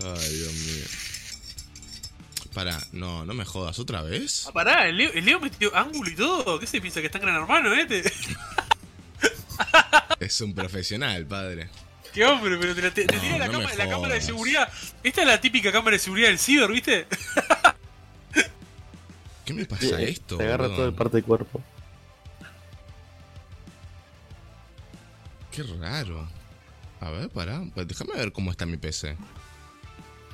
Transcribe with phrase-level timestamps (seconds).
[0.00, 0.84] Ay, Dios mío.
[2.54, 4.44] Pará, no, no me jodas, ¿otra vez?
[4.46, 6.58] Ah, pará, el Leo, el Leo metió ángulo y todo.
[6.60, 8.02] ¿Qué se piensa que está en gran hermano, este?
[10.20, 11.68] Es un profesional, padre.
[12.12, 14.20] Qué hombre, pero te, te, te No, tira la, no cama- me la cámara de
[14.20, 14.70] seguridad.
[15.02, 17.06] Esta es la típica cámara de seguridad del ciber, ¿viste?
[19.46, 20.36] ¿Qué me pasa Eh, esto?
[20.36, 20.76] Te agarra boludo?
[20.76, 21.60] todo el parte del cuerpo.
[25.50, 26.28] Qué raro.
[27.00, 27.62] A ver, pará.
[27.74, 29.16] pues déjame ver cómo está mi PC.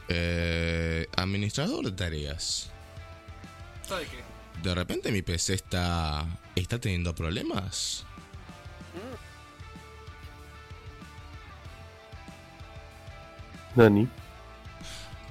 [0.09, 2.71] Eh, administrador de tareas.
[3.87, 4.19] ¿Sabe qué?
[4.63, 6.27] De repente mi PC está.
[6.55, 8.05] está teniendo problemas.
[13.77, 14.09] Nani.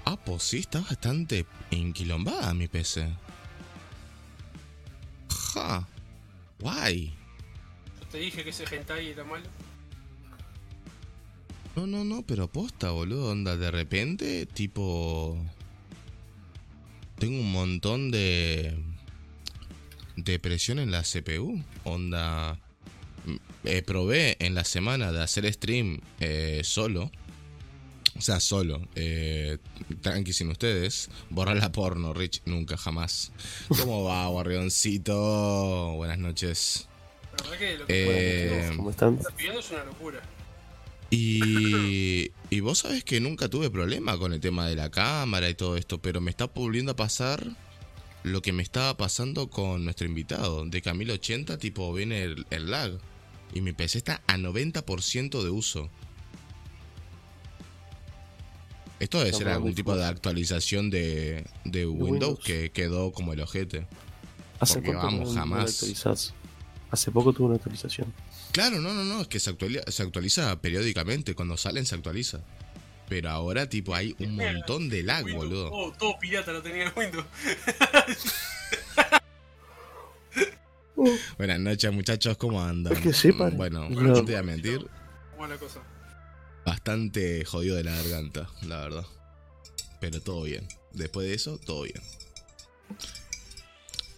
[0.06, 3.10] Ah, pues sí, está bastante enquilombada mi PC.
[5.54, 5.86] Ja.
[6.60, 7.14] Guay.
[8.00, 9.46] Yo te dije que ese hentai era malo.
[11.78, 13.30] No, no, no, pero posta, boludo.
[13.30, 15.38] Onda, de repente, tipo.
[17.20, 18.76] Tengo un montón de.
[20.16, 21.64] de presión en la CPU.
[21.84, 22.60] Onda.
[23.28, 27.12] m- eh, probé en la semana de hacer stream eh, solo.
[28.18, 28.82] O sea, solo.
[28.96, 29.60] Eh,
[30.02, 31.12] tranqui sin ustedes.
[31.30, 32.42] Borrar la porno, Rich.
[32.46, 33.32] Nunca, jamás.
[33.68, 35.94] ¿Cómo va, guarrioncito?
[35.96, 36.88] Buenas noches.
[37.38, 37.94] La verdad que lo que
[38.66, 39.14] Eh, ¿Cómo están?
[39.18, 40.24] estás pidiendo es una locura.
[41.10, 45.56] Y, y vos sabés que nunca tuve problema con el tema de la cámara y
[45.56, 47.46] todo esto, pero me está volviendo a pasar
[48.24, 50.66] lo que me estaba pasando con nuestro invitado.
[50.66, 52.98] De que a 1080 tipo viene el, el lag.
[53.54, 55.90] Y mi PC está a 90% de uso.
[59.00, 62.40] Esto debe ser algún tipo de actualización de, de Windows, Windows.
[62.44, 63.88] que quedó como el ojete.
[64.60, 65.84] Hace porque poco vamos, jamás.
[66.90, 68.12] Hace poco tuvo una actualización.
[68.58, 71.36] Claro, no, no, no, es que se actualiza, se actualiza periódicamente.
[71.36, 72.40] Cuando salen se actualiza.
[73.08, 75.70] Pero ahora tipo hay un montón de lag, Windows, boludo.
[75.70, 77.26] Todo, todo pirata lo tenía en Windows.
[81.38, 82.94] Buenas noches, muchachos, ¿cómo andan?
[82.94, 83.56] Es que sí, padre.
[83.56, 84.02] Bueno, No.
[84.02, 84.88] no te voy a mentir,
[85.38, 85.84] Buena cosa.
[86.66, 89.06] bastante jodido de la garganta, la verdad.
[90.02, 90.68] Pero todo bien.
[90.94, 92.02] Después de eso, todo bien.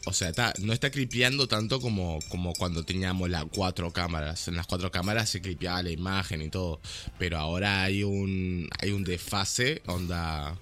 [0.10, 4.48] O sea, está, no está clipeando tanto como, como cuando teníamos las cuatro cámaras.
[4.48, 6.82] En las cuatro cámaras se clipeaba la imagen y todo.
[7.20, 10.58] Pero ahora hay un, hay un desfase, onda...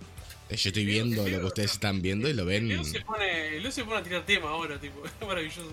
[0.50, 2.70] Yo estoy viendo lo que ustedes están viendo y lo ven...
[2.70, 5.04] Leo se pone, Leo se pone a tirar tema ahora, tipo.
[5.22, 5.72] Es maravilloso.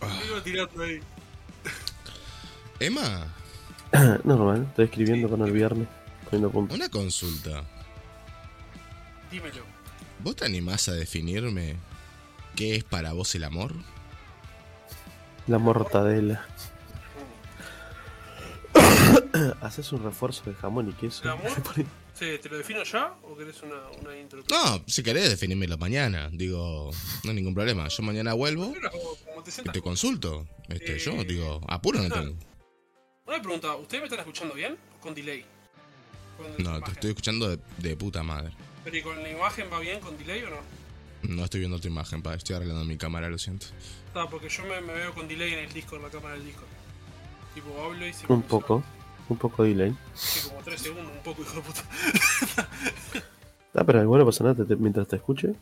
[0.00, 0.20] Ah.
[0.24, 1.00] Leo tirando ahí.
[2.78, 3.26] Emma,
[4.24, 5.88] Normal, estoy escribiendo con el viernes.
[6.24, 6.74] Poniendo punto.
[6.74, 7.64] una consulta.
[9.30, 9.79] Dímelo.
[10.22, 11.76] ¿Vos te animás a definirme
[12.56, 13.72] qué es para vos el amor?
[15.46, 16.46] La mortadela.
[19.60, 21.24] Haces un refuerzo de jamón y queso.
[21.24, 21.50] ¿El amor?
[22.12, 24.42] Sí, ¿Te lo defino ya o querés una, una intro?
[24.50, 26.28] No, si querés definírmelo mañana.
[26.30, 26.90] Digo,
[27.24, 27.88] no hay ningún problema.
[27.88, 30.46] Yo mañana vuelvo Pero, como te y te consulto.
[30.68, 30.98] Este, Eh.
[30.98, 32.36] yo digo, apuro no tengo.
[33.26, 34.76] Una pregunta, ¿ustedes me están escuchando bien?
[34.98, 35.46] o Con delay.
[36.36, 38.52] Con No, te estoy escuchando de, de puta madre.
[38.84, 40.56] Pero ¿y con la imagen va bien con delay o no?
[41.22, 42.34] No estoy viendo tu imagen, pa.
[42.34, 43.66] Estoy arreglando mi cámara, lo siento.
[44.14, 46.44] No, porque yo me, me veo con delay en el disco, en la cámara del
[46.46, 46.64] disco.
[47.54, 48.82] Tipo, hablo y se Un poco.
[49.28, 49.96] Un poco de delay.
[50.14, 51.84] Sí, como 3 segundos, un poco, hijo de puta.
[53.72, 55.54] Ah, pero igual no pasa nada te- mientras te escuche.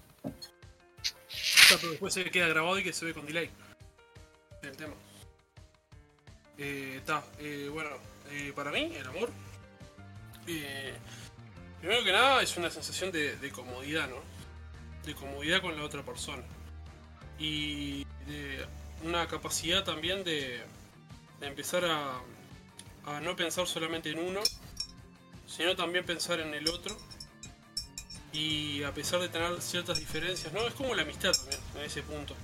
[1.31, 3.51] Está, pero después se queda grabado y que se ve con delay.
[4.63, 4.95] El tema.
[6.57, 7.91] Eh, Está, eh, bueno,
[8.31, 9.31] eh, para mí, el amor.
[10.47, 10.95] eh,
[11.81, 14.17] primero que nada, es una sensación de, comodidad, ¿no?
[15.05, 16.43] De comodidad con la otra persona.
[17.39, 18.67] Y de
[19.05, 20.61] una capacidad también de,
[21.41, 24.41] empezar a, no pensar solamente en uno,
[25.47, 26.97] sino también pensar en el otro
[28.33, 30.67] y a pesar de tener ciertas diferencias, ¿no?
[30.67, 32.35] Es como la amistad también, en ese punto.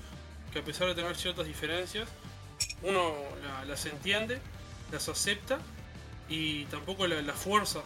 [0.53, 2.09] Que a pesar de tener ciertas diferencias,
[2.83, 4.41] uno la- las entiende,
[4.91, 5.59] las acepta
[6.29, 7.83] y tampoco la, la fuerza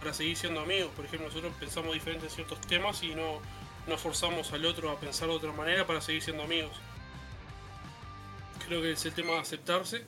[0.00, 0.90] para seguir siendo amigos.
[0.96, 3.40] Por ejemplo, nosotros pensamos diferente en ciertos temas y no,
[3.86, 6.72] no forzamos al otro a pensar de otra manera para seguir siendo amigos.
[8.66, 10.04] Creo que es el tema de aceptarse,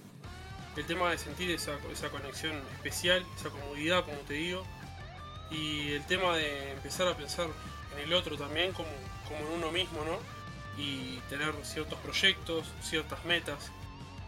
[0.77, 4.65] el tema de sentir esa, esa conexión especial, esa comodidad, como te digo,
[5.51, 7.49] y el tema de empezar a pensar
[7.95, 8.89] en el otro también como,
[9.29, 10.19] como en uno mismo, ¿no?
[10.83, 13.71] Y tener ciertos proyectos, ciertas metas,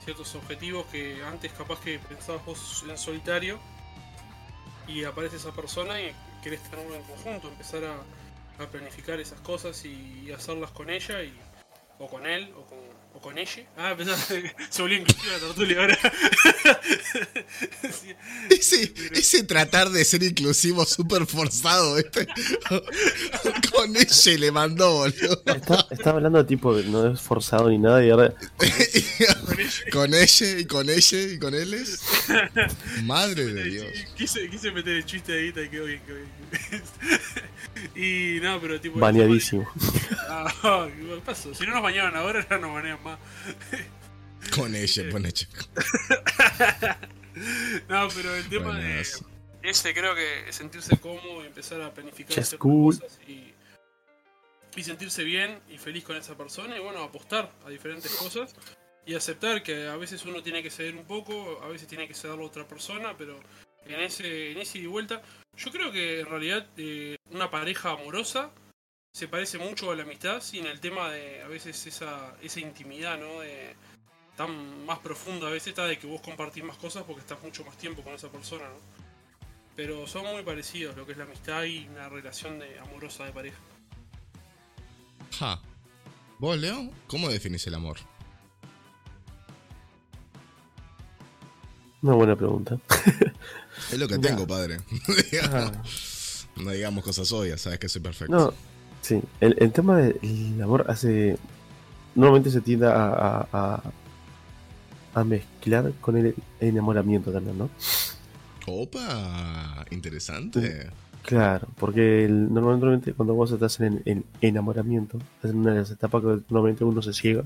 [0.05, 3.59] ciertos objetivos que antes capaz que pensabas vos en solitario
[4.87, 9.85] y aparece esa persona y querés tenerlo en conjunto, empezar a, a planificar esas cosas
[9.85, 11.33] y, hacerlas con ella y,
[11.99, 12.79] o con él, o con,
[13.15, 13.63] o con ella.
[13.77, 15.99] Ah, pensaba se volvió inclusiva la tortulia ahora.
[17.85, 18.15] Sí.
[18.51, 22.27] Ese, ese tratar de ser inclusivo súper forzado, ¿viste?
[23.73, 25.43] Con ella le mandó, boludo.
[25.47, 28.35] Está, estaba hablando de tipo, de no es forzado ni nada y ahora.
[28.57, 29.37] Con ella.
[29.93, 32.01] con ella y con ella y con él es.
[33.05, 33.87] Madre de Dios.
[34.17, 36.83] Quise, quise meter el chiste ahí y quedó bien, quedó bien.
[37.95, 38.99] Y no, pero tipo.
[38.99, 39.69] Baneadísimo.
[40.29, 41.55] Ah, ¿qué pasó?
[41.55, 43.19] Si no nos bañaban ahora, ya nos banean más.
[44.55, 45.49] Con ella, con ella.
[47.89, 49.05] No, pero el tema de.
[49.63, 53.01] Ese creo que sentirse cómodo y empezar a planificar Just ciertas cool.
[53.01, 53.53] cosas y,
[54.77, 58.55] y sentirse bien y feliz con esa persona y bueno, apostar a diferentes cosas
[59.07, 62.15] y aceptar que a veces uno tiene que ceder un poco, a veces tiene que
[62.15, 63.39] cederlo a otra persona, pero
[63.87, 65.23] en ese, en ese ida y vuelta,
[65.57, 68.51] yo creo que en realidad eh, una pareja amorosa
[69.13, 73.19] se parece mucho a la amistad, sin el tema de a veces esa, esa intimidad,
[73.19, 73.41] ¿no?
[73.41, 73.77] De,
[74.37, 77.65] tan más profunda a veces está de que vos compartís más cosas porque estás mucho
[77.65, 78.79] más tiempo con esa persona, ¿no?
[79.77, 83.33] Pero son muy parecidos lo que es la amistad y una relación de amorosa de
[83.33, 83.59] pareja.
[85.39, 85.61] Ja.
[86.39, 86.91] ¿Vos, Leo?
[87.07, 87.99] ¿Cómo definís el amor?
[92.05, 92.79] Una buena pregunta.
[93.93, 94.21] Es lo que Ya.
[94.21, 94.79] tengo, padre.
[96.57, 98.33] No digamos cosas obvias, sabes que soy perfecto.
[98.33, 98.53] no,
[99.01, 99.21] sí.
[99.41, 101.37] El, el tema del amor hace.
[102.15, 103.83] Normalmente se tiende a, a, a,
[105.15, 107.69] a mezclar con el enamoramiento también, ¿no?
[108.69, 110.91] Opa, interesante.
[111.23, 116.23] Claro, porque el- normalmente cuando vos estás en, en enamoramiento, es una de las etapas
[116.23, 117.43] que normalmente uno se ciega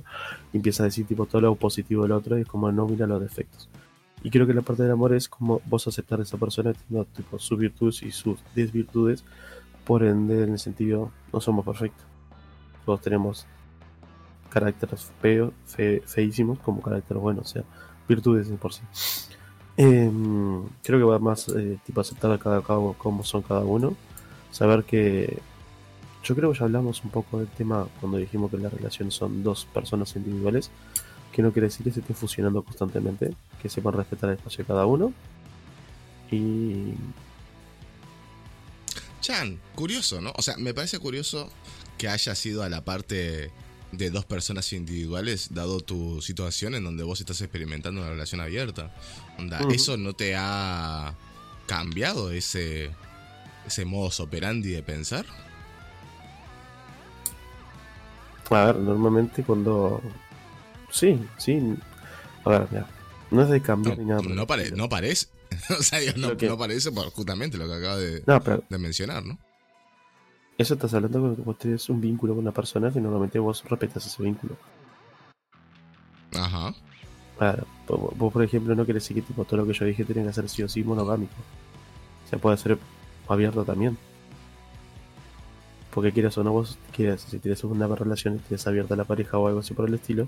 [0.52, 3.06] y empieza a decir tipo todo lo positivo del otro y es como no mira
[3.06, 3.68] los defectos.
[4.22, 7.04] Y creo que la parte del amor es como vos aceptar a esa persona teniendo
[7.14, 9.24] tipo sus virtudes y sus desvirtudes,
[9.84, 12.04] por ende en el sentido no somos perfectos.
[12.84, 13.46] Todos tenemos
[14.50, 17.64] caracteres feos, fe- feísimos como caracteres buenos, o sea,
[18.08, 18.82] virtudes de por sí.
[19.76, 23.94] Em, creo que va más eh, tipo aceptar a cada cabo cómo son cada uno.
[24.50, 25.38] Saber que.
[26.24, 29.44] Yo creo que ya hablamos un poco del tema cuando dijimos que las relaciones son
[29.44, 30.70] dos personas individuales.
[31.32, 33.34] Que no quiere decir que se estén fusionando constantemente.
[33.60, 35.12] Que sepan respetar el espacio de cada uno.
[36.30, 36.94] Y.
[39.20, 40.32] Chan, curioso, ¿no?
[40.36, 41.50] O sea, me parece curioso
[41.98, 43.50] que haya sido a la parte
[43.92, 48.94] de dos personas individuales, dado tu situación en donde vos estás experimentando una relación abierta.
[49.38, 49.60] Onda.
[49.72, 51.14] ¿Eso no te ha
[51.66, 52.90] cambiado ese,
[53.66, 55.26] ese modus operandi de pensar?
[58.50, 60.02] A ver, normalmente cuando.
[60.90, 61.76] Sí, sí.
[62.44, 62.86] A ver, mira.
[63.30, 64.22] No es de No, cambiar ni nada.
[64.22, 65.26] no, pare- no parece.
[65.78, 69.38] o sea, digo, no, no parece por justamente lo que acaba de, No, mencionar, ¿no?
[70.58, 74.04] eso estás hablando cuando vos tenés un vínculo con una persona que normalmente vos respetas
[74.06, 74.56] ese vínculo.
[76.34, 76.74] Ajá.
[77.38, 80.24] Claro, vos, por ejemplo no querés decir que tipo, todo lo que yo dije tiene
[80.26, 81.34] que ser sí o sí monogámico.
[82.28, 82.76] Se puede hacer
[83.28, 83.96] abierto también.
[85.94, 89.38] Porque quieras o no, vos quieras, si tienes una relación y tienes abierta la pareja
[89.38, 90.26] o algo así por el estilo,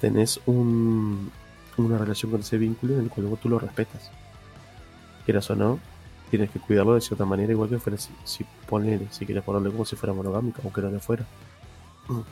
[0.00, 1.30] tenés un,
[1.76, 4.10] una relación con ese vínculo en el cual vos tú lo respetas.
[5.24, 5.78] Quieras o no,
[6.30, 8.44] tienes que cuidarlo de cierta manera, igual que fuera si, si
[9.10, 11.26] si quieres ponerle como si fuera monogámico, aunque no lo fuera.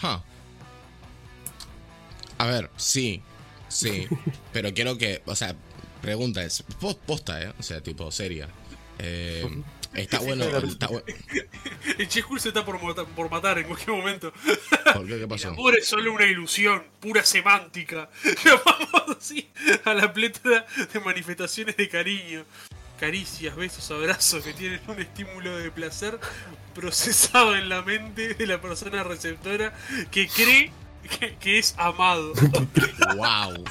[0.00, 0.22] Ja.
[2.38, 3.22] A ver, sí,
[3.68, 4.06] sí,
[4.52, 5.54] pero quiero que, o sea,
[6.00, 7.52] pregunta es, pos- posta, ¿eh?
[7.58, 8.48] O sea, tipo, seria.
[8.98, 9.62] Eh,
[9.94, 11.02] está bueno, está bu-
[11.98, 14.32] El Che Cool se está por, por matar en cualquier momento.
[14.94, 15.16] ¿Por qué?
[15.16, 15.48] ¿Qué El pasó?
[15.48, 18.08] amor es solo una ilusión, pura semántica.
[18.44, 19.48] Llamamos así
[19.84, 22.44] a la plétora de manifestaciones de cariño.
[22.98, 26.18] Caricias, besos, abrazos que tienen un estímulo de placer
[26.74, 29.72] procesado en la mente de la persona receptora
[30.10, 30.70] que cree
[31.18, 32.32] que, que es amado.
[33.16, 33.64] Wow.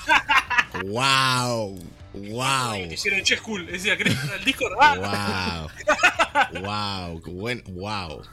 [0.85, 1.83] Wow.
[2.13, 2.75] Wow.
[2.91, 4.73] Hicieron Che Cool, decía, ¿querés al Discord?
[4.81, 5.67] ¡Ah!
[6.53, 6.61] Wow.
[6.63, 7.21] Wow.
[7.33, 7.63] Buen.
[7.67, 8.23] Wow.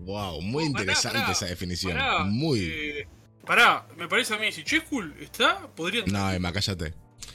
[0.00, 0.40] Wow.
[0.42, 1.92] Muy pará, interesante pará, esa definición.
[1.94, 2.60] Pará, Muy.
[2.72, 3.08] eh,
[3.44, 6.94] pará, me parece a mí, si Che Cool está, podría No, Emma, cállate.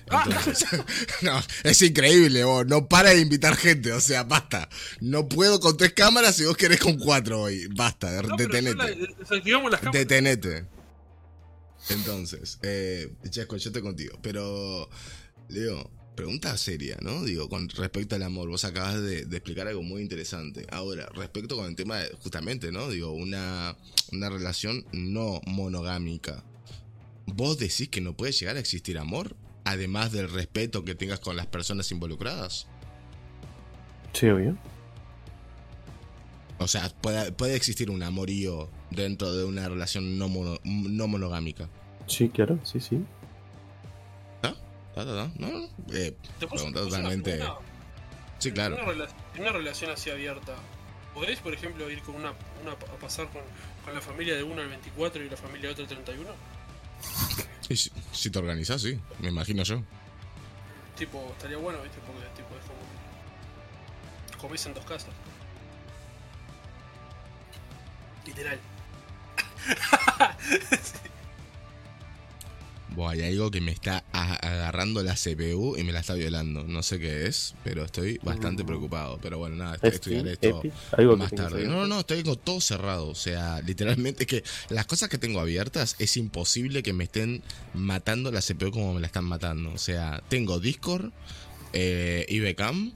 [0.09, 0.23] Ah.
[0.25, 0.65] Entonces,
[1.21, 2.65] no, es increíble, vos.
[2.65, 4.69] No para de invitar gente, o sea, basta.
[4.99, 7.67] No puedo con tres cámaras si vos querés con cuatro hoy.
[7.75, 8.95] Basta, No, detenete.
[9.17, 9.99] desactivamos las cámaras.
[10.07, 10.65] Detenete.
[11.89, 14.17] Entonces, eh, Chesco, yo estoy contigo.
[14.21, 14.89] Pero,
[15.51, 17.23] Leo, pregunta seria, ¿no?
[17.23, 20.65] Digo, con respecto al amor, vos acabas de, de explicar algo muy interesante.
[20.71, 22.89] Ahora, respecto con el tema de, justamente, ¿no?
[22.89, 23.75] Digo, una,
[24.11, 26.43] una relación no monogámica.
[27.25, 29.35] ¿Vos decís que no puede llegar a existir amor?
[29.63, 32.67] Además del respeto que tengas con las personas involucradas.
[34.13, 34.57] Sí, obvio.
[36.57, 41.69] O sea, puede, puede existir un amorío dentro de una relación no, mono- no monogámica.
[42.07, 43.03] Sí, claro, sí, sí.
[44.95, 45.01] ¿Ah?
[45.01, 45.31] ¿Ah, ah, ah?
[45.37, 45.69] No, no.
[45.93, 47.39] Eh, Pregunta una totalmente-
[48.39, 48.75] sí, claro.
[48.83, 49.07] una,
[49.39, 50.55] una relación así abierta,
[51.13, 53.41] ¿podés, por ejemplo, ir con una, una a pasar con,
[53.85, 56.29] con la familia de uno al 24 y la familia de otro al 31?
[57.69, 59.81] Y si, si te organizas, sí, me imagino yo.
[60.97, 61.99] Tipo, estaría bueno, ¿viste?
[62.05, 64.41] Porque tipo, es como.
[64.41, 65.09] Comés en dos casas.
[68.25, 68.59] Literal.
[73.09, 76.63] Hay algo que me está agarrando la CPU y me la está violando.
[76.65, 78.65] No sé qué es, pero estoy bastante Mm.
[78.67, 79.17] preocupado.
[79.21, 80.61] Pero bueno, nada, Steam, estudiaré esto
[80.97, 81.65] algo más tarde.
[81.65, 83.07] No, no, no, estoy con todo cerrado.
[83.07, 87.41] O sea, literalmente es que las cosas que tengo abiertas es imposible que me estén
[87.73, 89.71] matando la CPU como me la están matando.
[89.71, 91.11] O sea, tengo Discord,
[91.73, 92.93] eh, IBCam,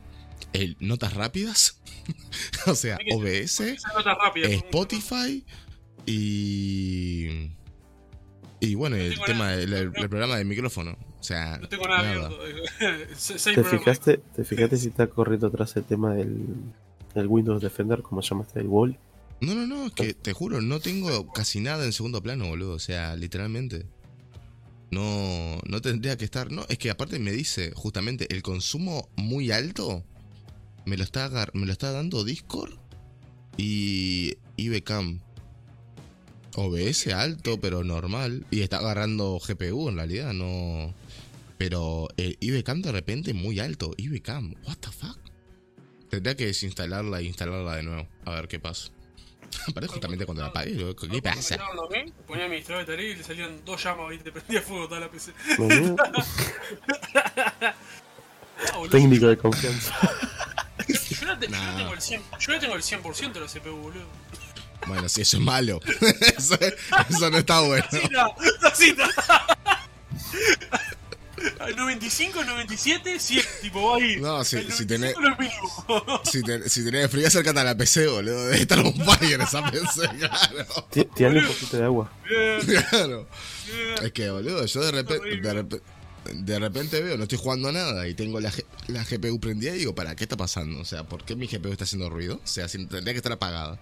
[0.53, 1.79] el Notas Rápidas,
[2.67, 3.61] o sea, OBS,
[4.35, 5.43] Spotify
[6.05, 7.49] y.
[8.59, 9.57] Y bueno, el tema nada.
[9.57, 10.97] del el- el programa de micrófono.
[11.19, 12.29] O sea, No tengo nada nada.
[13.55, 16.45] ¿Te fijaste, ¿Te fijaste si está corriendo atrás el tema del,
[17.13, 18.97] del Windows Defender, como llamaste el wall?
[19.41, 22.73] No, no, no, es que te juro, no tengo casi nada en segundo plano, boludo.
[22.73, 23.85] O sea, literalmente.
[24.91, 26.51] No, no tendría que estar.
[26.51, 30.03] No, es que aparte me dice justamente el consumo muy alto
[30.85, 32.73] me lo está, me lo está dando Discord
[33.57, 35.19] y IBCam.
[36.55, 38.45] OBS alto, pero normal.
[38.51, 40.93] Y está agarrando GPU en realidad, no.
[41.57, 43.93] Pero el IBCam de repente muy alto.
[43.97, 45.17] IBCam, what the fuck?
[46.09, 48.07] Tendría que desinstalarla e instalarla de nuevo.
[48.25, 48.89] A ver qué pasa.
[49.73, 50.71] Parece justamente cuando la apagué.
[50.75, 51.55] loco, ¿Qué pasa?
[51.55, 51.59] a
[52.03, 54.31] mí, Ponía administrador de tarea y le salían dos llamas, ¿viste?
[54.31, 55.31] Prendía fuego toda la PC.
[55.59, 55.95] No, no,
[58.73, 58.81] Ah.
[58.89, 59.93] Técnico de confianza.
[60.87, 61.77] Yo la, te- yo la Nah.
[61.77, 64.05] tengo el 100%, yo la tengo el 100% de la CPU, boludo.
[64.87, 65.79] Bueno, si eso es malo.
[66.37, 66.57] eso,
[67.09, 67.85] eso no está bueno.
[67.91, 68.27] ¡Cita!
[68.61, 69.09] ¡La cita!
[71.75, 74.17] 95, 97, 100, tipo va ahí.
[74.17, 76.21] No, si- El si 95 tenés-.
[76.31, 78.45] Si, te- si tenés frío, acércate a la PC, boludo.
[78.45, 80.87] Debe estar un fire esa PC, claro.
[80.91, 82.11] Ti- Tirale un poquito de agua.
[82.89, 83.27] Claro.
[84.01, 85.81] Es que, boludo, yo de repente, de repente,
[86.33, 88.51] de repente veo, no estoy jugando a nada y tengo la,
[88.87, 90.79] la GPU prendida y digo, ¿para qué está pasando?
[90.79, 92.35] O sea, ¿por qué mi GPU está haciendo ruido?
[92.43, 93.77] O sea, si- tendría que estar apagada.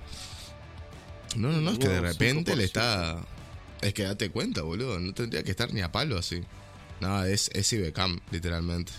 [1.35, 2.65] No, no, no, es que de repente le 5%.
[2.65, 3.25] está...
[3.81, 6.41] Es que date cuenta, boludo, no tendría que estar ni a palo así.
[7.01, 8.93] No, es, es IBCam, literalmente.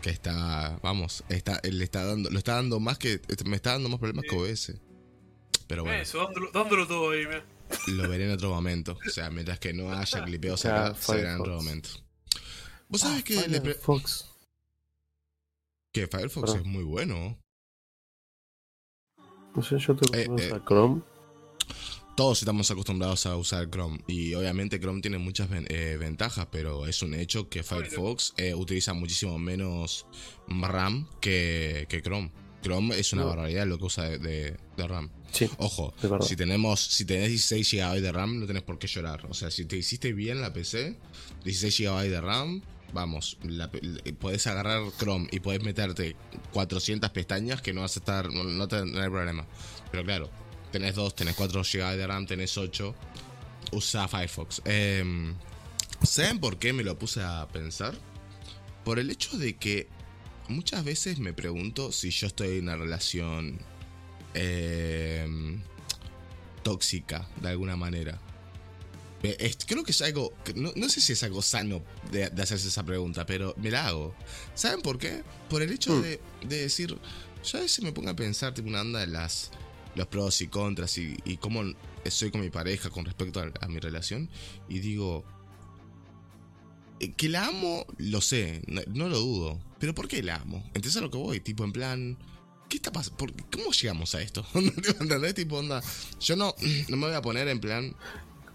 [0.00, 3.88] Que está, vamos, está, le está dando, lo está dando más que, me está dando
[3.90, 4.72] más problemas que OBS.
[5.66, 6.00] Pero bueno.
[6.02, 7.44] Eso, dándolo, dándolo todo ahí, mira.
[7.88, 8.96] Lo veré en otro momento.
[9.06, 11.40] O sea, mientras que no haya clipeos acá, se verá en Firefox.
[11.40, 11.88] otro momento.
[12.88, 14.26] ¿Vos sabés Ah, que, le pre- Firefox.
[15.92, 16.58] que Firefox Perdón.
[16.58, 17.38] es muy bueno?
[19.54, 20.60] No sé, yo tengo Eh, que eh.
[20.66, 21.02] Chrome.
[22.16, 24.00] Todos estamos acostumbrados a usar Chrome.
[24.06, 28.54] Y obviamente Chrome tiene muchas ven- eh, ventajas, pero es un hecho que Firefox eh,
[28.54, 30.06] utiliza muchísimo menos
[30.46, 32.30] RAM que, que Chrome.
[32.62, 33.28] Chrome es una No.
[33.28, 35.10] barbaridad lo que usa de, de- de RAM.
[35.32, 39.24] Sí, Ojo, si tenemos, si tenés 16 GB de RAM, no tenés por qué llorar.
[39.30, 40.98] O sea, si te hiciste bien la PC,
[41.44, 46.14] 16 GB de RAM, vamos, la, le- podés agarrar Chrome y podés meterte
[46.52, 49.46] 400 pestañas que no vas a estar, no, no te- no hay problema.
[49.90, 50.30] Pero claro,
[50.72, 52.94] tenés 2, tenés 4 GB de RAM, tenés 8,
[53.72, 54.62] usa Firefox.
[54.64, 55.34] Em,
[56.02, 57.94] ¿Saben por qué me lo puse a pensar?
[58.84, 59.86] Por el hecho de que
[60.48, 63.58] muchas veces me pregunto si yo estoy en una relación
[64.34, 65.58] eh,
[66.62, 68.18] tóxica de alguna manera.
[69.22, 72.66] Es- creo que es algo, no, no sé si es algo sano de, de hacerse
[72.68, 74.14] esa pregunta, pero me la hago.
[74.54, 75.22] ¿Saben por qué?
[75.48, 76.02] Por el hecho Hmm.
[76.02, 76.98] de, de decir,
[77.44, 79.50] yo a veces me pongo a pensar tipo una onda de las,
[79.94, 81.62] los pros y contras y, y cómo
[82.08, 84.28] soy con mi pareja con respecto a, a mi relación
[84.68, 85.24] y digo,
[87.00, 89.60] eh, que la amo, lo sé, no, no lo dudo.
[89.78, 90.62] Pero ¿por qué la amo?
[90.68, 91.40] ¿Entendés a lo que voy?
[91.40, 92.18] Tipo, en plan.
[92.68, 93.26] ¿Qué está pasando?
[93.52, 94.46] ¿Cómo llegamos a esto?
[94.54, 95.34] ¿Entendés?
[95.34, 95.82] Tipo, onda.
[96.20, 96.54] Yo no,
[96.88, 97.94] no me voy a poner en plan.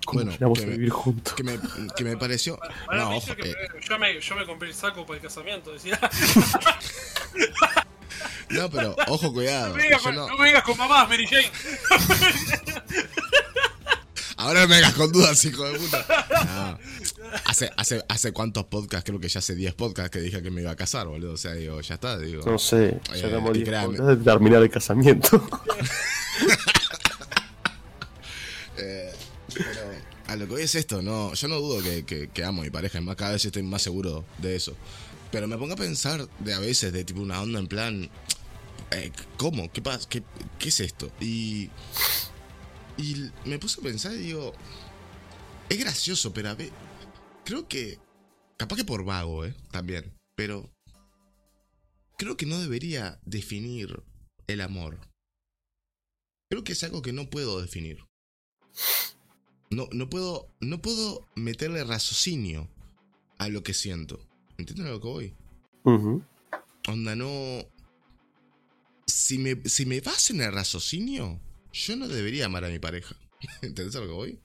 [0.06, 1.34] ¿Cómo Bueno, llegamos que a me- vivir juntos?
[1.34, 1.60] Que me,
[1.96, 2.58] que me pareció.
[2.88, 3.26] Ahora No, me ojo.
[3.28, 5.72] dice que eh, me- yo, me, yo me compré el saco para el casamiento.
[5.74, 6.00] Decía,
[8.50, 9.76] no, pero ojo, no cuidado.
[9.76, 11.52] me digas Yo con, no- no me digas con mamás, Mary Jane.
[14.40, 16.06] Ahora no me hagas con dudas, hijo de puta.
[16.46, 16.80] No.
[17.46, 20.62] Hace, hace, hace cuántos podcasts, creo que ya hace 10 podcasts que dije que me
[20.62, 21.34] iba a casar, boludo.
[21.34, 22.44] O sea, digo, ya está, digo.
[22.46, 23.98] No sé, Eh, ya estamos y 10 créame.
[23.98, 25.48] podcasts de terminar el casamiento.
[28.78, 29.12] Eh,
[29.54, 29.72] pero
[30.28, 32.66] a lo que voy es esto, no, yo no dudo que, que- que amo a
[32.66, 34.76] mi pareja, es más, cada vez estoy más seguro de eso.
[35.32, 38.10] Pero me pongo a pensar de a veces, de tipo una onda en plan,
[38.92, 39.72] eh, ¿cómo?
[39.72, 40.08] ¿Qué pasa?
[40.08, 40.24] ¿Qué,
[40.58, 41.12] qué es esto?
[41.20, 41.70] Y
[42.98, 44.54] Y me puse a pensar y digo,
[45.70, 46.72] es gracioso, pero a ver,
[47.46, 48.00] creo que,
[48.58, 49.54] capaz que por vago, ¿eh?
[49.72, 50.72] También, pero
[52.18, 54.02] creo que no debería definir
[54.48, 55.00] el amor.
[56.50, 58.04] Creo que es algo que no puedo definir.
[59.70, 62.70] No, no puedo, no puedo meterle raciocinio
[63.38, 64.27] a lo que siento.
[64.58, 65.34] ¿Entienden a lo que voy?
[66.88, 67.66] Onda, no.
[69.06, 71.40] Si me, si me vas en el raciocinio,
[71.72, 73.16] yo no debería amar a mi pareja.
[73.62, 74.40] ¿Entendés a lo que voy?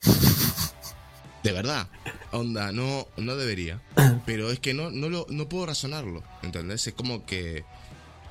[1.43, 1.89] De verdad.
[2.31, 3.81] Onda, no, no debería.
[4.25, 6.23] Pero es que no, no, lo, no puedo razonarlo.
[6.41, 6.87] ¿Entendés?
[6.87, 7.65] Es como que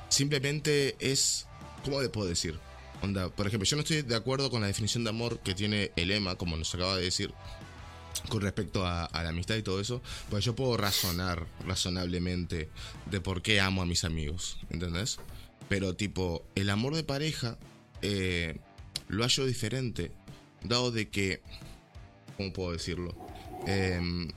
[0.09, 1.47] simplemente es.
[1.83, 2.57] ¿Cómo le puedo decir?
[3.01, 5.91] Onda, por ejemplo, yo no estoy de acuerdo con la definición de amor que tiene
[5.97, 7.33] el Emma, como nos acaba de decir,
[8.29, 12.69] con respecto a, la amistad y todo eso, pues yo puedo razonar razonablemente
[13.09, 15.19] de por qué amo a mis amigos, ¿entendés?
[15.69, 17.57] Pero tipo, el amor de pareja
[18.01, 18.57] eh,
[19.07, 20.11] lo hallo diferente,
[20.63, 21.41] dado de que,
[22.37, 23.15] ¿cómo puedo decirlo?
[23.65, 24.27] Em,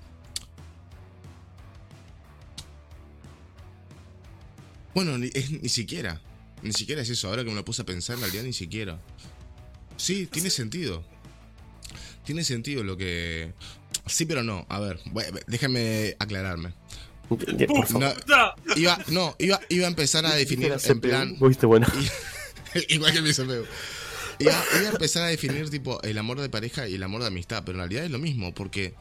[4.95, 6.21] bueno, ni, es- ni siquiera,
[6.63, 8.99] ni siquiera es eso, ahora que me lo puse a pensar, en realidad ni siquiera.
[9.97, 11.05] Sí, tiene sentido.
[12.27, 13.53] Tiene sentido lo que...
[14.05, 14.67] Sí, pero no.
[14.69, 15.01] A ver,
[15.47, 16.75] déjame aclararme.
[18.29, 21.37] No, iba, no, iba, iba a empezar a definir en CPU, plan...
[21.41, 21.87] Viste, bueno.
[22.89, 23.65] Igual que mi CPU.
[24.39, 27.29] Iba, iba a empezar a definir tipo el amor de pareja y el amor de
[27.29, 28.95] amistad, pero en realidad es lo mismo, porque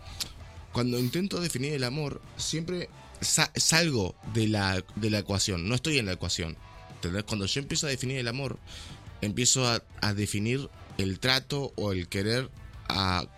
[0.71, 2.89] cuando intento definir el amor, siempre
[3.21, 6.55] sa- salgo de la, de la ecuación, no estoy en la ecuación.
[6.95, 7.23] ¿Entendés?
[7.25, 8.57] Cuando yo empiezo a definir el amor,
[9.21, 12.49] empiezo a, a definir el trato o el querer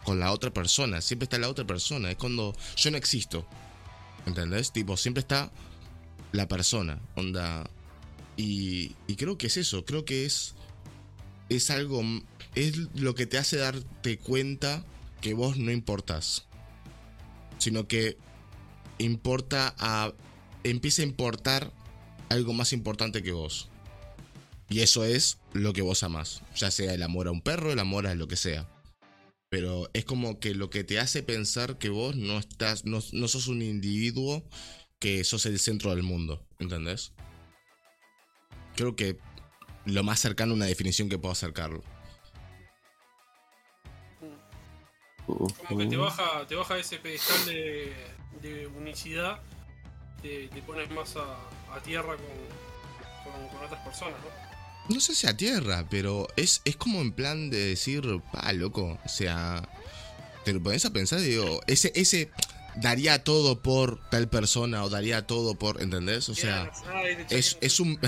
[0.04, 1.02] con la otra persona.
[1.02, 2.12] Siempre está la otra persona.
[2.12, 3.46] Es cuando yo no existo.
[4.26, 4.72] ¿Entendés?
[4.72, 5.52] Tipo, siempre está
[6.32, 7.00] la persona.
[7.16, 7.70] Onda.
[8.36, 9.86] Y, y creo que es eso.
[9.86, 10.56] Creo que es.
[11.50, 12.02] Es algo.
[12.56, 14.84] Es lo que te hace darte cuenta
[15.22, 16.46] que vos no importás.
[17.58, 18.18] Sino que
[18.98, 20.14] importa a.
[20.64, 21.72] Empieza a importar
[22.30, 23.70] algo más importante que vos.
[24.70, 26.42] Y eso es lo que vos amás.
[26.56, 28.68] Ya sea el amor a un perro, el amor a lo que sea.
[29.50, 32.86] Pero es como que lo que te hace pensar que vos no estás.
[32.86, 34.44] No, no sos un individuo
[35.00, 36.46] que sos el centro del mundo.
[36.60, 37.14] ¿Entendés?
[38.76, 39.18] Creo que
[39.86, 41.82] lo más cercano a una definición que puedo acercarlo.
[45.26, 47.94] Como que te baja, te baja ese pedestal de,
[48.42, 49.42] de unicidad,
[50.22, 51.38] te, te pones más a,
[51.74, 54.47] a tierra con, con, con otras personas, ¿no?
[54.90, 58.98] No sé si a tierra, pero es, es como en plan de decir, pa, loco.
[59.04, 59.68] O sea,
[60.46, 62.32] te lo pones a pensar y digo, ese, ese
[62.76, 66.30] daría todo por tal persona o daría todo por, ¿entendés?
[66.30, 66.72] O sea,
[67.30, 68.00] es, es un...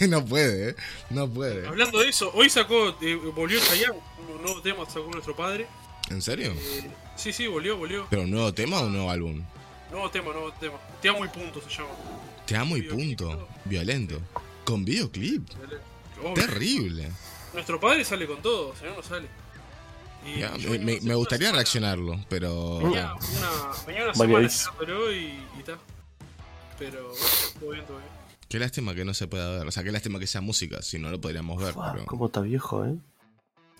[0.08, 0.76] no puede, ¿eh?
[1.10, 1.66] No puede.
[1.66, 3.98] Hablando de eso, hoy sacó, eh, volvió Chayanne,
[4.34, 5.66] un nuevo tema sacó nuestro padre.
[6.10, 6.52] ¿En serio?
[6.52, 8.06] Eh, sí, sí, volvió, volvió.
[8.10, 9.42] ¿Pero un nuevo tema o un nuevo álbum?
[9.90, 10.78] Nuevo tema, nuevo tema.
[11.00, 11.90] Te amo y punto se llama.
[12.46, 13.48] Te amo y punto.
[13.64, 14.20] Violento.
[14.64, 15.48] Con videoclip.
[16.22, 16.34] Obvio.
[16.34, 17.10] Terrible.
[17.52, 19.28] Nuestro padre sale con todo, si no, no sale.
[20.26, 22.78] Y Ya, yo me, gustaría semana- reaccionarlo, pero...
[22.78, 23.50] Venía una,
[24.04, 24.48] una semana
[25.12, 25.78] y, y ta.
[26.78, 27.16] Pero bueno,
[27.60, 28.08] todo bien, todo bien.
[28.48, 29.66] Qué lástima que no se pueda ver.
[29.66, 31.74] O sea, qué lástima que sea música, si no lo podríamos ver.
[31.74, 32.94] Pero- ¿Cómo está viejo, eh?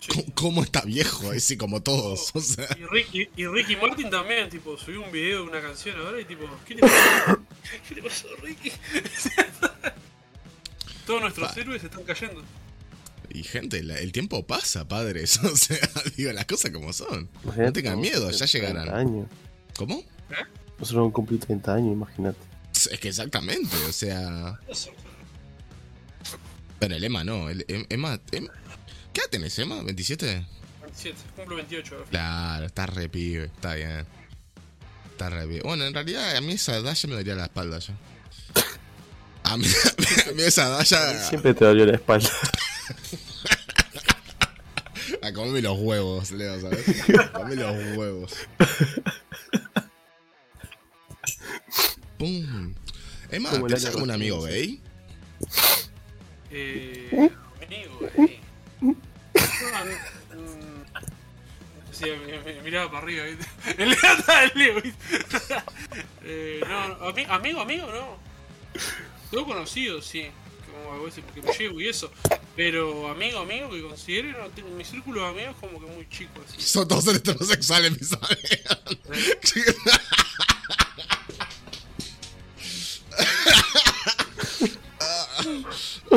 [0.09, 1.31] ¿Cómo, cómo está viejo?
[1.31, 2.31] Así como todos.
[2.35, 5.97] O sea, Y Ricky, y Ricky Martin también, tipo, subió un video de una canción
[5.99, 7.41] ahora y tipo, ¿qué te pasó?
[7.89, 8.73] ¿Qué te pasó, Ricky?
[11.07, 11.61] Todos nuestros Pa.
[11.61, 12.43] héroes están cayendo.
[13.31, 15.39] y gente, la- el tiempo pasa, padres.
[15.45, 15.79] O sea,
[16.17, 17.25] digo las cosas como son.
[17.35, 18.95] No Imagínate, tengan vamos a miedo, ya 30 llegarán.
[18.95, 19.27] años.
[19.77, 20.03] ¿Cómo?
[20.79, 22.39] Nosotros vamos a cumplir 30 años, imagínate.
[22.73, 24.59] Es que exactamente, o sea.
[26.79, 27.49] Pero el Emma no.
[27.49, 28.49] El, Em- Emma, Em-
[29.15, 29.77] ¿Qué edad tenés, Emma?
[29.83, 30.45] ¿27?
[30.83, 32.11] 27, cumplo 28 ahora.
[32.11, 34.05] Claro, está re pibe, está bien.
[35.11, 35.61] Está re pibe.
[35.65, 37.95] Bueno, en realidad a mí esa edad ya me daría la espalda ya.
[39.45, 39.67] A mí,
[40.29, 41.29] a mí esa edad ya.
[41.29, 42.29] Siempre te dolió la espalda.
[45.23, 46.87] A comerme los huevos, Leo, ¿sabes?
[47.19, 48.35] A comerme los huevos.
[52.19, 52.75] Pum.
[53.31, 54.81] Emma, Como ¿tenés algún amigo gay?
[56.51, 57.31] Eh,
[57.67, 58.41] amigo, eh.
[59.73, 60.85] No, mm,
[61.93, 63.47] sí, me, me miraba para arriba, ¿viste?
[63.83, 63.91] El
[64.55, 64.99] Leo, ¿viste?
[66.25, 68.19] eh, no, no, ami- amigo, amigo, no.
[69.31, 70.27] Tengo conocidos, sí.
[70.71, 72.11] Como a veces que me llevo y eso.
[72.57, 76.09] Pero amigo, amigo que considere, no tengo, mi círculo de amigos es como que muy
[76.09, 76.61] chico, así.
[76.63, 80.01] Son todos heterosexuales, mis amigos.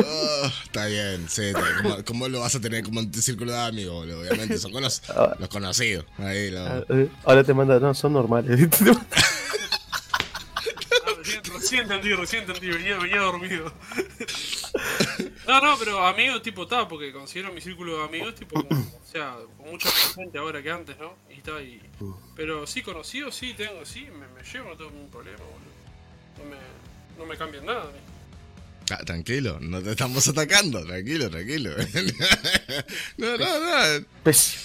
[0.04, 1.42] Ah, está bien, sí.
[1.46, 4.20] está- ¿Cómo, cómo lo vas a tener como en tu círculo de amigos, boludo?
[4.20, 5.34] Obviamente, son Ah.
[5.38, 6.04] los conocidos.
[6.18, 8.68] Ahí, lo- Ah, eh, Ahora te manda, no, son normales.
[11.06, 13.72] Ah, recién, recién entendí, recién entendí, venía, venía dormido.
[15.46, 19.06] No, no, pero amigos tipo está, porque considero mi círculo de amigos tipo, como- o
[19.10, 21.14] sea, con mucha más gente ahora que antes, ¿no?
[21.30, 21.80] Y está y,
[22.36, 25.78] pero sí conocidos, sí tengo, sí, me, me llevo, no tengo ningún problema, boludo.
[26.38, 26.56] No me,
[27.18, 27.84] no me cambian nada.
[27.84, 27.98] mí.
[28.90, 30.84] Ah, tranquilo, no te estamos atacando.
[30.84, 31.70] Tranquilo, tranquilo.
[33.18, 34.06] no, no, no.
[34.22, 34.56] Pues,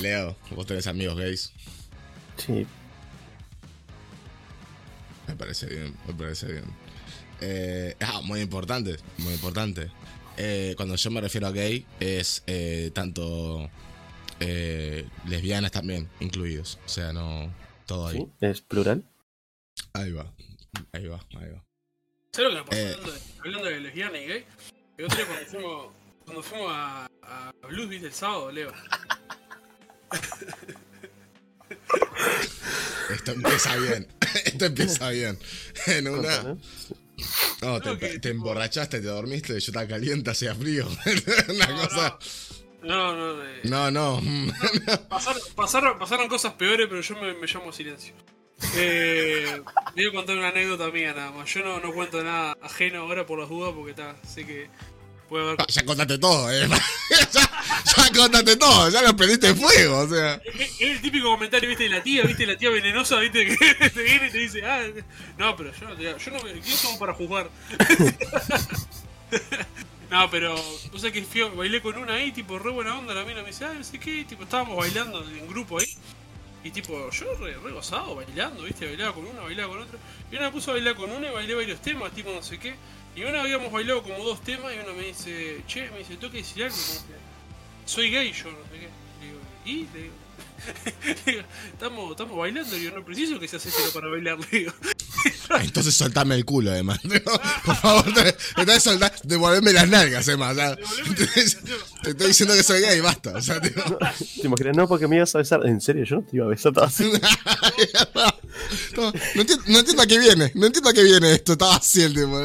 [0.00, 1.52] Leo, vos tenés amigos gays.
[2.36, 2.66] sí,
[5.28, 6.64] Me parece bien, me parece bien.
[7.40, 9.90] Eh, ah, muy importante, muy importante.
[10.36, 13.68] Eh, cuando yo me refiero a gay, es eh, tanto
[15.24, 16.78] lesbianas también incluidos.
[16.84, 17.52] O sea, no
[17.86, 18.18] todo ahí.
[18.18, 19.04] sí, es plural.
[19.92, 20.32] Ahí va,
[20.92, 21.64] ahí va, ahí va.
[22.34, 22.94] ¿Sabes lo que me pasó Eh.
[22.94, 24.44] hablando, de, hablando de lesbiana y gay?
[24.96, 25.92] El otro día cuando fuimos,
[26.24, 28.72] cuando fuimos a, a Blues Beat el sábado, Leo.
[33.10, 34.08] Esto empieza bien,
[34.46, 35.38] esto empieza bien.
[35.86, 36.42] En una...
[37.60, 40.88] No, te, Creo que, te tipo- emborrachaste, te dormiste, yo estaba caliente, hacía frío.
[41.50, 42.18] una No, cosa...
[42.82, 44.20] No, no, eh, No, no.
[45.10, 48.14] Pasaron, pasaron, pasaron cosas peores, pero yo me, me llamo silencio.
[48.74, 49.62] Eh,
[49.94, 51.52] voy a contar una anécdota mía nada más.
[51.52, 54.68] Yo no, no cuento nada ajeno ahora por las dudas porque está, sé que
[55.28, 55.56] puede haber...
[55.60, 56.68] Ah, Ya contaste todo, eh.
[57.32, 57.50] ya,
[57.96, 60.34] ya contaste todo, ya lo prendiste fuego, o sea.
[60.44, 63.74] Es es el típico comentario, viste, de la tía, viste, la tía venenosa, viste, que
[63.90, 64.82] te viene y te dice, ah,
[65.38, 67.50] no, pero yo no te yo no ¿quién somos para jugar?
[70.10, 70.54] no, pero,
[70.92, 73.48] o sea que fui, bailé con una ahí, tipo, re buena onda, la mina me
[73.48, 75.86] dice, ah, no sé qué, tipo, estábamos bailando en grupo ahí.
[76.64, 79.98] Y tipo, yo re, gozado bailando, viste, bailaba con una, bailaba con otra.
[80.30, 82.58] Y una me puso a bailar con una y bailé varios temas, tipo no sé
[82.58, 82.74] qué.
[83.16, 86.32] Y una habíamos bailado como dos temas y una me dice, che, me dice, tengo
[86.32, 86.76] que decir algo,
[87.84, 88.88] soy gay yo, no sé qué.
[89.20, 89.86] Digo, ¿y?
[89.92, 90.14] Le digo,
[91.72, 94.72] estamos, estamos bailando, digo, no preciso que seas hetero para bailar, le digo.
[95.60, 97.00] Entonces soltame el culo, además.
[97.64, 98.34] Por favor, te,
[99.24, 100.56] devolveme las nalgas, además.
[101.16, 103.30] te, estoy diciendo que soy gay, basta.
[103.34, 103.82] O sea, tipo,
[104.40, 104.76] ¿Te imaginas?
[104.76, 105.66] No, porque me ibas a besar.
[105.66, 106.70] En serio, yo no te iba a besar.
[106.72, 107.04] Estaba así.
[108.96, 111.76] no, no entiendo, no entiendo a qué viene, no entiendo a qué viene esto, estaba
[111.76, 112.40] así el tipo.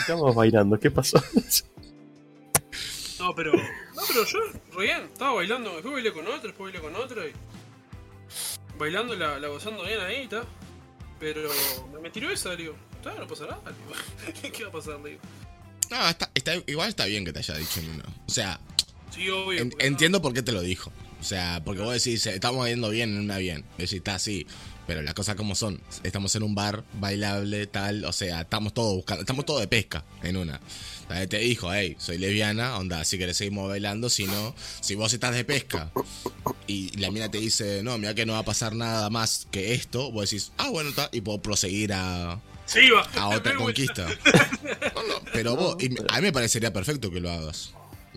[0.00, 0.78] Estábamos bailando.
[0.78, 1.22] ¿Qué pasó?
[3.18, 3.52] No, pero,
[3.94, 4.38] no, pero yo,
[4.76, 7.32] re bien, estaba bailando, después bailé con otra, después bailé con otra y.
[8.78, 10.44] Bailando, la, la gozando bien ahí, está.
[11.20, 11.48] Pero
[12.02, 14.50] me, tiró esa, le digo, está, no pasa nada, digo.
[14.52, 15.22] ¿Qué va a pasar, le digo?
[15.90, 18.02] No, está, está- igual está bien que te haya dicho uno.
[18.26, 18.58] O sea,
[19.10, 19.60] Sí, obvio.
[19.60, 20.90] en- no- entiendo por qué te lo dijo.
[21.20, 23.64] O sea, porque vos decís, estamos yendo bien en una bien.
[23.78, 24.46] Decís, está así.
[24.86, 25.80] Pero las cosas como son.
[26.02, 28.04] Estamos en un bar bailable, tal.
[28.04, 29.22] O sea, estamos todos buscando.
[29.22, 30.60] Estamos todos de pesca en una.
[31.28, 34.08] Te dijo, hey, soy lesbiana, onda, si querés seguimos bailando.
[34.08, 35.90] Si no, si vos estás de pesca
[36.66, 39.74] y la mina te dice, no, mira que no va a pasar nada más que
[39.74, 41.10] esto, vos decís, ah, bueno, está.
[41.12, 43.02] Y puedo proseguir a, Sí, va.
[43.20, 44.06] a otra conquista.
[44.06, 47.72] No, no, pero vos, y a mí me parecería perfecto que lo hagas.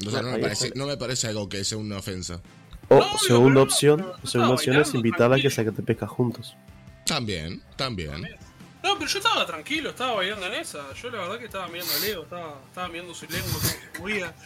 [0.06, 2.42] O sea, no me parece, no me parece algo que sea una ofensa.
[2.90, 6.56] O No, segunda opción, segunda opción es invitarla a que se te pesca juntos.
[7.06, 8.38] También, también.
[8.84, 10.94] No, pero yo estaba tranquilo, estaba bailando en esa.
[10.94, 14.00] Yo la verdad que estaba mirando a Leo, estaba, estaba mirando su lengua como se
[14.00, 14.34] movía.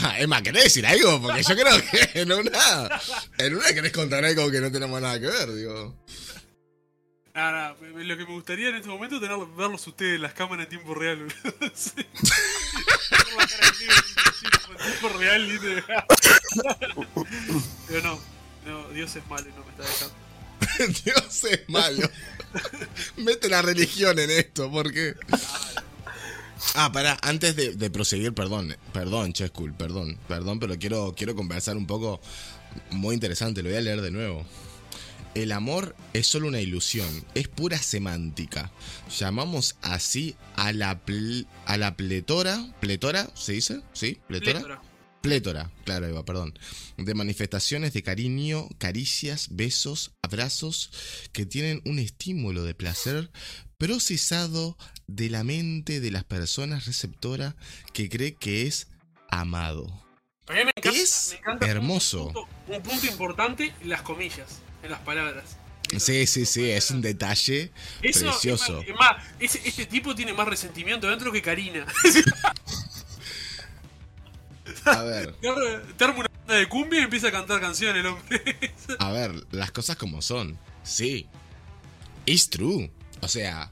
[0.00, 1.20] Ah, Emma, ¿querés decir algo?
[1.20, 3.00] Porque yo creo que en una,
[3.38, 5.96] en una querés contar algo que no tenemos nada que ver, digo.
[7.38, 10.64] Nada, me- lo que me gustaría en este momento es verlos ustedes en las cámaras
[10.64, 11.24] en tiempo real.
[11.72, 11.92] Sí.
[14.74, 15.60] En tiempo real.
[17.86, 18.18] Pero no,
[18.66, 20.14] no, Dios es malo y no me está dejando.
[21.04, 22.10] Dios es malo.
[23.18, 25.14] Mete la religión en esto, porque.
[26.74, 31.76] Ah, pará, antes de, de proseguir, perdón, perdón, Chescool, perdón, perdón, pero quiero, quiero conversar
[31.76, 32.20] un poco
[32.90, 34.44] muy interesante, lo voy a leer de nuevo.
[35.42, 38.72] El amor es solo una ilusión, es pura semántica.
[39.20, 41.00] Llamamos así a la,
[41.66, 43.80] a la pletora, pletora, ¿se dice?
[43.92, 44.18] ¿Sí?
[44.26, 44.58] ¿Pletora?
[44.58, 44.82] Plétora.
[45.20, 46.58] Plétora, claro, Eva, perdón.
[46.96, 50.90] De manifestaciones de cariño, caricias, besos, abrazos
[51.32, 53.30] que tienen un estímulo de placer
[53.78, 57.54] procesado de la mente de las personas receptora
[57.92, 58.88] que cree que es
[59.30, 59.86] amado.
[60.48, 62.26] A mí me encanta, Es me encanta un- hermoso.
[62.26, 65.44] Un punto, un punto importante, las comillas, en las palabras.
[65.98, 67.70] Sí, sí, sí, es un detalle
[68.02, 68.82] Eso, precioso.
[68.82, 71.86] Es más, es más, ese- este tipo tiene más resentimiento dentro que Karina.
[74.84, 78.00] A ver, Te arma- te arma una banda de cumbia y empieza a cantar canciones
[78.00, 78.42] el hombre.
[78.98, 80.58] a ver, las cosas como son.
[80.82, 81.26] Sí.
[82.26, 82.90] It's true.
[83.20, 83.70] O sea,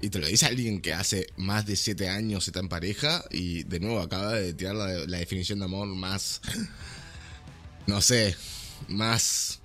[0.00, 3.64] Y te lo dice alguien que hace más de 7 años está en pareja y
[3.64, 6.40] de nuevo acaba de tirar la, la definición de amor más,
[7.86, 8.36] no sé,
[8.86, 9.57] más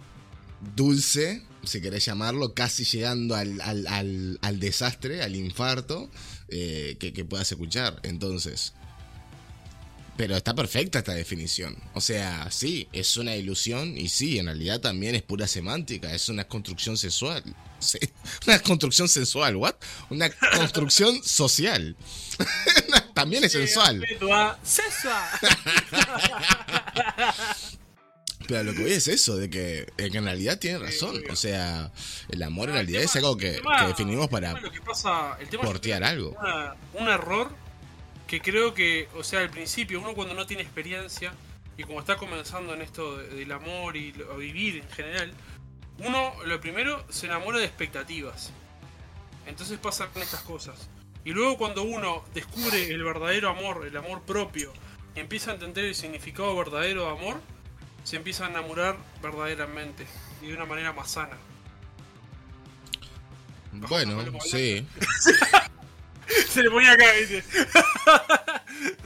[0.75, 6.09] dulce, si querés llamarlo, casi llegando al, al, al, al desastre, al infarto,
[6.49, 7.99] eh, que, que puedas escuchar.
[8.03, 8.73] Entonces,
[10.15, 11.75] pero está perfecta esta definición.
[11.93, 16.29] O sea, sí, es una ilusión y sí, en realidad también es pura semántica, es
[16.29, 17.43] una construcción sexual.
[17.79, 17.97] Sí,
[18.47, 19.75] Una construcción sensual, ¿what?
[20.09, 21.95] Una construcción social.
[23.13, 24.05] también es sensual.
[28.47, 31.21] Pero lo que voy es eso, de que, de que en realidad tiene razón.
[31.29, 31.91] O sea,
[32.29, 35.63] el amor en realidad es algo que, que definimos para Lo que pasa, el tema
[35.63, 36.31] es que portear algo.
[36.39, 37.49] una- un error
[38.27, 41.33] que creo que, o sea, al principio, uno cuando no tiene experiencia
[41.77, 45.33] y como está comenzando en esto de- del amor y lo- vivir en general,
[45.99, 48.51] uno lo primero se enamora de expectativas.
[49.45, 50.87] Entonces pasan estas cosas.
[51.25, 54.73] Y luego cuando uno descubre el verdadero amor, el amor propio,
[55.15, 57.41] empieza a entender el significado verdadero de amor,
[58.03, 60.05] se empieza a enamorar verdaderamente
[60.41, 61.37] y de una manera más sana.
[63.71, 64.85] Bueno, sí.
[66.49, 67.43] Se le ponía acá, ¿viste?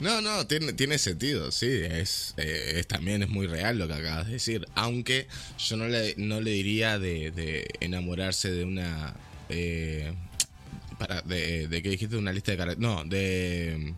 [0.00, 3.94] No, no, tiene, tiene sentido, sí, es, eh, es- también es muy real lo que
[3.94, 9.14] acabas de decir, aunque yo no le, no le diría de, de enamorarse de una...
[9.48, 10.12] eh,
[10.98, 13.94] para, de, de qué dijiste, de una lista de caracteres, no, de,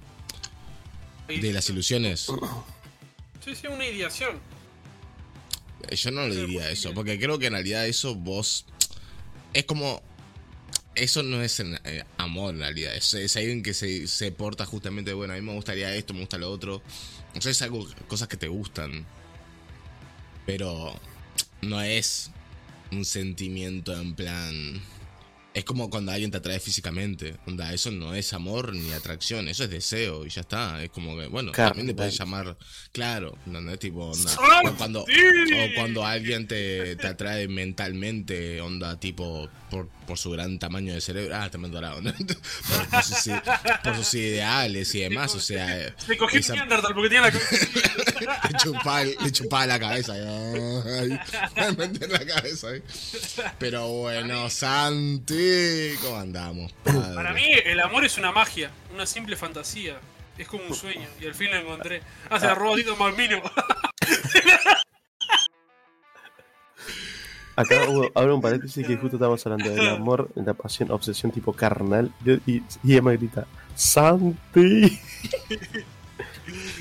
[1.28, 2.26] de las ilusiones.
[3.46, 4.38] Sí, sí, una ideación.
[5.88, 8.66] Eh, Yo no le diría eso, porque creo que en realidad eso vos...
[9.54, 10.02] Es como...
[10.94, 14.64] Eso no es en- eh, amor en realidad, es, es alguien que se, se porta
[14.66, 16.82] justamente, bueno, a mí me gustaría esto, me gusta lo otro.
[17.36, 19.06] O sea, es algo, cosas que te gustan.
[20.46, 20.98] Pero
[21.62, 22.30] no es
[22.92, 24.82] un sentimiento en plan...
[25.56, 27.34] Es como cuando alguien te atrae físicamente.
[27.46, 30.82] Onda, eso no es amor ni atracción, eso es deseo y ya está.
[30.84, 32.58] Es como que, bueno, también te puedes llamar,
[32.92, 37.48] claro, no, no es tipo, onda, ¡Ay, o cuando, o cuando alguien te, te atrae
[37.48, 42.12] mentalmente, onda, tipo, por, por su gran tamaño de cerebro, ah, también dorado, ¿no?
[42.68, 43.32] por, por sus,
[43.82, 47.32] por sus ideales y demás, o sea, Se cogió esa- un Neandertal porque tenía la.
[48.20, 50.12] Le chupaba, le chupaba la cabeza.
[50.14, 51.18] Ay,
[51.56, 52.82] ay, meter la cabeza ahí.
[53.58, 56.72] Pero bueno, Santi, ¿cómo andamos?
[56.84, 57.14] padre?
[57.14, 59.98] Para mí, el amor es una magia, una simple fantasía.
[60.38, 62.02] Es como un sueño, y al fin lo encontré.
[62.28, 63.40] Ah, se la robó Tito Malmino.
[67.56, 71.54] Acá hubo- abro un paréntesis que justo estábamos hablando del amor, la pasión, obsesión tipo
[71.54, 72.12] carnal.
[72.22, 75.00] Yo- y, y Emma grita: ¡Santi!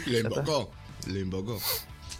[0.07, 0.71] Lo invocó,
[1.07, 1.61] lo invocó.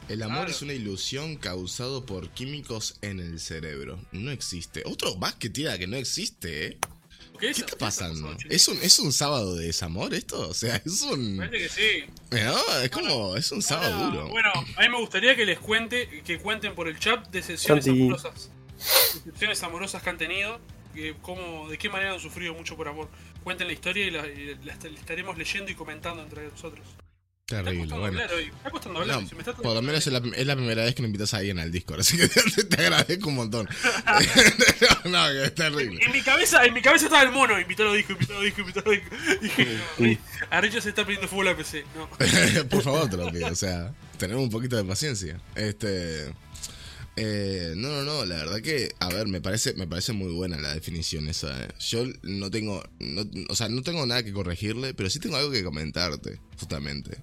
[0.08, 0.52] El amor Claro.
[0.52, 4.00] es una ilusión causado por químicos en el cerebro.
[4.12, 4.84] No existe.
[4.86, 6.78] Otro más que tira que no existe, ¿eh?
[7.40, 8.34] ¿Qué, ¿Qué está pasando?
[8.50, 10.48] ¿Es un, ¿Es un sábado de desamor esto?
[10.50, 11.38] O sea, es un...
[11.38, 12.06] Parece que sí.
[12.32, 13.36] No, es como...
[13.36, 14.30] Es un sábado Ahora, duro.
[14.30, 18.00] Bueno, a mí me gustaría que les cuente, que cuenten por el chat decepciones Santi.
[18.02, 18.52] amorosas.
[19.26, 20.62] Decepciones amorosas que han tenido,
[20.94, 23.10] que cómo, de qué manera han sufrido mucho por amor.
[23.44, 26.86] Cuenten la historia y la, y la est- la estaremos leyendo y comentando entre nosotros.
[27.48, 28.06] Terrible, bueno.
[28.08, 28.46] hablar hoy.
[28.46, 29.22] Me está costando hablar.
[29.22, 31.08] No, se me está por lo menos es la, es la primera vez que me
[31.10, 33.70] invitas a alguien al Discord, así que te, te agradezco un montón.
[35.06, 36.00] no, que es terrible.
[36.04, 38.62] En mi cabeza, en mi cabeza estaba el mono, invitado a disco, invitado a disco,
[38.62, 39.16] invitado a disco.
[39.42, 41.86] Dije, no, se está pidiendo fútbol a PC.
[41.96, 42.10] No.
[42.70, 45.40] Por favor, te lo pido, o sea, tenemos un poquito de paciencia.
[45.54, 46.34] Este.
[47.16, 50.58] eh, no, no, no, la verdad que, a ver, me parece, me parece muy buena
[50.58, 51.64] la definición esa.
[51.64, 51.68] eh.
[51.80, 55.52] Yo no tengo, no- o sea, no tengo nada que corregirle, pero sí tengo algo
[55.52, 57.20] que comentarte, justamente.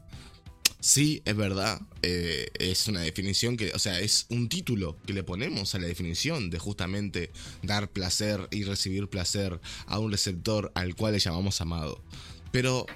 [0.82, 5.22] Sí, es verdad, eh, es una definición que, o sea, es un título que le
[5.22, 7.30] ponemos a la definición de justamente
[7.62, 12.02] dar placer y recibir placer a un receptor al cual le llamamos amado.
[12.50, 12.86] Pero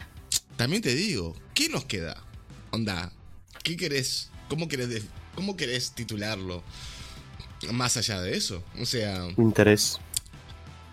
[0.56, 2.24] también te digo, ¿qué nos queda?
[2.72, 3.12] Onda,
[3.62, 4.30] ¿qué querés?
[4.48, 5.04] ¿Cómo querés,
[5.36, 6.64] cómo querés titularlo?
[7.70, 10.00] Más allá de eso, o sea, Interés.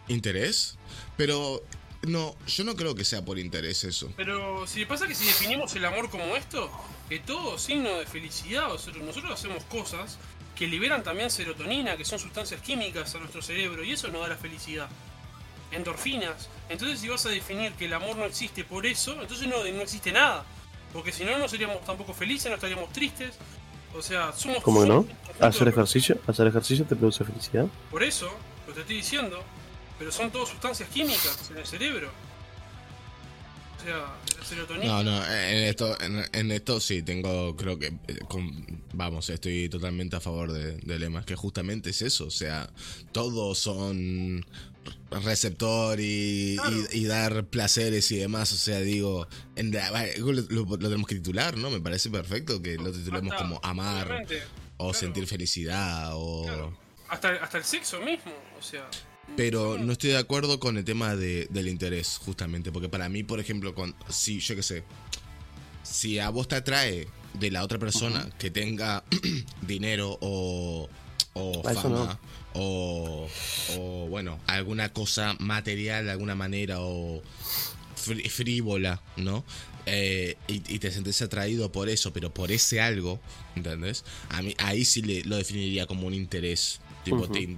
[0.07, 0.77] interés.
[1.17, 1.63] Pero
[2.07, 4.11] no, yo no creo que sea por interés eso.
[4.17, 6.69] Pero si pasa que si definimos el amor como esto,
[7.09, 10.17] que todo signo de felicidad, o sea, nosotros hacemos cosas
[10.55, 14.29] que liberan también serotonina, que son sustancias químicas a nuestro cerebro, y eso nos da
[14.29, 14.89] la felicidad.
[15.71, 16.49] Endorfinas.
[16.69, 19.81] Entonces si vas a definir que el amor no existe por eso, entonces no, no
[19.81, 20.45] existe nada.
[20.91, 23.35] Porque si no, no seríamos tampoco felices, no estaríamos tristes.
[23.95, 24.61] O sea, somos...
[24.61, 25.07] ¿Cómo que no?
[25.39, 26.19] ¿Hacer ejercicio?
[26.27, 27.65] ¿Hacer ejercicio te produce felicidad?
[27.89, 28.29] Por eso,
[28.67, 29.43] lo te estoy diciendo.
[30.03, 32.11] Pero son todas sustancias químicas en el cerebro.
[33.79, 34.85] O sea, la serotonina.
[34.85, 39.69] No, no, en esto, en, en esto sí tengo, creo que, eh, con- vamos, estoy
[39.69, 42.69] totalmente a favor de, de Lema, que justamente es eso, o sea,
[43.13, 44.45] todos son
[45.11, 46.77] receptor y, Claro.
[46.91, 48.51] y- y dar placeres y demás.
[48.51, 51.69] O sea, digo, en la- lo, lo- lo tenemos que titular, ¿no?
[51.69, 54.11] Me parece perfecto que lo titulemos Hasta- como amar
[54.77, 54.93] o claro.
[54.93, 56.43] sentir felicidad o...
[56.43, 56.77] claro.
[57.07, 58.89] Hasta, hasta el sexo mismo, o sea.
[59.35, 62.71] Pero no estoy de acuerdo con el tema de, del interés, justamente.
[62.71, 64.83] Porque para mí, por ejemplo, con, si yo qué sé,
[65.83, 69.03] si a vos te atrae de la otra persona que tenga
[69.61, 70.87] dinero o,
[71.63, 72.19] fama
[72.53, 72.61] no.
[72.61, 73.27] o,
[73.77, 77.23] o, bueno, alguna cosa material de alguna manera o
[77.97, 79.43] frí- frívola, ¿no?
[79.87, 83.19] Eh, y, y te sentís atraído por eso, pero por ese algo,
[83.55, 84.05] ¿entendés?
[84.29, 86.79] A mí, ahí sí le, lo definiría como un interés.
[87.03, 87.57] Tipo, te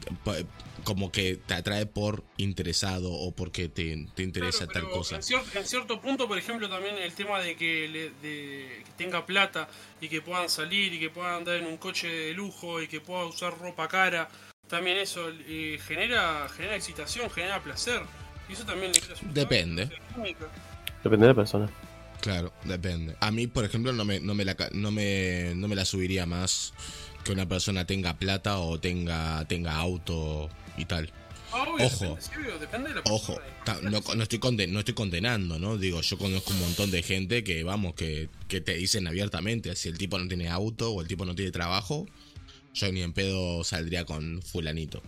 [0.84, 5.16] como que te atrae por interesado o porque te, te interesa Claro, tal cosa.
[5.16, 8.92] En cierto, en cierto punto, por ejemplo, también el tema de que, le- de que
[8.98, 9.68] tenga plata
[10.00, 13.02] y que puedan salir y que puedan andar en un coche de lujo y que
[13.02, 14.30] pueda usar ropa cara,
[14.68, 18.02] también eso eh, genera, genera excitación, genera placer.
[18.48, 19.90] Y eso también le crea Depende.
[21.04, 21.70] Depende de la persona.
[22.22, 23.16] Claro, depende.
[23.20, 25.86] A mí, por ejemplo, no me, no me, la, ca- no me, no me la
[25.86, 26.74] subiría más
[27.26, 31.12] que una persona tenga plata o tenga, tenga auto y tal.
[31.52, 32.06] Ah, obvio, Ojo.
[32.06, 33.40] Depende, sí, obvio, depende de la Ojo,
[33.84, 35.78] no, no estoy conden- no estoy condenando, ¿no?
[35.78, 39.90] Digo, yo conozco un montón de gente que, vamos, que, que te dicen abiertamente, si
[39.90, 42.06] el tipo no tiene auto o el tipo no tiene trabajo,
[42.74, 45.02] yo ni en pedo saldría con fulanito.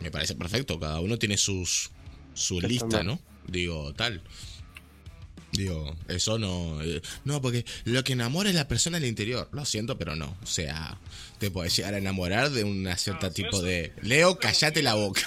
[0.00, 1.90] Me parece perfecto, cada uno tiene sus
[2.34, 3.18] su lista, ¿no?
[3.46, 4.22] Digo, tal.
[5.52, 6.82] Digo, eso no.
[6.82, 9.48] eh, no, porque lo que enamora es la persona del interior.
[9.52, 10.36] Lo siento, pero no.
[10.42, 10.98] O sea,
[11.44, 13.92] te puedes llegar a enamorar de una cierta tipo de.
[14.02, 15.22] Leo, callate la boca.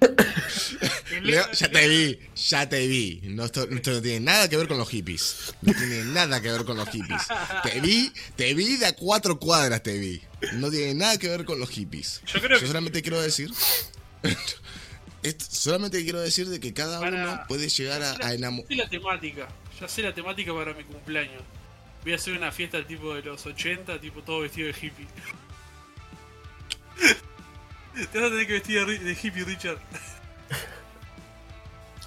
[1.22, 3.20] Leo, ya te vi, ya te vi.
[3.24, 5.54] No, esto, esto no tiene nada que ver con los hippies.
[5.62, 7.22] No tiene nada que ver con los hippies.
[7.62, 10.20] Te vi, te vi de a cuatro cuadras, te vi.
[10.54, 12.20] No tiene nada que ver con los hippies.
[12.26, 13.50] Yo creo que- solamente quiero decir.
[15.50, 18.68] solamente quiero decir de que cada Para- uno puede llegar a, a enamorar.
[18.68, 19.48] sé la temática.
[19.80, 21.42] Ya sé la temática para mi cumpleaños.
[22.02, 25.06] Voy a hacer una fiesta tipo de los 80, tipo todo vestido de hippie.
[28.12, 29.78] Te vas a tener que vestir de, hippie, Richard.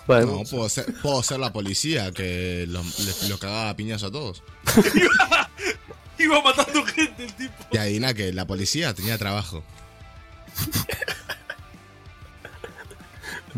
[0.07, 4.41] Bueno, No, puedo ser, puedo ser la policía que los, cagaba a piñazo a todos.
[6.17, 7.53] Iba matando gente el tipo.
[7.71, 9.63] Y adivina que la policía tenía trabajo.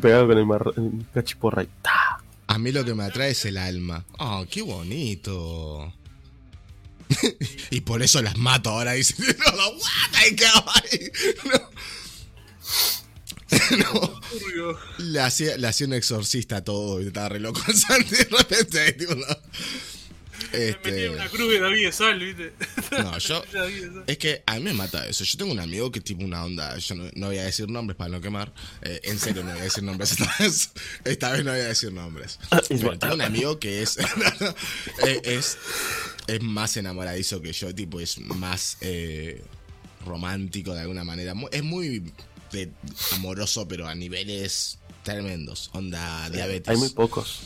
[0.01, 2.21] pegado con el, mar- el cachiporra y ¡ta!
[2.47, 4.03] A mí lo que me atrae es el alma.
[4.19, 5.93] Oh, qué bonito.
[7.71, 8.93] y por eso las mato ahora.
[8.93, 10.83] Dicen, no, no, what?
[13.77, 14.19] No.
[14.97, 18.23] Le hacía, le hacía un exorcista a todo y estaba re loco el Santi de
[18.25, 18.93] repente.
[18.93, 19.25] tipo, no.
[20.53, 22.53] Me metí Este, en una cruz de David de Sal, ¿viste?
[22.91, 23.43] no, yo.
[24.07, 25.23] Es que a mí me mata eso.
[25.23, 26.77] Yo tengo un amigo que tipo una onda.
[26.77, 28.53] Yo no, no voy a decir nombres para no quemar.
[28.81, 30.71] Eh, en serio, no voy a decir nombres esta vez.
[31.05, 32.39] Esta vez no voy a decir nombres.
[32.69, 33.97] Pero tengo un amigo que es.
[35.05, 35.57] eh, es.
[36.31, 37.73] Es más enamoradizo que yo.
[37.73, 39.41] Tipo, es más eh,
[40.05, 41.33] romántico de alguna manera.
[41.51, 42.11] Es muy
[42.51, 42.71] de-
[43.13, 45.69] amoroso, pero a niveles tremendos.
[45.73, 46.69] Onda diabetes.
[46.69, 47.41] Hay muy pocos.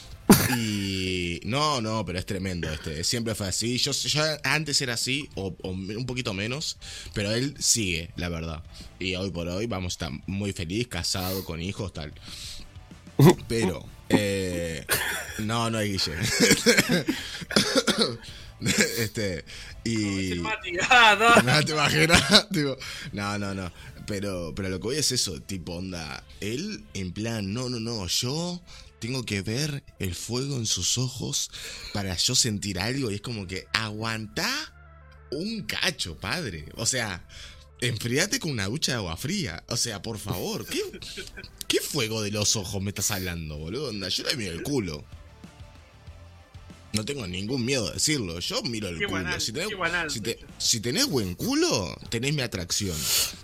[0.58, 3.04] Y no, no, pero es tremendo este.
[3.04, 3.78] Siempre fue así.
[3.78, 6.78] Yo, yo antes era así, o, o un poquito menos,
[7.14, 8.64] pero él sigue, la verdad.
[9.00, 12.12] Y hoy por hoy vamos a estar muy feliz, casado, con hijos, tal.
[13.48, 14.86] Pero, eh,
[15.40, 16.14] no, no hay Guille.
[18.98, 19.46] este,
[19.84, 20.34] y.
[20.34, 20.72] Es Mati.
[20.90, 21.42] Ah, no.
[21.54, 22.78] No te imaginas, tipo,
[23.14, 23.72] no, no, no.
[24.08, 26.24] Pero, pero lo que voy es eso, tipo, onda.
[26.42, 28.62] Él, en plan, no, no, no, yo
[29.00, 31.52] tengo que ver el fuego en sus ojos
[31.94, 33.12] para yo sentir algo.
[33.12, 34.48] Y es como que aguanta
[35.32, 36.66] un cacho, padre.
[36.76, 37.28] O sea,
[37.82, 39.64] enfríate con una ducha de agua fría.
[39.68, 40.82] O sea, por favor, ¿qué,
[41.68, 43.90] qué fuego de los ojos me estás hablando, boludo?
[43.90, 45.04] Onda, yo le miro el culo.
[46.96, 48.40] No tengo ningún miedo de decirlo.
[48.40, 49.18] Yo miro el Qué culo.
[49.24, 50.50] banal, si, tenés, qué banal, si, te- Richard.
[50.58, 52.96] si tenés buen culo, tenés mi atracción.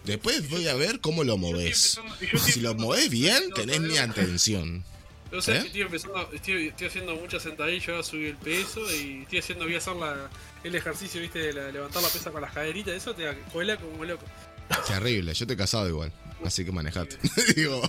[0.06, 2.00] Después voy a ver cómo lo movés.
[2.46, 4.84] Si lo movés bien, tenés mi atención.
[5.40, 5.64] Sé ¿Eh?
[5.66, 9.78] estoy empezando, estoy, estoy haciendo muchas sentadillas, subí el peso y estoy haciendo, voy a
[9.78, 10.30] hacer la-
[10.64, 14.04] el ejercicio, viste, de la- levantar la pesa con las caderitas, eso te cola como
[14.04, 14.26] loco.
[14.88, 16.12] Terrible, yo te he casado igual.
[16.44, 17.18] Así que manejate.
[17.56, 17.82] Digo,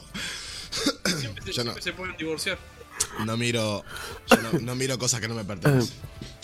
[1.18, 1.72] Siempre, se, no.
[1.72, 2.59] siempre se pueden divorciar.
[3.24, 3.84] No miro.
[4.28, 5.96] Yo no, no miro cosas que no me pertenecen.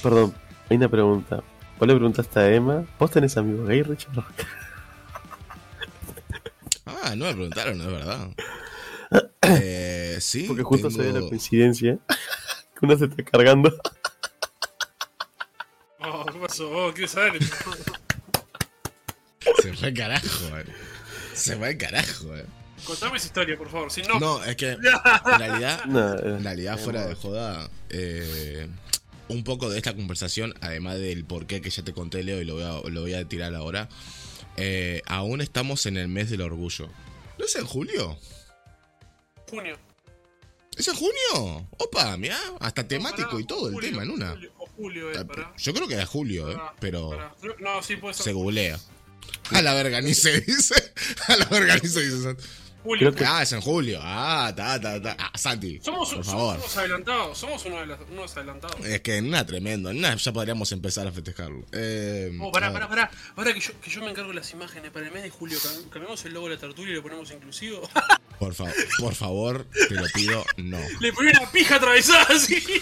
[0.03, 0.35] Perdón,
[0.69, 1.43] hay una pregunta.
[1.79, 4.25] Vos le preguntaste a Emma, ¿vos tenés amigos gay, Richard?
[6.87, 8.29] Ah, no me preguntaron, no es verdad.
[9.51, 10.45] Eh, sí.
[10.47, 13.73] Porque justo se ve la coincidencia que uno se está cargando.
[16.01, 16.71] Oh, ¿qué pasó?
[16.71, 17.43] Oh, ¿quieres saber?
[19.63, 20.67] Se fue al carajo, eh.
[21.33, 22.45] Se fue al carajo, eh.
[22.85, 23.91] Contame esa historia, por favor.
[23.91, 28.69] Si no, No, es que en realidad, No, en realidad fuera de joda, eh,
[29.29, 32.55] un poco de esta conversación, además del porqué que ya te conté, Leo, y lo
[32.55, 33.89] voy a, lo voy a tirar ahora,
[34.57, 36.89] eh, aún estamos en el mes del orgullo.
[37.39, 38.19] ¿No es en julio?
[39.49, 39.79] junio.
[40.77, 41.67] ¿Es en junio?
[41.79, 44.31] Opa, mira, hasta temático y todo el tema en una.
[44.31, 45.53] Julio, o julio, eh, pará.
[45.57, 47.11] Yo creo que era julio, eh, pero.
[47.59, 48.25] No, sí, puede ser.
[48.25, 48.79] se googlea.
[49.51, 50.75] A la verga, ni se dice.
[51.29, 52.37] A la verga, ni se dice.
[52.83, 53.13] Julio.
[53.15, 53.99] Que- Ah, es en julio.
[54.03, 55.17] Ah, ta, ta, ta.
[55.19, 56.57] Ah, Santi, Somos, por somos favor.
[56.57, 57.39] unos adelantados.
[57.39, 58.81] Somos uno de las- unos adelantados.
[58.87, 61.65] Es que nada tremendo, en nada ya podríamos empezar a festejarlo.
[61.73, 63.11] Eh, Oh, pará, pará, pará.
[63.37, 65.59] Ahora que yo, que yo me encargo de las imágenes para el mes de julio,
[65.59, 67.83] cam- cambiamos el logo de la tertulia y lo ponemos inclusivo.
[68.39, 70.79] Por, fa- por favor, te lo pido, no.
[71.01, 72.63] Le poní una pija atravesada así.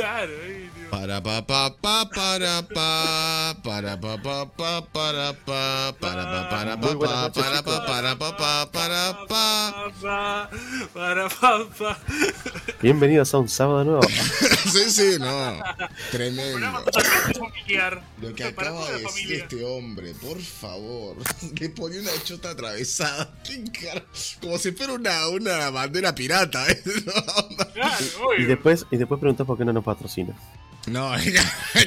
[0.00, 0.32] Claro.
[0.88, 6.72] Para pa pa pa para pa para pa pa pa para pa para pa para
[6.80, 9.44] pa para pa para pa pa para pa
[10.00, 10.48] Pa,
[10.94, 11.98] Para pa, pa.
[12.80, 14.00] Bienvenidos a un sábado nuevo.
[14.70, 15.62] Sí, sí, no.
[16.10, 16.84] Tremendo.
[18.20, 19.36] Lo que acaba de decir familia.
[19.38, 21.16] este hombre, por favor.
[21.60, 23.32] Le ponía una chota atravesada.
[24.40, 26.66] Como si fuera una, una bandera pirata.
[26.70, 26.82] ¿eh?
[27.74, 27.96] Claro,
[28.38, 30.34] Y después, y después preguntas por qué no nos patrocina.
[30.86, 31.12] No,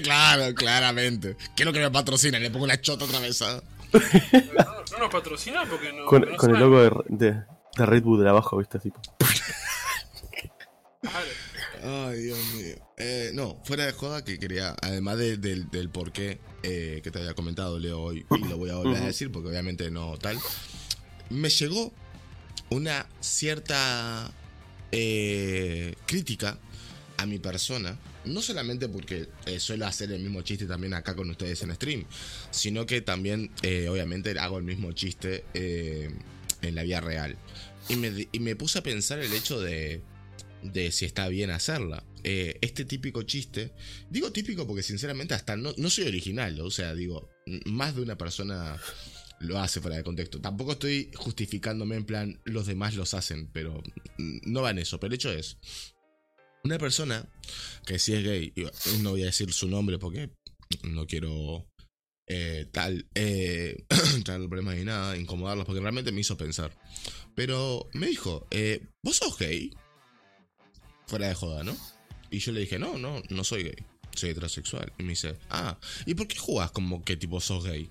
[0.03, 1.35] claro, claramente.
[1.55, 2.39] ¿Qué es lo que me patrocina?
[2.39, 3.63] Le pongo una chota atravesada.
[3.91, 6.05] No, no nos patrocina porque no.
[6.05, 7.43] Con, no con el logo de, de,
[7.77, 8.79] de Red Bull de abajo, ¿viste?
[8.79, 8.99] Tipo.
[11.01, 11.27] Claro.
[11.83, 12.75] Ay, Dios mío.
[12.97, 17.11] Eh, no, fuera de joda que quería, además de- del, del por qué eh, que
[17.11, 20.17] te había comentado Leo hoy, y lo voy a volver a decir porque obviamente no
[20.17, 20.39] tal,
[21.29, 21.91] me llegó
[22.69, 24.31] una cierta
[24.91, 26.57] eh, crítica
[27.17, 31.29] a mi persona, no solamente porque eh, suelo hacer el mismo chiste también acá con
[31.29, 32.05] ustedes en stream,
[32.51, 37.35] sino que también, eh, obviamente, hago el mismo chiste en la vida real.
[37.89, 40.01] Y me, y me puse a pensar el hecho de,
[40.63, 42.03] de si está bien hacerla.
[42.23, 43.73] Eh, este típico chiste,
[44.09, 47.29] digo típico porque sinceramente hasta no, no soy original, o sea, digo,
[47.65, 48.79] más de una persona
[49.39, 50.39] lo hace fuera de contexto.
[50.39, 53.83] Tampoco estoy justificándome en plan, los demás los hacen, pero
[54.17, 54.99] no va en eso.
[54.99, 55.57] Pero el hecho es,
[56.63, 57.27] una persona
[57.85, 58.53] que si es gay,
[59.01, 60.29] no voy a decir su nombre porque
[60.83, 61.67] no quiero
[62.27, 63.83] eh, tal, eh,
[64.23, 66.73] traerle problemas ni nada, incomodarlos, porque realmente me hizo pensar.
[67.35, 68.47] Pero me dijo,
[69.03, 69.71] ¿vos sos gay?
[71.07, 71.75] Fuera de joda, ¿no?
[72.29, 73.75] Y yo le dije, no, no, no soy gay,
[74.15, 74.91] soy heterosexual.
[74.97, 77.89] Y me dice, ah, ¿y por qué jugás como que tipo sos gay?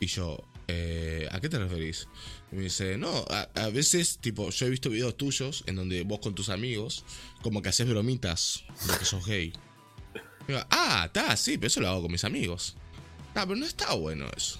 [0.00, 2.08] Y yo, eh, ¿a qué te referís?
[2.50, 3.24] Y me dice, no,
[3.54, 7.04] a, veces, tipo, yo he visto videos tuyos en donde vos con tus amigos,
[7.42, 9.52] como que haces bromitas de que sos gay.
[10.14, 12.76] Y digo, ah, está, sí, pero eso lo hago con mis amigos.
[13.34, 14.58] Ah, pero no está bueno eso.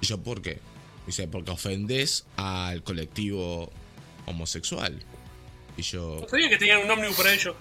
[0.00, 0.60] Y yo, ¿por qué?
[1.06, 3.70] Dice, porque ofendés al colectivo
[4.26, 5.02] homosexual.
[5.80, 7.56] Y yo, No sabía que tenían un ómnibus para ello.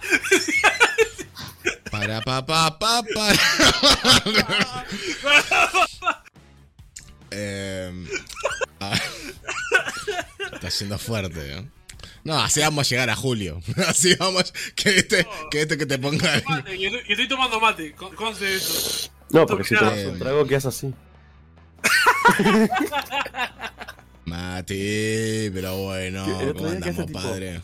[1.90, 3.38] para pa pa pa para.
[7.30, 8.06] Em,
[8.80, 8.98] ah,
[10.52, 11.68] está siendo fuerte, ¿eh?
[12.22, 13.60] No, así vamos a llegar a julio.
[13.86, 14.54] Así vamos.
[14.74, 16.40] Que este que, este que te ponga.
[16.46, 19.10] Mate, y estoy, tomando mate, con- conste de eso.
[19.28, 20.94] No, porque si te das un trago, ¿qué haces así?
[24.26, 26.24] Mati, pero bueno,
[26.56, 27.60] ¿cómo andamos, tipo- padre?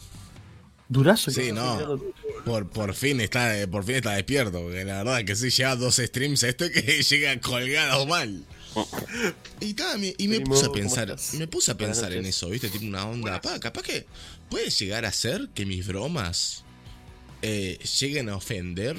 [0.88, 1.30] Durazo.
[1.30, 2.00] Sí, no.
[2.44, 5.96] Por, por fin está por fin está despierto, porque la verdad que sí lleva dos
[5.96, 8.44] streams este que llega colgado mal.
[9.60, 12.48] Y, ta, me- y me puse a ¿cómo pensar, me puse a pensar en eso,
[12.48, 12.68] ¿viste?
[12.70, 14.06] Tipo una onda, pa, capaz que
[14.48, 16.64] puede llegar a ser que mis bromas
[17.42, 18.96] eh, lleguen a ofender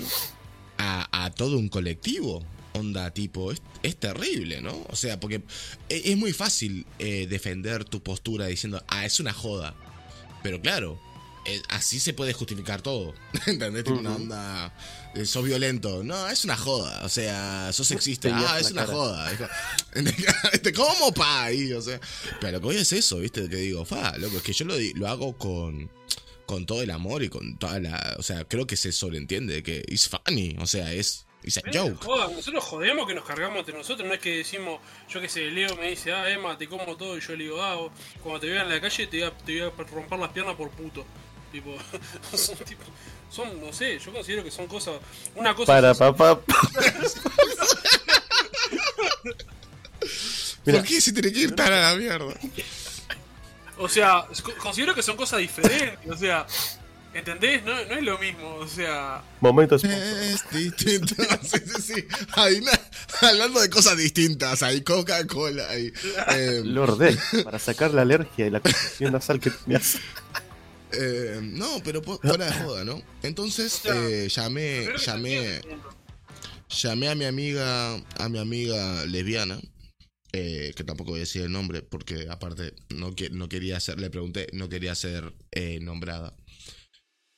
[0.78, 2.46] a, a todo un colectivo.
[2.74, 4.86] Onda, tipo, es, es terrible, ¿no?
[4.90, 5.42] O sea, porque
[5.90, 9.76] e- es muy fácil eh, defender tu postura diciendo, ah, es una joda.
[10.42, 11.00] Pero claro,
[11.46, 13.14] eh, así se puede justificar todo.
[13.46, 13.84] ¿Entendés?
[13.84, 14.74] Tipo una onda,
[15.16, 16.04] eh, sos violento.
[16.04, 17.02] No, es una joda.
[17.04, 18.30] O sea, sos sexista.
[18.34, 18.94] Ah, es una cara.
[18.98, 19.32] joda.
[19.32, 20.74] Es.
[20.74, 21.46] ¿Cómo, pa?
[21.46, 22.00] Ahí, o sea,
[22.40, 23.50] pero lo que es eso, ¿viste?
[23.50, 25.90] Que digo, fa, loco, es que yo lo, lo hago con
[26.46, 28.16] con todo el amor y con toda la.
[28.20, 30.56] O sea, creo que se sobreentiende que it's funny.
[30.60, 31.26] O sea, es.
[32.04, 34.80] Jodan, nosotros jodemos que nos cargamos entre nosotros, no es que decimos,
[35.10, 37.62] yo que sé, Leo me dice, ah, Emma, te como todo, y yo le digo,
[37.64, 40.20] ah, vos, cuando te vea en la calle te voy a, te voy a romper
[40.20, 41.04] las piernas por puto.
[41.52, 41.76] Tipo,
[42.38, 42.84] son tipo,
[43.30, 44.96] son, no sé, yo considero que son cosas,
[45.36, 46.40] una cosa Para, papá.
[50.66, 50.80] Mira.
[50.80, 52.34] ¿Por qué se tiene que ir tan a la mierda?
[53.78, 56.46] o sea, co- considero que son cosas diferentes, o sea,
[57.14, 57.62] ¿Entendés?
[57.66, 59.22] No, no es lo mismo, o sea.
[59.42, 59.84] Momentos.
[59.84, 61.14] Es distinto.
[61.44, 62.06] sí, sí, sí.
[62.34, 62.62] Ahí
[63.22, 64.64] hablando de cosas distintas.
[64.64, 65.68] Ahí Coca-Cola.
[65.70, 65.92] Ahí.
[66.34, 69.98] Eh, Lord Del, para sacar la alergia y la congestión nasal que tenías.
[70.94, 73.02] eh, no, pero fuera de joda, ¿no?
[73.24, 75.62] Entonces O sea, eh, llamé, llamé,
[76.70, 79.60] llamé a mi amiga, a mi amiga lesbiana.
[80.34, 84.00] eh, que tampoco voy a decir el nombre porque aparte no, que- no quería ser,
[84.00, 86.34] le pregunté, no quería ser eh, nombrada.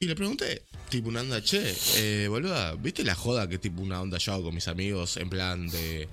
[0.04, 4.02] Y le pregunté, tipo una onda, che, eh, boluda, ¿viste la joda que tipo una
[4.02, 6.10] onda yo hago con mis amigos en plan de,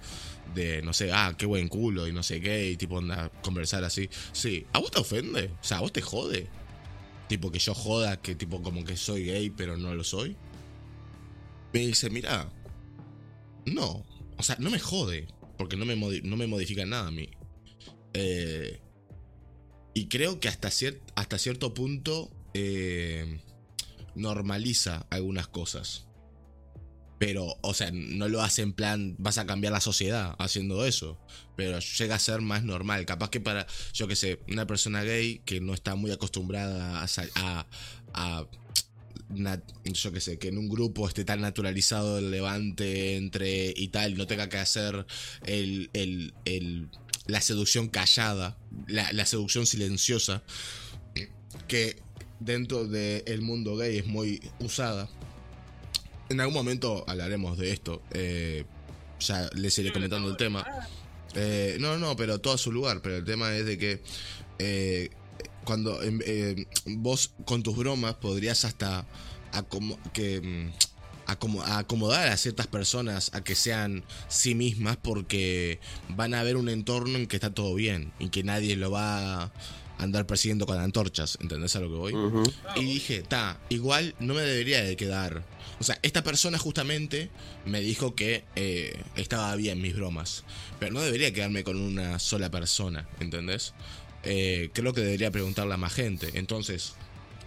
[0.55, 3.83] de, no sé, ah, qué buen culo y no sé qué, y tipo onda, conversar
[3.83, 4.09] así?
[4.31, 5.51] Sí, ¿a vos te ofende?
[5.61, 6.47] O sea, ¿a vos te jode?
[7.29, 10.37] Tipo que yo joda, que tipo como que soy gay pero no lo soy.
[11.73, 12.49] Me dice, mira,
[13.67, 15.27] no, o sea, no me jode,
[15.59, 17.29] porque no me, no me modifica nada a mí.
[18.15, 18.79] Eh,
[19.95, 23.41] y creo que hasta, cier- hasta cierto punto eh,
[24.21, 26.07] normaliza algunas cosas.
[27.19, 31.19] Pero, o sea, no lo hace en plan, vas a cambiar la sociedad haciendo eso.
[31.55, 33.05] Pero llega a ser más normal.
[33.05, 37.03] Capaz que para, yo que sé, una persona gay que no está muy acostumbrada
[37.35, 37.67] a,
[38.15, 38.47] a,
[39.85, 44.17] yo que sé, que en un grupo esté tan naturalizado el levante entre y tal,
[44.17, 45.07] no tenga que hacer
[45.45, 46.89] el, el- el-
[47.27, 48.57] la seducción callada,
[48.89, 50.43] la, la seducción silenciosa,
[51.69, 52.01] que
[52.41, 55.09] dentro del mundo gay es muy usada.
[56.29, 58.03] En algún momento hablaremos de esto.
[58.13, 58.65] eh,
[59.21, 60.67] ya les iré comentando el tema.
[61.35, 63.03] Eh, no, no, pero todo a su lugar.
[63.03, 64.03] Pero el tema es de que
[64.59, 65.11] eh,
[65.65, 69.05] cuando em, eh, vos con tus bromas podrías hasta
[70.15, 70.71] que, mm,
[71.27, 75.79] acomo- acomodar a ciertas personas a que sean sí mismas porque
[76.09, 79.45] van a ver un entorno en que está todo bien y que nadie lo va
[79.45, 79.53] a
[80.03, 81.39] andar persiguiendo con antorchas.
[81.41, 82.15] ¿Entendés a lo que voy?
[82.77, 85.43] Y dije, ta, igual no me debería de quedar.
[85.79, 87.31] O sea, esta persona justamente
[87.65, 90.45] me dijo que eh, estaba bien mis bromas.
[90.79, 93.75] Pero no debería quedarme con una sola persona, ¿entendés?
[94.23, 96.31] Eh, creo que debería preguntarle a más gente.
[96.35, 96.95] Entonces,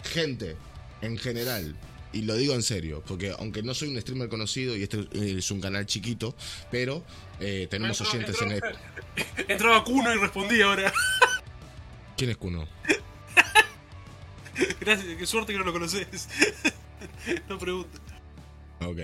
[0.04, 0.56] gente,
[1.02, 1.76] en general,
[2.12, 5.50] y lo digo en serio, porque aunque no soy un streamer conocido y este es
[5.52, 6.36] un canal chiquito,
[6.72, 7.04] pero
[7.40, 8.62] eh, tenemos Entró- oyentes en el...
[9.48, 10.94] Entraba Kuno y respondía ahora.
[12.18, 12.68] ¿Quién es Kuno?
[14.80, 16.28] Gracias, qué suerte que no lo conoces.
[17.50, 18.00] no preguntes.
[18.82, 19.00] Ok.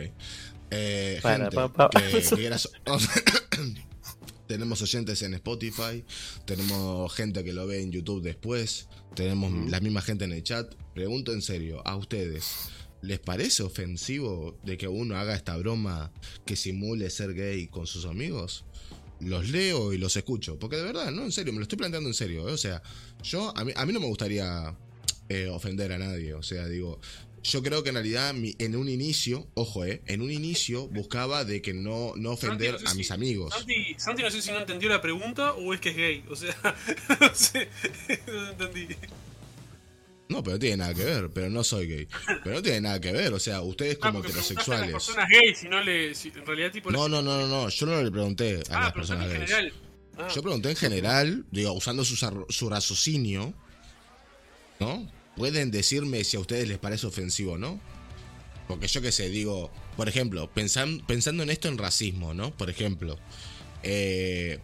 [0.72, 1.89] Eh, Para, gente, pa, pa.
[1.89, 2.70] que- que quieras-
[4.47, 6.03] tenemos oyentes en Spotify,
[6.45, 10.74] tenemos gente que lo ve en YouTube después, tenemos la misma gente en el chat.
[10.93, 12.70] Pregunto en serio, ¿a ustedes
[13.01, 16.12] les parece ofensivo de que uno haga esta broma
[16.45, 18.66] que simule ser gay con sus amigos?
[19.22, 22.09] Los leo y los escucho, porque de verdad, no, en serio, me lo estoy planteando
[22.09, 22.47] en serio.
[22.47, 22.53] ¿eh?
[22.53, 22.82] O sea,
[23.24, 24.76] yo, a mí, a mí no me gustaría
[25.28, 26.99] eh, ofender a nadie, o sea, digo,
[27.43, 31.45] yo creo que en realidad mi- en un inicio, ojo, eh, en un inicio buscaba
[31.45, 33.53] de que no, no ofender Santi, no sé a mis amigos.
[33.53, 36.24] Santi, Santi no sé si no entendió la pregunta o es que es gay.
[36.30, 36.55] O sea,
[37.22, 37.70] no sé.
[38.28, 38.88] No entendí.
[40.30, 42.07] No, pero no tiene nada que ver, pero no soy gay.
[42.43, 44.91] Pero no tiene nada que ver, o sea, ustedes Ah, como a las heterosexuales.
[44.91, 46.13] personas gay, si no le.
[46.13, 46.91] Si, en realidad, tipo.
[46.91, 49.39] No, no, no, no, yo no le pregunté a ah, las personas gays.
[49.49, 49.73] general.
[50.17, 52.15] Ah, Yo pregunté en general, digo, usando su,
[52.49, 53.53] su raciocinio,
[54.80, 55.11] ¿no?
[55.36, 57.80] Pueden decirme si a ustedes les parece ofensivo no.
[58.67, 62.51] Porque yo qué sé, digo, por ejemplo, pensan- pensando en esto en racismo, ¿no?
[62.55, 63.17] Por ejemplo,
[63.82, 64.59] eh,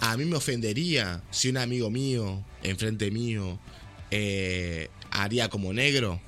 [0.00, 3.58] a mí me ofendería si un amigo mío, enfrente mío,
[4.10, 4.88] eh,
[5.22, 6.20] haría como negro.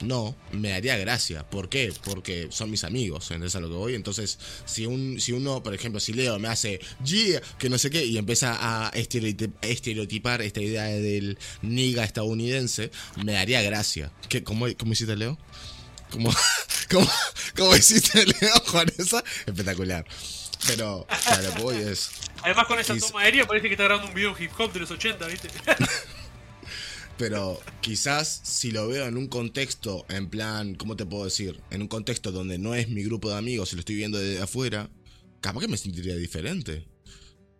[0.00, 1.48] No, me daría gracia.
[1.48, 1.92] ¿Por qué?
[2.04, 3.94] Porque son mis amigos, ¿entendés a lo que voy?
[3.94, 7.90] Entonces, si un si uno, por ejemplo, si Leo me hace yeah, que no sé
[7.90, 12.90] qué, y empieza a estereotip- estereotipar esta idea del niga estadounidense,
[13.24, 14.10] me daría gracia.
[14.28, 15.38] ¿Qué, cómo, ¿Cómo hiciste, Leo?
[16.10, 16.34] ¿Cómo,
[16.90, 17.08] cómo,
[17.56, 19.22] cómo hiciste, Leo, con esa?
[19.46, 20.04] Espectacular.
[20.66, 22.10] Pero, a lo que voy es.
[22.42, 24.90] Además, con esa toma aérea parece que está grabando un video hip hop de los
[24.90, 25.48] 80, ¿viste?
[27.16, 31.60] Pero quizás si lo veo en un contexto, en plan, ¿cómo te puedo decir?
[31.70, 34.42] En un contexto donde no es mi grupo de amigos y lo estoy viendo desde
[34.42, 34.90] afuera,
[35.40, 36.86] capaz que me sentiría diferente.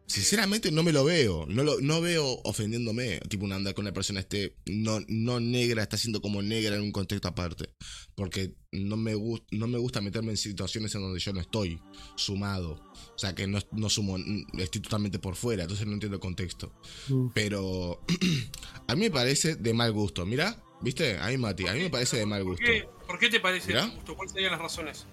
[0.07, 3.93] Sinceramente no me lo veo, no lo no veo ofendiéndome, tipo una anda con una
[3.95, 7.71] persona esté no, no negra, está siendo como negra en un contexto aparte,
[8.15, 11.81] porque no me, gu- no me gusta meterme en situaciones en donde yo no estoy
[12.17, 12.73] sumado,
[13.15, 14.19] o sea que no, no sumo,
[14.59, 16.73] estoy totalmente por fuera, entonces no entiendo el contexto.
[17.09, 17.29] Mm.
[17.35, 18.05] Pero
[18.87, 20.27] a mí me parece de mal gusto.
[20.27, 21.17] Mira, ¿viste?
[21.19, 22.67] Ahí Mati, a mí me parece de mal ¿Por gusto.
[22.67, 23.89] qué, ¿Por qué te parece Mirá.
[23.89, 24.15] justo?
[24.15, 25.07] ¿Cuáles serían las razones?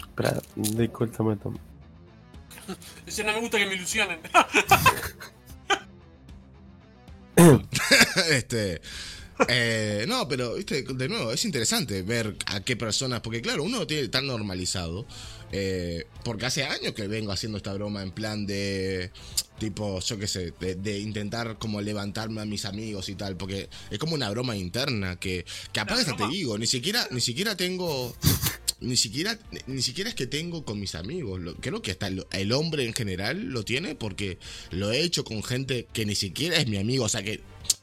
[0.00, 1.54] Espera, discúlpame, Tom.
[3.06, 4.20] Dice, no me gusta que me ilusionen.
[8.30, 8.80] este,
[9.46, 13.86] Eh, no, pero, viste, de nuevo, es interesante ver a qué personas, porque claro, uno
[13.86, 15.06] tiene tan normalizado,
[15.52, 19.12] eh, porque hace años que vengo haciendo esta broma en plan de,
[19.58, 23.68] tipo, yo qué sé, de, de intentar como levantarme a mis amigos y tal, porque
[23.90, 28.16] es como una broma interna que, que aparte te digo, ni siquiera, ni siquiera tengo,
[28.80, 32.52] ni siquiera, ni siquiera es que tengo con mis amigos, lo- creo que hasta el,
[32.52, 34.38] hombre en general lo tiene porque
[34.70, 37.40] lo he hecho con gente que ni siquiera es mi amigo, o sea que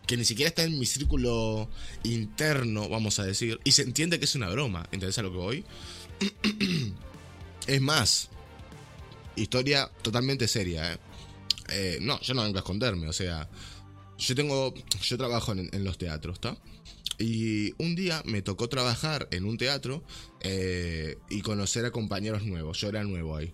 [0.08, 1.68] que ni siquiera está en mi círculo
[2.04, 5.38] interno, vamos a decir, y se entiende que es una broma, ¿entendés a lo que
[5.38, 5.66] voy?
[7.68, 8.30] es más,
[9.36, 10.98] historia totalmente seria, ¿eh?
[11.70, 13.50] Eh, no, yo no vengo a esconderme, o sea,
[14.20, 16.56] yo tengo, yo trabajo en los teatros, ¿está?
[17.18, 20.04] Y un día me tocó trabajar en un teatro
[20.42, 23.54] eh, y conocer a compañeros nuevos, yo era nuevo ahí.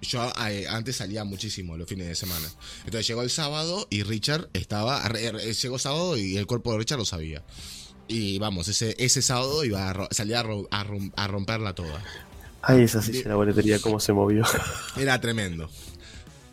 [0.00, 2.48] Yo eh, antes salía muchísimo los fines de semana.
[2.84, 5.06] Entonces llegó el sábado y Richard estaba.
[5.12, 7.44] Llegó sábado y el cuerpo de Richard lo sabía.
[8.08, 12.02] Y vamos, ese, ese sábado iba a salía a, a rom- a romperla toda.
[12.62, 14.44] Ay, esa de la boletería, cómo se movió.
[14.96, 15.70] Era tremendo.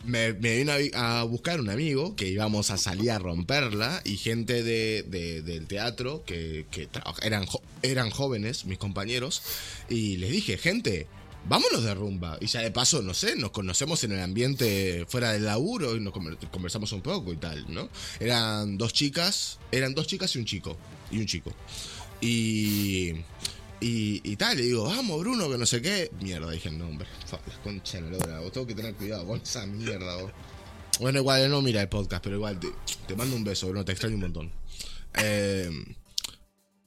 [0.05, 4.63] Me, me vino a, buscar un amigo que íbamos a salir a romperla y gente
[4.63, 6.87] de, de- del teatro que, que
[7.21, 7.45] eran,
[7.81, 9.41] eran jóvenes, mis compañeros,
[9.89, 11.05] y les dije, gente,
[11.45, 12.37] vámonos de rumba.
[12.39, 15.99] Y ya de paso, no sé, nos conocemos en el ambiente fuera del laburo y
[15.99, 17.89] nos conver- conversamos un poco y tal, ¿no?
[18.21, 20.77] Eran dos chicas, eran dos chicas y un chico,
[21.11, 21.51] y un chico.
[22.21, 23.11] Y...
[23.81, 26.11] Y, y tal, le digo, vamos Bruno, que no sé qué.
[26.21, 27.07] Mierda, dije el nombre.
[27.25, 30.31] Fa, La concha la lora, vos tengo que tener cuidado con esa mierda, vos.
[30.99, 32.67] Bueno, igual él no mira el podcast, pero igual te,
[33.07, 34.51] te mando un beso, Bruno, te extraño un montón.
[35.15, 35.69] Eh,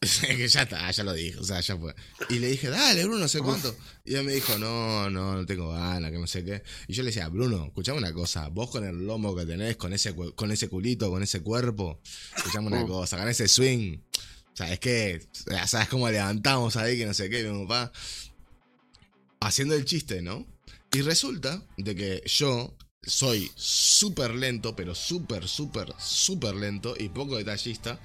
[0.20, 1.94] que ya está, ya lo dije, o sea, ya fue.
[2.28, 3.74] Y le dije, dale, Bruno, no sé cuánto.
[4.04, 6.62] Y él me dijo, no, no, no tengo ganas, que no sé qué.
[6.88, 9.92] Y yo le decía, Bruno, escuchame una cosa, vos con el lomo que tenés, con
[9.92, 12.00] ese, con ese culito, con ese cuerpo,
[12.36, 13.98] escuchame una cosa, con ese swing.
[14.54, 15.26] ¿Sabes qué?
[15.66, 16.98] ¿Sabes cómo levantamos ahí?
[16.98, 17.92] Que no sé qué, mi papá.
[19.40, 20.46] Haciendo el chiste, ¿no?
[20.92, 27.36] Y resulta de que yo soy súper lento, pero súper, súper, súper lento y poco
[27.36, 27.98] detallista.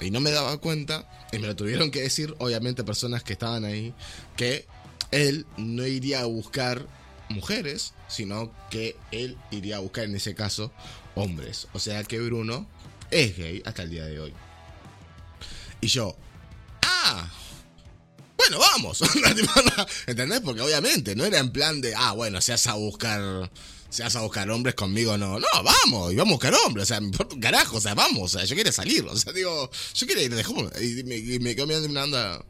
[0.00, 3.64] Y no me daba cuenta, y me lo tuvieron que decir, obviamente, personas que estaban
[3.64, 3.94] ahí,
[4.36, 4.66] que
[5.10, 6.86] él no iría a buscar
[7.28, 10.72] mujeres, sino que él iría a buscar en ese caso
[11.14, 11.68] hombres.
[11.74, 12.66] O sea que Bruno
[13.10, 14.32] es gay hasta el día de hoy.
[15.82, 16.16] Y yo,
[16.82, 17.28] ah,
[18.36, 19.02] bueno, vamos.
[20.06, 20.40] ¿Entendés?
[20.40, 23.50] Porque obviamente no era en plan de, ah, bueno, se vas a buscar,
[23.90, 25.40] se vas a buscar hombres conmigo, no.
[25.40, 27.00] No, vamos, y vamos a buscar hombres, o sea,
[27.40, 30.34] carajo, o sea, vamos, o sea, yo quería salir, o sea, digo, yo quería ir
[30.36, 30.70] de joven.
[30.80, 32.44] Y me, y me quedó mirando una onda,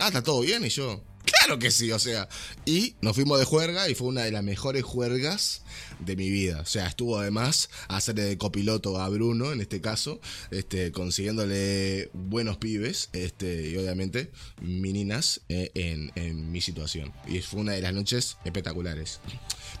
[0.00, 1.04] ah, está todo bien, y yo,
[1.48, 2.28] claro que sí, o sea.
[2.66, 5.62] Y nos fuimos de juerga y fue una de las mejores juergas
[5.98, 6.60] de mi vida.
[6.60, 10.20] O sea, estuvo además a hacerle de copiloto a Bruno, en este caso,
[10.50, 14.30] este, consiguiéndole buenos pibes, este, y obviamente
[14.60, 17.12] meninas eh, en, en mi situación.
[17.26, 19.20] Y fue una de las noches espectaculares.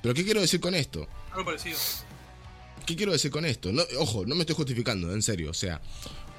[0.02, 1.06] Pero ¿qué quiero decir con esto?
[1.32, 1.76] Algo parecido.
[2.86, 3.70] ¿Qué quiero decir con esto?
[3.72, 5.80] No, ojo, no me estoy justificando, en serio, o sea.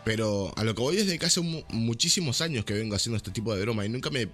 [0.06, 3.18] Pero a lo que voy es de que hace mu- muchísimos años que vengo haciendo
[3.18, 4.30] este tipo de broma y nunca me.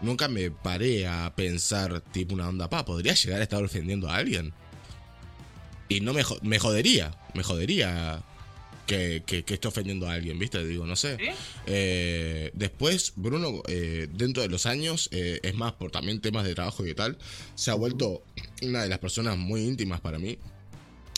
[0.00, 4.16] Nunca me paré a pensar, tipo, una onda, pa, ¿podría llegar a estar ofendiendo a
[4.16, 4.52] alguien?
[5.88, 8.22] Y no me, me jodería, me jodería
[8.86, 10.64] que, que, que esté ofendiendo a alguien, ¿viste?
[10.64, 11.16] Digo, no sé.
[11.66, 16.54] Eh, después, Bruno, eh, dentro de los años, eh, es más, por también temas de
[16.54, 17.16] trabajo y tal,
[17.54, 18.24] se ha vuelto
[18.62, 20.38] una de las personas muy íntimas para mí.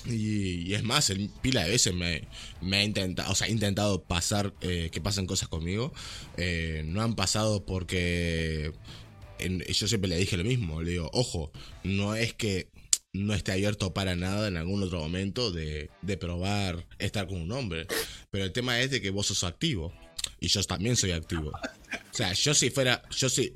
[0.06, 2.26] Y, y es más, el pila de veces me,
[2.60, 5.92] me ha intentado, o sea, intentado pasar, eh, que pasen cosas conmigo.
[6.36, 8.72] Eh, no han pasado porque
[9.38, 10.82] en- yo siempre le dije lo mismo.
[10.82, 11.52] Le digo, ojo,
[11.84, 12.68] no es que
[13.12, 17.52] no esté abierto para nada en algún otro momento de, de probar estar con un
[17.52, 17.86] hombre.
[18.30, 19.92] Pero el tema es de que vos sos activo.
[20.40, 21.50] Y yo también soy activo.
[21.50, 23.52] O sea, yo si fuera, yo si...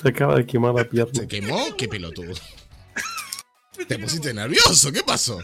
[0.00, 1.12] Se acaba de quemar la pierna.
[1.12, 1.74] ¿Se quemó?
[1.76, 2.34] ¿Qué pelotudo?
[3.88, 4.92] ¿Te pusiste nervioso?
[4.92, 5.38] ¿Qué pasó?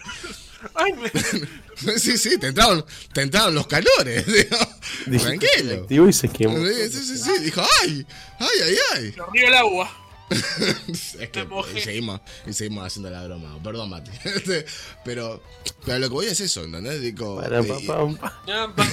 [0.74, 1.10] Ay, me...
[1.98, 4.26] Sí, sí, te entraron, te entraron los calores.
[5.06, 5.18] digo.
[5.22, 6.08] Tranquilo.
[6.08, 6.56] y se quemó.
[6.66, 8.04] Sí, sí, sí, sí, dijo, ay,
[8.40, 9.14] ay, ay, ay.
[9.16, 10.04] me arriba el agua.
[10.88, 13.58] Es que y seguimos, y seguimos haciendo la broma.
[13.62, 14.10] Perdón, Mati.
[14.24, 14.66] Este,
[15.04, 15.42] pero,
[15.86, 17.00] pero lo que voy es eso, ¿entendés?
[17.00, 18.42] Digo, Para, pa, y- pam, pa.
[18.46, 18.86] Ya, pa-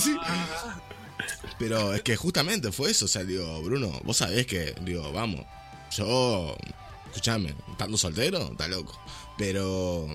[0.00, 0.16] Sí.
[1.58, 3.04] Pero es que justamente fue eso.
[3.04, 5.44] O sea, digo, Bruno, vos sabés que, digo, vamos,
[5.96, 6.56] yo,
[7.10, 8.98] escuchame, estando soltero, está loco.
[9.36, 10.08] Pero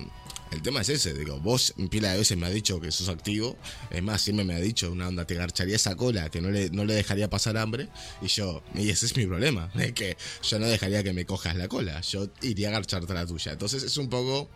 [0.50, 3.56] el tema es ese, digo, vos pila de veces me has dicho que sos activo.
[3.90, 6.70] Es más, siempre me ha dicho una onda, te garcharía esa cola, que no le,
[6.70, 7.88] no le dejaría pasar hambre.
[8.22, 11.56] Y yo, y ese es mi problema, es que yo no dejaría que me cojas
[11.56, 13.52] la cola, yo iría a garcharte la tuya.
[13.52, 14.48] Entonces es un poco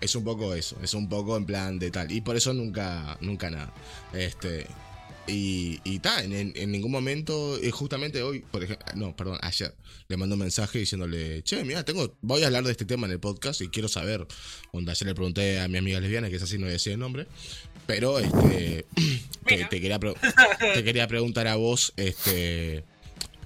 [0.00, 2.10] es un poco eso, es un poco en plan de tal.
[2.10, 3.72] Y por eso nunca, nunca nada.
[4.12, 4.66] Este.
[5.30, 9.72] Y, y ta, en, ningún momento, eh, justamente hoy, por ejemplo, no, perdón, ayer,
[10.08, 13.12] le mandó un mensaje diciéndole, che, mira, tengo, voy a hablar de este tema en
[13.12, 14.26] el podcast y quiero saber.
[14.72, 16.94] Onda, ayer le pregunté a mi amiga lesbiana, que es así, no voy a decir
[16.94, 17.28] el nombre,
[17.86, 18.86] pero este,
[19.46, 20.00] te, quería,
[20.74, 22.84] te quería preguntar a vos, este,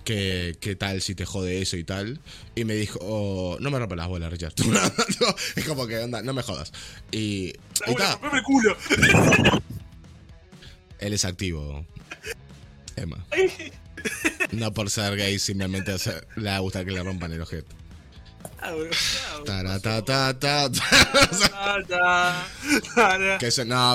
[0.04, 2.20] qué, qué tal si te jode eso y tal.
[2.54, 4.54] Y me dijo, oh, no me rompas las bolas, Richard.
[5.56, 6.72] es como que, onda, no me jodas.
[7.10, 7.52] Y,
[7.86, 7.94] y
[8.44, 8.76] culo.
[11.06, 11.86] él es activo.
[12.96, 13.24] Emma.
[14.52, 15.94] No por ser gay, simplemente
[16.36, 17.40] le va a gustar que le rompan el
[20.36, 22.46] ta,
[23.38, 23.76] que eso, no.
[23.76, 23.94] A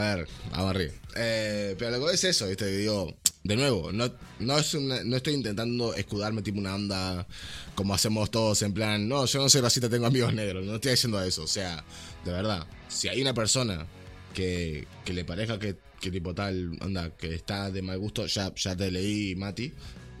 [0.00, 0.92] ver, vamos arriba.
[1.16, 2.66] Eh, pero lo que es eso, ¿viste?
[2.66, 7.26] Digo, de nuevo, no, no, es una- no estoy intentando escudarme tipo una onda
[7.74, 10.64] como hacemos todos en plan, no, yo no soy racista, tengo amigos negros.
[10.64, 11.42] No estoy diciendo eso.
[11.42, 11.84] O sea,
[12.24, 13.86] de verdad, si hay una persona
[14.34, 18.52] que, que le parezca que, que tipo tal, onda, que está de mal gusto, ya,
[18.54, 19.72] ya te leí, Mati.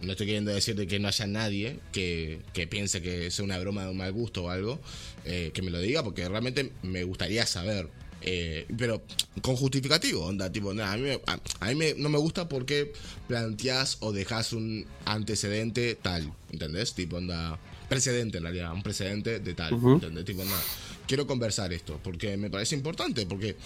[0.02, 3.84] No estoy queriendo decirte que no haya nadie que, que piense que sea una broma
[3.84, 4.80] de un mal gusto o algo,
[5.24, 7.88] eh, que me lo diga, porque realmente me gustaría saber.
[8.26, 9.02] Eh, pero
[9.42, 12.92] con justificativo, onda, tipo, nada, a mí, a, a mí me- no me gusta porque
[13.28, 16.94] planteás o dejas un antecedente tal, ¿entendés?
[16.94, 17.58] Tipo, onda,
[17.94, 19.94] precedente en realidad, un precedente de tal, Ujú.
[19.94, 20.24] ¿entendés?
[20.24, 20.62] Tipo, nada,
[21.06, 23.56] quiero conversar esto, porque me parece importante, porque,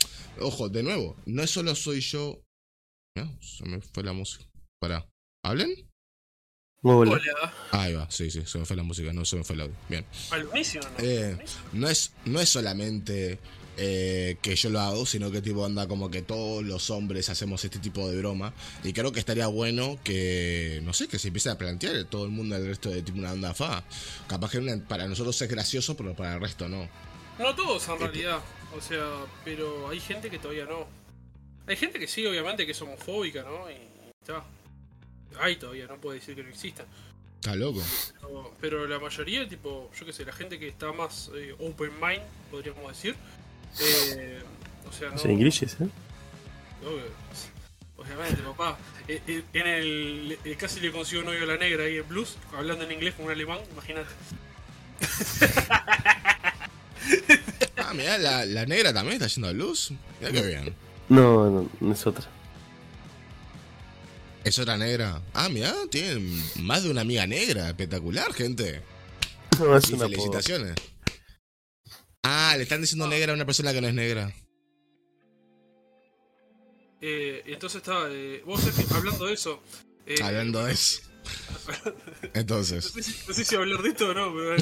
[0.41, 2.43] ojo, de nuevo, no es solo soy yo...
[3.17, 4.45] Mirá, se me fue la música.
[4.79, 5.09] Para,
[5.43, 5.71] ¿hablen?
[6.83, 7.13] Hola.
[7.13, 7.55] Hola.
[7.73, 9.77] Ahí va, sí, sí, se me fue la música, no se me fue el audio.
[9.89, 10.05] Bien.
[10.31, 10.83] ¿no?
[10.99, 11.39] Eh,
[11.73, 13.39] no es, no es solamente
[13.79, 17.65] eh, que yo lo hago, sino que tipo anda como que todos los hombres hacemos
[17.65, 18.53] este tipo de broma.
[18.85, 22.31] Y creo que estaría bueno que, no sé, que se empiece a plantear todo el
[22.31, 23.85] mundo el resto de tipo una onda fa.
[24.27, 26.89] Capaz que una- para nosotros es gracioso, pero para el resto no.
[27.39, 28.41] No todos en realidad,
[28.77, 29.05] o sea,
[29.45, 30.87] pero hay gente que todavía no.
[31.67, 33.71] Hay gente que sí, obviamente, que es homofóbica, ¿no?
[33.71, 33.77] Y
[34.21, 34.43] está.
[35.41, 36.85] Hay todavía, no puede decir que no exista.
[37.37, 37.81] Está loco.
[38.21, 41.93] Pero, pero la mayoría, tipo, yo qué sé, la gente que está más eh, open
[42.01, 43.15] mind, podríamos decir.
[43.81, 44.43] Eh,
[44.89, 45.37] o sea, no.
[45.39, 45.89] Grilles, ¿eh?
[46.83, 46.89] no,
[48.03, 48.79] obviamente, papá.
[49.07, 52.37] Eh, eh, En el, eh, casi le consigo novio a la negra ahí en blues,
[52.57, 54.09] hablando en inglés con un alemán, imagínate.
[57.77, 59.93] Ah, mira, la, la negra también está yendo a luz.
[60.21, 60.75] Mira qué bien.
[61.09, 62.27] No, no, no es otra.
[64.45, 65.23] Es otra negra.
[65.33, 67.69] Ah, mira, tienen más de una amiga negra.
[67.69, 68.83] Espectacular, gente.
[69.59, 70.75] No, es Y una felicitaciones.
[72.23, 74.33] Ah, le están diciendo negra a una persona que no es negra.
[77.01, 78.61] Eh, entonces está, eh, vos
[78.93, 79.63] hablando de eso.
[80.07, 81.03] eh, Hablando de eso.
[82.23, 82.87] No Entonces.
[82.87, 84.57] sé, no sé si hablar de esto o no, pero.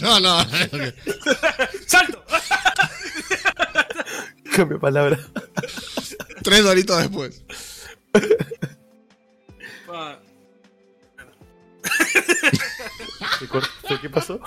[0.02, 0.44] no, no.
[1.86, 2.24] ¡Salto!
[4.54, 5.18] Cambio palabra.
[6.44, 7.42] Tres doritos después.
[14.00, 14.40] ¿Qué pasó?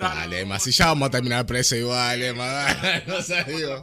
[0.00, 2.46] Dale, Emma, si ya vamos a terminar preso igual, Emma.
[2.46, 3.80] dale, No sé, digo.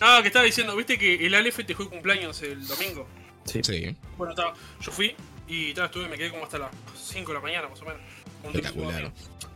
[0.00, 3.06] No, que estaba diciendo, viste que el Aleph te fue cumpleaños el domingo.
[3.44, 3.60] Sí.
[3.62, 5.14] Sí, Bueno, estaba, yo fui
[5.46, 6.70] y estaba, estuve, me quedé como hasta las
[7.02, 8.00] 5 de la mañana más o menos.
[8.44, 9.12] espectacular.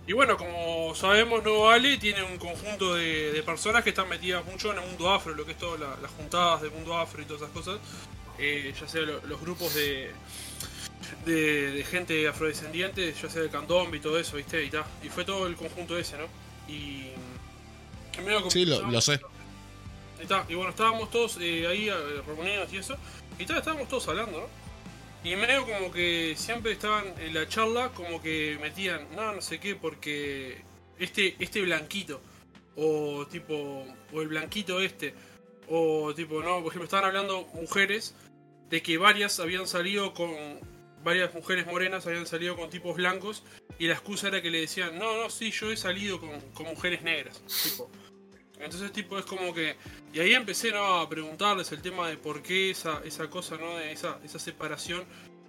[0.07, 4.45] Y bueno, como sabemos, Nuevo Ale tiene un conjunto de, de personas que están metidas
[4.45, 7.23] mucho en el mundo afro, lo que es todo, la- las juntadas del mundo afro
[7.23, 7.79] y todas esas cosas.
[8.39, 10.11] Eh, ya sea lo- los grupos de,
[11.25, 14.63] de, de gente afrodescendiente, ya sea de candombe y todo eso, ¿viste?
[14.65, 16.27] Y, ta, y fue todo el conjunto ese, ¿no?
[16.69, 17.09] Y.
[18.13, 19.21] que medio como- Sí, lo, lo sé.
[20.23, 21.95] y, ta, y bueno, estábamos todos eh, ahí eh,
[22.27, 22.97] reunidos y eso.
[23.39, 24.63] Y ta, estábamos todos hablando, ¿no?
[25.29, 29.61] Y medio como que siempre estaban en la charla, como que metían, no, no sé
[29.61, 30.63] qué, porque
[30.99, 32.21] este, este blanquito,
[32.77, 35.15] o tipo, o el blanquito este,
[35.69, 38.17] o tipo, no, por ejemplo, estaban hablando mujeres
[38.69, 40.31] de que varias habían salido con,
[41.03, 43.43] varias mujeres morenas habían salido con tipos blancos,
[43.79, 46.67] y la excusa era que le decían, no, no, sí, yo he salido con, con
[46.67, 47.91] mujeres negras, tipo.
[48.61, 49.77] Entonces, tipo, es como que.
[50.13, 51.01] Y ahí empecé ¿no?
[51.01, 53.77] a preguntarles el tema de por qué esa, esa cosa, ¿no?
[53.77, 55.05] De esa, esa separación.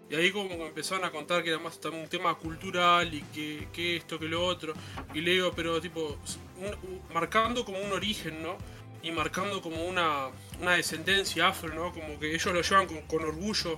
[0.10, 3.22] Y ahí como que empezaron a contar que era más también un tema cultural y
[3.34, 4.74] que, que esto, que lo otro.
[5.14, 6.18] Y le digo, pero tipo,
[6.58, 8.58] un- marcando como un origen, ¿no?
[9.04, 10.30] Y marcando como una,
[10.60, 11.94] una descendencia afro, ¿no?
[11.94, 13.78] Como que ellos lo llevan con, con orgullo,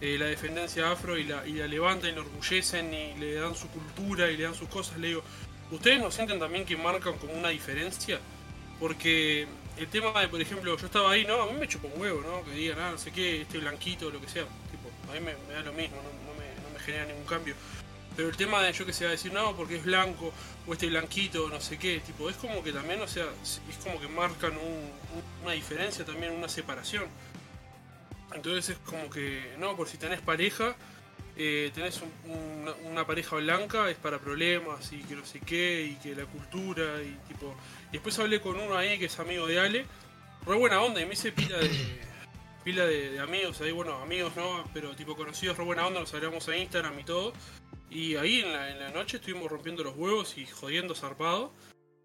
[0.00, 3.54] eh, la descendencia afro, y la, y la levantan y la orgullecen y le dan
[3.54, 4.98] su cultura y le dan sus cosas.
[4.98, 5.22] Le digo,
[5.70, 8.18] ¿ustedes no sienten también que marcan como una diferencia?
[8.78, 9.46] Porque
[9.76, 11.42] el tema de, por ejemplo, yo estaba ahí, ¿no?
[11.42, 12.44] A mí me chupa un huevo, ¿no?
[12.44, 14.44] Que digan, ah, no sé qué, este blanquito, lo que sea.
[14.70, 17.54] Tipo, a mí me, da lo mismo, no, me, genera ningún cambio.
[18.16, 20.32] Pero el tema de yo que se va a decir, no, porque es blanco,
[20.66, 24.00] o este blanquito, no sé qué, tipo, es como que también, o sea, es como
[24.00, 24.90] que marcan un-
[25.42, 27.04] una diferencia también, una separación.
[28.34, 30.76] Entonces es como que, no, por si tenés pareja,
[31.36, 35.94] eh, tenés un- una, pareja blanca, es para problemas y que no sé qué, y
[35.96, 37.54] que la cultura, y tipo...
[37.90, 39.86] Y después hablé con uno ahí que es amigo de Ale,
[40.46, 41.70] re buena onda, y me hice pila de...
[42.62, 46.46] Pila de, amigos ahí, bueno, amigos no, pero tipo conocidos, re buena onda, nos agregamos
[46.48, 47.32] a Instagram y todo.
[47.88, 51.54] Y ahí en la, en la noche estuvimos rompiendo los huevos y jodiendo zarpado.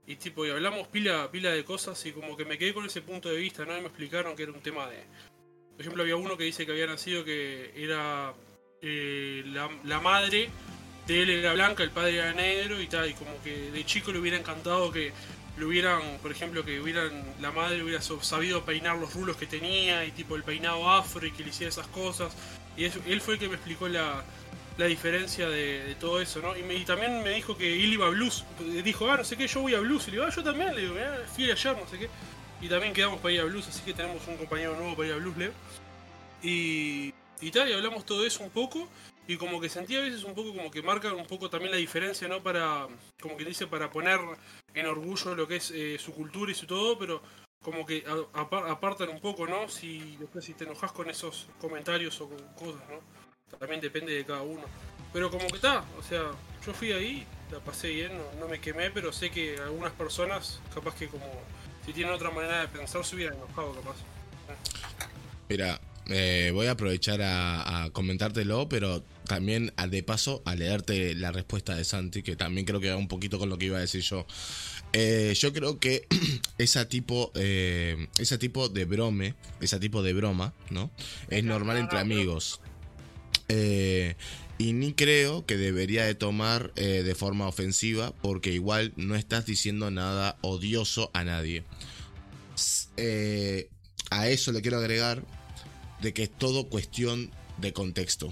[0.07, 3.01] Y tipo, y hablamos pila, pila de cosas y como que me quedé con ese
[3.01, 3.73] punto de vista, ¿no?
[3.73, 5.03] Me explicaron que era un tema de...
[5.75, 8.33] Por ejemplo, había uno que dice que había nacido que era...
[8.81, 9.43] eh,
[9.83, 10.49] la, madre
[11.07, 13.09] de él era blanca, el padre era negro y tal.
[13.09, 15.11] Y como que de chico le hubiera encantado que
[15.57, 17.11] le hubieran, por ejemplo, que hubieran
[17.41, 21.31] la madre hubiera sabido peinar los rulos que tenía y tipo el peinado afro y
[21.31, 22.33] que le hiciera esas cosas.
[22.77, 24.23] Y eso- él fue el que me explicó la,
[24.77, 26.57] la diferencia de, todo eso, ¿no?
[26.57, 28.43] Y, me- y también me dijo que él iba a blues.
[28.83, 30.07] Dijo, ah, no sé qué, yo voy a blues.
[30.07, 30.73] Y le digo, ah, yo también.
[30.75, 32.09] Le digo, "Mirá, fui ayer, no sé qué.
[32.65, 35.13] Y también quedamos para ir a blues, así que tenemos un compañero nuevo para ir
[35.13, 35.51] a blues, Leo.
[36.41, 38.87] Y, y tal, y hablamos todo eso un poco.
[39.27, 41.77] Y como que sentí a veces un poco como que marca un poco también la
[41.77, 42.41] diferencia, ¿no?
[42.41, 42.87] Para,
[43.21, 44.19] como que dice, para poner
[44.73, 47.21] en orgullo lo que es eh, su cultura y su todo, pero
[47.61, 48.03] como que
[48.33, 49.69] apartan un poco, ¿no?
[49.69, 53.59] Si después si te enojas con esos comentarios o con cosas, ¿no?
[53.59, 54.63] También depende de cada uno.
[55.13, 56.31] Pero como que está, o sea,
[56.65, 60.95] yo fui ahí, la pasé bien, no me quemé, pero sé que algunas personas, capaz
[60.95, 61.25] que como,
[61.85, 63.95] si tienen otra manera de pensar, se hubieran enojado, capaz.
[65.49, 71.13] Mira, eh, voy a aprovechar a, a comentártelo, pero también a- de paso a leerte
[71.15, 73.77] la respuesta de Santi, que también creo que va un poquito con lo que iba
[73.77, 74.25] a decir yo.
[74.93, 76.07] Eh, yo creo que
[76.57, 80.89] ese tipo, eh, ese tipo de brome, ese tipo de broma, ¿no?
[81.29, 82.59] Es normal entre amigos.
[83.47, 84.15] Eh,
[84.57, 89.45] y ni creo que debería de tomar eh, de forma ofensiva, porque igual no estás
[89.45, 91.63] diciendo nada odioso a nadie.
[92.95, 93.69] Eh,
[94.11, 95.23] a eso le quiero agregar
[96.01, 98.31] de que es todo cuestión de contexto.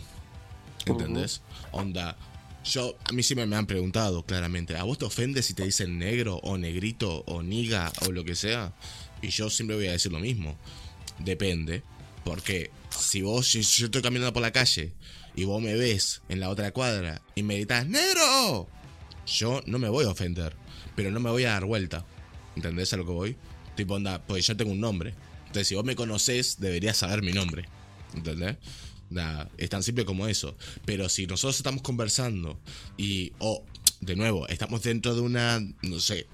[0.86, 1.42] ¿Entendés?
[1.72, 2.18] Onda.
[2.64, 6.00] Yo, a mí siempre me han preguntado claramente, ¿a vos te ofende si te dicen
[6.00, 8.74] negro o negrito o niga o lo que sea?
[9.22, 10.56] Y yo siempre voy a decir lo mismo.
[11.20, 11.84] Depende.
[12.24, 14.94] Porque si vos, si yo estoy caminando por la calle
[15.36, 18.68] y vos me ves en la otra cuadra y me gritas, ¡Negro!
[19.26, 20.56] Yo no me voy a ofender,
[20.96, 22.06] pero no me voy a dar vuelta.
[22.56, 23.36] ¿Entendés a lo que voy?
[23.76, 25.14] Tipo, onda, pues yo tengo un nombre.
[25.48, 27.66] Entonces, si vos me conocés, deberías saber mi nombre.
[28.14, 28.58] ¿Entendés?
[29.58, 30.56] Es tan simple como eso.
[30.86, 32.60] Pero si nosotros estamos conversando
[32.98, 33.64] y, o,
[34.02, 36.28] de nuevo, estamos dentro de una, no sé,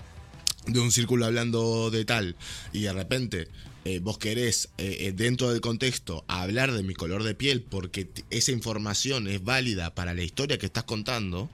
[0.66, 2.36] de un círculo hablando de tal,
[2.74, 3.48] y de repente
[3.90, 8.08] eh, vos querés, eh, eh, dentro del contexto, hablar de mi color de piel porque
[8.30, 11.50] esa información es válida para la historia que estás contando,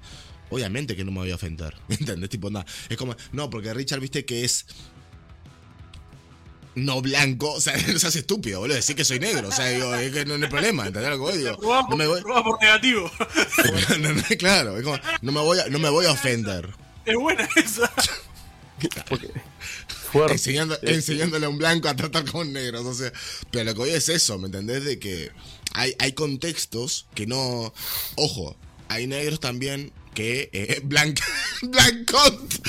[0.49, 1.75] obviamente que no me voy a ofender.
[1.87, 2.29] ¿Entendés?
[2.29, 2.65] Tipo, nada.
[2.89, 4.65] Es como, no, porque Richard, viste que es
[6.75, 9.95] no blanco, o sea, no seas estúpido, boludo, decir que soy negro, o sea, digo,
[9.95, 11.37] es que no, no hay problema, ¿entendés lo que voy?
[11.37, 13.09] Digo, no por, me voy, por negativo.
[14.01, 16.69] no, no, claro, es como, no me voy a, no me voy a ofender.
[17.05, 17.89] es buena esa.
[19.07, 19.31] Porque
[20.29, 23.11] Enseñando, enseñándole a un blanco a tratar con negros, o sea,
[23.51, 24.85] pero lo que voy es eso, ¿me entendés?
[24.85, 25.31] De que
[25.73, 27.73] hay, hay contextos que no,
[28.15, 28.55] ojo,
[28.87, 31.19] hay negros también que, eh, blanc,
[31.61, 32.55] blancont.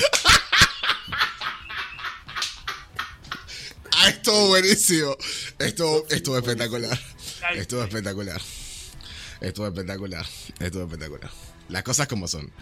[3.98, 5.16] Ah, estuvo buenísimo.
[5.58, 7.00] Estuvo, estuvo espectacular.
[7.54, 8.42] Estuvo espectacular.
[9.40, 10.26] Estuvo espectacular.
[10.60, 11.30] Estuvo espectacular.
[11.70, 12.52] Las cosas como son.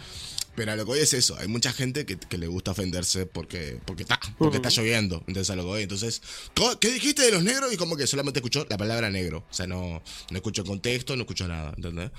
[0.57, 1.37] Pero a lo que voy es eso.
[1.39, 5.25] Hay mucha gente que, que le gusta ofenderse porque, porque está, porque está lloviendo.
[5.27, 5.83] Entonces a lo que voy.
[5.83, 6.23] Entonces,
[6.55, 7.73] ¿cómo- ¿qué dijiste de los negros?
[7.73, 9.45] Y como que solamente escuchó la palabra negro.
[9.51, 10.01] O sea, no,
[10.31, 11.73] no escucho contexto, no escucho nada.
[11.77, 12.11] ¿Entendés?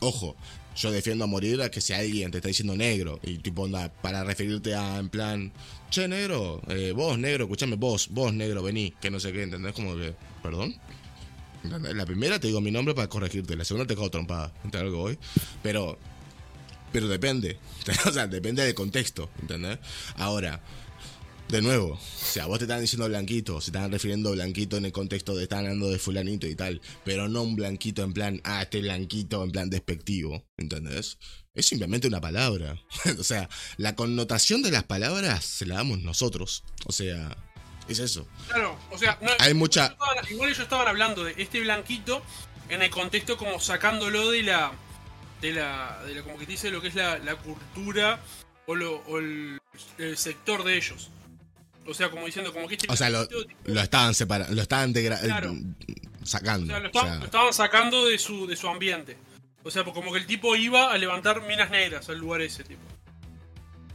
[0.00, 0.36] Ojo,
[0.76, 3.92] yo defiendo a morir a que si alguien te está diciendo negro y tipo onda
[4.02, 5.52] para referirte a en plan,
[5.88, 9.72] che negro, eh, vos negro, escuchame vos, vos negro, vení, que no sé qué, ¿entendés?
[9.72, 10.74] Como que, perdón.
[11.62, 14.96] La primera te digo mi nombre para corregirte, la segunda te cago trompada, ¿entendés que
[14.96, 15.18] voy?
[15.62, 15.98] Pero,
[16.94, 17.58] pero depende,
[18.06, 19.80] o sea, depende del contexto, ¿entendés?
[20.14, 20.62] Ahora,
[21.48, 24.92] de nuevo, si a vos te están diciendo blanquito, se están refiriendo blanquito en el
[24.92, 28.62] contexto de están hablando de fulanito y tal, pero no un blanquito en plan, ah,
[28.62, 31.18] este blanquito en plan despectivo, ¿entendés?
[31.52, 32.80] Es simplemente una palabra.
[33.18, 36.62] o sea, la connotación de las palabras se la damos nosotros.
[36.86, 37.36] O sea,
[37.88, 38.24] es eso.
[38.46, 39.96] Claro, o sea, no, Hay mucha-
[40.30, 42.22] igual ellos estaban hablando de este blanquito
[42.68, 44.72] en el contexto como sacándolo de la.
[45.48, 46.00] De la.
[46.06, 48.18] de la como que te dice lo que es la, la cultura
[48.66, 49.60] o, lo, o el,
[49.98, 51.10] el sector de ellos.
[51.86, 53.28] O sea, como diciendo, como que este O sea, lo,
[53.64, 55.54] lo estaban separando, lo estaban degra- Claro.
[55.86, 56.66] eh, sacando.
[56.66, 59.18] o sea, lo, o estaban, sea, lo estaban sacando de su, de su ambiente.
[59.62, 62.64] O sea, pues como que el tipo iba a levantar minas negras al lugar ese
[62.64, 62.80] tipo.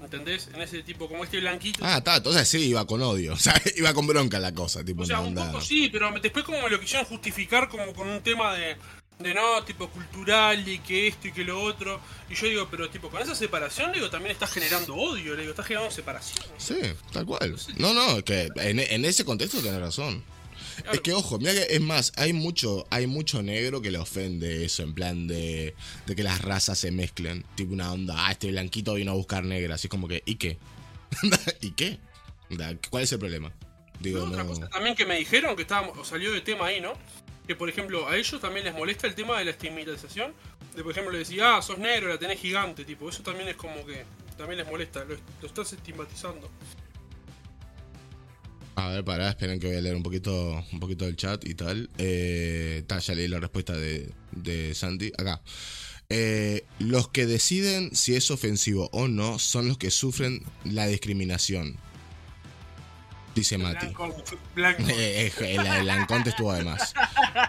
[0.03, 0.49] ¿entendés?
[0.53, 1.79] En ese tipo, como este blanquito.
[1.83, 3.33] Ah, está, entonces sí, iba con odio.
[3.33, 5.47] O sea, iba con bronca la cosa, tipo, o sea, un onda.
[5.47, 8.77] poco sí, pero después como me lo quisieron justificar como con un tema de,
[9.19, 11.99] de no, tipo cultural y que esto y que lo otro.
[12.29, 15.51] Y yo digo, pero tipo, con esa separación, digo, también estás generando odio, le digo,
[15.51, 16.45] estás generando separación.
[16.57, 16.77] Sí,
[17.11, 17.55] tal cual.
[17.77, 20.23] No, no, que en, en ese contexto tenés razón.
[20.77, 20.93] Claro.
[20.93, 24.63] Es que ojo, mira que es más, hay mucho, hay mucho negro que le ofende
[24.63, 27.45] eso, en plan de, de que las razas se mezclen.
[27.55, 30.57] Tipo una onda, ah, este blanquito vino a buscar negra, así como que, ¿y qué?
[31.61, 31.99] ¿Y qué?
[32.89, 33.51] ¿Cuál es el problema?
[33.99, 34.49] Digo, Otra no.
[34.49, 36.93] cosa también que me dijeron, que estábamos, salió de tema ahí, ¿no?
[37.49, 40.35] Que por ejemplo, a ellos también les molesta el tema de la estigmatización.
[40.75, 43.55] De por ejemplo, le decía, ah, sos negro, la tenés gigante, tipo, eso también es
[43.55, 44.05] como que
[44.37, 45.15] también les molesta, lo,
[45.47, 46.47] estás estigmatizando.
[48.75, 51.55] A ver, pará, esperen que voy a leer un poquito, un poquito del chat y
[51.55, 51.89] tal.
[51.97, 55.11] Eh, ya leí la respuesta de, de Santi.
[55.17, 55.41] Acá.
[56.09, 61.77] Eh, los que deciden si es ofensivo o no son los que sufren la discriminación.
[63.35, 63.85] Dice Mati.
[63.87, 64.15] Blanco,
[64.55, 64.83] blanco.
[64.89, 66.93] Eh, eh, el Alanconte estuvo además.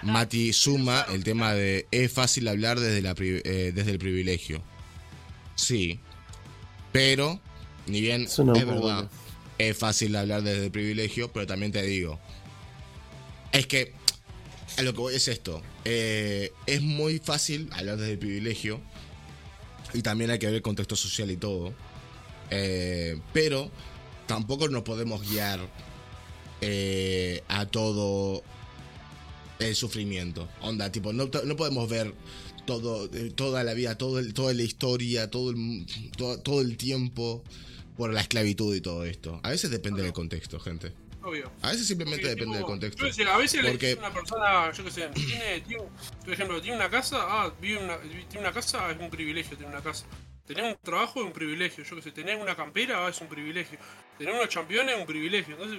[0.02, 4.62] Mati suma el tema de es fácil hablar desde, la, pri- eh, desde el privilegio.
[5.56, 5.98] Sí,
[6.92, 7.40] pero
[7.86, 9.10] ni bien Es es verdad,
[9.58, 12.18] es fácil hablar desde el privilegio, pero también te digo,
[13.52, 13.92] es que
[14.78, 18.80] a lo que voy es esto, eh, es muy fácil hablar desde el privilegio
[19.92, 21.74] y también hay que ver el contexto social y todo,
[22.50, 23.70] eh, pero
[24.30, 25.58] tampoco nos podemos guiar
[26.60, 28.44] eh, a todo
[29.58, 30.48] el sufrimiento.
[30.60, 32.14] Onda, tipo, no, no podemos ver
[32.64, 35.84] todo, eh, toda la vida, todo el- toda la historia, todo el,
[36.16, 37.42] todo, todo el tiempo
[37.96, 39.40] por la esclavitud y todo esto.
[39.42, 40.92] A veces depende del contexto, gente.
[41.24, 41.50] Obvio.
[41.60, 43.08] A veces simplemente Porque, depende del contexto.
[43.08, 45.82] yo a veces Porque- una persona, yo qué sé, tiene, tiene-
[46.24, 49.72] por ejemplo, tiene una casa, ah, vive una, tiene una casa, es un privilegio tener
[49.72, 50.06] una casa.
[50.50, 53.28] Tener un trabajo es un privilegio, yo qué sé, tener una campera ah, es un
[53.28, 53.78] privilegio.
[54.18, 55.54] Tener unos campeones es un privilegio.
[55.54, 55.78] Entonces,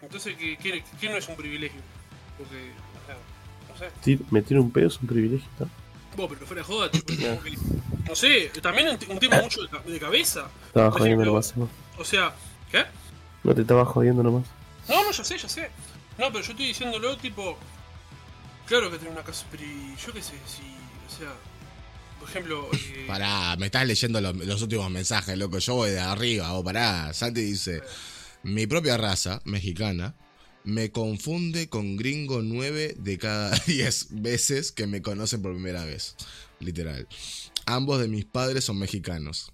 [0.00, 1.80] entonces ¿qué, qué, qué no es un privilegio?
[2.38, 2.70] Porque,
[3.02, 4.24] o sea, no sé.
[4.30, 5.68] Meter un pedo es un privilegio, ¿no?
[6.16, 7.58] Vos, pero fuera de joda, tipo, que-
[8.08, 10.48] no sé, también un, un tema mucho de, de cabeza.
[10.68, 11.52] Estaba jodiendo nomás.
[11.98, 12.36] O sea,
[12.70, 12.84] ¿qué?
[13.42, 14.44] No te estaba jodiendo nomás.
[14.88, 15.70] No, no, ya sé, ya sé.
[16.18, 17.58] No, pero yo estoy diciéndolo tipo.
[18.68, 20.62] Claro que tiene una casa, pero yo qué sé, si.
[21.08, 21.32] O sea.
[22.26, 22.68] Por ejemplo.
[22.72, 25.58] eh, Pará, me estás leyendo los, los últimos mensajes, loco.
[25.58, 27.12] Yo voy de arriba, o pará.
[27.12, 27.82] Santi dice:
[28.42, 30.14] Mi propia raza, mexicana,
[30.64, 36.16] me confunde con gringo 9 de cada 10 veces que me conocen por primera vez.
[36.60, 37.06] Literal.
[37.66, 39.52] Ambos de mis padres son mexicanos.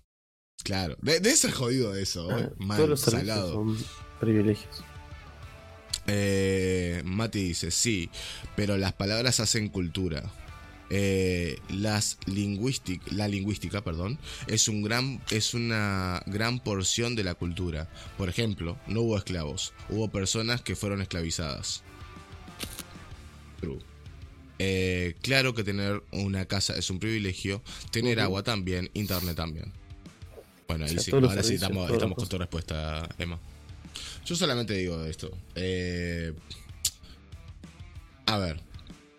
[0.64, 2.48] Claro, de- debe ser jodido eso, ¿eh?
[2.50, 3.52] Ah, Mal, Todos los servicios salado.
[3.54, 3.76] son
[4.20, 4.84] privilegios.
[6.06, 8.10] Eh, Mati dice, sí,
[8.56, 10.22] pero las palabras hacen cultura.
[10.94, 17.34] Eh, las lingüístic- la lingüística, perdón, es, un gran, es una gran porción de la
[17.34, 17.88] cultura.
[18.18, 21.82] Por ejemplo, no hubo esclavos, hubo personas que fueron esclavizadas.
[23.60, 23.78] True.
[24.58, 29.72] Eh, claro que tener una casa es un privilegio, tener agua también, internet también.
[30.68, 33.38] Bueno, ahí O sea, sí, ahora sí estamos, con tu respuesta, Emma.
[34.26, 35.30] Yo solamente digo esto.
[35.54, 36.32] eh,
[38.26, 38.60] a ver.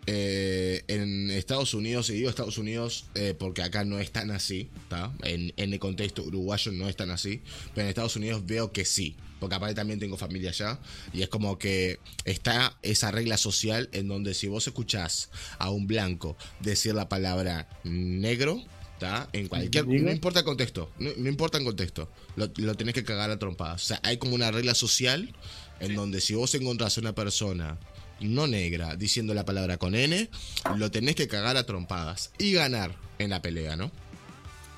[0.05, 4.69] Eh, en Estados Unidos, y digo Estados Unidos eh, porque acá no es tan así,
[4.83, 5.13] ¿está?
[5.23, 7.41] En, en el contexto uruguayo no es tan así,
[7.73, 10.79] pero en Estados Unidos veo que sí, porque aparte también tengo familia allá,
[11.13, 15.87] y es como que está esa regla social en donde si vos escuchás a un
[15.87, 18.61] blanco decir la palabra negro,
[18.95, 19.29] ¿está?
[19.33, 19.87] En cualquier...
[19.87, 23.39] No importa el contexto, no, no importa el contexto, lo, lo tenés que cagar a
[23.39, 23.83] trompadas.
[23.83, 25.33] O sea, hay como una regla social
[25.79, 27.77] en donde si vos encontrás a una persona
[28.23, 30.29] no negra diciendo la palabra con N,
[30.77, 33.91] lo tenés que cagar a trompadas y ganar en la pelea, ¿no?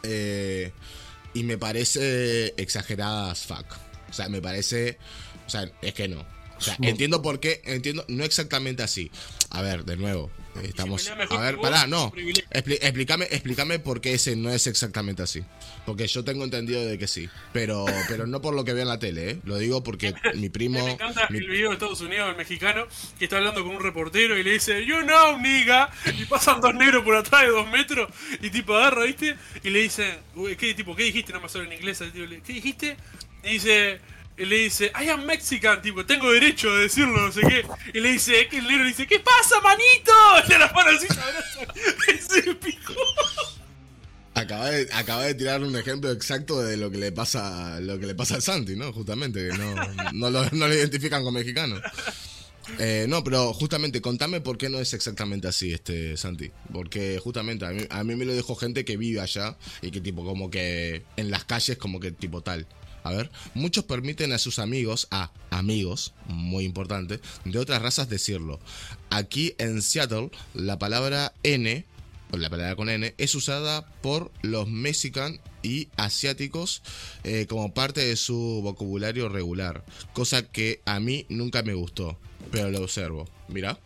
[0.03, 0.71] Eh,
[1.33, 3.65] y me parece exagerada as fuck.
[4.09, 4.97] O sea, me parece.
[5.45, 6.21] O sea, es que no.
[6.57, 6.87] O sea, No.
[6.87, 7.61] entiendo por qué.
[7.65, 9.11] Entiendo, no exactamente así.
[9.49, 10.31] A ver, de nuevo.
[10.64, 11.10] Estamos.
[11.10, 12.12] A ver, pará, no.
[12.12, 15.43] Expli- explícame, explícame por qué ese no es exactamente así.
[15.86, 17.30] Porque yo tengo entendido de que sí.
[17.53, 19.39] Pero, pero no por lo que veo en la tele, ¿eh?
[19.43, 20.84] Lo digo porque mi primo.
[20.86, 22.86] me encanta mi- el video de Estados Unidos, el mexicano,
[23.20, 25.89] que está hablando con un reportero y le dice, You know, nigga.
[26.18, 28.10] Y pasan dos negros por atrás de dos metros.
[28.41, 29.36] Y tipo agarra, ¿viste?
[29.64, 31.34] Y le dicen, "Uy, ¿qué, tipo, ¿qué dijiste?
[31.34, 32.01] No me sale en inglés.
[32.45, 32.97] ¿Qué dijiste?
[33.43, 33.99] Y dice.
[34.38, 37.65] Y le dice, I am Mexican, tipo, tengo derecho a decirlo, no sé qué.
[37.93, 40.11] Y le dice, que el negro le dice, ¿qué pasa, manito?
[40.47, 42.55] Y le las manos así se abrazan.
[44.33, 48.05] Acaba de, acaba de tirar un ejemplo exacto de lo que le pasa lo que
[48.05, 48.91] le pasa al Santi, ¿no?
[48.91, 49.73] Justamente, que no,
[50.13, 51.79] no, lo, no lo identifican con mexicano.
[52.79, 56.51] Eh, no, pero justamente contame por qué no es exactamente así, este Santi.
[56.73, 60.01] Porque justamente a mí, a mí me lo dijo gente que vive allá y que
[60.01, 62.67] tipo como que en las calles como que tipo tal.
[63.06, 68.60] A ver, muchos permiten a sus amigos, a amigos, muy importante, de otras razas decirlo.
[69.12, 71.86] Aquí en Seattle, la palabra N,
[72.32, 76.82] o la palabra con N, es usada por los mexicanos y asiáticos
[77.24, 82.18] eh, como parte de su vocabulario regular, cosa que a mí nunca me gustó,
[82.51, 83.30] pero lo observo.
[83.49, 83.78] Mira.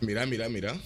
[0.00, 0.76] Mira, mira, mira.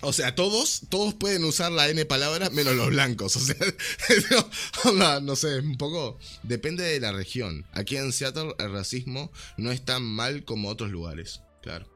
[0.00, 3.36] O sea, todos, todos pueden usar la N palabra menos los blancos.
[3.36, 3.56] O sea,
[4.94, 6.18] no, no sé, un poco.
[6.44, 7.66] Depende de la región.
[7.72, 11.40] Aquí en Seattle el racismo no es tan mal como otros lugares.
[11.62, 11.88] Claro.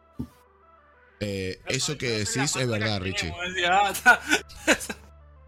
[1.20, 3.32] Eh, eso que decís es verdad, Richie.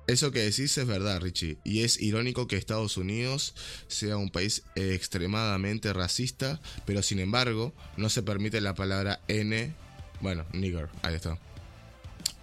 [0.07, 1.57] Eso que decís es verdad, Richie.
[1.65, 3.55] Y es irónico que Estados Unidos
[3.89, 9.75] sea un país extremadamente racista, pero sin embargo no se permite la palabra N.
[10.21, 11.39] Bueno, nigger, ahí está.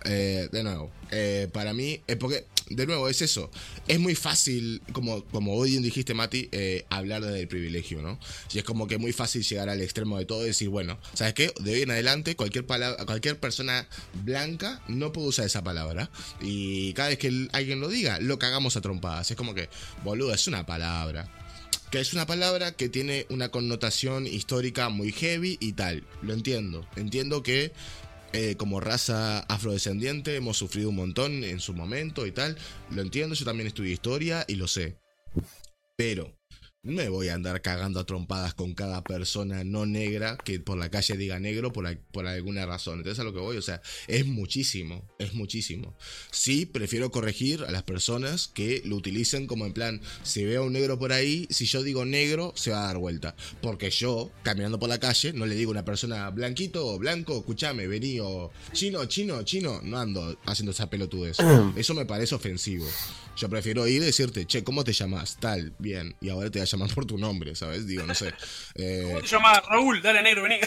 [0.05, 3.51] Eh, de nuevo, eh, para mí, eh, porque, de nuevo, es eso.
[3.87, 8.17] Es muy fácil, como, como hoy dijiste, Mati, eh, hablar del privilegio, ¿no?
[8.53, 11.33] Y es como que muy fácil llegar al extremo de todo y decir, bueno, ¿sabes
[11.33, 11.53] qué?
[11.59, 13.87] De hoy en adelante, cualquier, palabra, cualquier persona
[14.23, 16.09] blanca no puede usar esa palabra.
[16.39, 19.29] Y cada vez que alguien lo diga, lo cagamos a trompadas.
[19.31, 19.69] Es como que,
[20.03, 21.29] boludo, es una palabra
[21.91, 26.05] que es una palabra que tiene una connotación histórica muy heavy y tal.
[26.21, 26.87] Lo entiendo.
[26.95, 27.73] Entiendo que
[28.33, 32.57] eh, como raza afrodescendiente hemos sufrido un montón en su momento y tal.
[32.89, 34.97] Lo entiendo, yo también estudié historia y lo sé.
[35.97, 36.40] Pero
[36.83, 40.89] me voy a andar cagando a trompadas con cada persona no negra que por la
[40.89, 42.99] calle diga negro por, por alguna razón.
[42.99, 45.95] Entonces a lo que voy, o sea, es muchísimo, es muchísimo.
[46.31, 50.73] Sí, prefiero corregir a las personas que lo utilicen como en plan, si veo un
[50.73, 53.35] negro por ahí, si yo digo negro, se va a dar vuelta.
[53.61, 57.37] Porque yo, caminando por la calle, no le digo a una persona blanquito o blanco,
[57.37, 61.37] escúchame, vení, o chino, chino, chino, no ando haciendo esa pelotudez.
[61.75, 62.87] Eso me parece ofensivo.
[63.37, 65.37] Yo prefiero ir y decirte, che, ¿cómo te llamas?
[65.39, 66.15] Tal, bien.
[66.21, 67.87] Y ahora te a llamar por tu nombre, ¿sabes?
[67.87, 68.33] Digo, no sé.
[68.75, 69.03] Eh...
[69.07, 69.61] ¿Cómo te llamas?
[69.67, 70.59] Raúl, dale negro, vení.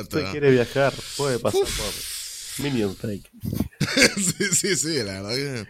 [0.00, 3.30] Usted quiere viajar, puede pasar por Minion Fake.
[4.16, 5.66] sí, sí, sí, la verdad que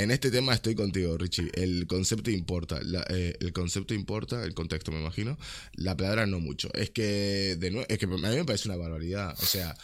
[0.00, 1.50] en este tema estoy contigo, Richie.
[1.54, 5.38] El concepto importa, la, eh, el concepto importa, el contexto me imagino.
[5.74, 6.68] La palabra no mucho.
[6.74, 9.34] Es que de nuevo, es que a mí me parece una barbaridad.
[9.40, 9.76] O sea,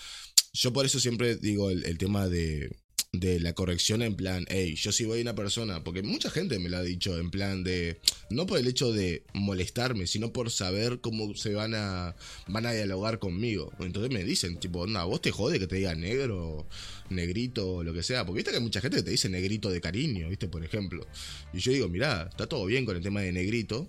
[0.55, 2.71] yo por eso siempre digo el, tema de
[3.13, 6.59] de la corrección en plan, hey, yo si voy a una persona, porque mucha gente
[6.59, 8.01] me lo ha dicho en plan de,
[8.31, 12.17] no por el hecho de molestarme, sino por saber cómo se van a,
[12.49, 13.73] van a dialogar conmigo.
[13.79, 16.67] Entonces me dicen, tipo, onda, vos te jode que te diga negro,
[17.09, 19.81] negrito, lo que sea, porque viste que hay mucha gente que te dice negrito de
[19.81, 21.07] cariño, viste, por ejemplo.
[21.53, 23.89] Y yo digo, mirá, está todo bien con el tema de negrito,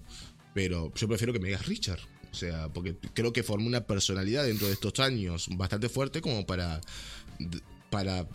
[0.53, 1.99] pero yo prefiero que me digas Richard.
[2.35, 6.45] O sea, porque creo que formé una personalidad dentro de estos años bastante fuerte como
[6.45, 6.81] para
[7.89, 8.27] para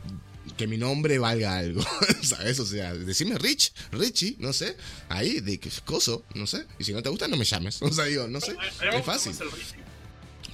[0.56, 1.82] que mi nombre valga algo,
[2.22, 2.58] ¿sabes?
[2.60, 4.74] O sea, decime Rich, Richie, no sé,
[5.10, 6.64] ahí, de coso, no sé.
[6.78, 7.82] Y si no te gusta, no me llames.
[7.82, 8.56] O sea, digo, no sé,
[8.90, 9.34] es fácil.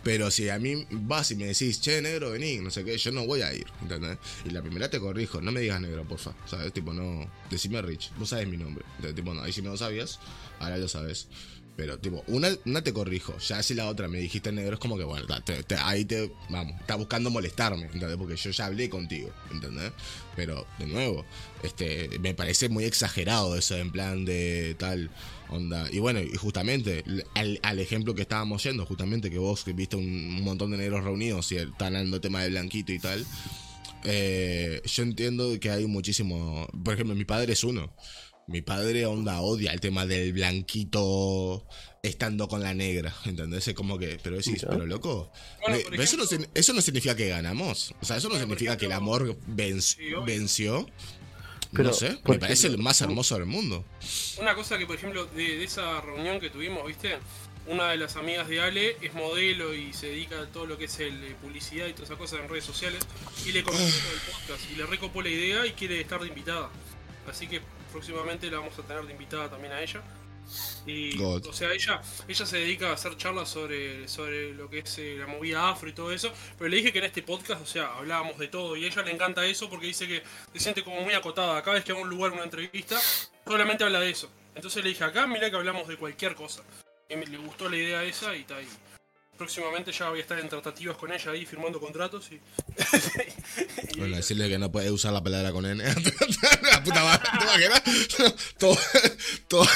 [0.02, 3.12] Pero si a mí vas y me decís, che, negro, vení, no sé qué, yo
[3.12, 4.18] no voy a ir, ¿entendés?
[4.44, 6.72] Y la primera te corrijo, no me digas negro, porfa, ¿sabes?
[6.72, 8.84] Tipo, no, decime Rich, vos sabes mi nombre.
[8.96, 10.18] Entonces, tipo, no, ahí si no lo sabías,
[10.58, 11.28] ahora lo sabes.
[11.76, 13.36] Pero, tipo, una, una te corrijo.
[13.38, 16.32] Ya si la otra me dijiste negro, es como que, bueno, te, te, ahí te.
[16.48, 18.16] Vamos, está buscando molestarme, ¿entendés?
[18.16, 19.92] Porque yo ya hablé contigo, ¿entendés?
[20.34, 21.26] Pero, de nuevo,
[21.62, 25.10] este me parece muy exagerado eso, en plan de tal
[25.50, 25.86] onda.
[25.92, 27.04] Y bueno, y justamente,
[27.34, 31.04] al, al ejemplo que estábamos yendo, justamente que vos viste un, un, montón de negros
[31.04, 33.26] reunidos y están hablando tema de blanquito y tal.
[34.08, 36.68] Eh, yo entiendo que hay muchísimo.
[36.84, 37.92] Por ejemplo, mi padre es uno.
[38.48, 41.66] Mi padre onda odia el tema del blanquito
[42.00, 43.66] estando con la negra, ¿entendés?
[43.66, 45.32] Es como que, pero decís, pero loco,
[45.62, 46.24] bueno, pero eso, no,
[46.54, 50.24] eso no significa que ganamos, o sea, eso no significa ejemplo, que el amor venció,
[50.24, 50.86] venció.
[51.72, 53.84] Pero, no sé, me parece el más hermoso del mundo.
[54.40, 57.18] Una cosa que, por ejemplo, de, de, esa reunión que tuvimos, ¿viste?
[57.66, 60.84] Una de las amigas de Ale es modelo y se dedica a todo lo que
[60.84, 63.00] es el eh, publicidad y todas esas cosas en redes sociales.
[63.44, 66.70] Y le comentó el podcast y le recopó la idea y quiere estar de invitada.
[67.28, 67.60] Así que
[67.96, 70.02] próximamente la vamos a tener de invitada también a ella.
[70.84, 71.46] Y, God.
[71.46, 75.16] o sea, ella, ella se dedica a hacer charlas sobre, sobre lo que es eh,
[75.18, 76.30] la movida afro y todo eso.
[76.58, 78.76] Pero le dije que en este podcast, o sea, hablábamos de todo.
[78.76, 81.62] Y a ella le encanta eso porque dice que se siente como muy acotada.
[81.62, 83.00] Cada vez que va a un lugar, una entrevista,
[83.46, 84.30] solamente habla de eso.
[84.54, 86.62] Entonces le dije, acá mira que hablamos de cualquier cosa.
[87.08, 88.68] Y me, le gustó la idea esa y está ahí.
[89.36, 92.34] Próximamente ya voy a estar en tratativas con ella ahí firmando contratos y.
[93.94, 95.82] y- Bueno, decirle que no puede usar la palabra con N.
[96.72, 97.24] la puta madre.
[98.58, 98.78] Todo,
[99.48, 99.66] todo.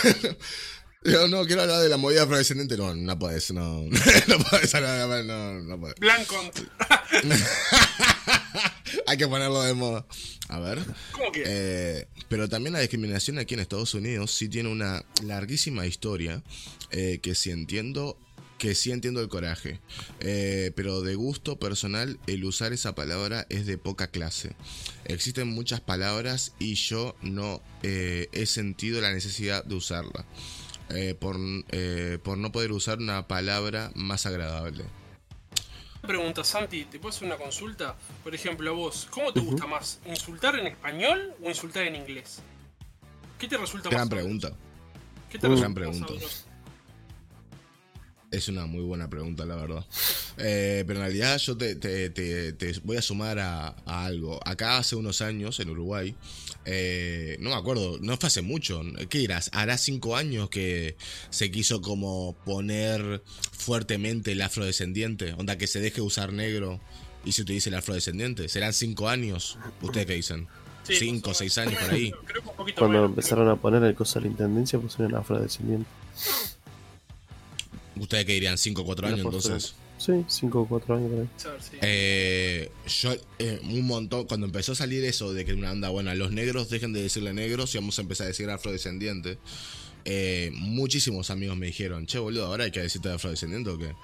[1.02, 2.76] Yo no quiero hablar de la movida afrodescendiente.
[2.76, 3.84] No, no puedes, no.
[3.84, 5.96] No puedes hablar, no, no puedes.
[5.98, 6.50] Blancon.
[9.06, 10.04] Hay que ponerlo de moda.
[10.48, 10.78] A ver.
[11.12, 11.42] ¿Cómo que?
[11.46, 16.42] Eh, pero también la discriminación aquí en Estados Unidos sí tiene una larguísima historia
[16.90, 18.18] eh, que sí entiendo
[18.60, 19.80] que sí entiendo el coraje,
[20.20, 24.54] Eh, pero de gusto personal el usar esa palabra es de poca clase.
[25.06, 30.26] Existen muchas palabras y yo no eh, he sentido la necesidad de usarla,
[30.90, 31.36] eh, por,
[31.70, 34.84] eh, por no poder usar una palabra más agradable.
[36.02, 37.96] Pregunta, Santi, ¿te puedo hacer una consulta?
[38.22, 40.00] Por ejemplo, a vos, ¿cómo te gusta más?
[40.06, 42.40] ¿Insultar en español o insultar en inglés?
[43.38, 44.52] ¿Qué te resulta Gran más pregunta.
[45.30, 46.49] ¿Qué te Uh, resulta gran más pregunta.
[48.30, 49.84] Es una muy buena pregunta, la verdad.
[50.38, 54.38] Eh, pero en realidad yo te, te- te- te voy a sumar a, a algo.
[54.46, 56.14] Acá hace unos años, en Uruguay,
[56.64, 58.82] eh, no me acuerdo, no fue hace mucho.
[59.08, 59.50] ¿Qué dirás?
[59.52, 60.96] Hará cinco años que
[61.30, 63.20] se quiso como poner
[63.50, 65.32] fuertemente el afrodescendiente.
[65.32, 66.80] Onda que se deje usar negro
[67.24, 68.48] y se utilice el afrodescendiente.
[68.48, 69.58] ¿Serán cinco años?
[69.82, 70.46] ¿Ustedes qué dicen?
[70.84, 72.12] Sí, cinco, seis años por ahí.
[72.26, 73.10] Creo que un poquito Cuando menos.
[73.10, 75.86] empezaron a poner el coso de la intendencia, pusieron afrodescendiente.
[78.00, 78.58] ¿Ustedes qué dirían?
[78.58, 79.54] ¿Cinco o cuatro años La postura.
[79.56, 79.76] entonces?
[79.98, 81.28] Sí, 5 o 4 años por ahí.
[81.82, 82.70] Eh,
[83.02, 86.32] yo, eh, un montón, cuando empezó a salir eso de que una anda, bueno, los
[86.32, 89.36] negros dejen de decirle negros y vamos a empezar a decir afrodescendiente,
[90.06, 93.94] eh, muchísimos amigos me dijeron, che, boludo, ahora hay que decirte afrodescendiente o qué.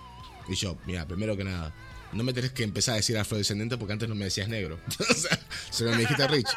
[0.50, 1.74] Y yo, mira, primero que nada,
[2.12, 4.78] no me tenés que empezar a decir afrodescendiente porque antes no me decías negro.
[5.10, 5.40] o sea,
[5.70, 6.48] solo me dijiste Rich.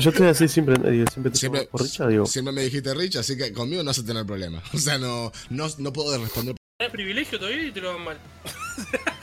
[0.00, 2.92] Yo te voy a decir siempre, digo, siempre te Siempre, por digo, siempre me dijiste
[2.92, 4.60] Rich, así que conmigo no vas a tener problema.
[4.72, 6.59] O sea, no, no, no puedo responder.
[6.80, 8.18] Tenés privilegio todavía y te lo dan mal.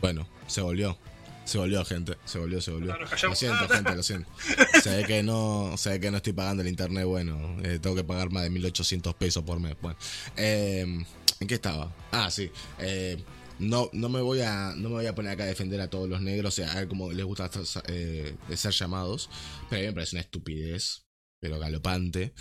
[0.00, 0.96] Bueno, se volvió.
[1.44, 2.16] Se volvió, gente.
[2.24, 2.94] Se volvió, se volvió.
[2.94, 3.00] No.
[3.00, 4.30] Lo siento, gente, lo siento.
[4.82, 7.58] Se ve que no, se ve que no estoy pagando el internet, bueno.
[7.62, 9.76] eh, tengo que pagar más de 1800 pesos por mes.
[9.82, 9.98] Bueno,
[10.38, 10.86] eh,
[11.40, 11.94] ¿en qué estaba?
[12.12, 12.50] Ah, sí.
[12.78, 13.22] eh,
[13.58, 16.08] no, no me voy a no me voy a poner acá a defender a todos
[16.08, 17.50] los negros, o sea, a ver cómo les gusta
[17.88, 19.28] eh, ser llamados.
[19.68, 21.04] Pero a mí me parece una estupidez,
[21.40, 22.32] pero galopante,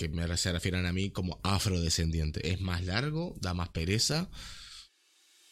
[0.00, 2.52] que me, se refieran a mí como afrodescendiente.
[2.52, 4.30] Es más largo, da más pereza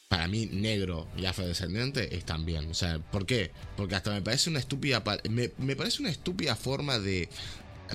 [0.09, 2.71] para mí negro y afrodescendiente están bien.
[2.71, 3.51] O sea, ¿por qué?
[3.77, 7.29] Porque hasta me parece una estúpida me, me parece una estúpida forma de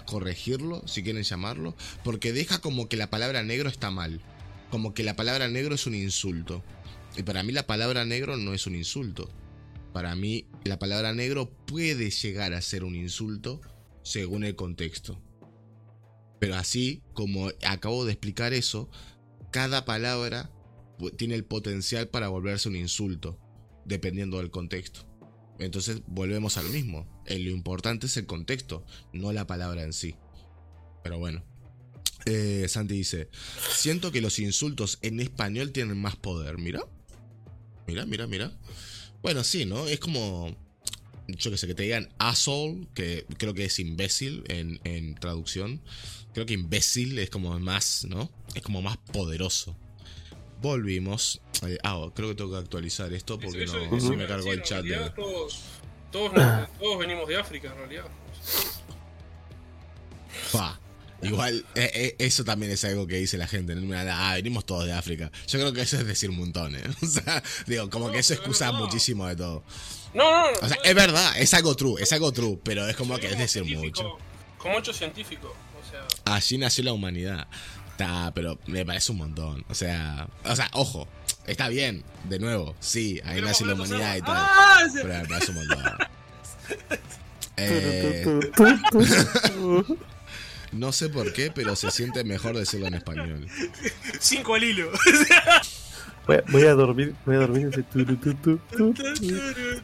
[0.05, 4.21] corregirlo, si quieren llamarlo, porque deja como que la palabra negro está mal.
[4.69, 6.63] Como que la palabra negro es un insulto.
[7.17, 9.27] Y para mí la palabra negro no es un insulto.
[9.91, 13.59] Para mí la palabra negro puede llegar a ser un insulto
[14.03, 15.19] según el contexto.
[16.43, 18.89] Pero así como acabo de explicar eso,
[19.49, 20.51] cada palabra
[21.15, 23.39] tiene el potencial para volverse un insulto,
[23.85, 25.07] dependiendo del contexto.
[25.57, 27.07] Entonces volvemos a lo mismo.
[27.27, 30.17] Eh, Lo importante es el contexto, no la palabra en sí.
[31.01, 31.45] Pero bueno.
[32.25, 33.29] Eh, Santi dice,
[33.73, 36.57] siento que los insultos en español tienen más poder.
[36.57, 36.81] Mira.
[37.87, 38.51] Mira, mira, mira.
[39.21, 39.87] Bueno, sí, ¿no?
[39.87, 40.61] Es como...
[41.25, 45.81] Yo que sé, que te digan asshole, que creo que es imbécil en, en traducción.
[46.33, 48.29] Creo que imbécil es como más, ¿no?
[48.55, 49.75] Es como más poderoso.
[50.61, 51.41] Volvimos.
[51.67, 54.63] Eh, ah, creo que tengo que actualizar esto porque Eso- no eso me cargó el
[54.63, 55.09] chat de.
[55.11, 55.61] Todos,
[56.11, 58.05] todos, venimos de África, en realidad.
[60.51, 60.79] Pa.
[61.21, 63.75] Igual, eh, eh, eso también es algo que dice la gente.
[63.75, 63.95] ¿no?
[63.97, 65.31] Ah, venimos todos de África.
[65.47, 66.83] Yo creo que eso es decir un montón, ¿eh?
[67.01, 68.79] O sea, digo, como que eso excusa no.
[68.79, 69.63] muchísimo de todo.
[70.13, 70.57] No, no, no.
[70.61, 73.27] O sea, no, es verdad, es algo true, es algo true, pero es como que
[73.27, 74.17] es decir mucho.
[74.57, 75.55] Como hecho científico.
[76.25, 77.47] Allí nació la humanidad.
[77.91, 79.65] Está, pero me parece un montón.
[79.69, 81.07] O sea, o sea, ojo,
[81.45, 84.35] está bien, de nuevo, sí, ahí ¿queremos nació la humanidad y tal.
[84.35, 84.79] ¡Ah!
[84.93, 85.83] Pero me parece un montón.
[87.57, 88.39] Eh,
[90.71, 93.47] no sé por qué, pero se siente mejor decirlo en español.
[94.19, 94.91] Cinco al hilo.
[96.25, 97.69] Voy, a, dormir, voy a dormir.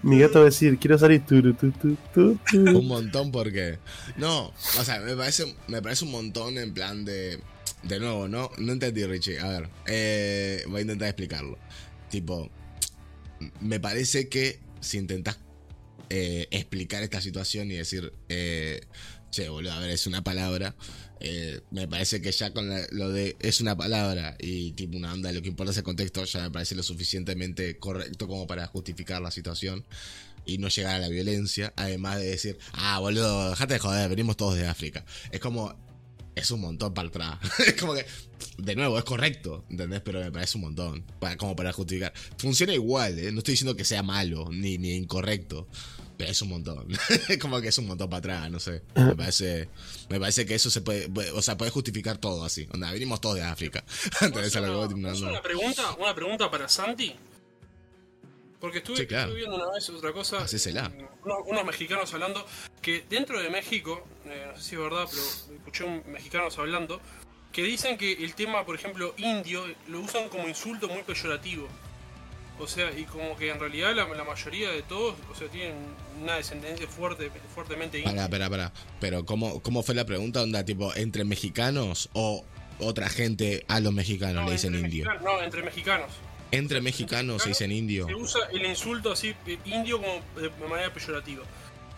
[0.04, 2.60] Mi gato va a decir, quiero salir turu, tu, tu, tu, tu.
[2.60, 3.78] Un montón porque.
[4.16, 7.40] No, o sea, me parece, me parece un montón en plan de.
[7.84, 9.40] De nuevo, no, no entendí, Richie.
[9.40, 11.58] A ver, eh, voy a intentar explicarlo.
[12.10, 12.50] Tipo,
[13.60, 15.40] me parece que si intentas
[16.10, 18.82] eh, explicar esta situación y decir, eh,
[19.32, 20.76] che, boludo, a ver, es una palabra.
[21.20, 25.32] Eh, me parece que ya con lo de es una palabra y tipo una onda,
[25.32, 29.22] lo que importa es el contexto, ya me parece lo suficientemente correcto como para justificar
[29.22, 29.86] la situación
[30.46, 31.74] y no llegar a la violencia.
[31.76, 35.06] Además de decir, ah, boludo, dejate de joder, venimos todos de África.
[35.32, 35.76] Es como
[36.36, 37.40] es un montón para atrás.
[37.68, 38.06] es como que,
[38.58, 40.02] de nuevo, es correcto, ¿entendés?
[40.02, 42.14] Pero me parece un montón, para, como para justificar.
[42.38, 43.32] Funciona igual, ¿eh?
[43.32, 45.68] No estoy diciendo que sea malo, ni, ni incorrecto.
[46.20, 46.86] Pero es un montón.
[47.42, 48.82] Como que es un montón para atrás, no sé.
[48.94, 49.70] Me parece,
[50.10, 52.68] me parece que eso se puede, o sea, puede justificar todo así.
[52.74, 53.86] Onda, venimos todos de África.
[54.22, 55.30] Entonces, ¿Puedo algo- hacer una, no, ¿puedo hacer no.
[55.32, 57.16] una pregunta, una pregunta para Santi.
[58.60, 59.28] Porque estuve, Sí, claro.
[59.30, 60.40] estuve viendo una vez otra cosa.
[60.40, 60.92] Hacésela.
[60.94, 62.46] eh, unos, unos mexicanos hablando
[62.82, 67.00] que dentro de México, eh, no sé si es verdad, pero escuché un mexicanos hablando,
[67.54, 71.70] que dicen que el tema, por ejemplo, indio, lo usan como insulto muy peyorativo.
[72.60, 75.76] O sea, y como que en realidad la, la mayoría de todos, o sea, tienen
[76.22, 78.12] una descendencia fuerte, fuertemente india.
[78.14, 78.74] Para, para, para.
[79.00, 80.42] Pero, ¿cómo, ¿cómo fue la pregunta?
[80.42, 82.44] Onda, tipo, ¿entre mexicanos o
[82.80, 85.06] otra gente a los mexicanos No, le dicen indio?
[85.06, 86.12] mexicanos- no, entre mexicanos.
[86.52, 88.08] Entre mexicanos se dicen indio.
[88.08, 91.44] Se usa el insulto así, eh, indio, como de, manera peyorativa.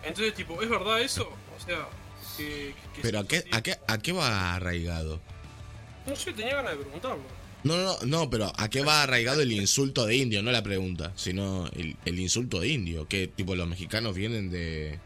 [0.04, 1.28] Entonces, tipo, ¿es verdad eso?
[1.56, 1.88] O sea,
[2.36, 2.74] que.
[2.94, 5.20] que Pero ¿a qué, a, qué, ¿a qué va arraigado?
[6.06, 7.41] No sé, tenía ganas de preguntarlo.
[7.64, 10.42] No, no, no, pero ¿a qué va arraigado el insulto de indio?
[10.42, 13.06] No la pregunta, sino el, el insulto de indio.
[13.06, 14.98] Que tipo los mexicanos vienen de...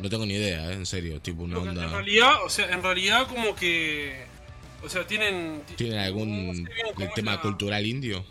[0.00, 0.74] No tengo ni idea, ¿eh?
[0.74, 1.90] en serio, tipo una Porque En onda...
[1.90, 4.24] realidad, o sea, en realidad, como que.
[4.82, 5.62] O sea, tienen.
[5.76, 6.66] ¿Tienen no algún
[6.96, 8.24] sé el tema la- cultural indio?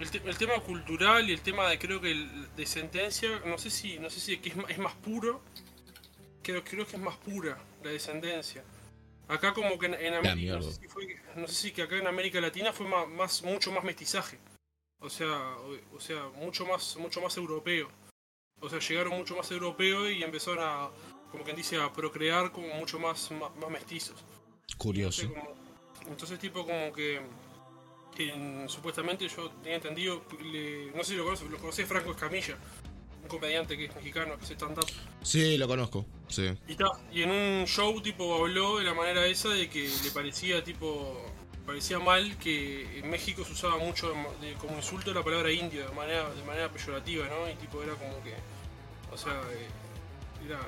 [0.00, 2.26] El, te- el tema cultural y el tema de creo que el,
[2.56, 5.42] de sentencia, no sé si, no sé si que es, más, es más puro.
[6.42, 8.64] Creo, creo que es más pura la descendencia.
[9.28, 11.96] Acá como que en, en América, no sé, si fue- no sé si que acá
[11.96, 14.38] en América Latina fue más, más mucho más mestizaje.
[15.00, 17.88] O sea, o, o sea, mucho más, mucho más europeo.
[18.60, 20.90] O sea, llegaron mucho más europeos y empezaron a,
[21.30, 24.22] como quien dice, a procrear como mucho más, más, más mestizos.
[24.78, 25.22] Curioso.
[25.22, 27.20] Entonces, como- entonces, tipo, como que.
[28.18, 30.22] en- supuestamente yo tenía entendido.
[30.42, 32.56] le- no sé si lo conoces, lo conocés Franco Escamilla,
[33.24, 34.86] un comediante que es mexicano, que hace stand-up.
[35.22, 36.52] Sí, lo conozco, sí.
[36.68, 40.10] Y, ta, y en un show, tipo, habló de la manera esa de que le
[40.12, 41.20] parecía, tipo.
[41.66, 45.88] parecía mal que en México se usaba mucho de- de- como insulto la palabra indio
[45.88, 47.48] de manera, de manera peyorativa, ¿no?
[47.50, 48.34] Y tipo, era como que.
[49.10, 49.66] O sea, eh,
[50.46, 50.60] era.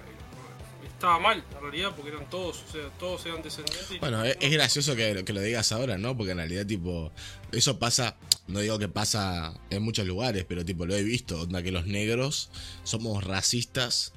[0.96, 4.00] Estaba mal, en realidad, porque eran todos, o sea, todos eran descendientes.
[4.00, 6.16] Bueno, es gracioso que, que lo digas ahora, ¿no?
[6.16, 7.12] Porque en realidad, tipo,
[7.52, 8.16] eso pasa,
[8.48, 11.86] no digo que pasa en muchos lugares, pero tipo, lo he visto, onda que los
[11.86, 12.48] negros
[12.82, 14.14] somos racistas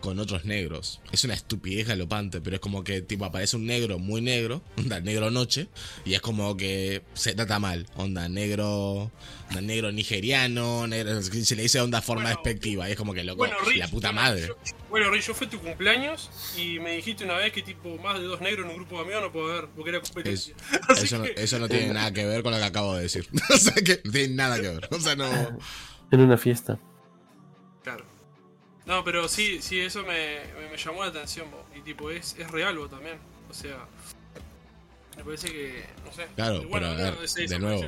[0.00, 1.00] con otros negros.
[1.12, 5.00] Es una estupidez galopante, pero es como que, tipo, aparece un negro muy negro, onda
[5.00, 5.68] negro noche,
[6.04, 9.10] y es como que se trata mal, onda negro,
[9.48, 13.24] onda negro nigeriano, negro, se le dice onda forma Bueno, despectiva, y es como que,
[13.24, 14.46] loco, Bueno, Rich, la puta madre.
[14.48, 14.56] yo-
[14.90, 18.24] bueno, Rich, yo fue tu cumpleaños y me dijiste una vez que tipo más de
[18.26, 20.54] dos negros en un grupo de amigos no puedo haber porque era competencia.
[20.88, 23.02] Así Eso no, que- eso no tiene nada que ver con lo que acabo de
[23.02, 23.28] decir.
[23.50, 24.88] o sea que no tiene nada que ver.
[24.92, 25.28] O sea, no.
[26.10, 26.78] En una fiesta.
[28.88, 31.64] No, pero sí, sí, eso me, me, me llamó la atención, bo.
[31.76, 33.18] y tipo, es, es real vos también.
[33.50, 33.86] O sea,
[35.16, 36.26] me parece que, no sé.
[36.34, 37.84] Claro, Y pero a ver, ese- de nuevo.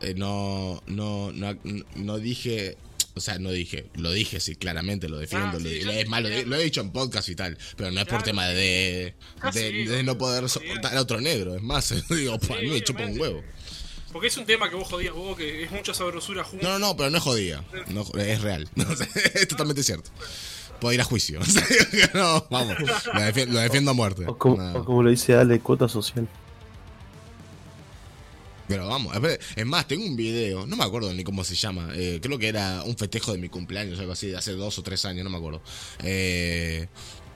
[0.00, 1.58] eh, no, no, no,
[1.96, 2.76] no dije.
[3.16, 5.50] O sea, no dije, lo dije, sí, claramente, lo defiendo.
[5.56, 8.06] Ah, lo, sí, es más, lo, he dicho en podcast y tal, pero no es
[8.06, 11.54] por Claro, tema de, Ah, de, sí, de no poder soportar a otro negro.
[11.54, 13.44] Es más, digo, pues a mí me chupa un huevo.
[14.14, 16.62] Porque es un tema que vos jodías vos, que es mucha sabrosura juntos.
[16.62, 17.64] No, no, no, pero no es jodida.
[17.88, 18.70] No, es real.
[19.34, 20.08] Es totalmente cierto.
[20.80, 21.40] Puedo ir a juicio.
[22.14, 22.76] No, vamos.
[23.12, 24.24] Lo defiendo, lo defiendo a muerte.
[24.28, 24.78] O como, No.
[24.78, 26.28] o como lo dice Ale, cuota social.
[28.68, 29.16] Pero vamos,
[29.56, 32.48] es más, tengo un video, no me acuerdo ni cómo se llama, eh, creo que
[32.48, 35.28] era un festejo de mi cumpleaños, algo así, de hace dos o tres años, no
[35.30, 35.60] me acuerdo.
[36.04, 36.86] Eh,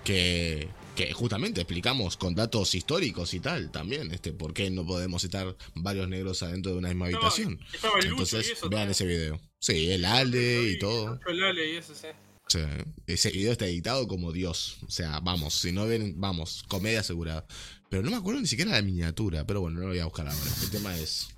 [0.04, 0.68] que,
[0.98, 5.56] que justamente explicamos con datos históricos y tal también, este, por qué no podemos estar
[5.76, 7.60] varios negros adentro de una misma habitación.
[8.02, 9.40] Entonces, eso vean ese video.
[9.60, 11.20] Sí, el Ale y todo.
[11.28, 12.08] El Ale y eso, sí.
[12.48, 12.58] Sí,
[13.06, 14.78] ese video está editado como Dios.
[14.88, 17.46] O sea, vamos, si no ven, vamos, comedia asegurada.
[17.88, 20.26] Pero no me acuerdo ni siquiera la miniatura, pero bueno, no lo voy a buscar
[20.26, 20.50] ahora.
[20.64, 21.28] El tema es.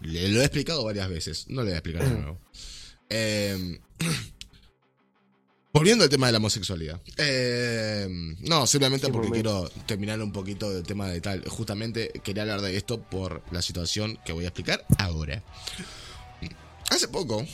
[0.00, 2.40] Le, lo he explicado varias veces, no le voy a explicar de nuevo.
[3.10, 3.78] Eh,
[5.76, 7.00] volviendo al tema de la homosexualidad.
[7.18, 8.08] Eh,
[8.40, 11.46] no, simplemente porque quiero terminar un poquito del tema de tal.
[11.48, 15.42] Justamente quería hablar de esto por la situación que voy a explicar ahora.
[16.90, 17.44] Hace poco,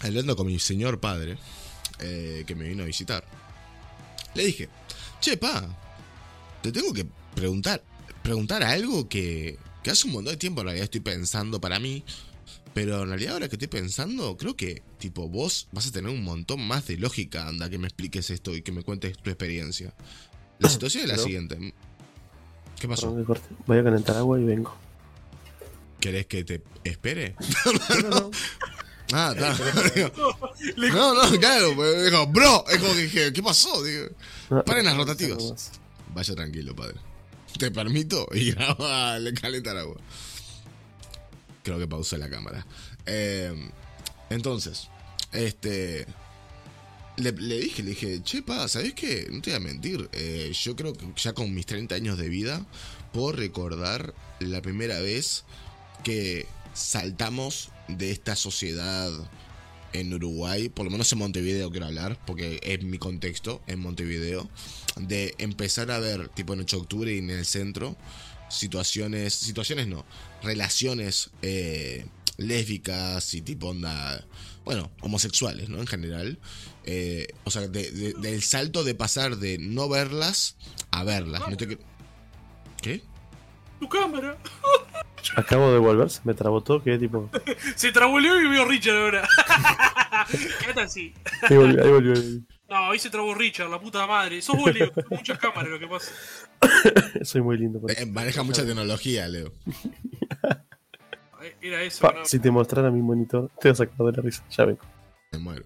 [0.00, 1.36] hablando con mi señor padre,
[2.00, 3.24] eh, que me vino a visitar,
[4.34, 4.68] le dije,
[5.20, 5.68] che, pa,
[6.62, 7.82] te tengo que preguntar,
[8.22, 12.04] preguntar algo que, que hace un montón de tiempo en realidad estoy pensando para mí,
[12.74, 16.22] pero en realidad ahora que estoy pensando, creo que, tipo, vos vas a tener un
[16.22, 19.92] montón más de lógica, anda, que me expliques esto y que me cuentes tu experiencia.
[20.58, 21.74] La situación es la Pero- siguiente.
[22.80, 23.02] ¿Qué pasó?
[23.08, 23.48] Perdón que corte.
[23.66, 24.76] Voy a calentar agua y vengo.
[26.00, 27.34] ¿Querés que te espere?
[28.02, 28.30] No, no.
[29.12, 29.56] Ah, está.
[30.76, 33.82] No, no, claro, pues, dijo, bro, es como que dije, ¿qué pasó?
[33.82, 34.06] Digo,
[34.50, 35.42] No, Paren las no, rotativas.
[35.42, 36.14] no.
[36.14, 36.94] Vaya tranquilo, padre.
[37.58, 39.96] te permito, y graba le calentar agua.
[41.68, 42.66] Creo que pausé la cámara.
[43.04, 43.52] Eh,
[44.30, 44.88] entonces,
[45.32, 46.06] este.
[47.18, 49.26] Le, dije, le dije, che, pa, ¿sabes qué?
[49.30, 50.08] No te voy a mentir.
[50.14, 52.64] eh, yo creo que ya con mis 30 años de vida
[53.12, 55.44] puedo recordar la primera vez
[56.04, 59.10] que saltamos de esta sociedad
[59.92, 64.48] en Uruguay, por lo menos en Montevideo quiero hablar, porque es mi contexto, en Montevideo,
[64.96, 67.94] de empezar a ver, tipo en 8 de octubre y en el centro,
[68.48, 70.04] situaciones, situaciones no,
[70.42, 72.06] relaciones eh,
[72.36, 74.24] lésbicas y tipo onda,
[74.64, 75.78] bueno, homosexuales, ¿no?
[75.78, 76.38] En general.
[76.84, 80.56] Eh, o sea, de- de- del salto de pasar de no verlas
[80.90, 81.42] a verlas.
[81.48, 81.78] No te cre-
[82.80, 83.02] ¿Qué?
[83.80, 84.38] Tu cámara.
[85.36, 87.28] Acabo de volver, se me trabó todo, que tipo.
[87.76, 89.28] Se trabuleó y vio Richard ahora.
[90.60, 91.12] Quédate así.
[91.42, 92.14] Ahí volvió, ahí volvió.
[92.68, 94.42] No, ahí se trabó Richard, la puta madre.
[94.42, 94.92] Sos vos, Leo.
[95.10, 96.12] Muchas cámaras lo que pasa.
[97.24, 97.80] Soy muy lindo.
[97.88, 99.52] Eh, maneja mucha tecnología, Leo.
[101.40, 102.24] Eh, Era eso, Pa, ¿no?
[102.26, 104.44] si te mostrara mi monitor, te vas a cagar de la risa.
[104.50, 104.80] Ya vengo.
[105.30, 105.64] Me muero.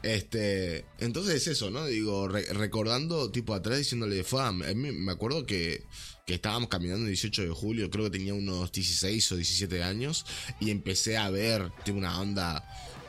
[0.00, 1.84] Este, entonces eso, ¿no?
[1.86, 5.82] Digo, re- recordando tipo atrás diciéndole, fue, a mí me acuerdo que,
[6.24, 10.24] que estábamos caminando el 18 de julio, creo que tenía unos 16 o 17 años,
[10.60, 12.64] y empecé a ver, tipo una onda,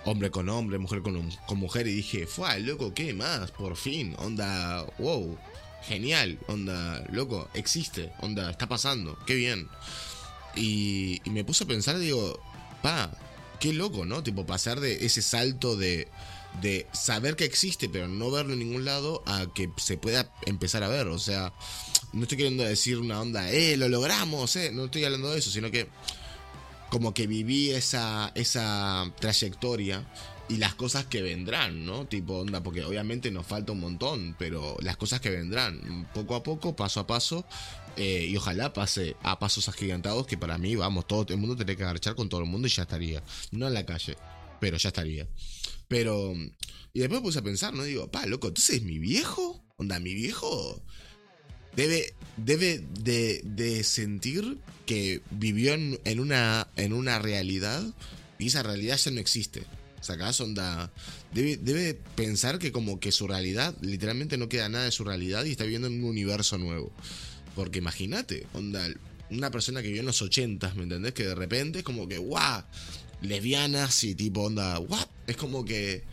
[0.05, 3.51] hombre con hombre, mujer con, con mujer, y dije, fue, loco, ¿qué más?
[3.51, 5.37] Por fin, onda, wow,
[5.83, 9.67] genial, onda, loco, existe, onda, está pasando, qué bien.
[10.55, 12.39] Y, y me puse a pensar, digo,
[12.81, 13.11] pa,
[13.59, 14.23] qué loco, ¿no?
[14.23, 16.07] Tipo, pasar de ese salto de,
[16.61, 20.83] de saber que existe, pero no verlo en ningún lado, a que se pueda empezar
[20.83, 21.07] a ver.
[21.07, 21.53] O sea,
[22.11, 24.71] no estoy queriendo decir una onda, eh, lo logramos, eh.
[24.71, 25.87] No estoy hablando de eso, sino que
[26.93, 30.07] como que viví esa, esa trayectoria
[30.47, 32.05] y las cosas que vendrán, ¿no?
[32.05, 36.43] Tipo onda, porque obviamente nos falta un montón, pero las cosas que vendrán, poco a
[36.43, 37.47] poco, paso a paso,
[37.97, 41.77] eh, y ojalá pase a pasos agigantados que para mí, vamos, todo el mundo tendría
[41.77, 43.23] que agarchar con todo el mundo y ya estaría.
[43.49, 44.15] No en la calle,
[44.59, 45.27] pero ya estaría.
[45.87, 46.35] Pero,
[46.93, 47.85] y después puse a pensar, ¿no?
[47.85, 50.79] Digo, pa, loco, entonces mi viejo, onda, mi viejo
[51.75, 57.83] debe, debe de, de sentir que vivió en, en una, en una realidad
[58.39, 59.63] y esa realidad ya no existe.
[60.01, 60.41] ¿Sacás?
[60.41, 60.91] Onda.
[61.33, 65.45] Debe, debe pensar que como que su realidad, literalmente no queda nada de su realidad
[65.45, 66.91] y está viviendo en un universo nuevo.
[67.55, 68.85] Porque imagínate, onda,
[69.29, 71.13] una persona que vivió en los 80, ¿me entendés?
[71.13, 72.63] Que de repente es como que, guau,
[73.21, 76.03] lesbianas y tipo, onda, guau, es como que...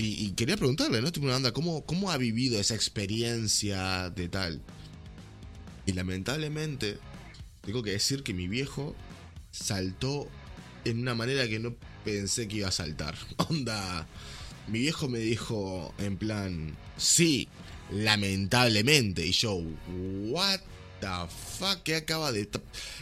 [0.00, 1.10] Y, quería preguntarle, ¿no?
[1.10, 4.62] Tipo ¿cómo, ¿cómo ha vivido esa experiencia de tal?
[5.86, 6.98] Y lamentablemente,
[7.62, 8.94] tengo que decir que mi viejo
[9.50, 10.28] saltó
[10.84, 13.16] en una manera que no pensé que iba a saltar.
[13.48, 14.06] Onda,
[14.68, 17.48] mi viejo me dijo en plan, sí,
[17.90, 19.26] lamentablemente.
[19.26, 19.60] Y yo,
[20.28, 20.60] what
[21.00, 21.06] the
[21.58, 22.46] fuck, ¿qué acaba de...
[22.46, 22.60] ta-?"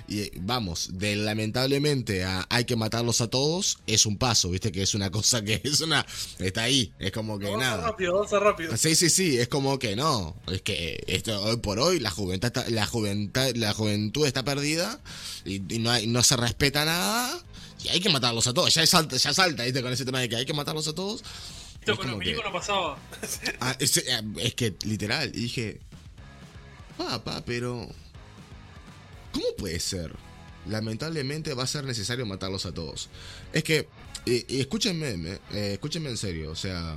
[0.09, 4.71] Y eh, vamos, de lamentablemente a hay que matarlos a todos, es un paso, viste
[4.73, 6.05] que es una cosa que es una...
[6.39, 7.83] Está ahí, es como que Avanza nada.
[7.89, 8.77] rápido, avanza rápido.
[8.77, 10.37] Sí, sí, sí, es como que no.
[10.47, 15.01] Es que esto, hoy por hoy la juventud está, la juventud, la juventud está perdida
[15.45, 17.43] y, y no, hay- no se respeta nada.
[17.85, 18.75] Y hay que matarlos a todos.
[18.75, 19.83] Ya salta, ya salta ¿viste?
[19.83, 21.23] con ese tema de que hay que matarlos a todos.
[21.81, 22.99] Esto es con los milicos no pasaba.
[23.61, 24.05] Ah, es, eh,
[24.39, 25.81] es que literal, dije,
[26.97, 27.89] papá, pero
[29.33, 30.15] ¿cómo puede ser?
[30.69, 33.09] Lamentablemente va a ser necesario matarlos a todos.
[33.53, 33.89] Es que,
[34.27, 35.39] eh, escúchenme, me-
[35.73, 36.97] escúchenme en serio, o sea,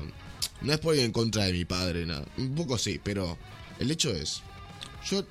[0.62, 2.26] no es por ir en contra de mi padre, nada.
[2.38, 3.38] Un poco sí, pero
[3.80, 4.42] el hecho es,
[5.10, 5.24] yo,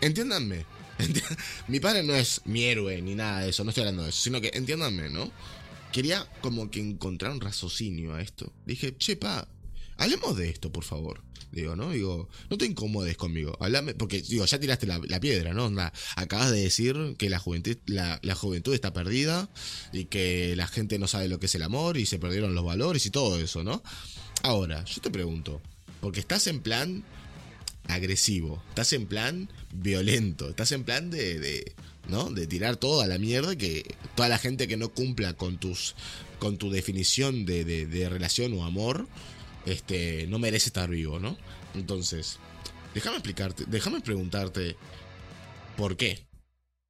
[0.00, 0.64] entiéndanme,
[0.98, 1.38] enti-
[1.68, 4.22] mi padre no es mi héroe ni nada de eso, no estoy hablando de eso,
[4.22, 5.30] sino que entiéndanme, ¿no?
[5.92, 8.52] Quería como que encontrar un raciocinio a esto.
[8.66, 9.46] Dije, che, pa,
[9.98, 11.22] hablemos de esto, por favor.
[11.52, 11.90] Digo, ¿no?
[11.90, 13.56] Digo, no te incomodes conmigo.
[13.60, 15.70] Hablame, porque, digo, ya tiraste la, piedra, ¿no?
[16.16, 19.48] Acabas de decir que la juventud, la, la juventud está perdida
[19.92, 22.64] y que la gente no sabe lo que es el amor y se perdieron los
[22.64, 23.84] valores y todo eso, ¿no?
[24.42, 25.62] Ahora, yo te pregunto,
[26.00, 27.04] porque estás en plan
[27.86, 31.72] agresivo, estás en plan violento, estás en plan de, de,
[32.08, 32.30] ¿no?
[32.30, 35.94] De tirar todo a la mierda que toda la gente que no cumpla con tus
[36.38, 39.06] con tu definición de, de- de relación o amor,
[39.66, 41.36] este, no merece estar vivo, ¿no?
[41.74, 42.38] Entonces,
[42.94, 44.76] déjame explicarte, déjame preguntarte,
[45.76, 46.28] ¿por qué?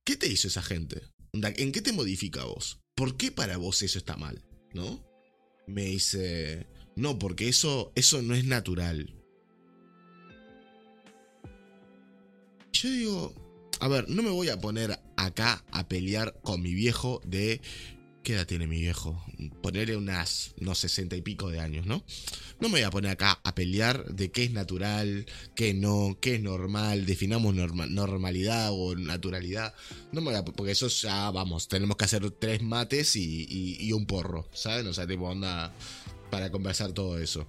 [0.04, 1.02] ¿Qué te hizo esa gente?
[1.32, 2.80] ¿En qué te modifica vos?
[2.94, 4.44] ¿Por qué para vos eso está mal?
[4.72, 5.04] ¿No?
[5.66, 9.14] Me dice, no, porque eso, eso no es natural.
[12.72, 13.34] Yo digo,
[13.80, 17.60] a ver, no me voy a poner acá a pelear con mi viejo de
[18.24, 19.22] ¿Qué edad tiene mi viejo?
[19.62, 22.02] Ponerle unas, no sesenta y pico de años, ¿no?
[22.58, 26.36] No me voy a poner acá a pelear de qué es natural, qué no, qué
[26.36, 29.74] es normal, definamos norma- normalidad o naturalidad.
[30.10, 33.46] No me voy a, porque eso ya, vamos, tenemos que hacer tres mates y,
[33.78, 34.86] y- un porro, ¿saben?
[34.86, 35.74] O sea, tipo onda
[36.30, 37.46] para conversar todo eso.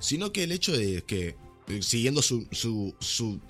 [0.00, 1.36] Sino que el hecho de que,
[1.80, 3.40] siguiendo su, su, su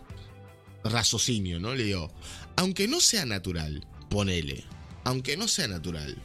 [0.84, 1.74] raciocinio, ¿no?
[1.74, 2.12] Le digo,
[2.56, 4.64] aunque no sea natural, ponele,
[5.04, 6.16] aunque no sea natural,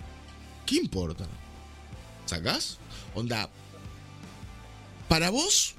[0.65, 1.27] ¿qué importa?
[2.25, 2.77] ¿Sacás?
[3.15, 3.49] Onda,
[5.07, 5.75] para vos,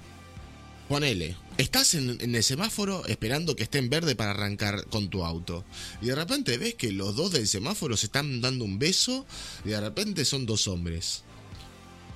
[0.88, 5.24] ponele, estás en, en el semáforo esperando que esté en verde para arrancar con tu
[5.24, 5.64] auto.
[6.00, 9.26] Y de repente ves que los dos del semáforo se están dando un beso
[9.64, 11.24] y de repente son dos hombres.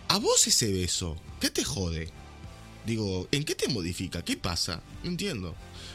[0.09, 2.11] A vos ese beso, ¿qué te jode?
[2.87, 4.23] Digo, ¿en qué te modifica?
[4.23, 4.83] ¿Qué pasa?
[5.03, 5.55] No entiendo.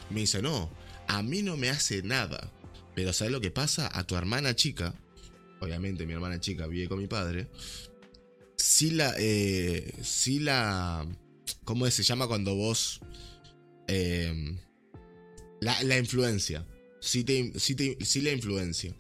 [0.10, 0.70] Me dice, no,
[1.08, 2.52] a mí no me hace nada.
[2.98, 3.92] Pero ¿sabes lo que pasa?
[3.96, 4.92] A tu hermana chica,
[5.62, 7.48] obviamente mi hermana chica vive con mi padre,
[8.56, 11.08] sí la, eh, sí la,
[11.64, 13.00] ¿cómo se llama cuando vos,
[13.88, 14.58] eh,
[15.62, 16.66] la, la influencia,
[17.00, 18.96] sí, te, sí, te- sí la influencia.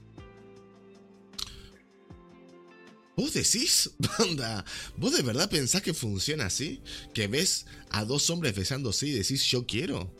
[3.16, 3.90] ¿Vos decís?
[4.20, 4.64] Onda,
[4.98, 6.84] ¿vos de verdad pensás que funciona así?
[7.16, 10.14] ¿Que ves a dos hombres besándose y decís yo quiero?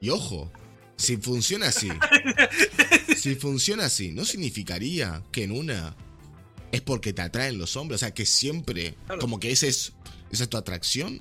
[0.00, 0.50] Y ojo,
[0.96, 1.88] si funciona así,
[3.16, 5.94] si funciona así, ¿no significaría que en una
[6.72, 7.98] es porque te atraen los hombres?
[7.98, 9.20] O sea, que siempre, Claro.
[9.20, 9.92] como que ese es,
[10.30, 11.20] esa es tu atracción.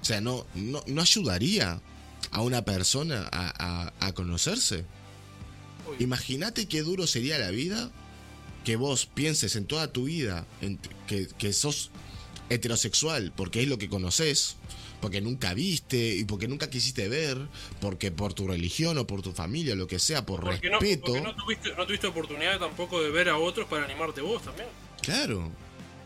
[0.00, 1.80] O sea, no, no, no ayudaría
[2.30, 3.52] a una persona a,
[3.86, 4.84] a- a conocerse.
[5.98, 7.90] Imagínate qué duro sería la vida
[8.64, 11.90] que vos pienses en toda tu vida en- que, que sos
[12.50, 14.56] heterosexual porque es lo que conoces,
[15.04, 17.36] porque nunca viste y porque nunca quisiste ver,
[17.78, 21.04] porque por tu religión o por tu familia, lo que sea, por porque no, respeto.
[21.12, 24.66] porque no tuviste, no tuviste oportunidad tampoco de ver a otros para animarte vos también.
[25.02, 25.52] Claro.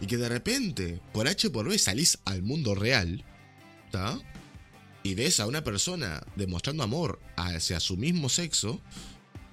[0.01, 3.25] Y que de repente, por H por B, salís al mundo real,
[3.87, 4.19] ¿está?
[5.05, 8.81] Y ves a una persona demostrando amor hacia su mismo sexo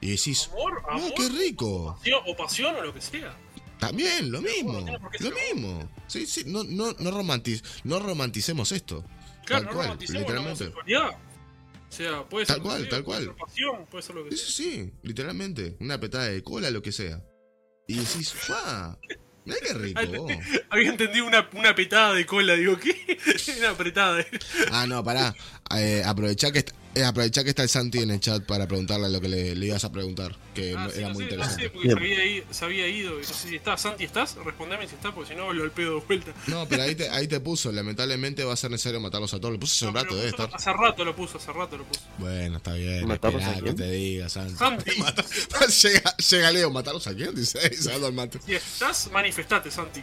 [0.01, 1.99] y decís, Amor, ¡ah, amor, qué rico!
[2.25, 3.37] o pasión o lo que sea.
[3.77, 4.79] También, lo mismo,
[5.19, 5.87] lo mismo.
[6.07, 9.05] Sí, sí, no, no, no, romantiz- no romanticemos esto.
[9.45, 10.63] Claro, Tal no cual, romanticemos la literalmente.
[10.65, 11.09] homosexualidad.
[11.87, 13.35] O sea, puede Tal ser cual, tal cual.
[13.35, 14.65] pasión, puede ser lo que Sí, sí, sea.
[14.85, 15.77] sí, literalmente.
[15.79, 17.23] Una petada de cola, lo que sea.
[17.87, 18.97] Y decís, ¡ah!
[19.45, 20.01] Mirá qué rico.
[20.71, 23.17] Había entendido una, una petada de cola, digo, ¿qué?
[23.59, 24.25] una apretada.
[24.71, 25.33] Ah, no, pará.
[25.77, 29.09] Eh, aprovechá, que está, eh, aprovechá que está el Santi en el chat para preguntarle
[29.09, 31.37] lo que le, le ibas a preguntar, que Ah, no- sí, era no muy sé,
[31.37, 31.69] no sé, interesante.
[31.69, 31.97] porque Bien.
[31.97, 33.13] se había, ido, se había ido.
[33.19, 33.77] y No sé si está.
[33.77, 34.35] Santi, ¿estás?
[34.43, 36.31] Respondeme si está, porque si no, lo al pedo de vuelta.
[36.47, 39.53] No, pero ahí te, ahí te puso, lamentablemente va a ser necesario matarlos a todos.
[39.53, 40.49] Lo puso hace No, un rato, debe estar.
[40.53, 42.01] Hace rato lo puso, hace rato lo puso.
[42.17, 43.07] Bueno, está bien.
[43.07, 44.55] ¿Matarlos Esperá que te diga, Santi.
[44.55, 44.91] Santi,
[45.83, 47.35] llega, llega Leo, ¿matarlos a quién?
[47.35, 48.39] Dice, ahí, se va al mate.
[48.45, 50.01] si estás, manifestate, Santi.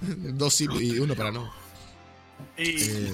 [0.00, 1.65] Dos sí y uno para no.
[2.56, 3.12] Y, Eh.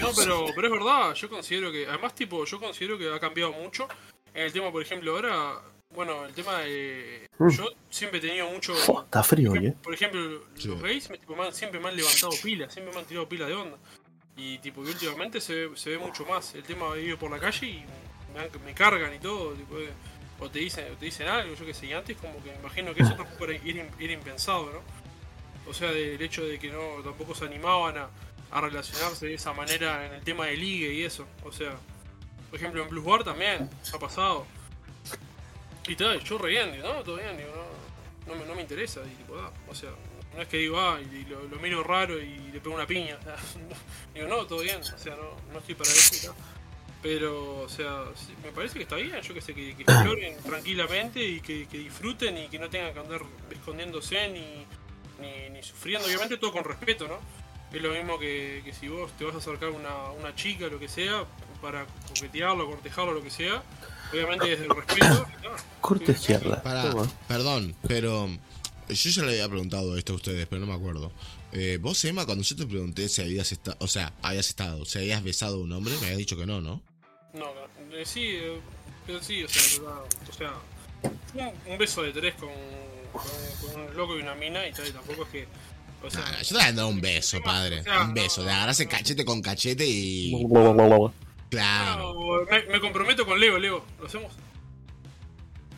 [0.00, 3.52] No, pero, pero es verdad, yo considero que, además, tipo, yo considero que ha cambiado
[3.52, 3.88] mucho.
[4.34, 5.60] En el tema, por ejemplo, ahora,
[5.94, 7.26] bueno, el tema de.
[7.38, 7.48] Mm.
[7.50, 8.74] Yo siempre he tenido mucho.
[8.74, 9.74] Fua, está frío eh.
[9.82, 10.68] Por ejemplo, Sí.
[10.68, 13.28] los gays me- tipo, me han- siempre me han levantado pilas, siempre me han tirado
[13.28, 13.78] pilas de onda.
[14.36, 16.54] Y tipo, y últimamente se ve, se ve mucho más.
[16.54, 17.84] El tema de ir por la calle y
[18.34, 19.52] me, han- me cargan y todo.
[19.54, 19.88] Tipo, eh,
[20.38, 21.86] o te dicen, o te dicen algo, yo que sé.
[21.86, 23.54] Y antes como que me imagino que eso tampoco era,
[23.98, 24.82] era impensado, ¿no?
[25.70, 28.10] O sea, del hecho de que no tampoco se animaban a,
[28.50, 31.26] a relacionarse de esa manera en el tema de ligue y eso.
[31.44, 31.76] O sea,
[32.50, 34.46] por ejemplo en Blues Bar también ha pasado.
[35.88, 38.62] Y tal, yo re bien, digo, no, todo bien, digo, no, no, me, no me
[38.62, 39.00] interesa.
[39.04, 39.90] Y tipo, ah, o sea,
[40.34, 43.16] no es que digo, ah, y lo, lo miro raro y le pego una piña.
[43.20, 43.36] o sea,
[44.14, 46.34] digo, no, todo bien, o sea, no, no estoy para eso.
[47.02, 48.04] Pero, o sea,
[48.42, 51.78] me parece que está bien, yo que sé, que, que exploren tranquilamente y que, que
[51.78, 54.66] disfruten y que no tengan que andar escondiéndose ni,
[55.20, 57.20] ni, ni sufriendo, obviamente todo con respeto, ¿no?
[57.72, 60.68] Es lo mismo que, que si vos te vas a acercar a una, una chica,
[60.68, 61.24] lo que sea,
[61.60, 63.62] para coquetearlo, cortejarlo, lo que sea,
[64.12, 65.26] obviamente desde el respeto.
[65.38, 65.52] y tal.
[65.80, 66.62] Corte izquierda.
[66.62, 67.10] Para, Toma.
[67.28, 68.28] perdón, pero
[68.88, 71.12] yo ya le había preguntado esto a ustedes, pero no me acuerdo.
[71.52, 74.98] Eh, vos, Emma, cuando yo te pregunté si habías estado, o sea, habías estado, si
[74.98, 76.82] habías besado a un hombre, me habías dicho que no, ¿no?
[77.32, 77.46] No,
[77.92, 78.60] eh, sí, eh,
[79.06, 80.52] pero sí, o sea, verdad, o sea,
[81.34, 82.48] un, un beso de tres con,
[83.12, 85.48] con, con un loco y una mina y tal, y tampoco es que,
[86.02, 87.80] o sea, Nah, yo te voy a dar un beso, padre.
[87.80, 90.32] o sea, Un beso, de agarrarse cachete con cachete y.
[91.50, 92.14] Claro.
[92.14, 94.32] no, me, me comprometo con Leo, Leo, ¿lo hacemos?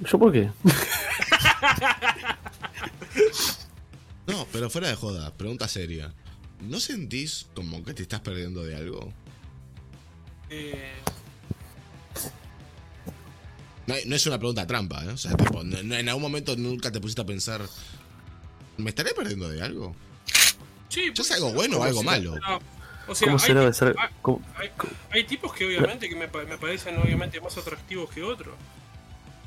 [0.00, 0.50] ¿Yo por qué?
[4.26, 6.12] No, pero fuera de joda, pregunta seria.
[6.60, 9.12] ¿No sentís como que te estás perdiendo de algo?
[10.50, 10.92] Eh,
[13.86, 15.08] No, no es una pregunta trampa, ¿eh?
[15.08, 17.62] O sea, tipo, no- no- en algún momento nunca te pusiste a pensar.
[18.76, 19.96] ¿Me estaré perdiendo de algo?
[20.88, 22.34] Sí, ¿Ya es puede algo bueno o algo malo?
[22.34, 22.60] será-
[23.08, 23.94] O sea, ¿Cómo hay, será de ser?
[23.98, 24.70] hay- cómo- hay-
[25.10, 28.54] hay tipos que obviamente que me, pa- me parecen obviamente más atractivos que otros.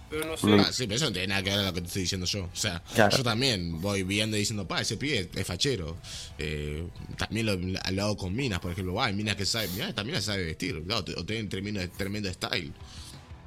[0.09, 0.47] Pero no sé.
[0.47, 0.59] Mm.
[0.59, 2.25] Ah, sí, pero eso no tiene nada que ver con lo que te estoy diciendo
[2.25, 2.43] yo.
[2.43, 3.15] O sea, Claro.
[3.15, 5.95] yo también voy viendo y diciendo, pa, ese pibe es fachero.
[6.37, 6.85] Eh,
[7.17, 10.03] también lo, lo hago con minas, por ejemplo, va, hay minas que saben, mira, esta
[10.03, 12.73] mina sabe vestir, claro, o tienen tremendo, tremendo style.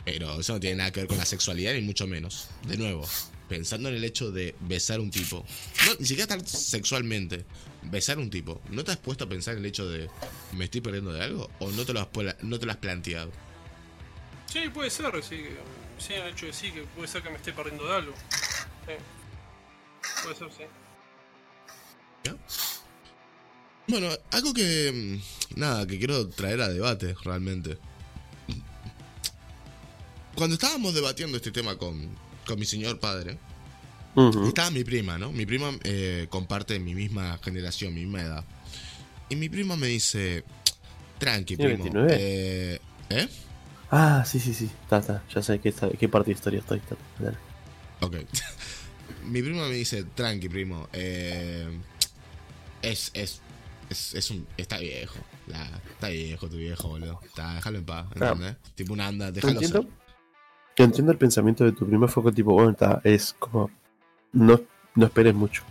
[0.06, 2.46] Pero eso no tiene nada que ver con la sexualidad, ni mucho menos.
[2.66, 3.06] De nuevo,
[3.54, 5.44] pensando en el hecho de besar un tipo,
[5.86, 7.44] no, ni siquiera estar sexualmente,
[7.82, 10.10] besar un tipo, ¿no te has puesto a pensar en el hecho de,
[10.54, 11.48] ¿me estoy perdiendo de algo?
[11.60, 12.08] ¿O no te lo has,
[12.42, 13.30] no te lo has planteado?
[14.52, 15.44] Sí, puede ser, sí.
[16.00, 18.14] Sí, el hecho de sí, que puede ser que me esté perdiendo de algo.
[18.86, 18.94] Sí.
[20.24, 20.64] Puede ser, sí.
[22.24, 22.36] ¿Ya?
[23.86, 24.90] Bueno, algo que.
[24.92, 27.78] mm, Nada, que quiero traer a debate realmente.
[30.34, 32.16] Cuando estábamos debatiendo este tema con,
[32.46, 33.38] con mi señor padre,
[34.14, 34.46] Ujú.
[34.46, 35.32] estaba mi prima, ¿no?
[35.32, 38.44] Mi prima eh, comparte mi misma generación, mi misma edad.
[39.28, 40.44] Y mi prima me dice:
[41.18, 41.84] Tranqui, ¿Tiene primo.
[42.02, 42.16] 29?
[42.18, 42.80] Eh,
[43.10, 43.28] ¿Eh?
[43.90, 44.70] Ah, sí, sí, sí.
[44.82, 45.22] Está, está.
[45.34, 46.80] Ya sé qué, qué parte de historia estoy.
[47.18, 47.36] Dale.
[48.00, 48.16] Ok.
[49.24, 50.88] Mi prima me dice, tranqui, primo.
[50.92, 51.68] eh,
[52.82, 53.40] es, es,
[53.88, 55.18] es, es un, está viejo.
[55.46, 57.20] La- está viejo tu viejo, boludo.
[57.24, 58.34] Está, déjalo en paz, Claro.
[58.34, 58.56] ¿entendés?
[58.74, 59.86] Tipo una anda, déjalo ser.
[60.76, 63.70] Yo entiendo el pensamiento de tu prima fue que tipo, bueno, está, es como.
[64.32, 64.60] No,
[64.94, 65.62] no esperes mucho.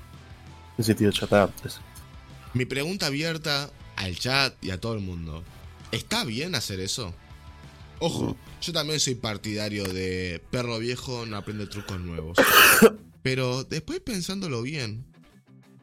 [0.77, 1.49] En sentido, ya está.
[1.65, 1.79] es-
[2.53, 5.43] Mi pregunta abierta al chat y a todo el mundo.
[5.91, 7.13] ¿Está bien hacer eso?
[7.99, 12.37] Ojo, yo también soy partidario de perro viejo no aprende trucos nuevos.
[13.23, 15.05] Pero después pensándolo bien,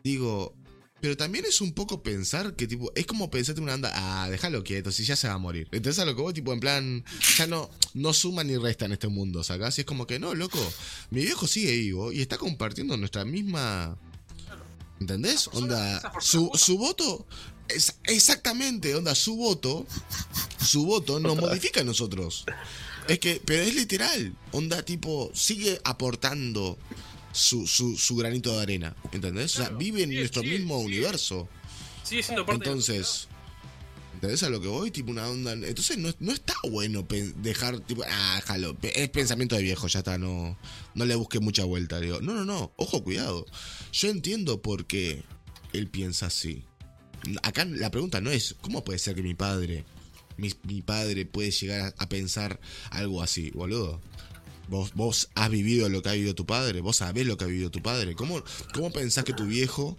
[0.05, 0.55] digo,
[1.01, 4.63] pero también es un poco pensar que tipo, es como pensarte una anda, ah, déjalo
[4.63, 5.69] quieto, si ya se va a morir.
[5.73, 7.05] Entonces a lo que vos, tipo, en plan,
[7.37, 9.79] ya no, no suma ni resta en este mundo, ¿sacás?
[9.79, 10.59] Y es como que no, loco,
[11.11, 13.97] mi viejo sigue vivo y está compartiendo nuestra misma...
[15.01, 15.49] ¿Entendés?
[15.55, 17.27] Onda, su, su voto,
[17.69, 19.87] es, exactamente, onda, su voto,
[20.63, 22.45] su voto nos modifica a nosotros.
[23.09, 26.79] Es que, pero es literal, onda, tipo, sigue aportando
[27.33, 29.55] su, su, su granito de arena, ¿entendés?
[29.59, 30.87] O sea, vive en sí, nuestro sí, mismo sí.
[30.87, 31.49] universo.
[32.05, 33.29] Sigue siendo parte de la Entonces,
[34.15, 34.91] ¿entendés a lo que voy?
[34.91, 35.53] Tipo una onda.
[35.53, 38.75] Entonces no, no está bueno dejar, tipo, ah, déjalo.
[38.77, 40.57] pe- Es pensamiento de viejo, ya está, no,
[40.95, 42.01] no le busque mucha vuelta.
[42.01, 43.47] Digo, no, no, no, ojo, cuidado.
[43.93, 45.23] Yo entiendo por qué
[45.73, 46.65] él piensa así.
[47.43, 49.85] Acá la pregunta no es, ¿cómo puede ser que mi padre,
[50.37, 52.59] mi, mi padre puede llegar a, a pensar
[52.91, 54.01] algo así, boludo?
[54.71, 57.49] Vos, vos has vivido lo que ha vivido tu padre, vos sabés lo que ha
[57.49, 58.15] vivido tu padre.
[58.15, 58.43] ¿Cómo,
[58.73, 59.99] cómo pensás que tu viejo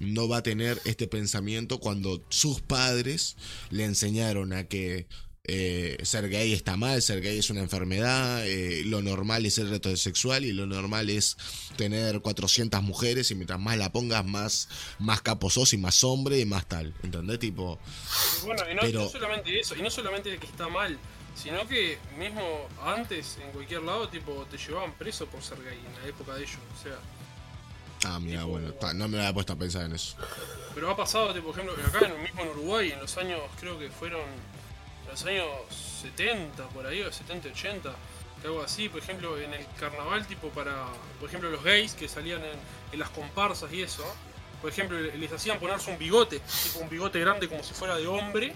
[0.00, 3.36] no va a tener este pensamiento cuando sus padres
[3.70, 5.06] le enseñaron a que
[5.44, 9.72] eh, ser gay está mal, ser gay es una enfermedad, eh, lo normal es ser
[9.72, 11.36] heterosexual y lo normal es
[11.76, 14.68] tener 400 mujeres y mientras más la pongas más,
[14.98, 17.38] más capo sos y más hombre y más tal, ¿entendés?
[17.38, 17.78] Tipo,
[18.42, 20.98] Y bueno, y no, Pero- no solamente eso, y no solamente que está mal,
[21.42, 26.02] sino que mismo antes, en cualquier lado, tipo, te llevaban preso por ser gay en
[26.02, 26.58] la época de ellos.
[26.78, 26.96] O sea,
[28.04, 30.16] ah, mira, Tipo- bueno, no me había puesto a pensar en eso.
[30.74, 33.78] pero ha pasado, tipo, por ejemplo, acá en, mismo en Uruguay, en los años, creo
[33.78, 35.46] que fueron en los años
[36.02, 37.94] 70, por ahí, o 70, 80,
[38.40, 40.86] que algo así, por ejemplo, en el carnaval, tipo, para,
[41.18, 42.58] por ejemplo, los gays que salían en,
[42.92, 44.04] en las comparsas y eso,
[44.60, 47.96] por ejemplo, le- les hacían ponerse un bigote, tipo un bigote grande como si fuera
[47.96, 48.54] de hombre,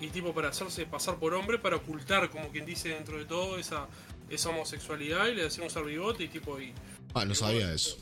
[0.00, 3.58] y tipo para hacerse pasar por hombre, para ocultar, como quien dice, dentro de todo,
[3.58, 3.86] esa,
[4.28, 6.72] esa homosexualidad, y le hacían usar bigote, y tipo, y,
[7.14, 7.96] Ah, no sabía eso.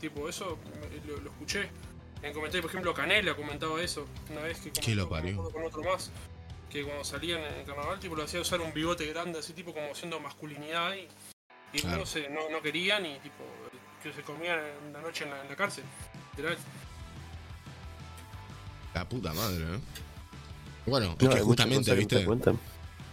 [0.00, 0.58] Tipo, eso
[1.06, 1.68] lo, lo escuché.
[2.22, 5.52] En comentario, por ejemplo, Canela comentaba eso una vez que ¿Qué lo comentó, parió?
[5.52, 6.10] con otro más.
[6.70, 9.74] Que cuando salían en el carnaval, tipo, le hacía usar un bigote grande, así, tipo,
[9.74, 10.94] como haciendo masculinidad.
[10.94, 11.06] Y,
[11.76, 11.98] y Claro.
[11.98, 13.44] no, se, no, no querían, y tipo,
[14.02, 15.84] que se comían en la noche en la, en la cárcel.
[16.36, 16.56] Literal.
[18.94, 19.80] La puta madre, ¿eh?
[20.86, 22.26] Bueno, es que justamente, que viste.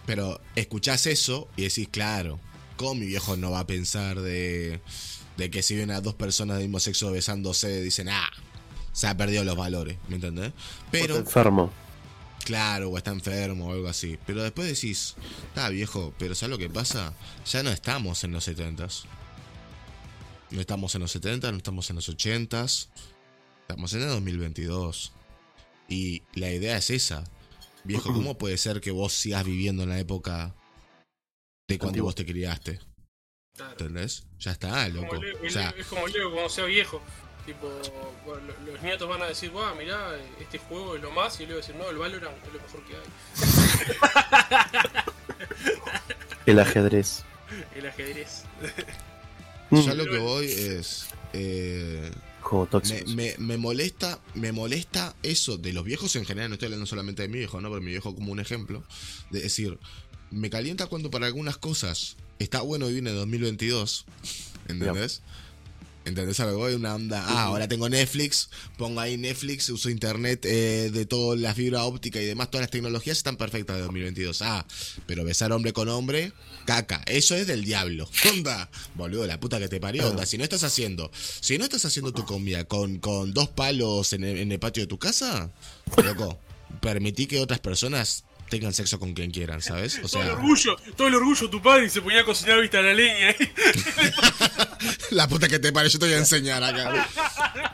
[0.06, 2.38] Pero escuchás eso y decís, claro,
[2.76, 4.80] ¿cómo mi viejo no va a pensar de,
[5.36, 8.30] de que si ven a dos personas del mismo sexo besándose, dicen, ah,
[8.92, 10.48] se ha perdido los valores, ¿me entendés?
[10.48, 11.72] Está Pero, enfermo.
[12.44, 14.18] claro, o está enfermo o algo así.
[14.26, 15.16] Pero después decís,
[15.48, 17.14] está viejo, pero ¿sabes lo que pasa?
[17.50, 19.04] Ya no estamos en los 70s.
[20.50, 22.88] No estamos en los 70, no estamos en los 80s.
[23.62, 25.12] Estamos en el 2022.
[25.88, 27.24] Y la idea es esa.
[27.84, 30.54] Viejo, ¿cómo puede ser que vos sigas viviendo en la época
[31.68, 32.06] de cuando Antiguo.
[32.08, 32.80] vos te criaste?
[33.56, 33.70] Claro.
[33.72, 34.26] ¿Entendés?
[34.38, 35.16] Ya está, Como loco.
[35.22, 37.00] Leo- O sea, es como Leo cuando sea viejo.
[37.46, 37.68] Tipo,
[38.66, 41.38] los nietos van a decir, guau, mirá, este juego es lo más.
[41.40, 43.02] Y Leo va a decir, no, el Valorant es lo mejor que hay.
[46.46, 47.22] El ajedrez.
[47.88, 48.44] ajedrez.
[49.70, 51.08] Yo a lo que voy es.
[51.32, 52.10] eh,
[52.90, 56.86] Me, me- me molesta, me molesta eso de los viejos en general, no estoy hablando
[56.86, 57.68] solamente de mi viejo, ¿no?
[57.70, 58.84] Pero mi viejo como un ejemplo.
[59.30, 59.78] De decir,
[60.30, 64.04] me calienta cuando para algunas cosas está bueno vivir en el 2022.
[64.68, 65.22] ¿Entendés?
[66.04, 66.74] ¿Entendés a lo que voy?
[66.74, 67.24] Una onda.
[67.26, 72.20] Ah, ahora tengo Netflix, pongo ahí Netflix, uso internet eh, de toda la fibra óptica
[72.20, 74.42] y demás, todas las tecnologías están perfectas de 2022.
[74.42, 74.66] Ah,
[75.06, 76.32] pero besar hombre con hombre,
[76.66, 77.02] caca.
[77.06, 78.08] Eso es del diablo.
[78.30, 80.08] Onda, boludo, la puta que te parió.
[80.10, 81.10] Onda, si no estás haciendo,
[81.40, 84.82] si no estás haciendo tu comida con, con dos palos en el, en el patio
[84.82, 85.50] de tu casa,
[86.02, 86.38] loco,
[86.80, 89.98] permití que otras personas tengan sexo con quien quieran, ¿sabes?
[89.98, 92.60] O todo el sea, orgullo, todo el orgullo tu padre y se ponía a cocinar
[92.60, 93.30] vista a la leña.
[93.30, 93.36] ¿eh?
[95.10, 97.06] la puta que te parió, yo te voy a enseñar acá.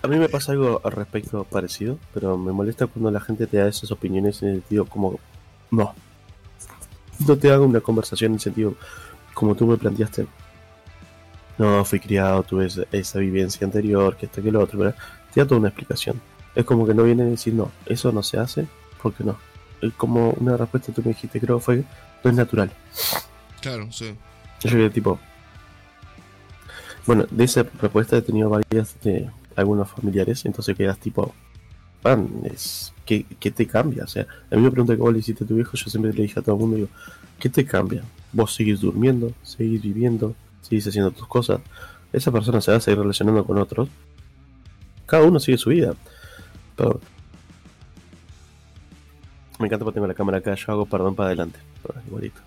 [0.03, 3.59] A mí me pasa algo al respecto parecido, pero me molesta cuando la gente te
[3.59, 5.19] da esas opiniones en el sentido como,
[5.71, 5.95] no,
[7.27, 8.75] no te hago una conversación en el sentido
[9.35, 10.27] como tú me planteaste.
[11.59, 14.97] No, fui criado, tuve esa, esa vivencia anterior, que esto, que lo otro, ¿verdad?
[15.33, 16.21] Te da toda una explicación.
[16.55, 18.67] Es como que no viene a decir, no, eso no se hace,
[19.03, 19.39] porque no.
[19.81, 21.85] Es como una respuesta tú me dijiste, creo que fue,
[22.25, 22.71] no es natural.
[23.61, 24.15] Claro, sí.
[24.63, 25.19] Yo quedé tipo.
[27.07, 31.35] Bueno, de esa respuesta he tenido varias de algunos familiares, entonces quedas tipo.
[32.03, 32.93] Pan, es.
[33.11, 34.05] ¿qué, qué te cambia?
[34.05, 36.23] O sea, a mí me pregunta cómo le hiciste a tu hijo, yo siempre le
[36.23, 36.89] dije a todo el mundo, digo,
[37.41, 38.05] ¿qué te cambia?
[38.33, 41.61] Vos seguís durmiendo, seguís viviendo, seguís haciendo tus cosas.
[42.13, 43.89] Esa persona se va a seguir relacionando con otros.
[45.07, 45.95] Cada uno sigue su vida.
[46.77, 47.01] Pero.
[49.61, 51.59] Me encanta porque tengo la cámara acá, yo hago perdón para adelante.
[52.07, 52.41] Igualito.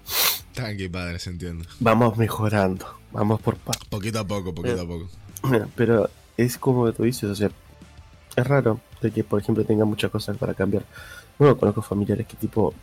[0.53, 1.65] Tranqui, padre, se entiende.
[1.80, 3.80] Vamos mejorando, vamos por paso.
[3.88, 5.07] Poquito a poco, poquito a poco.
[5.76, 7.52] Pero es como tú dices, o sea,
[8.35, 10.84] es raro de que, por ejemplo, tenga muchas cosas para cambiar.
[11.38, 12.73] No conozco familiares que tipo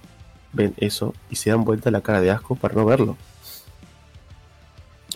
[0.52, 3.16] ven eso y se dan vuelta la cara de asco para no verlo.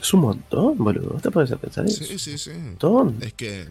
[0.01, 1.15] Es un montón, boludo.
[1.15, 2.05] ¿No te a pensar eso?
[2.05, 2.51] Sí, sí, sí.
[2.51, 3.19] Un montón.
[3.21, 3.67] Es que,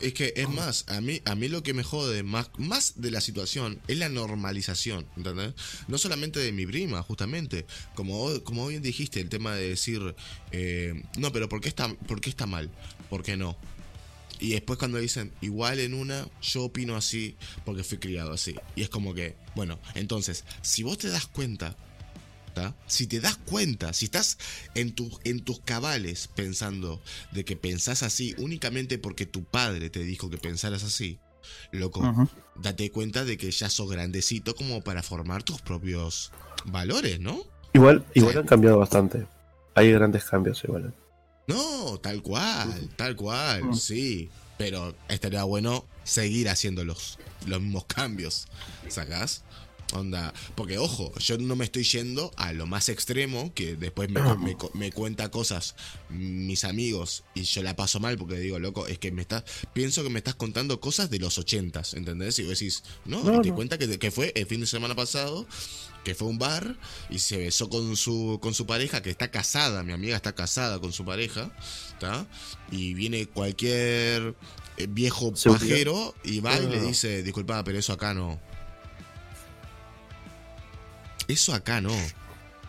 [0.00, 3.10] es que es más, a mí, a mí lo que me jode más, más de
[3.10, 5.54] la situación es la normalización, ¿entendés?
[5.88, 10.14] No solamente de mi prima, justamente, como, como bien dijiste, el tema de decir,
[10.52, 12.70] eh, no, pero ¿por qué, está, ¿por qué está mal?
[13.08, 13.56] ¿Por qué no?
[14.40, 18.54] Y después cuando dicen, igual en una, yo opino así porque fui criado así.
[18.76, 21.76] Y es como que, bueno, entonces, si vos te das cuenta,
[22.86, 24.38] si te das cuenta, si estás
[24.74, 27.00] en, tu- en tus cabales pensando
[27.32, 31.18] de que pensás así únicamente porque tu padre te dijo que pensaras así,
[31.72, 36.32] loco, date cuenta de que ya sos grandecito como para formar tus propios
[36.64, 37.42] valores, ¿no?
[37.72, 39.26] Igual, igual han cambiado bastante.
[39.74, 40.94] Hay grandes cambios igual.
[41.46, 43.74] No, tal cual, tal cual, Mm.
[43.74, 44.30] sí.
[44.56, 48.46] Pero estaría bueno seguir haciendo los, los mismos cambios,
[48.88, 49.42] ¿sacás?
[49.94, 54.20] Onda, porque ojo, yo no me estoy yendo a lo más extremo, que después me,
[54.38, 55.76] me, me cuenta cosas
[56.10, 60.02] mis amigos y yo la paso mal porque digo, loco, es que me estás, pienso
[60.02, 62.38] que me estás contando cosas de los ochentas, ¿entendés?
[62.38, 63.54] Y vos decís, no, te no.
[63.54, 65.46] cuenta que, que fue el fin de semana pasado,
[66.04, 66.76] que fue a un bar
[67.08, 70.80] y se besó con su, con su pareja, que está casada, mi amiga está casada
[70.80, 71.50] con su pareja,
[71.92, 72.26] ¿está?
[72.70, 74.34] Y viene cualquier
[74.76, 78.40] eh, viejo pajero y va y le dice, disculpa, pero eso acá no.
[81.28, 81.92] Eso acá no.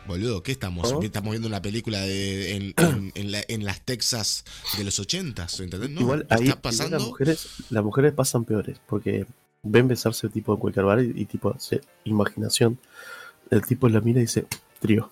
[0.07, 0.91] Boludo, ¿qué estamos?
[0.93, 1.01] ¿Oh?
[1.01, 4.45] Estamos viendo una película de, en, en- en la- en las Texas
[4.77, 5.89] de los ochentas, ¿entendés?
[5.89, 6.97] No, igual ahí pasando...
[6.97, 9.25] las mujeres, las mujeres pasan peores porque
[9.63, 12.77] ven besarse tipo en cualquier bar y, y tipo se- imaginación.
[13.49, 14.45] El tipo la mira y dice,
[14.79, 15.09] trío.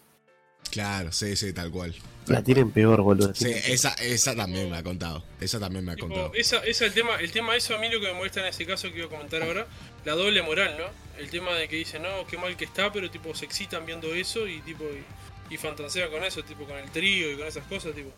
[0.74, 1.94] Claro, sí, sí, tal cual.
[2.26, 3.36] La tienen peor, boludo.
[3.36, 5.24] Sí, esa, esa también me ha contado.
[5.40, 6.32] Esa también me ha Tipo, contado.
[6.34, 8.66] esa, esa el tema, el tema eso a mí lo que me molesta en ese
[8.66, 9.68] caso que iba a comentar ahora,
[10.04, 10.86] la doble moral, ¿no?
[11.22, 14.14] El tema de que dicen, no, qué mal que está, pero tipo se excitan viendo
[14.16, 17.66] eso y tipo y, y fantasean con eso, tipo con el trío y con esas
[17.68, 18.12] cosas, tipo.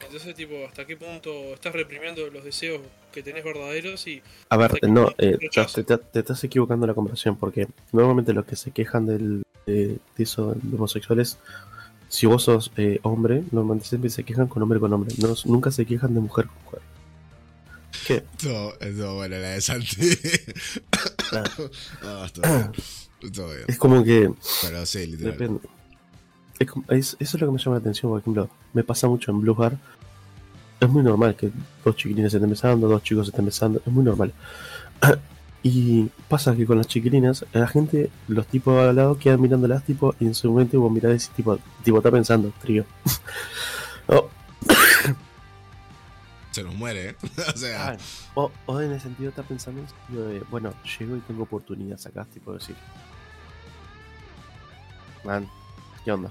[0.00, 2.80] Entonces, tipo, ¿hasta qué punto estás reprimiendo los deseos
[3.12, 5.36] que tenés verdaderos y A ver, no, eh,
[5.74, 9.42] te, te- te estás equivocando en la comparación porque normalmente los que se quejan del,
[9.66, 9.98] de,
[10.74, 11.38] homosexuales,
[12.08, 15.72] si vos sos eh, hombre, normalmente siempre se quejan con hombre con hombre, no, nunca
[15.72, 16.80] se quejan de mujer con mujer.
[18.06, 18.24] ¿Qué?
[18.40, 19.96] Todo, todo bueno, la de Santi.
[21.32, 21.42] Ah.
[22.02, 23.32] no, está bien.
[23.32, 23.64] Todo bien.
[23.66, 24.30] Es como que
[24.62, 25.32] Pero sí, literal.
[25.32, 25.60] Depende.
[26.60, 28.48] Es es- eso es lo que me llama la atención, por ejemplo.
[28.72, 29.76] Me pasa mucho en Blues Bar.
[30.78, 31.50] Es muy normal que
[31.84, 33.80] dos chiquilines se estén besando, dos chicos se estén besando.
[33.84, 34.32] Es muy normal.
[35.68, 40.14] Y pasa que con las chiquilinas, la gente, los tipos al lado quedan mirándolas, tipo,
[40.20, 42.84] y en su momento vos mirás y tipo, tipo está pensando, trío.
[44.06, 44.30] o,
[46.52, 47.16] Se nos muere, ¿eh?
[47.52, 47.96] o sea,
[48.34, 51.98] o, o en el sentido está pensando en sentido de, bueno, llego y tengo oportunidad,
[51.98, 52.76] sacás, tipo, de decir.
[55.24, 55.48] Man,
[56.04, 56.30] ¿qué onda?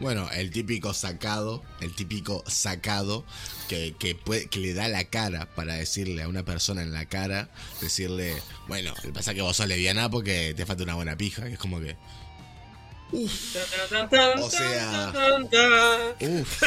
[0.00, 3.24] Bueno, el típico sacado, el típico sacado
[3.68, 7.06] que, que, puede, que le da la cara para decirle a una persona en la
[7.06, 7.48] cara,
[7.80, 8.34] decirle,
[8.66, 11.58] bueno, que pasa que vos sos lesbiana porque te falta una buena pija, que es
[11.58, 11.96] como que...
[13.12, 13.54] Uf,
[14.42, 15.12] O sea-
[16.20, 16.62] uf.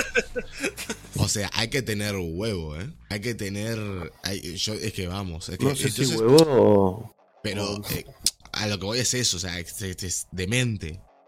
[1.17, 2.89] O sea, hay que tener huevo, ¿eh?
[3.09, 3.77] Hay que tener...
[4.23, 5.65] hay- yo, es que vamos, es que...
[5.65, 7.13] No sé si huevo.
[7.43, 8.05] Pero eh,
[8.53, 10.27] a lo que voy es eso, o sea, es, es- es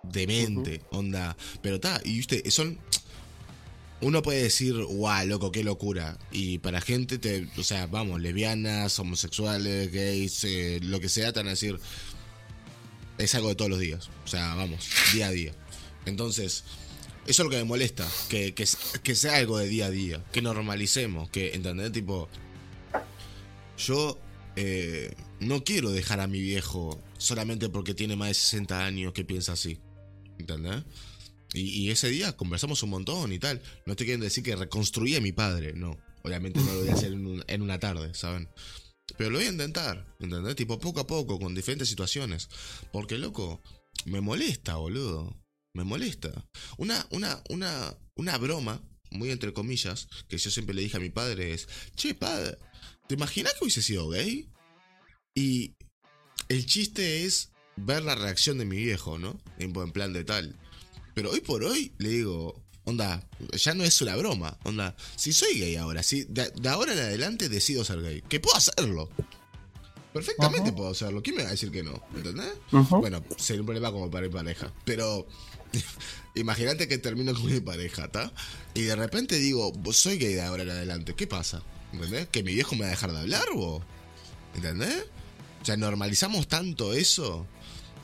[0.04, 1.36] demente, demente, onda.
[1.62, 2.78] Pero está, y usted, son...
[4.02, 6.18] Uno puede decir, guau, loco, qué locura.
[6.32, 11.40] Y para gente, te, o sea, vamos, lesbianas, homosexuales, gays, eh, lo que sea, te
[11.42, 11.78] van a decir,
[13.18, 14.10] es algo de todos los días.
[14.24, 15.52] O sea, vamos, día a día.
[16.06, 16.64] Entonces,
[17.28, 18.66] eso es lo que me molesta, que, que,
[19.04, 21.92] que sea algo de día a día, que normalicemos, que, ¿entendés?
[21.92, 22.30] Tipo,
[23.78, 24.18] yo
[24.56, 29.24] eh, no quiero dejar a mi viejo solamente porque tiene más de 60 años que
[29.24, 29.78] piensa así.
[30.40, 30.84] ¿Entendés?
[31.54, 33.62] Y, ese día conversamos un montón y tal.
[33.86, 35.98] No te quieren decir que reconstruí a mi padre, no.
[36.24, 38.48] Obviamente no lo voy a hacer en, un- en una tarde, ¿saben?
[39.18, 40.56] Pero lo voy a intentar, ¿entendés?
[40.56, 42.50] Tipo poco a poco, con diferentes situaciones.
[42.92, 43.62] Porque, loco,
[44.06, 45.36] me molesta, boludo.
[45.74, 46.48] Me molesta.
[46.78, 51.10] Una, una, una, una broma, muy entre comillas, que yo siempre le dije a mi
[51.10, 52.58] padre es, che, padre,
[53.08, 54.48] ¿te imaginas que hubiese sido gay?
[55.36, 55.74] Y
[56.48, 57.49] el chiste es
[57.86, 59.40] ver la reacción de mi viejo, ¿no?
[59.58, 60.56] En plan de tal.
[61.14, 65.60] Pero hoy por hoy le digo, onda, ya no es una broma, onda, si soy
[65.60, 69.10] gay ahora, si de, de ahora en adelante decido ser gay, que puedo hacerlo.
[70.14, 71.22] Perfectamente puedo hacerlo.
[71.22, 72.02] ¿Quién me va a decir que no?
[72.16, 72.54] ¿Entendés?
[73.00, 74.74] Bueno, sería un problema como para mi pareja.
[74.84, 75.28] Pero
[76.36, 78.34] imagínate que termino con mi pareja, ¿está?
[78.74, 81.14] Y de repente digo, "Vos soy gay de ahora en adelante.
[81.14, 81.62] ¿Qué pasa?
[81.94, 82.28] ¿Entendés?
[82.30, 83.84] ¿Que mi viejo me va a dejar de hablar, vos?
[84.56, 85.06] ¿Entendés?
[85.62, 87.46] O sea, normalizamos tanto eso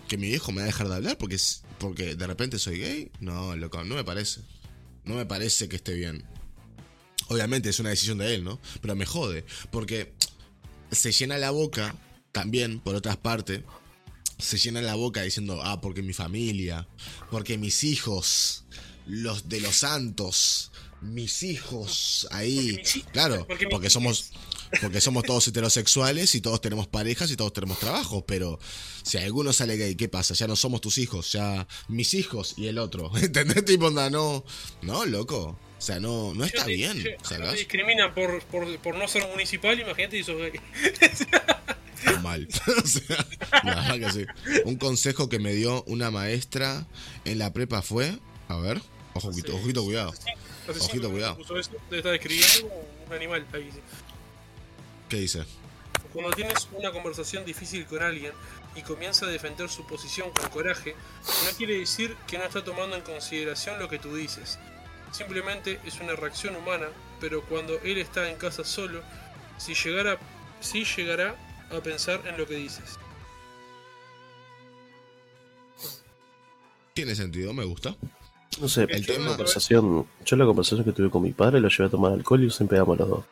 [0.08, 1.38] que mi viejo me va a dejar de hablar porque,
[1.80, 3.12] porque de repente soy gay.
[3.20, 4.42] No, loco, no me parece.
[5.04, 6.24] No me parece que esté bien.
[7.28, 8.60] Obviamente es una decisión de él, ¿no?
[8.82, 9.46] Pero me jode.
[9.72, 10.14] Porque
[10.92, 11.96] se llena la boca
[12.32, 13.62] también, por otras partes,
[14.38, 16.88] se llena la boca diciendo, ah, porque mi familia,
[17.32, 18.66] porque mis hijos,
[19.06, 20.72] los de los santos,
[21.02, 24.32] mis hijos ahí, Porque mis hijos, claro, porque somos,
[24.82, 28.60] porque somos todos heterosexuales y todos tenemos parejas y todos tenemos trabajos, pero
[29.04, 30.34] si alguno sale gay, ¿qué pasa?
[30.34, 33.66] Ya no somos tus hijos, ya mis hijos y el otro, ¿entendés?
[33.66, 34.44] Tipo, onda, no,
[34.82, 37.52] no, loco, o sea, no, no está te- bien, yo- ¿sabes?
[37.52, 40.52] te discriminan por, por, por no ser municipal, imagínate si sos gay.
[42.22, 42.48] Mal.
[42.84, 43.26] o sea,
[43.64, 44.26] verdad que sí.
[44.66, 46.86] Un consejo que me dio una maestra
[47.24, 48.18] en la prepa fue.
[48.48, 48.80] A ver,
[49.14, 49.58] ojo, ojito, Sí.
[49.64, 50.12] ojito, cuidado.
[50.12, 51.38] Hace Ojito, cuidado.
[51.38, 52.72] puso eso, Te está describiendo
[53.08, 53.70] un animal ahí.
[53.74, 53.80] sí.
[55.16, 55.46] ¿Qué dice?
[56.12, 58.34] Cuando tienes una conversación difícil con alguien
[58.76, 60.94] y comienza a defender su posición con coraje,
[61.46, 64.60] no quiere decir que no está tomando en consideración lo que tú dices.
[65.14, 66.88] Simplemente es una reacción humana,
[67.22, 69.02] pero cuando él está en casa solo,
[69.58, 70.20] si llegara,
[70.60, 71.34] si llegará
[71.72, 73.00] a pensar en lo que dices.
[76.94, 77.96] Tiene sentido, me gusta.
[78.60, 81.62] No sé, El yo tema- la conversación, yo la conversación que tuve con mi padre
[81.62, 83.26] lo llevé a tomar alcohol y siempre damos los dos.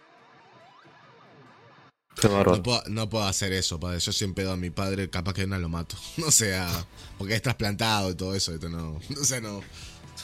[2.58, 4.00] No puedo, no puedo hacer eso, padre.
[4.00, 5.96] Yo siempre doy a mi padre, capaz que no lo mato.
[6.18, 6.70] No sea,
[7.18, 8.54] porque es trasplantado y todo eso.
[8.54, 9.62] Esto no, no sé, no.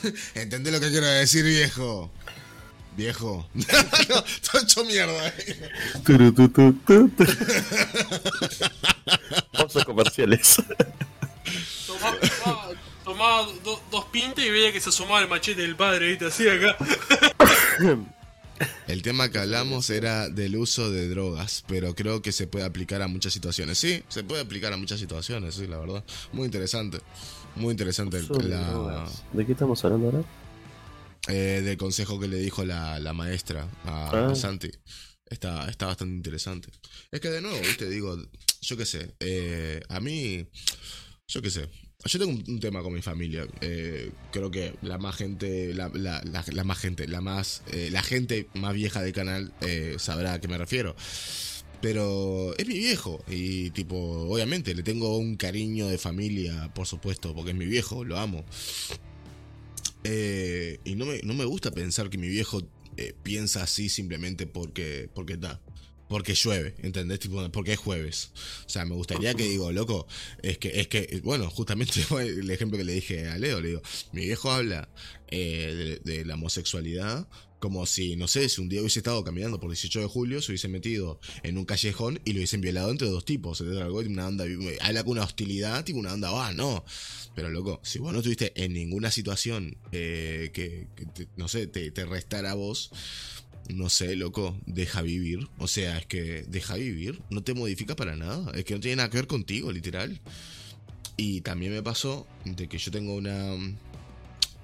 [0.35, 2.09] ¿Entendés lo que quiero decir, viejo?
[2.97, 3.47] Viejo.
[3.53, 3.63] no,
[4.51, 5.27] todo hecho mierda.
[5.29, 5.69] eh.
[9.53, 10.55] A comerciales.
[11.87, 12.69] Tomá, tomá-
[13.03, 16.25] tomá do- dos pintas y veía que se asomaba el machete del padre, ¿viste?
[16.25, 16.75] Así acá.
[18.87, 23.01] El tema que hablamos era del uso de drogas, pero creo que se puede aplicar
[23.01, 23.77] a muchas situaciones.
[23.77, 26.03] Sí, se puede aplicar a muchas situaciones, sí, la verdad.
[26.33, 26.99] Muy interesante.
[27.55, 29.09] Muy interesante el- la.
[29.33, 30.23] ¿De qué estamos hablando ahora?
[31.27, 34.35] eh, del consejo que le dijo la, la maestra a, Ah.
[34.35, 34.71] Santi.
[35.25, 36.69] Está, está bastante interesante.
[37.11, 38.17] Es que de nuevo, viste, digo,
[38.61, 40.47] yo qué sé, eh, a mí,
[41.27, 41.69] yo qué sé.
[42.05, 43.45] Yo tengo un, tema con mi familia.
[43.59, 48.47] eh, creo que la más gente, la, la- más gente, la más, eh, la gente
[48.53, 50.95] más vieja del canal eh, sabrá a qué me refiero.
[51.81, 57.35] Pero es mi viejo y tipo, obviamente le tengo un cariño de familia, por supuesto,
[57.35, 58.45] porque es mi viejo, lo amo.
[60.03, 62.61] Y no me, no me gusta pensar que mi viejo
[63.23, 65.61] piensa así simplemente porque porque da.
[66.09, 67.19] Porque llueve, ¿entendés?
[67.19, 68.31] Tipo, porque es jueves.
[68.65, 70.07] O sea, me gustaría que digo, loco,
[70.41, 73.67] es que, es que, bueno, justamente fue el ejemplo que le dije a Leo, le
[73.69, 73.81] digo,
[74.11, 74.89] mi viejo habla
[75.29, 77.27] eh, de, la homosexualidad
[77.59, 80.51] Como si, no sé, si un día hubiese estado caminando por 18 de julio, se
[80.51, 83.61] hubiese metido en un callejón y lo hubiesen violado entre dos tipos.
[83.61, 84.45] Algo, una onda,
[84.81, 86.83] habla con una hostilidad, tipo una onda, ah, no.
[87.35, 91.91] Pero loco, si vos no estuviste en ninguna situación eh, que, te- no sé, te,
[91.91, 92.91] te restara a vos,
[93.69, 95.47] no sé, loco, deja vivir.
[95.57, 98.51] O sea, es que deja vivir, no te modifica para nada.
[98.55, 100.19] Es que no tiene nada que ver contigo, literal.
[101.17, 103.55] Y también me pasó de que yo tengo una.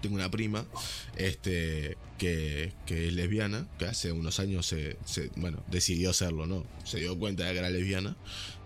[0.02, 0.66] Tengo una prima
[1.18, 6.64] este, que, que es lesbiana, que hace unos años se, se- bueno, decidió serlo, ¿no?
[6.84, 8.16] Se dio cuenta de que era lesbiana,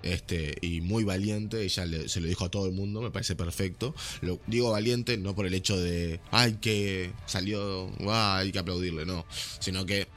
[0.03, 3.35] este, y muy valiente, ella le- se lo dijo a todo el mundo, me parece
[3.37, 3.95] perfecto.
[4.21, 9.05] Lo, digo valiente no por el hecho de, ay, que salió, guau, hay que aplaudirle,
[9.05, 9.25] no,
[9.59, 10.07] sino que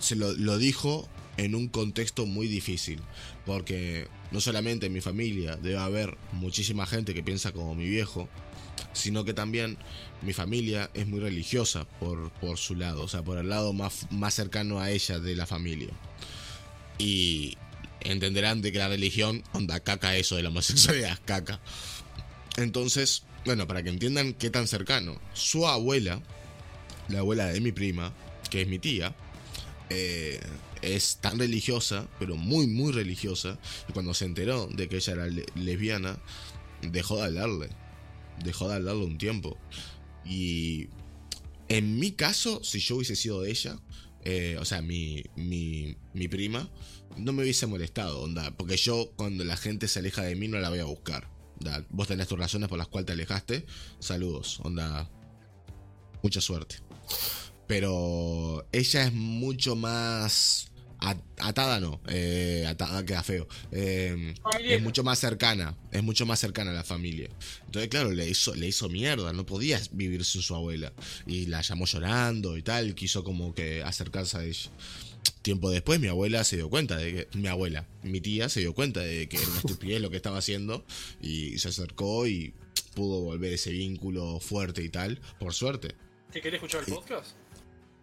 [0.00, 3.00] se lo, dijo en un contexto muy difícil,
[3.46, 8.28] porque no solamente en mi familia debe haber muchísima gente que piensa como mi viejo,
[8.92, 9.78] sino que también
[10.22, 14.06] mi familia es muy religiosa por, por su lado, o sea, por el lado más,
[14.10, 15.90] más cercano a ella de la familia.
[16.98, 17.56] Y
[18.00, 21.60] entenderán de que la religión, onda, caca eso de la homosexualidad, caca.
[22.56, 26.20] Entonces, bueno, para que entiendan qué tan cercano, su abuela,
[27.08, 28.12] la abuela de mi prima,
[28.50, 29.14] que es mi tía,
[29.90, 30.40] eh,
[30.82, 33.58] es tan religiosa, pero muy, muy religiosa,
[33.88, 36.18] y cuando se enteró de que ella era le- lesbiana,
[36.82, 37.68] dejó de hablarle.
[38.42, 39.58] Dejó de hablarle un tiempo.
[40.24, 40.88] Y
[41.68, 43.78] en mi caso, si yo hubiese sido ella,
[44.24, 46.68] eh, o sea, mi, mi, mi prima,
[47.16, 50.58] no me hubiese molestado, onda, porque yo cuando la gente se aleja de mí no
[50.58, 51.28] la voy a buscar.
[51.90, 53.66] vos tenés tus razones por las cuales te alejaste,
[53.98, 55.10] saludos, onda,
[56.22, 56.76] mucha suerte.
[57.70, 63.46] Pero ella es mucho más atada, no, eh, atada queda feo.
[63.70, 64.74] Eh, Familiar.
[64.74, 67.28] es mucho más cercana, es mucho más cercana a la familia.
[67.66, 70.92] Entonces, claro, le hizo, le hizo mierda, no podía vivir sin su abuela.
[71.28, 74.68] Y la llamó llorando y tal, quiso como que acercarse a ella.
[75.42, 78.74] Tiempo después mi abuela se dio cuenta de que, mi abuela, mi tía se dio
[78.74, 80.84] cuenta de que era una estupidez lo que estaba haciendo
[81.22, 82.52] y se acercó y
[82.96, 85.94] pudo volver ese vínculo fuerte y tal, por suerte.
[86.32, 87.36] ¿Que quería escuchar el podcast?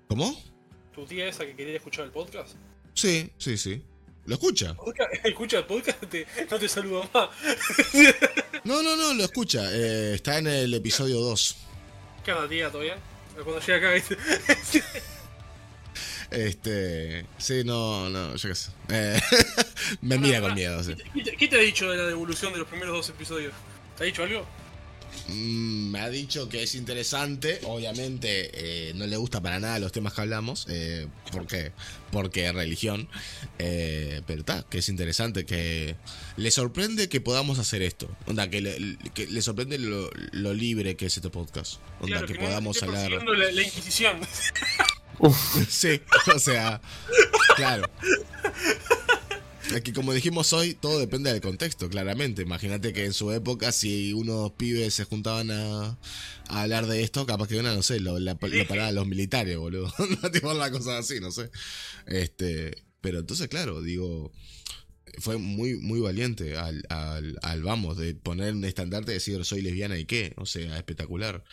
[0.07, 0.35] ¿Cómo?
[0.93, 2.55] ¿Tu tía esa que quería escuchar el podcast?
[2.93, 3.84] Sí, sí, sí.
[4.25, 4.75] ¿Lo escucha?
[5.23, 7.29] Escucha el podcast, te- no te saludo más.
[8.63, 9.69] No, no, no, lo escucha.
[9.73, 11.55] Eh, está en el episodio 2.
[12.25, 12.69] ¿Qué onda, tía?
[12.69, 12.95] ¿Todo bien?
[13.35, 14.17] Cuando llega acá, ¿viste?
[16.29, 17.25] Este.
[17.38, 18.71] Sí, no, no, yo qué sé.
[18.89, 19.17] Eh,
[20.01, 20.93] me mira con miedo, sí.
[21.13, 23.53] ¿Qué te, qué te ha dicho de la devolución de los primeros dos episodios?
[23.97, 24.45] ¿Te ha dicho algo?
[25.27, 27.60] Mm, me ha dicho que es interesante.
[27.64, 30.65] Obviamente eh, no le gusta para nada los temas que hablamos.
[30.69, 31.72] Eh, ¿Por qué?
[32.11, 33.10] Porque es religión.
[33.60, 35.45] Eh, pero está, que es interesante.
[35.45, 35.95] Que
[36.38, 38.10] le sorprende que podamos hacer esto.
[38.26, 41.76] Onda, que le, que le sorprende lo, lo libre que es este podcast.
[41.99, 43.11] Onda, Claro, que, no podamos hablar.
[43.11, 44.19] La, la Inquisición.
[45.68, 45.99] Sí,
[46.35, 46.80] o sea,
[47.56, 47.89] claro.
[49.84, 52.41] Que como dijimos hoy, todo depende del contexto, claramente.
[52.41, 55.99] Imagínate que en su época, si unos pibes se juntaban a,
[56.48, 59.91] hablar de esto, capaz que una, no sé, lo, la- lo paraban los militares, boludo.
[60.34, 61.52] Tipo la cosa así, no sé.
[62.06, 64.31] Este, pero entonces, claro, digo,
[65.19, 69.61] fue muy, muy valiente al, al, al vamos, de poner un estandarte y decir soy
[69.61, 71.44] lesbiana y qué, o sea, espectacular.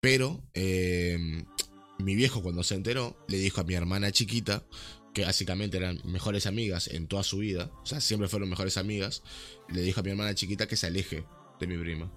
[0.00, 1.44] Pero, eh,
[1.98, 4.64] mi viejo cuando se enteró, le dijo a mi hermana chiquita,
[5.12, 9.22] que básicamente eran mejores amigas en toda su vida, o sea, siempre fueron mejores amigas,
[9.68, 11.24] le dijo a mi hermana chiquita que se aleje
[11.60, 12.10] de mi prima.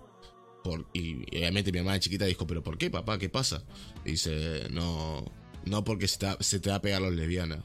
[0.64, 3.20] Por, y obviamente mi hermana chiquita dijo, pero ¿por qué, papá?
[3.20, 3.64] ¿Qué pasa?
[4.06, 5.32] Y dice, no,
[5.66, 7.60] no porque se te, va- se te va a pegar los lesbianas.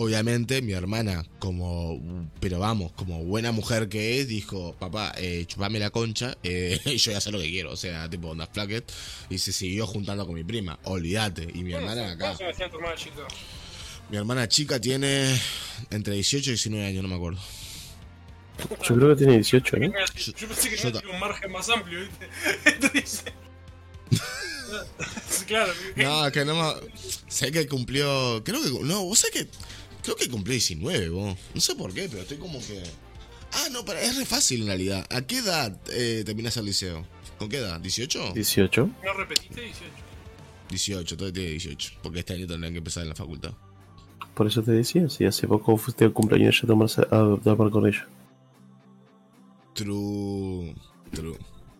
[0.00, 5.80] Obviamente mi hermana, como, pero vamos, como buena mujer que es, dijo, papá, eh, chupame
[5.80, 8.92] la concha, eh, y yo ya sé lo que quiero, o sea, tipo onda flacket,
[9.28, 12.26] y se siguió juntando con mi prima, olvídate, y mi hermana acá.
[12.26, 13.26] ¿Cómo se me decía tu hermana chica?
[14.08, 15.36] Mi hermana chica tiene
[15.90, 17.40] entre 18 y 19 años, no me acuerdo.
[18.88, 19.92] Yo creo que tiene 18, ¿eh?
[20.16, 22.28] Yo, yo pensé que yo no tenía un margen más amplio, ¿viste?
[22.66, 23.24] Entonces.
[25.46, 25.72] Claro.
[25.96, 26.92] No, es que no me...
[27.28, 28.42] Sé que cumplió...
[28.44, 28.84] Creo que...
[28.84, 29.48] No, vos sé que...
[30.02, 31.36] Creo que cumplió 19, vos.
[31.54, 32.82] No sé por qué, pero estoy como que...
[33.52, 35.06] Ah, no, pero es re fácil en realidad.
[35.10, 37.04] ¿A qué edad eh, terminas el liceo?
[37.38, 37.80] ¿Con qué edad?
[37.80, 38.32] ¿18?
[38.34, 38.90] 18.
[39.04, 39.84] ¿No repetiste 18?
[40.70, 41.92] 18, todavía tiene 18.
[42.02, 43.52] Porque este año tendrán que empezar en la facultad.
[44.34, 47.70] Por eso te decía, si hace poco fuiste al cumpleaños ya a tomarse a tomar
[47.70, 48.06] con ella.
[49.74, 50.74] True.
[51.12, 51.38] True.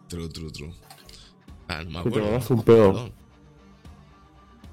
[0.08, 0.72] True, true, true.
[1.68, 2.26] Ah, no me Te acuerdo.
[2.30, 3.12] mamaste un pedo.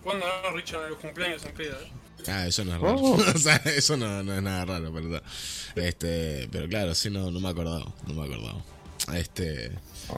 [0.01, 1.77] ¿Cuándo no, Richard, en los cumpleaños en peda?
[1.81, 1.91] eh?
[2.27, 2.95] Ah, eso no es raro.
[2.95, 3.13] Oh.
[3.35, 5.21] o sea, eso no, no es nada raro, ¿verdad?
[5.75, 7.93] Este, pero claro, sí, no, no me acordaba.
[8.07, 8.63] No me acordaba.
[9.13, 9.71] Este.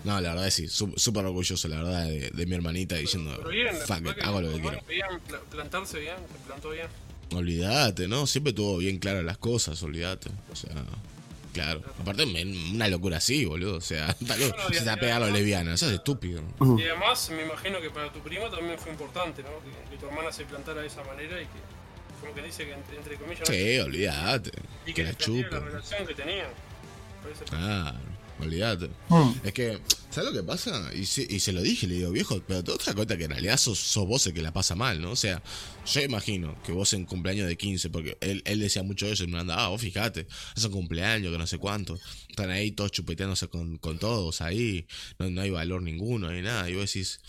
[0.04, 3.34] No, la verdad es sí, sú- súper orgulloso, la verdad, de, de mi hermanita diciendo,
[3.38, 4.82] Pero bien, fuck fue it, hago lo que quiero.
[4.88, 6.88] bien, pla- plantarse bien, se plantó bien.
[7.34, 8.28] Olvídate, ¿no?
[8.28, 10.30] Siempre tuvo bien claras las cosas, olvídate.
[10.52, 10.72] O sea,
[11.54, 11.82] claro.
[12.00, 13.76] Aparte, una locura así, boludo.
[13.78, 16.42] O sea, tal vez se te va a pegar a los lesbianos, eso es estúpido.
[16.78, 19.50] Y además, me imagino que para tu prima también fue importante, ¿no?
[19.64, 21.77] Que, que tu hermana se plantara de esa manera y que,
[22.22, 23.56] como que dice que entre, entre comillas, ¿no?
[23.56, 24.52] Sí, olvídate.
[24.86, 25.50] y Que que la chupa.
[25.52, 26.48] la relación que tenían.
[27.50, 28.00] Claro,
[28.40, 28.90] olvídate.
[29.44, 29.80] Es que,
[30.10, 30.90] ¿sabes lo que pasa?
[30.94, 33.32] Y, se- y se lo dije, le digo, viejo, pero te das cuenta que en
[33.32, 35.12] realidad sos, sos vos el que la pasa mal, ¿no?
[35.12, 35.42] O sea,
[35.86, 39.28] yo imagino que vos en cumpleaños de 15, porque él, él decía mucho eso, y
[39.28, 42.00] me anda, ah, vos fíjate, es un cumpleaños, que no sé cuánto.
[42.30, 44.88] Están ahí todos chupeteándose con, con todos ahí,
[45.20, 46.70] no, no hay valor ninguno, ni nada.
[46.70, 47.20] Y vos decís,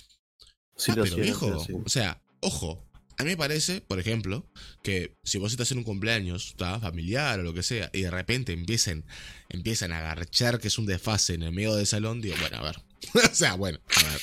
[0.76, 2.84] Sí, ah, lo pero hacía, viejo, o sea, ojo.
[3.18, 4.46] A mí me parece, por ejemplo,
[4.82, 6.78] que si vos estás en un cumpleaños, ¿tá?
[6.78, 9.04] familiar o lo que sea, y de repente empiecen,
[9.48, 12.62] empiezan a agarchar que es un desfase en el medio del salón, digo, bueno, a
[12.62, 12.76] ver.
[13.30, 14.20] o sea, bueno, a ver.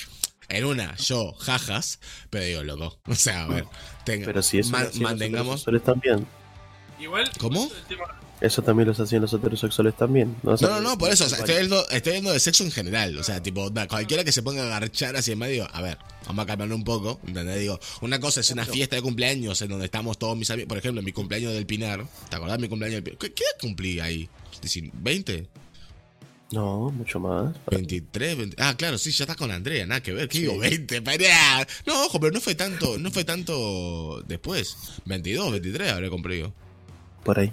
[0.48, 1.98] En una, yo, jajas,
[2.30, 3.00] pero digo, loco.
[3.06, 3.64] O sea, a ver.
[4.04, 5.64] tenga- Pero si eso ma- mantengamos.
[5.84, 6.26] también.
[6.98, 7.64] Igual, ¿Cómo?
[7.70, 10.36] el tema- Eso también los hacían los heterosexuales también.
[10.42, 12.40] No, O sea, No, no, no, por eso, o sea, estoy hablando, estoy hablando de
[12.40, 13.16] sexo en general.
[13.16, 15.96] O sea, tipo, cualquiera que se ponga a agarchar así en medio, a ver,
[16.26, 17.60] vamos a calmarlo un poco, ¿entendés?
[17.60, 20.68] Digo, una cosa es una fiesta de cumpleaños en donde estamos todos mis amigos.
[20.68, 22.04] Por ejemplo, mi cumpleaños del Pinar.
[22.28, 23.18] ¿Te acordás mi cumpleaños del Pinar?
[23.18, 24.28] ¿Qué, qué cumplí ahí?
[24.60, 25.46] Decir, ¿20?
[26.52, 27.54] No, mucho más.
[27.70, 28.56] 23, 20.
[28.62, 30.28] Ah, claro, sí, ya estás con Andrea, nada que ver.
[30.28, 30.58] ¿Qué digo?
[30.58, 31.66] 20, pará.
[31.86, 34.76] No, ojo, pero no fue tanto, no fue tanto después.
[35.06, 36.52] 22, 23 habré cumplido.
[37.24, 37.52] Por ahí.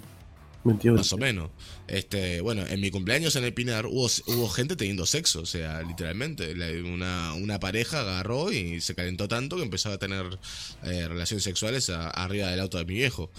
[0.64, 0.96] 21.
[0.96, 1.50] Más o menos.
[1.86, 5.82] Este, bueno, en mi cumpleaños en el Pinar hubo, hubo gente teniendo sexo, o sea,
[5.82, 6.52] literalmente.
[6.82, 10.38] Una, una pareja agarró y se calentó tanto que empezó a tener
[10.84, 13.30] eh, relaciones sexuales arriba del auto de mi viejo,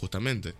[0.00, 0.54] justamente.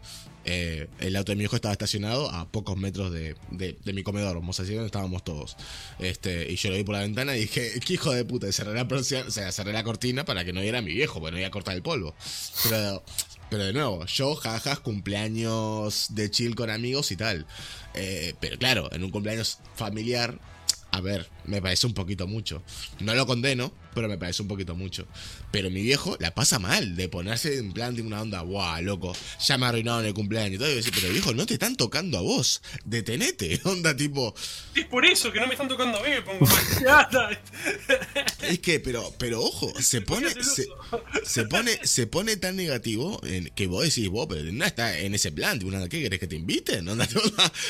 [0.47, 4.35] Eh, el auto de mi viejo estaba estacionado a pocos metros de, de- mi comedor,
[4.37, 5.57] vamos a decir donde estábamos todos.
[5.99, 8.73] Este, y yo lo vi por la ventana y dije, qué hijo de puta, cerré
[8.75, 11.49] la, o sea, cerré la cortina para que no viera mi viejo, porque no iba
[11.49, 12.15] a cortar el polvo.
[12.65, 13.03] Pero,
[13.51, 17.47] pero de nuevo, yo, jajas, cumpleaños de chill con amigos y tal.
[17.95, 20.39] Eh, pero claro, en un cumpleaños familiar,
[20.93, 22.63] a ver, me parece un poquito mucho.
[23.01, 25.07] No lo condeno, pero me parece un poquito mucho.
[25.51, 29.17] Pero mi viejo la pasa mal de ponerse en plan de una onda, guau, loco,
[29.45, 30.71] ya me arruinaron el cumpleaños y todo.
[30.71, 33.61] Y decía, pero viejo, no te están tocando a vos, detenete.
[33.65, 34.35] Onda tipo,
[34.75, 36.47] Es por eso que no me están tocando a mí, me pongo
[38.43, 40.67] es que, pero, pero ojo, se pone, se,
[41.25, 45.15] se pone, se pone tan negativo en que vos decís, vos, pero no está en
[45.15, 45.59] ese plan,
[45.89, 46.89] ¿qué querés que te inviten?
[46.89, 47.09] Onda,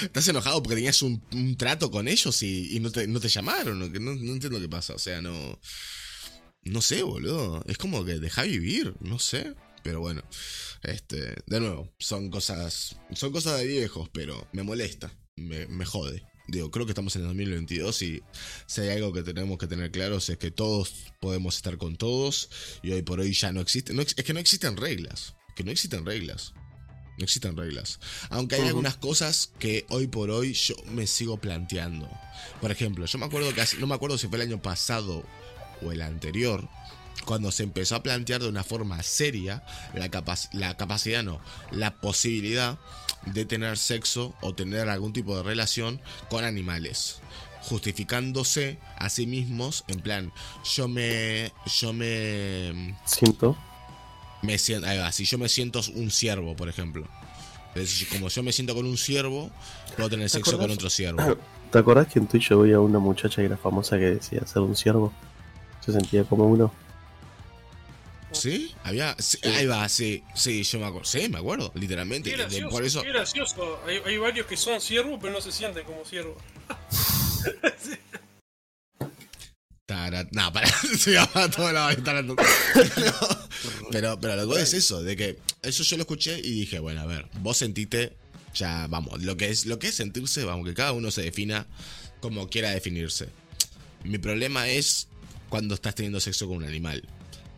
[0.03, 3.29] ¿Estás enojado porque tenías un, un trato con ellos y, y no, te, no te
[3.29, 3.79] llamaron?
[3.79, 5.59] no, no entiendo qué pasa, o sea, no.
[6.62, 7.62] No sé, boludo.
[7.66, 9.55] Es como que deja vivir, no sé.
[9.82, 10.23] Pero bueno,
[10.82, 16.23] este, de nuevo, son cosas, son cosas de viejos, pero me molesta, me, me jode.
[16.49, 18.23] Digo, creo que estamos en el 2022 y
[18.66, 22.51] si hay algo que tenemos que tener claros es que todos podemos estar con todos
[22.82, 25.70] y hoy por hoy ya no existe, no es que no existen reglas, que no
[25.70, 26.53] existen reglas.
[27.19, 28.01] No existen reglas.
[28.31, 32.09] Aunque hay algunas cosas que hoy por hoy yo me sigo planteando.
[32.62, 35.23] Por ejemplo, yo me acuerdo que hace- no me acuerdo si fue el año pasado
[35.82, 36.69] o el anterior,
[37.24, 39.62] cuando se empezó a plantear de una forma seria
[39.94, 41.40] la, capac- la capacidad, no,
[41.70, 42.78] la posibilidad
[43.27, 46.01] de tener sexo o tener algún tipo de relación
[46.31, 47.20] con animales.
[47.62, 50.32] Justificándose a sí mismos, en plan,
[50.74, 51.52] yo me.
[51.81, 52.97] Yo me.
[53.05, 53.57] Siento.
[54.40, 54.86] me siento.
[54.86, 57.07] Ahí va, si yo me siento un ciervo, por ejemplo.
[57.74, 59.51] Es decir, como yo me siento con un ciervo,
[59.97, 61.36] puedo tener ¿Te sexo con otro ciervo.
[61.70, 64.44] ¿Te acordás que en Twitch yo veía a una muchacha que era famosa que decía
[64.47, 65.12] ser un ciervo?
[65.93, 66.73] Se sentía como uno.
[68.33, 68.73] ¿Sí?
[68.85, 69.17] Había.
[69.19, 71.05] sí, ahí va, sí, sí, yo me acuerdo.
[71.09, 72.31] Sí, me acuerdo, literalmente.
[72.31, 73.03] Qué gracioso, por eso.
[73.03, 73.81] qué gracioso.
[73.87, 76.37] Hay, hay varios que son siervos, pero no se sienten como siervos.
[79.87, 80.67] Tara- No, para.
[80.99, 82.23] Se llama toda la.
[82.23, 82.37] No.
[83.91, 87.01] Pero, pero lo que es eso, de que eso yo lo escuché y dije, bueno,
[87.01, 88.17] a ver, vos sentiste,
[88.55, 91.67] ya, vamos, lo que es, lo que es sentirse, vamos, que cada uno se defina
[92.21, 93.29] como quiera definirse.
[94.05, 95.09] Mi problema es
[95.51, 97.02] cuando estás teniendo sexo con un animal.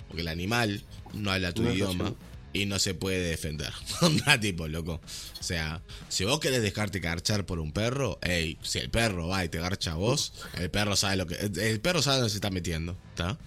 [0.08, 0.82] Porque el animal
[1.14, 2.14] no habla tu No idioma
[2.52, 3.72] y no se puede defender.
[4.02, 5.00] Onda tipo, loco.
[5.40, 9.44] O sea, si vos querés dejarte garchar por un perro, hey, si el perro va
[9.44, 11.36] y te garcha a vos, el perro sabe lo que.
[11.36, 13.38] El, el perro sabe dónde se está metiendo, ¿está?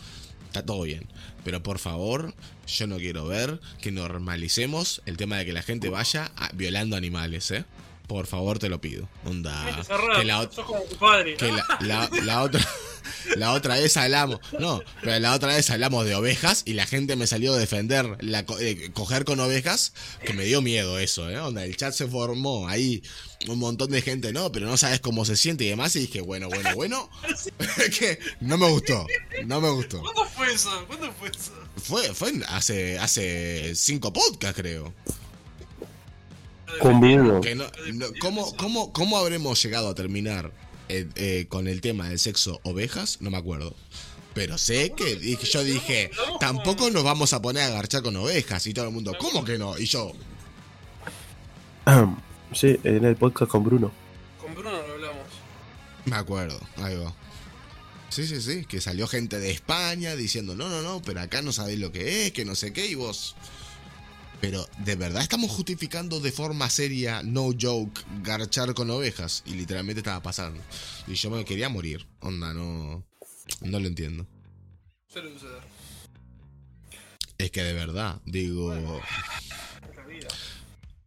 [0.48, 1.08] Está todo bien.
[1.44, 2.34] Pero por favor,
[2.66, 6.96] yo no quiero ver que normalicemos el tema de que la gente vaya a- violando
[6.96, 7.66] animales, ¿eh?
[8.08, 9.08] Por favor, te lo pido.
[9.26, 9.66] Onda.
[10.18, 11.36] Que la, sos como tu padre.
[11.36, 12.66] que la, la- la otra
[13.38, 17.16] la otra vez hablamos, no, pero la otra vez hablamos de ovejas y la gente
[17.16, 21.40] me salió a defender la eh, coger con ovejas, que me dio miedo eso, ¿eh?
[21.40, 23.02] Onda, el chat se formó ahí
[23.48, 26.22] un montón de gente, no, pero no sabes cómo se siente y demás, y dije,
[26.22, 27.10] bueno, bueno, bueno,
[28.00, 29.06] que no me gustó,
[29.46, 30.02] no me gustó.
[30.02, 30.86] ¿Cuándo fue eso?
[30.88, 31.52] ¿Cuándo fue eso?
[31.78, 34.94] Fue, fue hace, hace cinco podcasts, creo.
[36.80, 37.42] Con Bruno.
[37.42, 40.52] Que no- no- ¿cómo, cómo, ¿Cómo habremos llegado a terminar
[40.90, 43.18] eh, eh, con el tema del sexo ovejas?
[43.22, 43.76] No me acuerdo.
[44.34, 48.68] Pero sé que dije- yo dije, tampoco nos vamos a poner a garchar con ovejas.
[48.68, 49.78] Y todo el mundo, ¿cómo que no?
[49.78, 50.12] Y yo,
[52.54, 53.92] Sí, en el podcast con Bruno.
[54.42, 55.24] Con Bruno lo hablamos.
[56.06, 57.14] me acuerdo, ahí va.
[58.10, 61.52] Sí, sí, sí, que salió gente de España diciendo, no, no, no, pero acá no
[61.52, 63.36] sabéis lo que es, que no sé qué, y vos...
[64.46, 69.42] Pero, ¿de verdad estamos justificando de forma seria, no joke, garchar con ovejas?
[69.48, 70.62] Y literalmente estaba pasando.
[71.08, 72.06] Y yo me quería morir.
[72.20, 73.04] Onda, no...
[73.62, 74.28] No lo entiendo.
[75.08, 75.64] Suele suceder.
[77.40, 78.72] Es que de verdad, digo...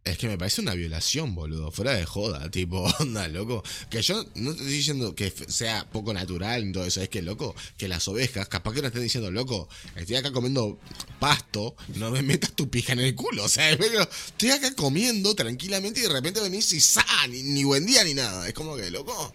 [0.09, 1.71] Es que me parece una violación, boludo.
[1.71, 3.63] Fuera de joda, tipo, onda, loco.
[3.89, 7.01] Que yo no te estoy diciendo que sea poco natural y todo eso.
[7.01, 10.79] Es que, loco, que las ovejas, capaz que no estén diciendo, loco, estoy acá comiendo
[11.19, 13.43] pasto, no me metas tu pija en el culo.
[13.43, 17.05] O sea, estoy acá comiendo tranquilamente y de repente venís y ¡sa!
[17.29, 18.47] Ni, ni buen día ni nada.
[18.47, 19.33] Es como que, loco,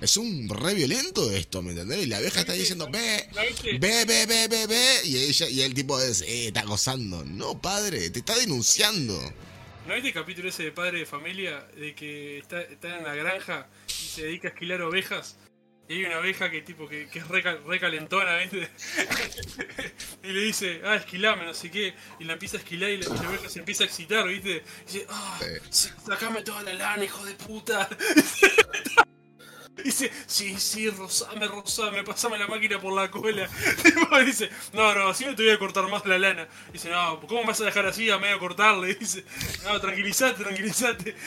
[0.00, 2.02] es un re violento esto, ¿me entendés?
[2.02, 3.28] Y la abeja está diciendo, ve,
[3.80, 5.00] ve, ve, ve, ve.
[5.04, 7.24] Y, ella, y el tipo es, eh, está gozando.
[7.24, 9.18] No, padre, te está denunciando.
[9.86, 11.60] ¿No viste el capítulo ese de padre de familia?
[11.76, 15.36] De que está, está en la granja y se dedica a esquilar ovejas.
[15.86, 18.70] Y hay una oveja que tipo que, que es re, cal- re calentona, ¿viste?
[20.22, 21.92] y le dice, ah, esquilame, no sé qué.
[22.18, 24.62] Y la empieza a esquilar y la, y la oveja se empieza a excitar, ¿viste?
[24.88, 25.38] Y dice, ah,
[25.68, 27.86] sí, sacame toda la lana, hijo de puta.
[29.82, 33.48] Dice, sí, sí, rozame, rozame, pasame la máquina por la cola.
[34.24, 36.46] Dice, no, no, así no te voy a cortar más la lana.
[36.72, 38.94] Dice, no, ¿cómo vas a dejar así a medio cortarle?
[39.00, 39.24] Dice,
[39.64, 41.16] no, tranquilizate, tranquilizate.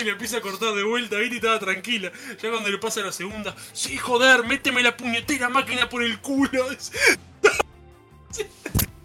[0.00, 1.34] Y le empieza a cortar de vuelta, ¿viste?
[1.34, 2.10] Y estaba tranquila.
[2.40, 6.66] Ya cuando le pasa la segunda, sí, joder, méteme la puñetera máquina por el culo.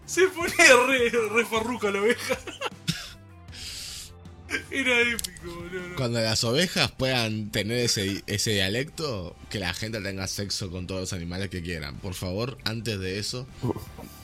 [0.06, 2.38] Se, ponía re, re farruca la oveja.
[4.72, 5.96] Era épico, boludo.
[5.96, 11.02] Cuando las ovejas puedan tener ese, ese dialecto, que la gente tenga sexo con todos
[11.02, 11.98] los animales que quieran.
[11.98, 13.48] Por favor, antes de eso,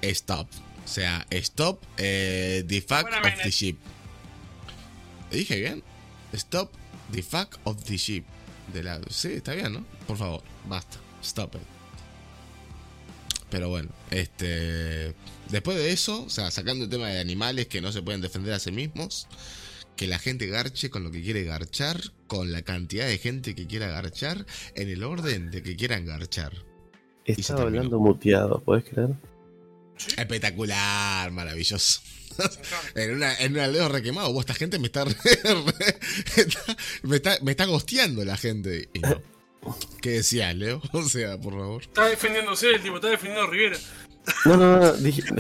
[0.02, 0.48] stop.
[0.84, 3.78] O sea, stop eh, the fuck Buena of the sheep.
[5.32, 5.84] ¿Le dije bien?
[6.34, 6.72] Stop
[7.12, 8.26] the fuck of the sheep.
[8.74, 9.00] De la...
[9.10, 9.86] Sí, está bien, ¿no?
[10.08, 10.98] Por favor, basta.
[11.22, 11.62] Stop it.
[13.54, 15.14] Pero bueno, este.
[15.50, 18.52] Después de eso, o sea, sacando el tema de animales que no se pueden defender
[18.52, 19.28] a sí mismos,
[19.96, 23.68] que la gente garche con lo que quiere garchar, con la cantidad de gente que
[23.68, 24.46] quiera garchar,
[24.76, 26.54] en el orden de que quieran garchar.
[27.26, 29.10] Estaba hablando muteado, ¿puedes creer?
[30.18, 32.02] Espectacular, maravilloso.
[32.96, 36.00] En una, en un aldeo requemado, vos, esta gente me está, re- re-
[36.36, 38.90] está- me está, me está gosteando la gente.
[38.94, 39.22] Y no.
[40.02, 40.82] ¿Qué decías, Leo?
[40.94, 41.84] O sea, por favor.
[41.84, 43.78] Está defendiéndose el tipo, está defendiendo a Rivera.
[44.46, 45.22] No, no, no, dije.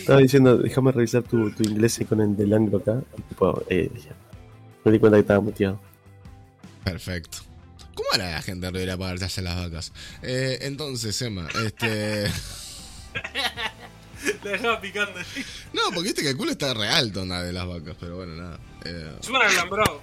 [0.00, 3.00] Estaba diciendo, déjame revisar tu, tu inglés con el del anglo acá.
[3.28, 3.90] Tipo, eh,
[4.84, 5.80] me di cuenta que estaba muteado.
[6.84, 7.38] Perfecto.
[7.94, 9.92] ¿Cómo hará la gente en Rivera para garcharse las vacas?
[10.22, 12.30] Eh, entonces, Emma, este.
[14.44, 15.12] La dejaba picando.
[15.72, 18.34] No, porque viste que el culo está re alto, nada de las vacas, pero bueno,
[18.34, 18.58] nada.
[18.84, 20.00] Eh, Suena alambrado.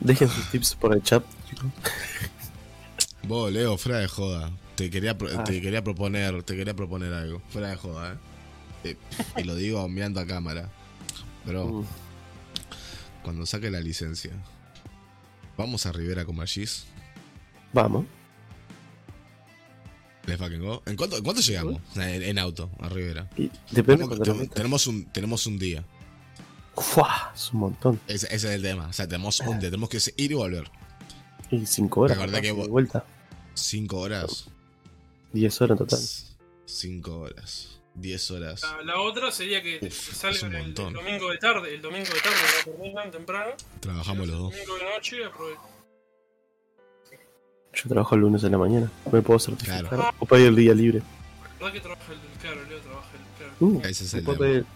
[0.00, 1.66] Dejen sus tips por el chat, chicos.
[3.22, 4.50] vos, Leo, fuera de joda.
[4.78, 5.42] Te quería, pro- Ah.
[5.42, 7.42] te quería proponer, te quería proponer algo.
[7.48, 8.16] Fuera de joda,
[8.84, 8.96] eh.
[9.36, 10.70] Y lo digo mirando a cámara.
[11.44, 11.84] Bro, Mm,
[13.24, 14.30] cuando saque la licencia,
[15.56, 16.84] vamos a Rivera con Magis.
[17.72, 18.06] Vamos.
[20.26, 20.80] Let's fucking go.
[20.86, 21.80] ¿En cuánto, en cuánto llegamos?
[21.96, 23.28] En, en auto, a Rivera.
[23.72, 25.84] Depende Tenemos, tenemos un, tenemos un día.
[26.76, 27.32] ¡Fua!
[27.34, 27.98] Es un montón.
[28.06, 28.86] Ese, ese es el tema.
[28.86, 29.70] O sea, tenemos un día.
[29.70, 30.70] Tenemos que ir y volver.
[31.50, 32.16] Y 5 horas.
[32.16, 33.04] ¿Te que de vuelta.
[33.54, 34.48] Cinco horas.
[35.32, 35.98] 10 horas en total.
[36.66, 37.80] Cinco horas.
[37.94, 38.62] Diez horas.
[38.62, 40.92] La, la otra sería que Uf, un el, el montón.
[40.92, 41.74] domingo de tarde.
[41.74, 43.52] El domingo de tarde la terminan temprano.
[43.80, 44.54] Trabajamos los dos.
[44.54, 45.16] El domingo de noche
[47.74, 48.90] Yo trabajo el lunes en la mañana.
[49.10, 49.88] Me puedo certificar.
[49.88, 50.10] Claro.
[50.20, 51.02] O pedir el día libre.
[51.58, 52.64] ¿Verdad que trabaja el, el claro?
[52.68, 53.54] Leo trabaja el claro.
[53.60, 54.66] Uh, Ese es el puedo pedir-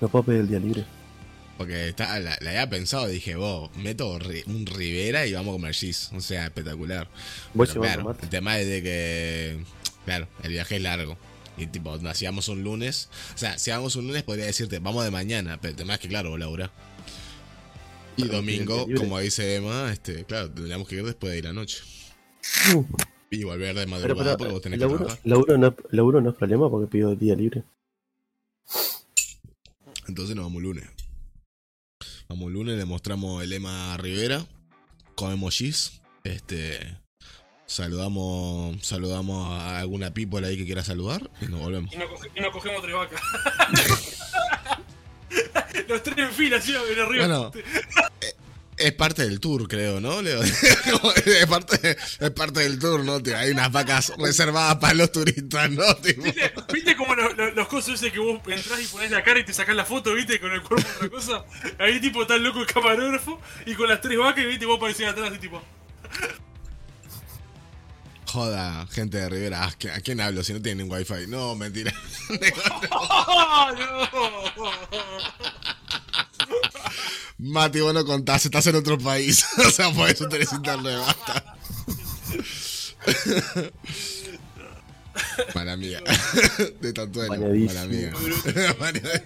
[0.00, 0.84] me puedo pedir el día libre.
[1.58, 5.56] Porque está, la, la había pensado, dije, vos, meto ri- un Rivera y vamos a
[5.56, 6.10] comer cheese.
[6.14, 7.08] O sea, espectacular.
[7.52, 9.64] Pero llevando claro, el tema es de que,
[10.04, 11.16] claro, el viaje es largo.
[11.58, 14.78] Y tipo, no, si vamos un lunes, o sea, si vamos un lunes podría decirte,
[14.78, 16.70] vamos de mañana, pero el tema es que, claro, vos laburás.
[18.16, 21.78] Y Para domingo, como dice Emma, este, claro, tendríamos que ir después de ir anoche.
[22.74, 22.84] Uh,
[23.30, 25.18] Y volver de pero, madrugada pero, porque vos tenés el que trabajar.
[25.24, 27.62] laburo no, laburo no es problema porque pido día libre.
[30.08, 30.84] Entonces nos vamos lunes.
[32.32, 34.42] Vamos lunes, le mostramos el Emma Rivera.
[35.14, 36.00] Comemos cheese.
[36.24, 36.96] Este.
[37.66, 38.74] Saludamos.
[38.80, 41.28] Saludamos a alguna people ahí que quiera saludar.
[41.42, 41.92] Y nos volvemos.
[41.92, 43.20] Y nos, coge- nos cogemos tres vacas.
[45.88, 47.26] Los tres en fila, en arriba.
[47.26, 47.50] Bueno,
[48.76, 50.42] es parte del tour, creo, ¿no, Leo?
[50.42, 53.22] es, parte, es parte del tour, ¿no?
[53.22, 53.36] Tío?
[53.36, 55.94] Hay unas vacas reservadas para los turistas, ¿no?
[56.02, 59.22] Tipo, ¿Viste, ¿Viste como los, los, los cosos ese que vos entrás y ponés la
[59.22, 61.44] cara y te sacás la foto, viste, con el cuerpo otra cosa?
[61.78, 65.32] Ahí tipo tan loco el camarógrafo y con las tres vacas viste vos parecías atrás
[65.34, 65.62] y tipo.
[68.26, 69.64] Joda, gente de Rivera.
[69.64, 71.26] ah, ¿A quién hablo si no tienen wifi?
[71.28, 71.92] No, mentira.
[72.90, 74.70] ¡Oh, no!
[77.38, 79.44] Mati, vos no contás, estás en otro país.
[79.66, 81.56] o sea, por eso tenés internet, basta.
[85.54, 86.00] Mala mía.
[86.80, 86.92] De.
[87.28, 87.74] Bañadísimo.
[88.80, 89.24] Mala mía.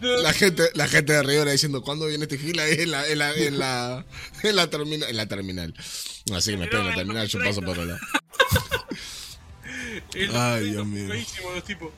[0.00, 3.18] La gente, la gente de Rivera diciendo, ¿cuándo viene este gila ahí en la, en
[3.18, 4.04] la, en la,
[4.42, 5.08] en la terminal?
[5.10, 5.74] En la terminal.
[6.34, 8.00] Así que me espero en la terminal, yo paso por otro lado.
[10.14, 11.08] El- Ay, Dios mío.
[11.08, 11.90] feísimo los tipos.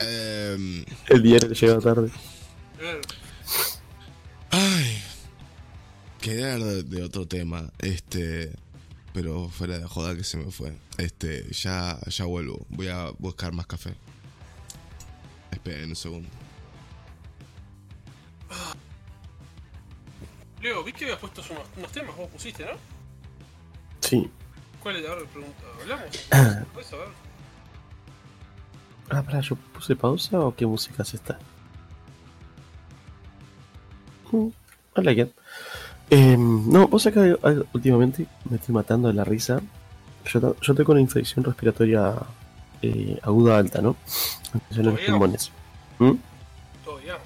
[0.00, 2.10] Em, El diario llega tarde.
[4.50, 5.02] Ay.
[6.20, 7.70] Quería hablar de, de otro tema.
[7.78, 8.52] Este.
[9.12, 10.76] Pero fuera de joda que se me fue.
[10.98, 12.66] Este, ya, ya vuelvo.
[12.68, 13.94] Voy a buscar más café.
[15.52, 16.28] Esperen un segundo.
[20.60, 22.72] Leo, vi que habías puesto unos, unos temas, vos pusiste, ¿no?
[24.00, 24.30] Sí.
[24.82, 25.08] ¿Cuál es?
[25.08, 25.62] A ver, pregunta.
[25.80, 26.06] ¿Hablamos?
[26.06, 27.08] Eso, a ver.
[29.10, 31.38] Ah, pará, ¿yo puse pausa o qué música es esta?
[34.34, 34.48] Mm,
[34.96, 35.32] I like it.
[36.10, 37.22] Em, no, vos acá
[37.72, 39.60] últimamente me estoy matando de la risa.
[40.26, 42.14] Yo, tengo una infección respiratoria
[42.82, 43.96] eh, aguda alta, ¿no?
[44.54, 45.50] Infección en los pulmones.
[45.98, 46.12] ¿Mm?
[46.84, 47.18] Todavía.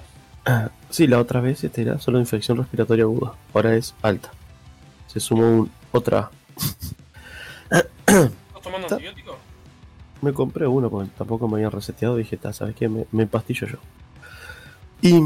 [0.45, 3.33] Ah, sí, la otra vez este era solo infección respiratoria aguda.
[3.53, 4.31] Ahora es alta.
[5.07, 6.29] Se sumó un, otra.
[7.69, 9.37] ¿Estás tomando antibiótico?
[10.21, 12.17] Me compré uno porque tampoco me habían reseteado.
[12.17, 12.89] Dije, "Ta, ¿sabes qué?
[12.89, 13.77] Me, me empastillo yo.
[15.01, 15.19] Y.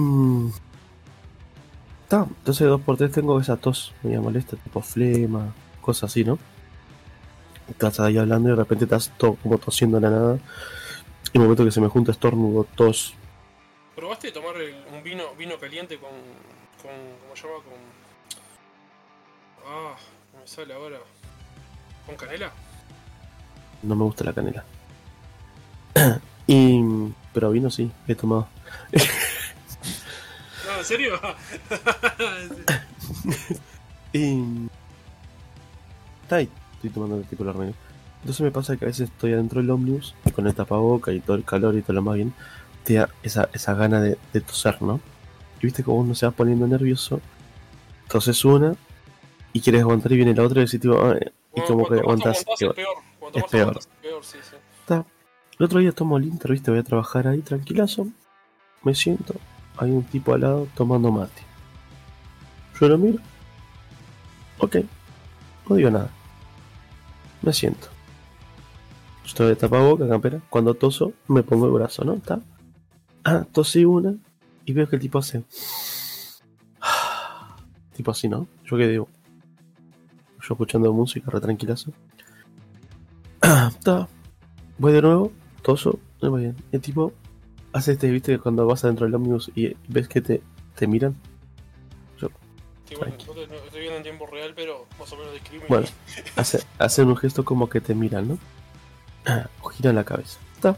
[2.21, 6.37] entonces dos por tres tengo esa tos media molesta, tipo flema, cosas así, ¿no?
[7.69, 10.37] Estás ahí hablando y de repente estás todo como tosiendo en la nada.
[11.31, 13.13] Y el momento que se me junta estornudo, tos.
[13.95, 16.09] ¿Probaste tomar el- un vino vino caliente con.
[16.81, 16.91] con
[17.21, 17.63] ¿Cómo se llama?
[17.63, 17.73] Con.
[19.65, 19.95] Ah,
[20.33, 20.97] no me sale ahora.
[22.05, 22.51] ¿Con canela?
[23.81, 24.63] No me gusta la canela.
[26.47, 26.81] y.
[27.33, 28.47] Pero vino sí, he tomado.
[30.73, 31.19] No, ¿en serio?
[34.13, 34.67] Y.
[36.23, 36.49] Estoy
[36.93, 37.73] tomando el tipo de armenio.
[38.21, 41.35] Entonces me pasa que a veces estoy adentro del ómnibus con el tapaboca y todo
[41.35, 42.33] el calor y todo lo más bien,
[42.83, 44.99] te da esa, esa gana de, de toser, ¿no?
[45.61, 47.19] Y viste como uno se va poniendo nervioso,
[48.03, 48.75] entonces una
[49.51, 51.15] y quieres aguantar y viene la otra y decís tipo, "Ah",
[51.55, 52.39] y como que aguantas.
[52.39, 52.75] es peor.
[53.19, 53.61] Cuanto es más peor.
[53.69, 54.55] aguantás es peor, sí, sí.
[54.81, 55.05] Está.
[55.59, 58.07] El otro día tomo el Inter, viste, voy a trabajar ahí tranquilazo.
[58.83, 59.35] Me siento,
[59.77, 61.41] hay un tipo al lado tomando mate.
[62.79, 63.19] Yo lo miro.
[64.59, 64.77] Ok,
[65.69, 66.09] no digo nada.
[67.41, 67.87] Me siento.
[69.25, 70.41] Estoy de tapaboca, campera.
[70.49, 72.13] Cuando toso, me pongo el brazo, ¿no?
[72.13, 72.39] ¿Está?
[73.23, 74.15] Ah, tosí una
[74.65, 75.43] y veo que el tipo hace.
[77.95, 78.47] tipo así, ¿no?
[78.65, 79.07] Yo qué digo.
[80.41, 81.91] Yo escuchando música, re tranquilazo.
[83.41, 84.07] Está.
[84.77, 85.31] Voy de nuevo,
[85.61, 86.55] toso, no bien.
[86.71, 87.13] El tipo
[87.73, 90.41] hace este, viste, cuando vas adentro del ómnibus y ves que te,
[90.75, 91.15] te miran.
[92.87, 95.65] Sí, bueno, no te- no estoy viendo en tiempo real, pero más o menos describe.
[95.67, 95.87] Bueno,
[96.35, 98.37] hace, hacen un gesto como que te miran, ¿no?
[99.61, 100.37] O giran la cabeza.
[100.55, 100.77] Está.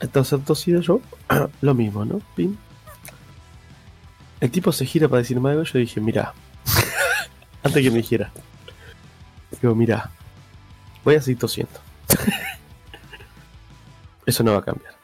[0.00, 1.00] Entonces tosido yo,
[1.60, 2.20] lo mismo, ¿no?
[2.36, 2.56] Pim.
[4.40, 6.32] El tipo se gira para decirme algo, yo dije, mira.
[7.62, 8.32] Antes que me dijera.
[9.60, 10.10] Digo, mira.
[11.04, 11.78] Voy a seguir tosiendo.
[14.26, 14.94] Eso no va a cambiar.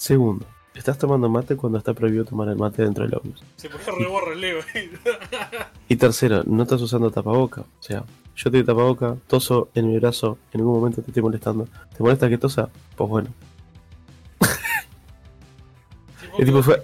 [0.00, 3.44] Segundo, estás tomando mate cuando está prohibido tomar el mate dentro del ómnibus.
[3.56, 4.60] Se reborra el Leo.
[5.90, 7.60] Y tercero, no estás usando tapaboca.
[7.60, 11.68] O sea, yo te tapaboca, toso en mi brazo, en ningún momento te estoy molestando.
[11.94, 12.70] ¿Te molesta que tosa?
[12.96, 13.28] Pues bueno.
[16.38, 16.82] El tipo fue.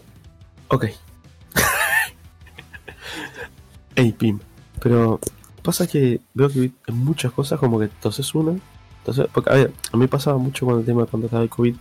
[0.69, 0.85] Ok.
[3.97, 4.41] Ey, pim.
[4.83, 5.21] Pero
[5.63, 8.59] pasa que veo que en muchas cosas como que toses una.
[8.99, 11.77] Entonces, porque a ver, a mí pasaba mucho con el tema cuando estaba el COVID.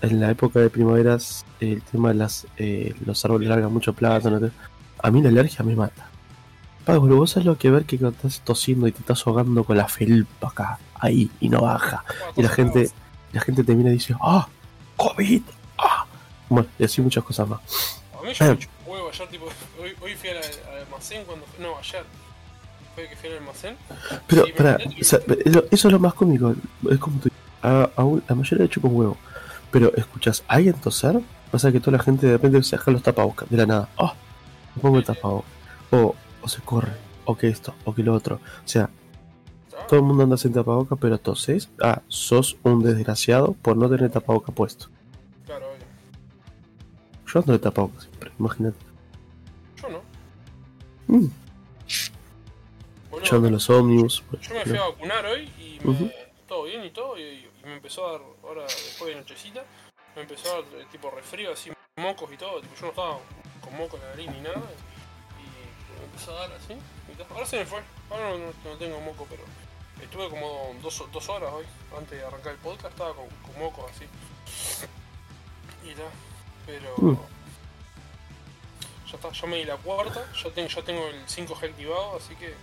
[0.00, 4.50] En la época de primaveras, el tema de las, eh, los árboles largan mucho plátano.
[5.02, 6.08] a mí la alergia me mata.
[6.86, 9.86] Boludo, vos sabés lo que ver que estás tosiendo y te estás ahogando con la
[9.88, 12.04] felpa acá, ahí, y no baja.
[12.36, 12.90] Y la gente,
[13.32, 14.48] la gente te mira y dice, ¡ah!
[14.96, 15.42] ¡COVID!
[15.78, 16.06] ¡ah!
[16.48, 17.60] Bueno, y así muchas cosas más.
[18.18, 19.46] A mí yo me chupo huevo ayer, tipo,
[19.80, 22.04] hoy, hoy fui al, al almacén cuando no, ayer.
[22.94, 23.76] Fue que fui al almacén.
[24.26, 25.20] Pero, que- o sea,
[25.70, 26.54] eso es lo más cómico.
[26.90, 27.28] Es como tú.
[27.62, 29.16] A, a un- la mayoría le chupa un huevo.
[29.72, 31.20] Pero escuchas a alguien toser,
[31.50, 33.88] pasa que toda la gente de repente se deja los tapabocas de la nada.
[33.96, 34.12] ¡Oh!
[34.76, 35.50] Me pongo el tapabocas.
[35.90, 36.92] O, o se corre.
[37.24, 37.74] O que esto.
[37.84, 38.36] O que lo otro.
[38.36, 38.90] O sea,
[39.88, 41.70] todo el mundo anda sin tapabocas, pero toses.
[41.82, 44.86] Ah, sos un desgraciado por no tener tapabocas puesto.
[45.46, 45.86] Claro, obvio.
[47.26, 48.78] Yo ando de tapabocas siempre, imagínate.
[49.80, 50.00] Yo no.
[51.08, 51.28] Mm,
[53.10, 54.22] Boludo, yo ando en los ómnibus.
[54.40, 56.12] Yo me fui a vacunar hoy y me,
[56.46, 59.62] todo bien y todo, y, y me empezó a dar, ahora después de nochecita,
[60.16, 63.18] me empezó a dar eh, tipo resfrío, así mocos y todo, tipo, yo no estaba
[63.60, 64.56] con moco en la nariz ni nada,
[65.38, 67.80] y me empezó a dar así, y ahora se me fue,
[68.10, 69.42] ahora no, no- no tengo moco, pero
[70.02, 71.64] estuve como dos, dos horas hoy,
[71.96, 74.04] antes de arrancar el podcast, estaba con, con mocos así,
[75.84, 76.06] y tal,
[76.66, 76.94] pero...
[76.98, 77.16] Mm.
[79.10, 82.34] Ya está, ya me di la cuarta, ya, tengo ya tengo el 5G activado, así
[82.36, 82.54] que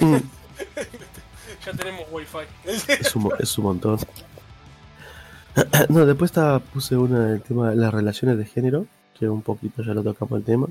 [0.00, 0.16] Mm,
[1.66, 2.38] ya tenemos wifi.
[2.64, 3.98] es, un, es un montón.
[5.88, 8.86] No, después estaba, puse una del tema de las relaciones de género,
[9.18, 10.66] que un poquito ya lo tocamos el tema.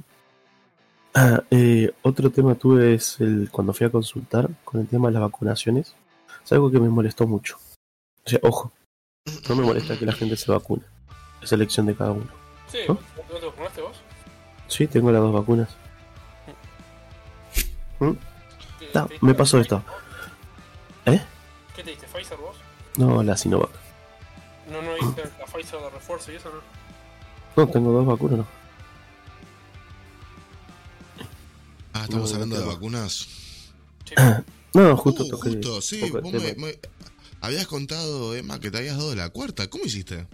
[1.14, 5.14] Ah, eh, otro tema tuve es el cuando fui a consultar con el tema de
[5.14, 5.96] las vacunaciones.
[6.44, 7.58] Es algo que me molestó mucho.
[8.26, 8.72] O sea, ojo,
[9.50, 10.84] no me molesta que la gente se vacune.
[11.42, 12.28] Es elección de cada uno.
[12.68, 12.94] Sí, ¿No?
[13.34, 13.98] ¿no te vacunaste vos?
[14.68, 15.70] Sí, tengo las dos vacunas.
[18.00, 19.82] ¿Qué- Ta, te diste me pasó esto.
[21.06, 21.22] ¿Eh?
[21.76, 22.06] ¿Qué te diste?
[22.08, 22.56] ¿Pfizer vos?
[22.98, 23.72] No, la Sinovac.
[24.70, 26.62] No, no diste la Pfizer de refuerzo y eso, ¿no?
[27.64, 28.48] No, tengo dos vacunas, no.
[31.94, 33.28] Ah, estamos hablando de vacunas.
[34.06, 34.16] Sí.
[34.74, 36.02] No, justo Uh, toqué justo, sí.
[36.12, 36.78] Vos me,
[37.42, 39.68] habías contado, Emma, que te habías dado la cuarta.
[39.70, 40.28] ¿Cómo hiciste?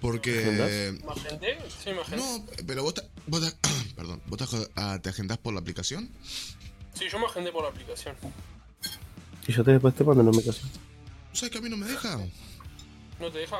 [0.00, 0.96] Porque.
[1.04, 1.58] ¿Me agendé?
[1.68, 2.16] Sí, me agendé.
[2.24, 4.44] No, pero vos te, vos te- perdón, vos te,
[4.76, 6.08] ah, te agendás por la aplicación.
[6.94, 8.14] Sí, yo me agendé por la aplicación.
[9.46, 10.70] Y yo te después te mando una medicación.
[11.34, 12.18] ¿Sabes que a mí no me deja?
[13.20, 13.58] ¿No te deja?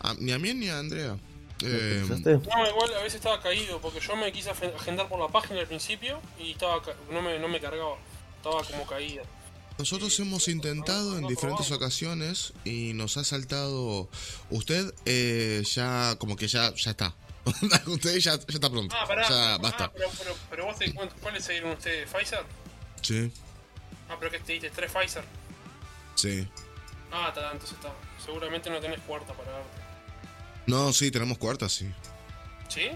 [0.00, 1.16] A- ni a mí ni a Andrea.
[1.62, 2.04] Eh.
[2.08, 5.60] No, igual a veces estaba caído porque yo me quise agen- agendar por la página
[5.60, 7.96] al principio y estaba ca- no, me, no me cargaba.
[8.36, 9.22] Estaba como caída.
[9.78, 14.08] nosotros hemos intentado en diferentes ocasiones y nos ha saltado.
[14.50, 17.14] Usted eh, ya, como que ya, ya está.
[17.86, 18.94] Usted ya, ya está pronto.
[18.98, 19.28] Ah, pará.
[19.28, 19.92] Ya Ah, basta.
[19.92, 22.08] pero, pero, pero vos te ¿cuáles se dieron ustedes?
[22.10, 22.42] ¿Pfizer?
[23.00, 23.30] Sí,
[24.08, 25.24] Ah, pero que te diste tres Pfizer.
[26.14, 26.46] sí.
[27.10, 27.92] Ah, está, entonces está.
[28.24, 29.68] Seguramente no tenés cuarta para darte.
[30.66, 31.86] No, sí, tenemos cuarta, sí.
[32.68, 32.88] ¿Sí?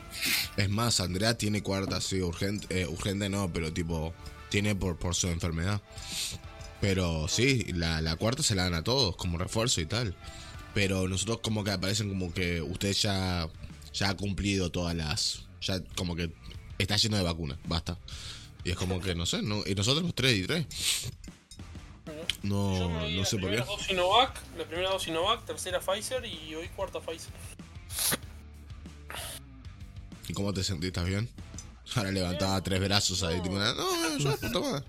[0.57, 4.15] Es más, Andrea tiene cuarta, sí, urgente, eh, urgente no, pero tipo,
[4.49, 5.81] tiene por, por su enfermedad.
[6.81, 10.17] Pero sí, la, la cuarta se la dan a todos, como refuerzo y tal.
[10.75, 13.49] Pero nosotros como que aparecen como que usted ya,
[13.93, 15.45] ya ha cumplido todas las...
[15.61, 16.33] Ya como que
[16.79, 17.99] está lleno de vacunas, basta.
[18.65, 20.67] Y es como que, no sé, no, y nosotros los tres y tres.
[22.17, 23.57] Yo No, me di no sé por qué.
[23.57, 27.33] primera dos Sinovac, la primera dos Sinovac, tercera Pfizer y hoy cuarta Pfizer.
[30.29, 30.89] ¿Y cómo te sentís?
[30.89, 31.29] ¿Estás bien?
[31.95, 34.85] Ahora levantaba tres brazos ahí, tipo, no, yo puta madre.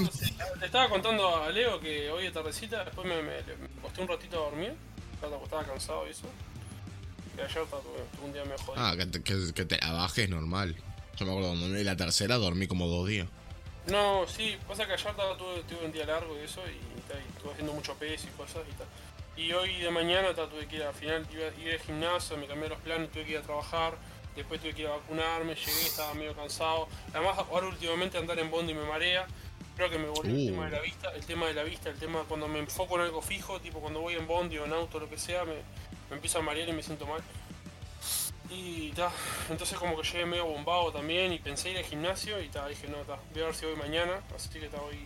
[0.00, 3.82] No, sí, Le estaba contando a Leo que hoy de tardecita, después me, me, me
[3.82, 4.74] costé un ratito a dormir,
[5.14, 6.26] estaba, estaba cansado y eso.
[7.36, 8.74] Y ayer tuve, un día jodido.
[8.76, 10.74] Ah, que te, que, que te la bajes normal.
[11.18, 13.28] Yo me acuerdo cuando me di la tercera dormí como dos días.
[13.86, 16.78] No, sí, pasa que ayer tuve, tuve un día largo y eso, y,
[17.34, 18.86] estuve haciendo mucho peso y cosas y tal.
[19.36, 22.46] Y hoy de mañana ta, tuve que ir al final, iba, iba al gimnasio, me
[22.46, 23.94] cambié los planes, tuve que ir a trabajar,
[24.36, 26.88] después tuve que ir a vacunarme, llegué, estaba medio cansado.
[27.14, 29.26] Además, ahora últimamente andar en bondi me marea.
[29.76, 30.52] Creo que me volvió el Uh.
[30.52, 33.02] tema de la vista, el tema de la vista, el tema cuando me enfoco en
[33.02, 35.54] algo fijo, tipo cuando voy en bondi o en auto, lo que sea, me,
[36.10, 37.22] me empiezo a marear y me siento mal.
[38.50, 39.12] Y ta,
[39.48, 42.88] entonces como que llegué medio bombado también y pensé ir al gimnasio y ta, dije
[42.88, 44.98] no, ta, voy a ver si voy mañana, así que estaba hoy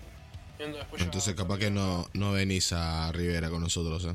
[0.59, 4.15] viendo después ya- Entonces capaz que no, no venís a Rivera con nosotros, ¿eh?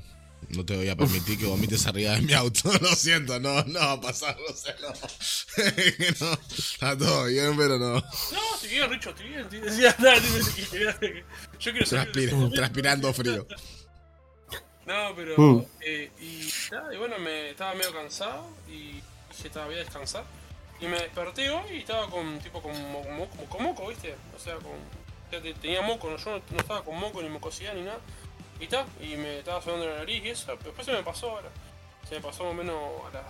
[0.49, 3.79] No te voy a permitir que vomites arriba de mi auto, lo siento, no, no
[3.79, 4.87] va a pasar, no sé, no.
[6.27, 6.39] no.
[6.57, 7.93] Está todo bien, pero no.
[7.95, 8.01] No,
[8.55, 11.25] estoy bien, Richo, estoy bien, estoy bien.
[11.59, 13.45] Yo quiero salir de- Transpira- transpirando frío.
[14.87, 15.35] No, pero.
[15.37, 15.65] Mm.
[15.81, 19.01] eh, y, nada, y bueno, me estaba medio cansado y
[19.47, 20.23] estaba voy a descansar.
[20.81, 24.15] Y me desperté hoy y estaba con, tipo, con, mo- mo- como, con moco, ¿viste?
[24.35, 24.71] O sea, con.
[24.71, 26.17] o sea, te- tenía moco, ¿no?
[26.17, 27.99] yo no, no estaba con moco ni mocosidad ni nada.
[28.59, 31.49] Y tal, y me estaba sonando la nariz y eso, después se me pasó ahora.
[32.07, 32.75] Se me pasó más o menos
[33.09, 33.23] a las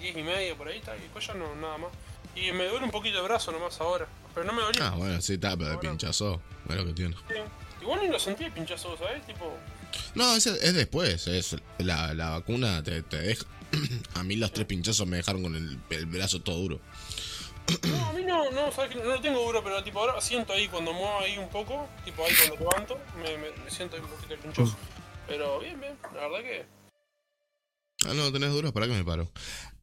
[0.00, 1.90] 10 y media por ahí, está, y después ya no, nada más.
[2.34, 4.06] Y me duele un poquito el brazo nomás ahora.
[4.34, 4.88] Pero no me dolía.
[4.88, 6.40] Ah, bueno, sí, está, pero pinchazo.
[6.68, 7.16] Es lo que tiene.
[7.28, 7.34] Sí.
[7.80, 9.24] Igual ni lo sentí el pinchazo, ¿sabes?
[9.26, 9.56] Tipo.
[10.14, 11.26] No, es, es después.
[11.28, 13.44] Es la, la vacuna te, te deja.
[14.14, 16.80] A mí los tres pinchazos me dejaron con el, el brazo todo duro.
[17.88, 20.52] No, a mí no, no, sabes que no lo tengo duro, pero tipo ahora siento
[20.52, 24.02] ahí cuando muevo ahí un poco, tipo ahí cuando levanto, me, me, me siento ahí
[24.02, 24.76] un poquito el pinchazo.
[25.26, 26.66] Pero bien, bien, la verdad que.
[28.06, 29.30] Ah, no, tenés duros, para que me paro.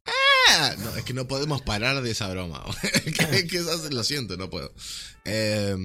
[0.06, 2.64] Ah, no, es que no podemos parar de esa broma.
[3.04, 4.72] que, que eso- lo siento, no puedo.
[5.26, 5.76] Eh,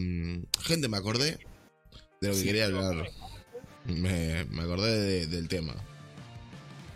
[0.62, 1.38] gente, me acordé
[2.22, 3.10] de lo que quería hablar.
[3.86, 5.76] Me, me acordé de- del tema.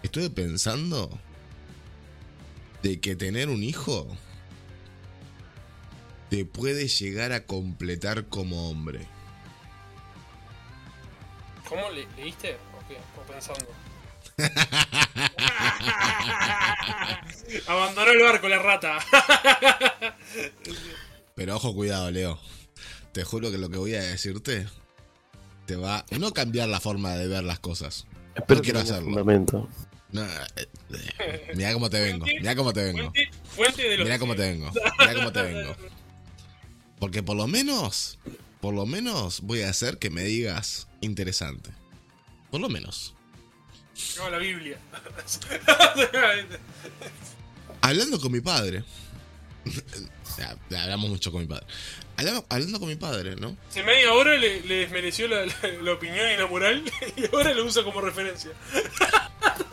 [0.04, 1.10] Estuve pensando
[2.84, 4.08] de que tener un hijo
[6.30, 9.08] te puede llegar a completar como hombre.
[11.68, 12.56] ¿Cómo le, leíste?
[12.56, 12.98] ¿O qué?
[13.20, 13.68] ¿O pensando?
[17.68, 19.00] Abandonó el barco la rata.
[21.36, 22.40] Pero ojo, cuidado, Leo.
[23.12, 24.68] Te juro que lo que voy a decirte
[25.66, 28.08] te va no a cambiar la forma de ver las cosas.
[28.36, 29.68] Espero quiero que tenga hacerlo.
[30.14, 33.12] No, eh, eh, mira cómo te vengo, mira cómo te vengo.
[33.98, 35.76] Mira cómo te vengo, mira cómo te vengo.
[37.00, 38.20] Porque por lo menos,
[38.62, 41.72] por lo menos voy a hacer que me digas interesante.
[42.52, 43.16] Por lo menos.
[44.18, 44.78] No, la Biblia.
[47.82, 48.84] Hablando con mi padre.
[50.70, 51.66] Hablamos mucho con mi padre.
[52.18, 53.58] Hablando, hablando con mi padre, ¿no?
[53.70, 56.84] Hace media hora le, le desmereció la, la- la opinión y la moral
[57.18, 58.52] y ahora lo usa como referencia.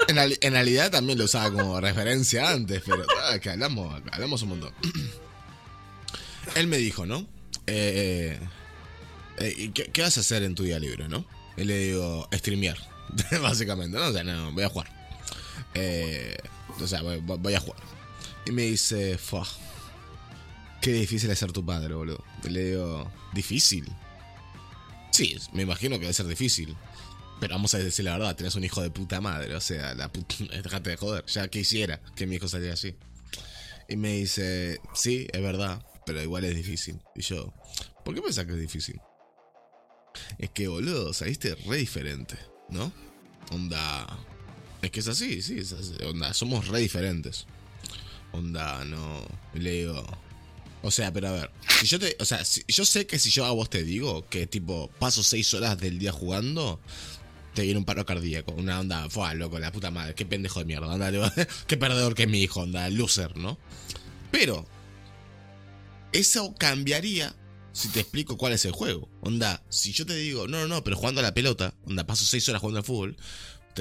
[0.09, 4.43] En, reali- en realidad también lo usaba como referencia antes, pero ah, que hablamos, hablamos
[4.43, 4.73] un montón.
[6.57, 7.27] Él me dijo, ¿no?
[7.67, 8.39] Eh,
[9.39, 11.25] eh, ¿y ¿qué, qué vas a hacer en tu día libre, no?
[11.57, 12.79] Y le digo, streamear,
[13.43, 14.07] básicamente, ¿no?
[14.07, 14.91] O sea, no, voy a jugar.
[15.75, 16.37] Eh,
[16.81, 17.81] o sea, voy, voy a jugar.
[18.47, 19.47] Y me dice, Fua,
[20.81, 22.25] qué difícil es ser tu padre, boludo.
[22.49, 23.87] Le digo, ¿difícil?
[25.11, 26.77] Sí, me imagino que debe ser difícil.
[27.41, 30.13] Pero vamos a decir la verdad, tenés un hijo de puta madre, o sea, la
[30.13, 32.95] puta, déjate de joder, ya quisiera que mi hijo saliera así.
[33.89, 37.01] Y me dice, sí, es verdad, pero igual es difícil.
[37.15, 37.53] Y yo,
[38.05, 39.01] ¿por qué pensás que es difícil?
[40.39, 42.37] Es que, boludo, saliste re diferente,
[42.69, 42.93] ¿no?
[43.51, 44.07] Onda,
[44.83, 47.47] es que es así, sí, es así, onda, somos re diferentes.
[48.33, 50.07] Onda, no, le digo,
[50.83, 51.51] o sea, pero a ver,
[51.81, 54.47] si yo te, o sea, yo sé que si yo a vos te digo que
[54.47, 56.81] tipo paso seis horas del día jugando,
[57.55, 60.67] te viene un paro cardíaco, una onda, fue loco, la puta madre, qué pendejo de
[60.67, 61.11] mierda, onda,
[61.67, 63.59] qué perdedor que es mi hijo, onda, loser, ¿no?
[64.31, 64.67] Pero,
[66.13, 67.35] eso cambiaría
[67.73, 69.09] si te explico cuál es el juego.
[69.21, 72.25] Onda, si yo te digo, no, no, no, pero jugando a la pelota, onda, paso
[72.25, 73.17] seis horas jugando al fútbol,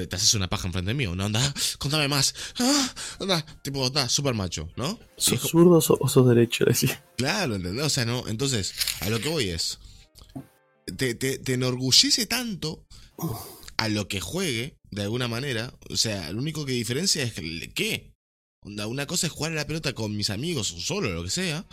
[0.00, 1.26] te, te haces una paja enfrente mío, ¿no?
[1.26, 4.98] Onda, contame más, ah, onda, tipo, onda, super macho, ¿no?
[5.16, 6.64] Es ¿Sos zurdo o sos- derecho?
[6.64, 7.04] Decía.
[7.16, 7.84] Claro, ¿entendés?
[7.84, 8.26] O sea, no.
[8.28, 9.78] Entonces, a lo que voy es.
[10.96, 12.84] Te, te, te enorgullece tanto
[13.76, 15.72] a lo que juegue, de alguna manera.
[15.88, 18.12] O sea, lo único que diferencia es que, ¿qué?
[18.62, 21.30] Onda, una cosa es jugar a la pelota con mis amigos o solo, lo que
[21.30, 21.66] sea.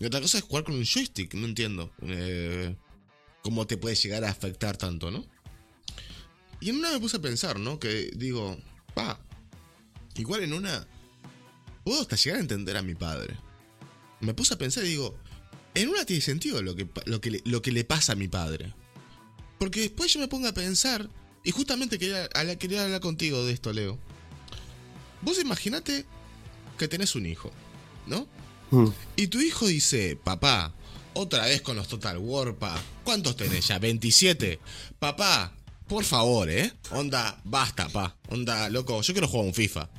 [0.00, 1.92] Y otra cosa es jugar con un joystick, no entiendo.
[2.02, 2.76] Eh,
[3.42, 5.24] cómo te puede llegar a afectar tanto, ¿no?
[6.64, 7.78] Y en una me puse a pensar, ¿no?
[7.78, 8.56] Que digo,
[8.94, 9.20] pa,
[10.16, 10.86] igual en una.
[11.84, 13.36] Puedo hasta llegar a entender a mi padre
[14.20, 15.14] me puse a pensar y digo,
[15.74, 18.26] en una tiene sentido lo que, lo que, le, lo que le pasa a mi
[18.26, 18.72] padre.
[19.58, 21.10] Porque después yo me pongo a pensar,
[21.44, 23.98] y justamente quería, a la- quería hablar contigo de esto, Leo.
[25.20, 26.06] Vos imaginate
[26.78, 27.50] que tenés un hijo,
[28.06, 28.26] ¿no?
[28.70, 28.88] Mm.
[29.16, 30.72] Y tu hijo dice, papá,
[31.12, 32.80] otra vez con los Total War, pa.
[33.04, 33.78] ¿Cuántos tenés ya?
[33.78, 34.58] ¿27?
[34.98, 35.54] Papá,
[35.88, 36.72] por favor, ¿eh?
[36.90, 38.16] Onda, basta, pa.
[38.28, 39.90] Onda, loco, yo quiero jugar un FIFA.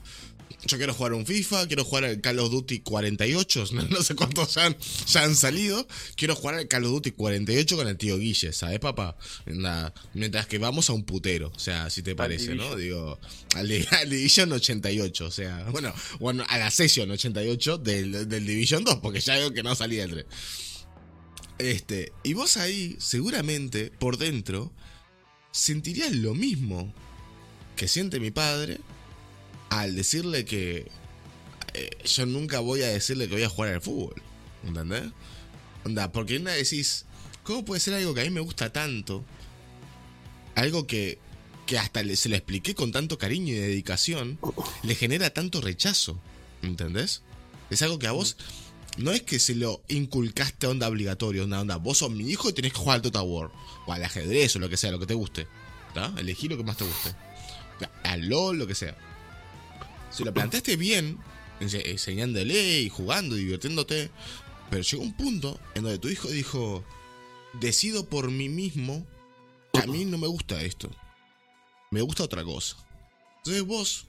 [0.67, 4.15] Yo quiero jugar un FIFA, quiero jugar al Call of Duty 48, no, no sé
[4.15, 4.75] cuántos ya han,
[5.05, 5.87] ya han salido.
[6.15, 9.15] Quiero jugar al Call of Duty 48 con el tío Guille, ¿sabes, papá?
[9.47, 12.75] Onda, mientras que vamos a un putero, o sea, si te parece, ¿no?
[12.75, 13.19] Digo,
[13.53, 18.83] al, al Division 88, o sea, bueno, bueno, a la Session 88 del, del Division
[18.83, 20.25] 2, porque ya veo que no salía el 3.
[21.59, 24.73] Este, y vos ahí, seguramente, por dentro,
[25.55, 26.93] sentirías lo mismo
[27.77, 28.79] que siente mi padre
[29.69, 30.85] al decirle que
[31.73, 34.21] eh, yo nunca voy a decirle que voy a jugar al fútbol.
[34.67, 35.03] ¿Entendés?
[35.85, 37.05] Onda, porque una decís,
[37.43, 39.23] ¿cómo puede ser algo que a mí me gusta tanto?
[40.55, 41.19] Algo que,
[41.65, 44.37] que hasta le- se lo expliqué con tanto cariño y dedicación,
[44.83, 46.19] le genera tanto rechazo.
[46.63, 47.21] ¿Entendés?
[47.69, 48.35] Es algo que a vos
[48.97, 52.49] no es que se lo inculcaste a onda obligatorio, onda, onda, vos sos mi hijo
[52.49, 53.51] y tenés que jugar al Total War,
[53.85, 55.47] o al ajedrez, o lo que sea, lo que te guste.
[55.89, 56.13] ¿Está?
[56.17, 57.15] Elegí lo que más te guste.
[58.03, 58.95] Al LOL, lo que sea.
[60.11, 61.17] Si lo planteaste bien,
[61.59, 64.11] ense- enseñándole y jugando, divirtiéndote,
[64.69, 66.83] pero llegó un punto en donde tu hijo dijo,
[67.59, 69.05] decido por mí mismo,
[69.73, 70.89] que a mí no me gusta esto.
[71.91, 72.77] Me gusta otra cosa.
[73.39, 74.07] Entonces vos,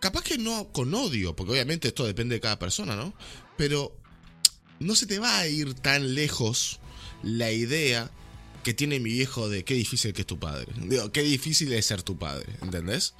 [0.00, 3.14] capaz que no con odio, porque obviamente esto depende de cada persona, ¿no?
[3.56, 3.96] Pero
[4.78, 6.80] no se te va a ir tan lejos
[7.22, 8.10] la idea
[8.62, 10.66] que tiene mi viejo de qué difícil que es tu padre.
[10.76, 13.14] Digo, qué difícil es ser tu padre, ¿entendés?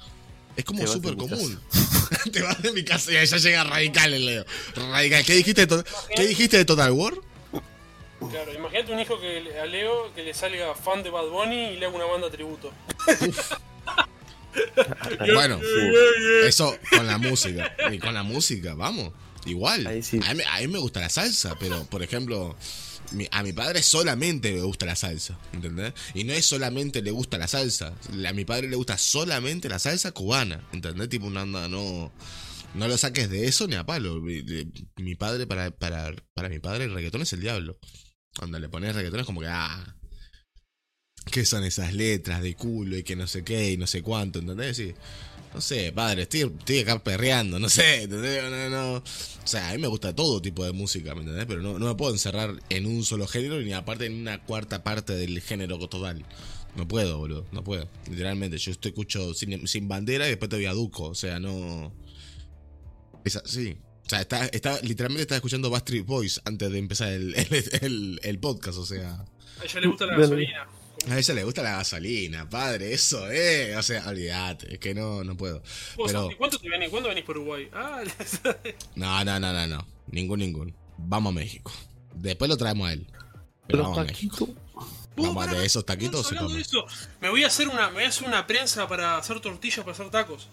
[0.55, 1.59] Es como súper común.
[2.33, 4.45] te vas de mi casa y ya llega radical el Leo.
[4.75, 5.23] Radical.
[5.23, 5.83] ¿Qué dijiste de, to-
[6.15, 7.13] ¿qué dijiste de Total War?
[8.31, 11.73] Claro, imagínate un hijo que le- a Leo que le salga fan de Bad Bunny
[11.73, 12.73] y le haga una banda tributo.
[15.33, 15.59] Bueno,
[16.45, 17.75] eso con la música.
[17.91, 19.13] Y con la música, vamos.
[19.45, 20.03] Igual.
[20.03, 20.19] Sí.
[20.25, 22.55] A, mí, a mí me gusta la salsa, pero por ejemplo,
[23.11, 25.93] mi- a mi padre solamente le gusta la salsa, ¿entendés?
[26.13, 27.93] Y no es solamente le gusta la salsa.
[28.27, 31.07] A mi padre le gusta solamente la salsa cubana, ¿entendés?
[31.09, 32.11] Tipo una onda, no.
[32.73, 34.19] No lo saques de eso ni a palo.
[34.19, 34.67] Mi, de-
[34.97, 37.79] mi padre, para, para, para mi padre, el reggaetón es el diablo.
[38.37, 39.95] Cuando le pones reggaetón es como que, ah.
[41.31, 44.39] ¿Qué son esas letras de culo y que no sé qué y no sé cuánto,
[44.39, 44.77] ¿entendés?
[44.77, 44.93] Sí.
[45.53, 48.43] No sé, padre, estoy, estoy acá perreando, no sé, ¿entendés?
[48.43, 48.93] No, no.
[48.97, 49.03] O
[49.47, 51.45] sea, a mí me gusta todo tipo de música, ¿me entendés?
[51.47, 54.83] Pero no, no me puedo encerrar en un solo género ni aparte en una cuarta
[54.83, 56.23] parte del género total.
[56.75, 57.89] No puedo, boludo, no puedo.
[58.09, 61.91] Literalmente, yo estoy escucho sin, sin bandera y después te viaduco, o sea, no...
[63.23, 63.77] Es así.
[64.05, 68.19] O sea, está, está, literalmente estaba escuchando Backstreet Boys antes de empezar el, el, el-
[68.21, 69.25] el podcast, o sea...
[69.59, 70.67] A ella le gusta la gasolina.
[71.09, 73.75] A ella le gusta la gasolina, padre, eso, eh.
[73.77, 75.61] O sea, olvídate, es que no, no puedo.
[75.95, 76.89] ¿Vos, Pero, ¿Cuánto te venís?
[76.89, 77.69] ¿Cuándo venís por Uruguay?
[77.71, 78.01] Ah,
[78.95, 79.87] no, no, no, no, no.
[80.07, 80.75] Ningún, ningún.
[80.97, 81.71] Vamos a México.
[82.15, 83.07] Después lo traemos a él.
[83.67, 84.37] Pero Los vamos a México.
[84.47, 84.63] taquitos.
[85.15, 86.55] Vamos de esos taquitos se hablando come.
[86.57, 86.85] de eso,
[87.21, 89.91] me voy a hacer una, me voy a hacer una prensa para hacer tortillas para
[89.93, 90.47] hacer tacos.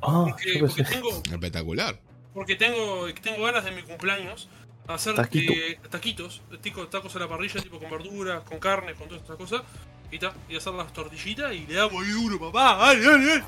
[0.00, 0.94] Ah, Porque, yo porque pensé.
[0.94, 2.00] tengo, Espectacular.
[2.34, 4.48] porque tengo, tengo ganas de mi cumpleaños
[4.88, 5.52] hacer Taquito.
[5.52, 9.36] eh, taquitos, tico- tacos a la parrilla, tipo con verduras, con carne, con todas estas
[9.36, 9.62] cosas.
[10.10, 12.76] Y, ta, y hacer las tortillitas y le damos ahí duro, papá.
[12.76, 13.44] Dale, dale, dale.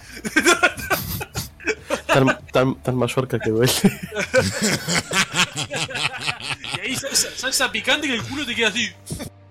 [2.06, 3.73] Tan, tan, tan Mallorca que duele.
[6.77, 8.90] Y ahí salsa, salsa picante que el culo te queda así.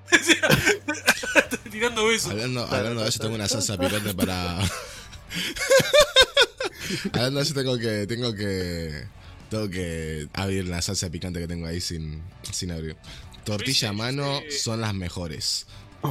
[1.72, 2.32] Tirando besos.
[2.32, 4.60] Hablando, hablando de eso, tengo una salsa picante para.
[7.14, 8.06] hablando de eso, tengo que.
[8.08, 9.08] Tengo que.
[9.54, 12.98] Tengo que abrir la salsa picante que tengo ahí sin, sin abrir.
[13.44, 15.68] Tortilla a mano son las mejores.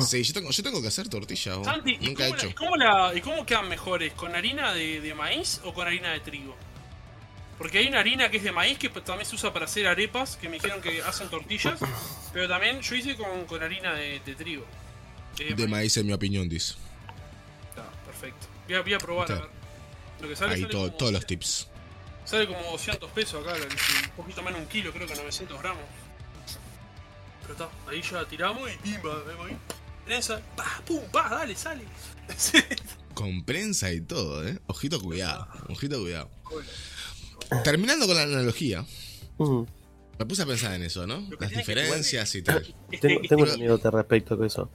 [0.07, 1.57] Sí, yo tengo, yo tengo que hacer tortilla.
[1.65, 2.49] Santi, ¿y Nunca he cómo, la- hecho.
[2.49, 4.13] y cómo la- y cómo quedan mejores?
[4.13, 6.55] ¿Con harina de, de maíz o con harina de trigo?
[7.59, 9.89] Porque hay una harina que es de maíz que pues, también se usa para hacer
[9.89, 11.81] arepas, que me dijeron que hacen tortillas,
[12.33, 14.65] pero también yo hice con, con harina de, de trigo.
[15.41, 16.75] Eh, De maíz, en mi opinión, dice.
[17.71, 18.47] Está, perfecto.
[18.69, 19.49] Voy a, voy a probar a ver.
[20.21, 21.69] Lo que sale, Ahí sale todo- como- todos los tips.
[22.25, 25.83] Sale como 200 pesos acá, un poquito menos de un kilo, creo que 900 gramos.
[27.43, 29.57] Pero está, ahí ya tiramos y pimba, vemos ahí.
[30.05, 31.85] Prensa, pa, pum, pa, dale, sale.
[33.15, 34.59] Con prensa y todo, ¿eh?
[34.67, 35.47] Ojito cuidado.
[35.69, 36.31] Ojito cuidado.
[37.65, 38.85] Terminando con la analogía,
[39.39, 39.63] Mm.
[40.19, 41.23] me puse a pensar en eso, ¿no?
[41.41, 42.75] Las diferencias y tal.
[43.01, 44.71] Tengo, tengo una anécdota respecto a eso.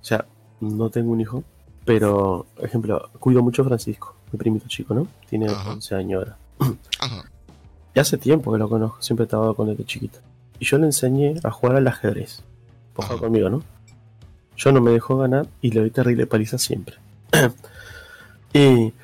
[0.00, 0.24] O sea,
[0.60, 1.42] no tengo un hijo,
[1.84, 5.08] pero, por ejemplo, cuido mucho a Francisco, mi primito chico, ¿no?
[5.28, 5.72] Tiene Ajá.
[5.72, 6.38] 11 años ahora.
[6.98, 7.24] Ajá.
[7.94, 10.18] Y hace tiempo que lo conozco, siempre estaba con él de chiquito.
[10.58, 12.42] Y yo le enseñé a jugar al ajedrez.
[12.94, 13.62] Por jugar conmigo, ¿no?
[14.56, 16.96] Yo no me dejó ganar y le doy terrible paliza siempre.
[18.52, 18.92] y.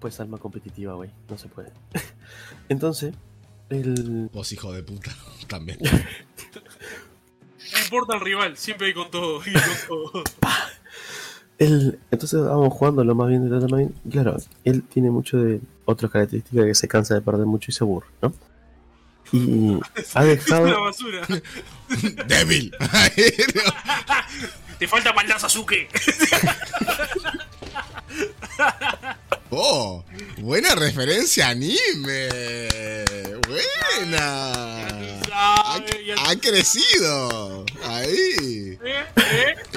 [0.00, 1.10] pues alma competitiva, güey.
[1.28, 1.72] No se puede.
[2.68, 3.14] Entonces,
[3.68, 4.30] el.
[4.32, 5.10] Vos, hijo de puta,
[5.48, 5.78] también.
[7.72, 9.40] No importa el rival, siempre hay con todo.
[9.46, 10.24] y con todo.
[11.60, 13.94] Él, entonces vamos jugando lo más bien de lo más bien.
[14.10, 17.84] Claro, él tiene mucho de otras características que se cansa de perder mucho y se
[17.84, 18.32] aburre, ¿no?
[19.32, 20.82] Y ha Es una dejado.
[20.84, 21.20] basura.
[22.26, 22.72] ¡Débil!
[24.78, 25.88] Te falta maldad, Sasuke.
[29.50, 30.04] ¡Oh!
[30.38, 32.28] Buena referencia anime.
[33.48, 34.52] Buena.
[35.32, 37.64] Ha, crecido.
[37.82, 38.78] Ahí.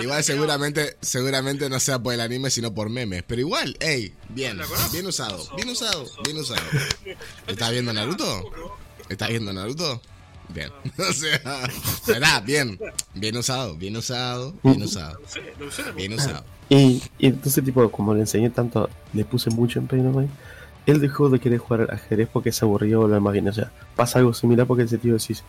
[0.02, 3.24] Igual seguramente, seguramente no sea por el anime, sino por memes.
[3.26, 4.60] Pero igual, hey, bien,
[4.92, 6.62] bien usado, bien usado, bien usado.
[7.48, 8.52] ¿Estás viendo Naruto?
[9.10, 10.02] ¿Estás viendo Naruto?
[10.50, 10.70] Bien.
[10.98, 11.40] O sea,
[12.08, 12.44] ¿verdad?
[12.44, 12.80] Bien.
[13.14, 15.20] Bien usado, bien usado, bien usado,
[15.96, 16.44] bien usado.
[16.70, 20.28] Y, y entonces, tipo, como le enseñé tanto, le puse mucho empeño, güey.
[20.86, 23.48] Él dejó de querer jugar al ajedrez porque se aburrió o lo más bien.
[23.48, 25.44] O sea, pasa algo similar porque ese tío decís.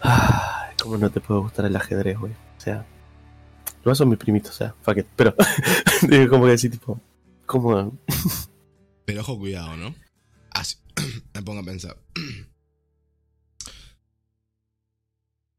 [0.00, 2.32] "Ay, ¿Cómo no te puede gustar el ajedrez, güey?
[2.32, 2.86] O sea,
[3.84, 5.06] lo son mis primitos, o sea, fuck it.
[5.16, 5.34] Pero,
[6.30, 7.00] como que decís, tipo,
[7.46, 7.98] ¿Cómo?
[9.04, 9.94] Pero ojo, cuidado, ¿no?
[10.52, 10.76] Así,
[11.34, 11.96] me pongo a pensar.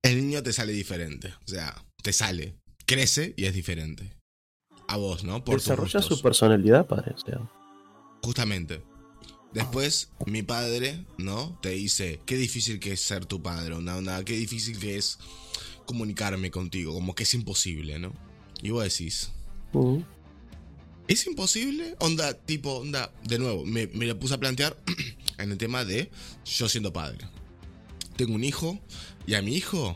[0.03, 1.33] El niño te sale diferente.
[1.45, 2.55] O sea, te sale,
[2.85, 4.11] crece y es diferente.
[4.87, 5.43] A vos, ¿no?
[5.43, 7.13] Por Desarrolla su personalidad, padre.
[7.15, 7.39] O sea,
[8.23, 8.81] Justamente.
[9.53, 11.57] Después, mi padre, ¿no?
[11.61, 15.19] Te dice, qué difícil que es ser tu padre, onda, onda, qué difícil que es
[15.85, 18.13] comunicarme contigo, como que es imposible, ¿no?
[18.61, 19.31] Y vos decís,
[21.09, 21.95] ¿es imposible?
[21.99, 24.77] Onda, tipo, onda, de nuevo, me, me lo puse a plantear
[25.37, 26.09] en el tema de
[26.45, 27.27] yo siendo padre.
[28.15, 28.79] Tengo un hijo
[29.25, 29.95] y a mi hijo...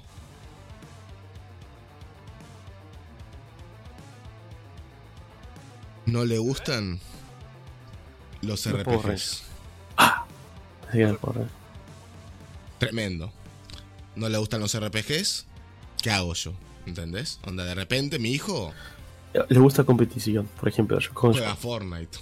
[6.05, 6.99] No le gustan
[8.41, 9.43] los RPGs.
[11.19, 11.47] porra.
[12.77, 13.31] Tremendo.
[14.15, 15.47] No le gustan los RPGs.
[16.03, 16.53] ¿Qué hago yo?
[16.85, 17.39] ¿Entendés?
[17.43, 18.71] Onda, de repente mi hijo
[19.49, 20.99] Le gusta competición, por ejemplo.
[20.99, 22.17] Yo con juega Fortnite.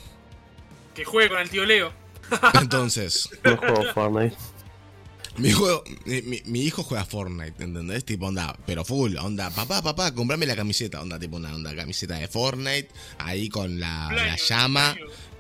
[0.96, 1.92] Que juegue con el tío Leo.
[2.54, 4.38] Entonces, no juego Fortnite.
[5.38, 5.84] Mi, juego,
[6.46, 8.06] mi, hijo juega Fortnite, ¿entendés?
[8.06, 12.16] Tipo, onda, pero full, onda, papá, papá, comprame la camiseta, onda, tipo una onda, camiseta
[12.16, 14.96] de Fortnite, ahí con la, la llama,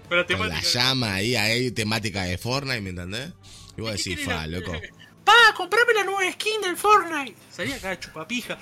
[0.09, 0.37] cumpleaños.
[0.37, 3.31] Con la llama ahí, ahí, temática de Fortnite, ¿me entendés?
[3.77, 4.71] Y vos ¿Qué decís, fa, la- loco.
[5.23, 7.33] Pa, comprame la nueva skin del Fortnite.
[7.49, 8.57] Salía acá chupapija.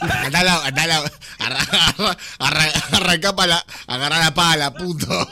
[0.00, 5.06] Andá a la, andá a la, arra- arra- arrancá para la, agarrá la pala, puto.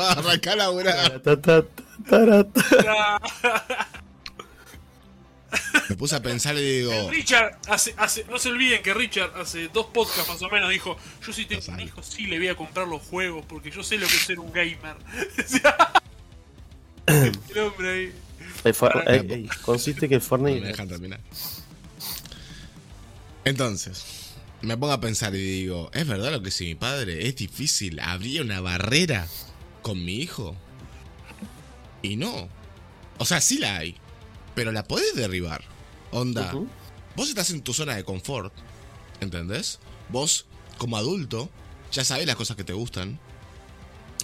[0.00, 0.94] Arrancá la buena.
[5.88, 9.68] Me puse a pensar y digo, Richard, hace, hace, no se olviden que Richard hace
[9.68, 12.54] dos podcasts más o menos dijo, yo si tengo un hijo sí le voy a
[12.56, 14.96] comprar los juegos porque yo sé lo que es ser un gamer.
[17.06, 18.12] el hombre ahí.
[18.64, 20.60] Eh, for- eh, eh, consiste que no me Fortnite.
[20.66, 21.20] dejan terminar.
[23.44, 24.04] Entonces,
[24.62, 27.98] me pongo a pensar y digo, ¿es verdad lo que si mi padre es difícil?
[28.00, 29.26] ¿Habría una barrera
[29.82, 30.56] con mi hijo?
[32.02, 32.48] Y no.
[33.18, 33.96] O sea, sí la hay,
[34.54, 35.64] pero la podés derribar.
[36.10, 36.52] Onda,
[37.16, 38.52] vos estás en tu zona de confort,
[39.20, 39.78] ¿entendés?
[40.10, 40.46] Vos,
[40.78, 41.50] como adulto,
[41.90, 43.18] ya sabés las cosas que te gustan.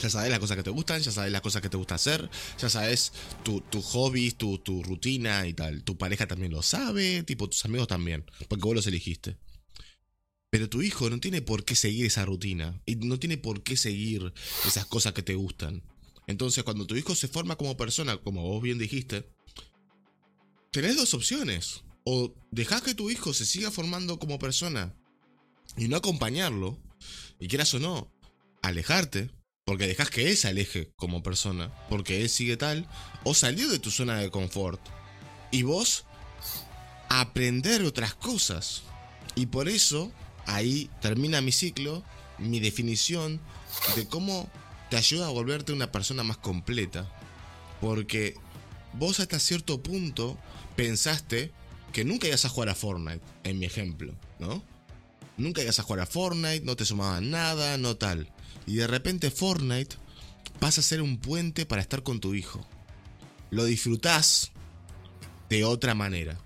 [0.01, 2.31] Ya sabés las cosas que te gustan, ya sabés las cosas que te gusta hacer,
[2.57, 5.83] ya sabes tu, tu hobbies, tu, tu rutina y tal.
[5.83, 9.39] Tu pareja también lo sabe, tipo tus amigos también, porque vos los elegiste.
[10.51, 13.77] Pero tu hijo no tiene por qué seguir esa rutina y no tiene por qué
[13.77, 14.33] seguir
[14.67, 15.83] esas cosas que te gustan.
[16.29, 19.27] Entonces, cuando tu hijo se forma como persona, como vos bien dijiste,
[20.71, 21.83] tenés dos opciones.
[22.05, 24.95] O dejás que tu hijo se siga formando como persona
[25.77, 26.79] y no acompañarlo,
[27.39, 28.11] y quieras o no,
[28.63, 29.31] alejarte,
[29.65, 32.89] porque dejás que él se aleje como persona, porque él sigue tal,
[33.25, 34.81] o salir de tu zona de confort
[35.51, 36.05] y vos
[37.09, 38.83] aprender otras cosas.
[39.35, 40.11] Y por eso
[40.47, 42.03] ahí termina mi ciclo,
[42.39, 43.41] mi definición
[43.97, 44.51] de cómo
[44.91, 47.11] te ayuda a volverte una persona más completa.
[47.81, 48.35] Porque
[48.95, 50.39] vos hasta cierto punto
[50.79, 51.51] pensaste
[51.93, 54.63] que nunca ibas a jugar a Fortnite, en mi ejemplo, ¿no?
[55.37, 58.31] Nunca ibas a jugar a Fortnite, no te sumaban nada, no tal.
[58.65, 59.97] Y de repente Fortnite
[60.61, 62.65] pasa a ser un puente para estar con tu hijo.
[63.51, 64.53] Lo disfrutás
[65.49, 66.39] de otra manera.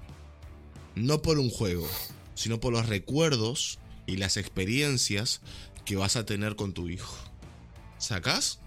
[0.95, 1.87] No por un juego,
[2.35, 5.43] sino por los recuerdos y las experiencias
[5.85, 7.15] que vas a tener con tu hijo.
[7.99, 8.61] ¿Sacás?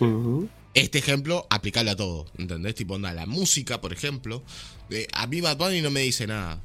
[0.00, 0.48] Ujú.
[0.74, 2.74] Este ejemplo, aplicarlo a todo, ¿entendés?
[2.74, 4.42] Tipo, onda, la música, por ejemplo.
[4.90, 6.60] Eh, a mí Bad Bunny no me dice nada.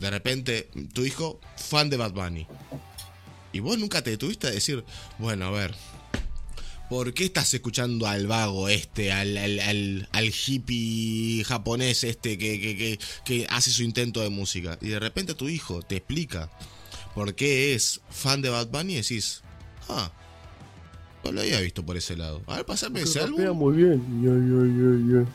[0.00, 2.46] De repente, tu hijo, fan de Bad Bunny.
[3.52, 4.82] Y vos nunca te detuviste a decir,
[5.18, 5.74] bueno, a ver,
[6.88, 12.76] ¿por qué estás escuchando al vago este, al, al, al- hippie japonés este que, que,
[12.76, 14.78] que, que hace su intento de música?
[14.80, 16.50] Y de repente tu hijo te explica
[17.14, 19.42] por qué es fan de Bad Bunny y decís,
[19.88, 20.12] ah,
[21.24, 22.42] no lo había visto por ese lado.
[22.46, 23.56] A ver, pasame ese álbum.
[23.56, 24.02] muy bien.
[24.22, 24.90] Ya, ya, ya,
[25.22, 25.26] ya.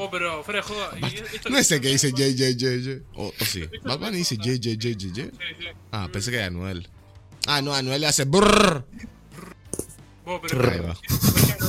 [0.00, 0.90] Oh, pero fuera de joda.
[1.00, 1.04] y
[1.34, 3.02] esto- No es el que dice ye, ye, ye, ye.
[3.14, 3.64] O, o sí.
[3.82, 5.24] Bunny dice ye, ye, ye, ye, ye.
[5.24, 5.66] Sí, sí.
[5.90, 6.86] Ah, pensé que era Anuel.
[7.46, 8.84] Ah, no, Anuel hace brrr.
[10.30, 10.94] Oh, pero,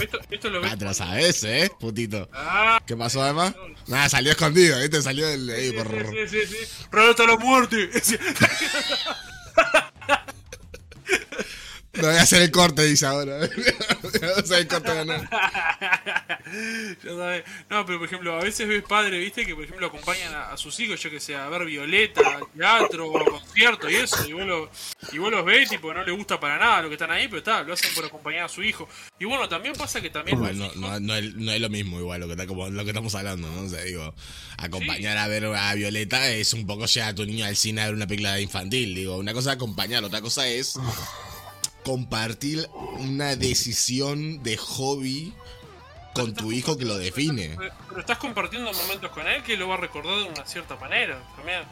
[0.02, 2.28] esto, esto lo te lo sabes, eh, putito.
[2.34, 3.56] Ah, ¿Qué pasó además?
[3.88, 5.02] Nada, salió escondido, ¿viste?
[5.02, 5.50] Salió el.
[5.50, 6.28] ahí, sí, brrr.
[6.28, 6.58] sí, sí, sí.
[6.92, 7.90] Relata la muerte.
[12.02, 13.38] No voy a hacer el corte, dice ahora.
[14.02, 15.06] Voy a hacer el corte de
[17.04, 17.44] sabes.
[17.70, 20.58] No, pero por ejemplo, a veces ves padres, viste, que por ejemplo acompañan a, a
[20.58, 24.28] sus hijos, yo que sé, a ver Violeta, al teatro o a conciertos y eso,
[24.28, 24.72] y vos, lo-
[25.12, 27.40] y vos los ves, tipo, no les gusta para nada lo que están ahí, pero
[27.40, 28.88] está, lo hacen por acompañar a su hijo.
[29.20, 32.22] Y bueno, también pasa que también no, no, no, es, no es lo mismo, igual,
[32.22, 33.62] lo que, está como, lo que estamos hablando, ¿no?
[33.64, 34.14] O sea, digo,
[34.58, 37.86] acompañar a ver a Violeta es un poco llevar a tu niño al cine a
[37.86, 38.96] ver una película infantil.
[38.96, 40.74] Digo, una cosa es acompañar, otra cosa es
[41.90, 42.70] compartir
[43.00, 45.34] una decisión de hobby
[46.14, 47.56] con tu hijo que lo define.
[47.58, 50.76] Pero, pero estás compartiendo momentos con él que lo va a recordar de una cierta
[50.76, 51.64] manera también.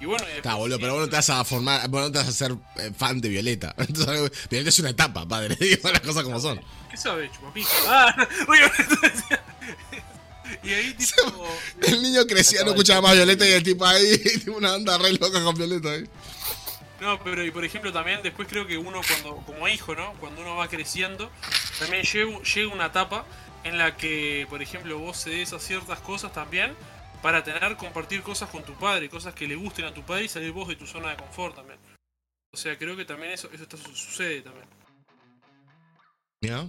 [0.00, 2.18] Y bueno, y Está, boludo, pero vos no te vas a formar, vos no te
[2.18, 3.74] vas a hacer eh, fan de Violeta.
[3.78, 5.56] Entonces, Violeta es una etapa, padre.
[5.60, 6.60] Digo las cosas como son.
[6.88, 7.68] ¿Qué sabe, chupapija?
[7.88, 8.28] Ah,
[10.62, 11.48] y ahí tipo.
[11.82, 15.12] El niño crecía, no escuchaba más Violeta y el tipo ahí, tipo una onda re
[15.14, 16.04] loca con Violeta ahí.
[17.04, 20.14] No, pero y por ejemplo también después creo que uno cuando, como hijo, ¿no?
[20.14, 21.30] Cuando uno va creciendo,
[21.78, 23.26] también llega, llega una etapa
[23.62, 26.74] en la que, por ejemplo, vos cedes a ciertas cosas también
[27.20, 30.28] para tener, compartir cosas con tu padre, cosas que le gusten a tu padre y
[30.28, 31.78] salir vos de tu zona de confort también.
[32.52, 34.66] O sea, creo que también eso, eso está- sucede también.
[36.40, 36.66] ¿Ya?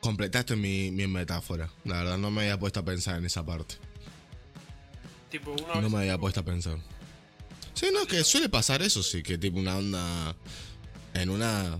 [0.00, 1.70] Completaste mi, mi metáfora.
[1.84, 3.76] La verdad, no me había puesto a pensar en esa parte.
[5.30, 6.78] Tipo, No me había puesto a pensar.
[7.80, 10.36] Sí, no, que suele pasar eso, sí, que tipo una onda.
[11.14, 11.78] En una.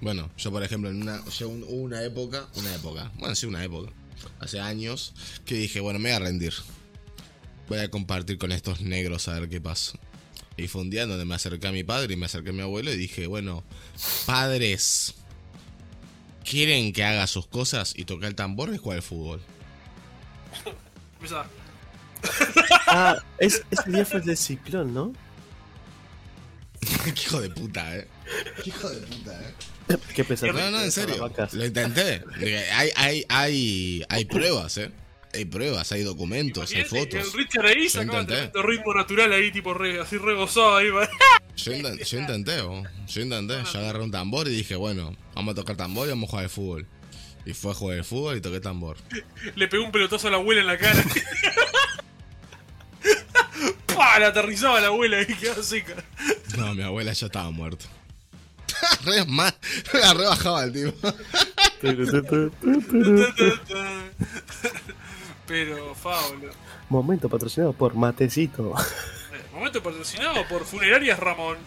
[0.00, 1.24] Bueno, yo por ejemplo, en una.
[1.30, 2.46] Yo un- una época.
[2.54, 3.10] Una época.
[3.16, 3.90] Bueno, sí, una época.
[4.38, 5.14] Hace años.
[5.44, 6.54] Que dije, bueno, me voy a rendir.
[7.68, 9.98] Voy a compartir con estos negros a ver qué pasa.
[10.56, 12.62] Y fue un día donde me acerqué a mi padre y me acerqué a mi
[12.62, 13.64] abuelo y dije, bueno,
[14.24, 15.14] padres.
[16.44, 19.40] ¿Quieren que haga sus cosas y tocar el tambor y jugar al fútbol?
[22.90, 25.12] Ah, es, ese día fue el del ciclón, ¿no?
[27.04, 28.08] Qué hijo de puta, eh.
[28.64, 29.54] Qué hijo de puta, eh.
[30.14, 30.24] ¿Qué?
[30.52, 31.30] No, no, en serio.
[31.52, 32.22] Lo intenté.
[32.74, 34.90] Hay, hay, hay, hay pruebas, ¿eh?
[35.34, 37.14] Hay pruebas, hay documentos, hay fotos.
[37.14, 38.48] El Richard ahí sacaba intenté.
[38.48, 40.88] tremendo ritmo natural ahí, tipo re, así re gozado ahí.
[41.56, 42.56] Yo, inten- yo intenté,
[43.06, 43.54] yo intenté.
[43.70, 46.44] Yo agarré un tambor y dije, bueno, vamos a tocar tambor y vamos a jugar
[46.44, 46.86] al fútbol.
[47.44, 48.96] Y fue a jugar al fútbol y toqué tambor.
[49.54, 51.02] Le pegó un pelotazo a la abuela en la cara.
[53.94, 54.18] ¡Pah!
[54.18, 55.94] Le aterrizaba la abuela y quedaba seca.
[56.56, 57.84] No, mi abuela ya estaba muerta.
[59.04, 59.54] re más,
[59.92, 61.12] la rebajaba el tipo.
[65.46, 66.50] Pero, Fablo.
[66.88, 68.74] Momento patrocinado por Matecito.
[69.32, 71.58] eh, Momento patrocinado por Funerarias Ramón.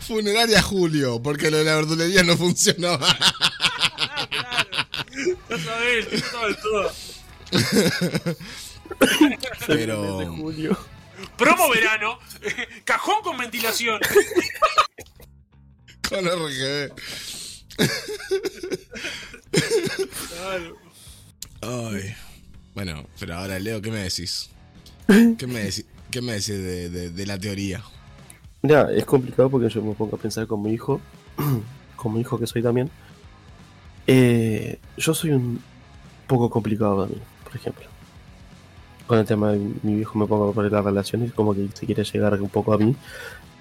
[0.00, 2.34] Funeraria Julio, porque lo de la verdulería no.
[2.34, 2.38] Ya
[5.58, 6.92] sabés, estaba en todo.
[9.66, 10.26] Pero.
[10.36, 10.76] Julio.
[11.36, 12.18] Promo verano.
[12.84, 14.00] Cajón con ventilación.
[16.08, 16.92] Con RGB.
[20.30, 20.76] Claro.
[21.60, 22.14] Ay.
[22.74, 24.50] Bueno, pero ahora Leo, ¿qué me decís?
[25.06, 27.82] ¿Qué me decís, ¿Qué me decís de, de- de la teoría?
[28.62, 31.00] Mira, es complicado porque yo me pongo a pensar como hijo,
[31.96, 32.88] como hijo que soy también.
[34.06, 35.60] Eh, yo soy un
[36.28, 37.86] poco complicado también, por ejemplo.
[39.06, 41.86] Con el tema de mi viejo me pongo a poner las relaciones, como que se
[41.86, 42.94] quiere llegar un poco a mí,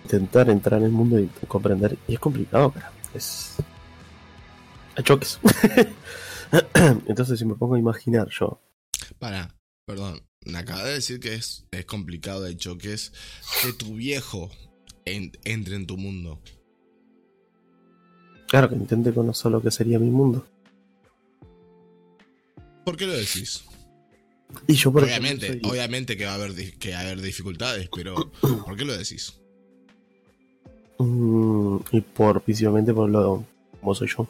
[0.03, 1.97] intentar entrar en el mundo y comprender.
[2.07, 2.91] Y es complicado, cara.
[3.13, 3.55] Es.
[4.97, 5.39] Hay choques.
[7.07, 8.59] Entonces, si me pongo a imaginar yo,
[9.19, 13.13] Para, perdón, me acaba de decir que es, es complicado de choques
[13.63, 14.49] que tu viejo
[15.05, 16.41] en- entre en tu mundo.
[18.49, 20.45] claro que intente conocer lo que sería mi mundo.
[22.85, 23.63] ¿Por qué lo decís?
[24.67, 27.21] Y yo, por ejemplo, obviamente, soy- obviamente que va a haber que va a haber
[27.21, 28.15] dificultades, pero
[28.65, 29.39] ¿por qué lo decís?
[30.99, 33.45] Mm, y por principalmente por lo
[33.79, 34.27] como soy yo.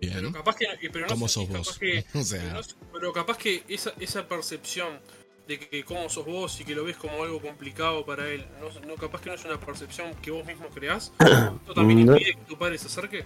[0.00, 0.32] Pero Bien.
[0.32, 0.66] capaz que.
[0.92, 1.78] Pero no ¿Cómo sé, sos capaz vos?
[1.78, 4.98] que- O pero, sea, no sé- pero capaz que esa, esa percepción
[5.46, 8.86] de que cómo sos vos y que lo ves como algo complicado para él, no,
[8.86, 11.12] no capaz que no es una percepción que vos mismo creás.
[11.20, 12.12] ¿Esto también No.
[12.16, 13.24] impide que tu padre se acerque?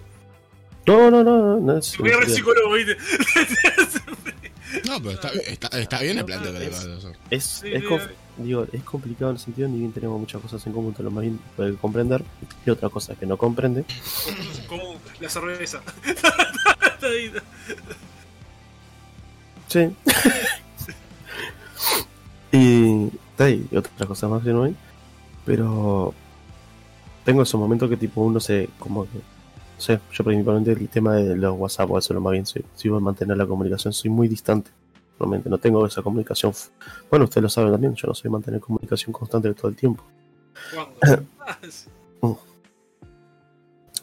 [0.87, 1.97] No, no, no, no, no es.
[1.97, 2.95] Voy a ver psicólogo, ¿viste?
[4.87, 6.67] no, pero está, está, está bien el planteo que.
[6.67, 6.87] Es,
[7.31, 7.69] es, sí.
[8.37, 11.23] digo, es complicado en el sentido, ni bien tenemos muchas cosas en común, lo más
[11.23, 12.23] bien puede comprender,
[12.65, 13.83] y otra cosa que no comprende.
[14.67, 15.81] Como la cerveza.
[16.05, 17.31] Está ahí.
[19.67, 19.95] Sí.
[22.51, 24.75] y está ahí, y otra cosa más que no hay.
[25.45, 26.13] Pero
[27.25, 29.19] tengo esos momentos que tipo uno se como que
[29.77, 32.89] sé, yo principalmente el tema de los WhatsApp o eso lo más bien soy, si
[32.89, 34.71] voy a mantener la comunicación, soy muy distante.
[35.17, 36.51] Realmente no tengo esa comunicación.
[37.09, 40.03] Bueno, ustedes lo saben también, yo no soy mantener comunicación constante todo el tiempo.
[41.69, 41.89] Sí.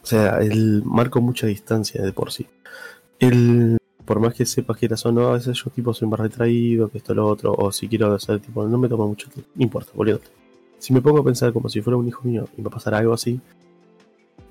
[0.02, 2.46] O sea, el marco mucha distancia de por sí.
[3.20, 6.18] El, por más que sepas que eras o no, a veces yo tipo soy más
[6.18, 9.48] retraído, que esto lo otro, o si quiero hacer tipo, no me toma mucho tiempo,
[9.54, 10.20] no importa, boludo.
[10.78, 13.12] Si me pongo a pensar como si fuera un hijo mío y me pasara algo
[13.12, 13.40] así,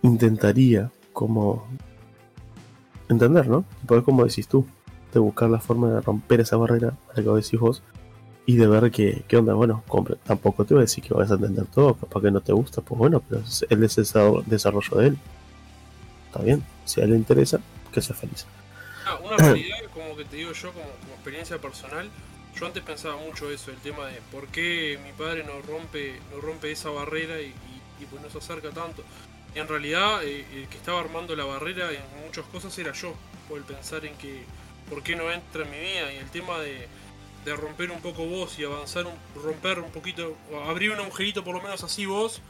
[0.03, 1.67] intentaría como
[3.09, 3.65] entender, ¿no?
[3.85, 4.65] Poder como decís tú,
[5.13, 7.83] de buscar la forma de romper esa barrera, a la que vos decís vos,
[8.45, 9.83] y de ver que, qué onda, bueno,
[10.23, 12.81] tampoco te voy a decir que vas a entender todo, capaz que no te gusta,
[12.81, 15.17] pues bueno, pero es el desarrollo de él.
[16.27, 17.59] Está bien, si a él le interesa,
[17.91, 18.45] que sea feliz.
[19.05, 22.09] Ah, una realidad, como que te digo yo, como, experiencia personal,
[22.55, 26.41] yo antes pensaba mucho eso, el tema de por qué mi padre no rompe, no
[26.41, 27.53] rompe esa barrera y,
[28.09, 29.03] pues no se acerca tanto.
[29.55, 33.13] En realidad eh, el que estaba armando la barrera en muchas cosas era yo,
[33.49, 34.43] por el pensar en que
[34.89, 36.87] por qué no entra en mi vida y el tema de
[37.45, 41.43] de romper un poco vos y avanzar, un, romper un poquito, o abrir un agujerito
[41.43, 42.41] por lo menos así vos,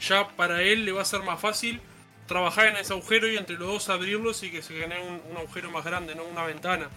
[0.00, 1.80] ya para él le va a ser más fácil
[2.26, 5.70] trabajar en ese agujero y entre los dos abrirlos y que se genere un, agujero
[5.70, 6.88] más grande, no una ventana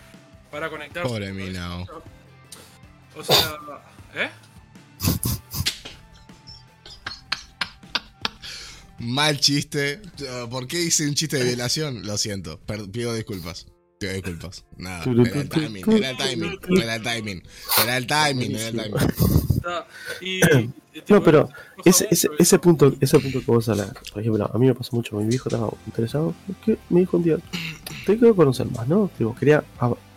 [0.49, 1.07] para conectarse.
[1.07, 1.31] Pobre
[3.15, 3.57] O sea,
[4.15, 4.29] ¿eh?
[8.99, 10.01] Mal chiste.
[10.49, 12.05] ¿Por qué hice un chiste de violación?
[12.05, 12.59] Lo siento,
[12.91, 13.67] pido disculpas.
[13.99, 14.65] Pido disculpas.
[14.77, 17.43] Nada, era el timing, era el timing, era el timing,
[17.83, 20.73] era el timing, era el timing.
[21.09, 21.49] no, pero
[21.85, 24.95] ese, ese, ese, punto, ese punto que vos hablas, por ejemplo, a mí me pasó
[24.95, 26.33] mucho, mi viejo estaba interesado,
[26.65, 27.37] que me dijo un día,
[28.05, 29.09] te quiero conocer más, ¿no?
[29.17, 29.63] Digo, quería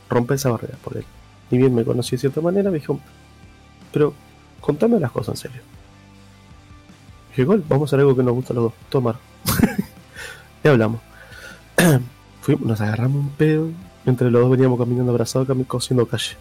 [0.09, 1.05] romper esa barrera por él.
[1.51, 3.01] Y bien me conocí de cierta manera, me dijo,
[3.93, 4.15] pero
[4.61, 5.72] contame las cosas en serio.
[7.33, 9.17] Dije, igual, vamos a hacer algo que nos gusta a los dos, tomar.
[10.65, 11.01] y hablamos.
[12.43, 13.71] Fuimos, nos agarramos un pedo.
[14.05, 16.37] Entre los dos veníamos caminando abrazados, cosiendo calle.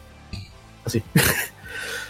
[0.83, 1.01] Así.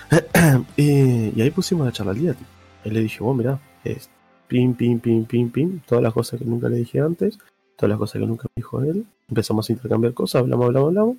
[0.77, 2.35] y, ahí pusimos la charla al día.
[2.83, 4.09] Y le dije, vos, mirá, es
[4.47, 5.79] pim, pim, pim, pim, pim.
[5.85, 7.37] Todas las cosas que nunca le dije antes.
[7.75, 9.05] Todas las cosas que nunca dijo él.
[9.29, 11.17] Empezamos a intercambiar cosas, hablamos, hablamos, hablamos.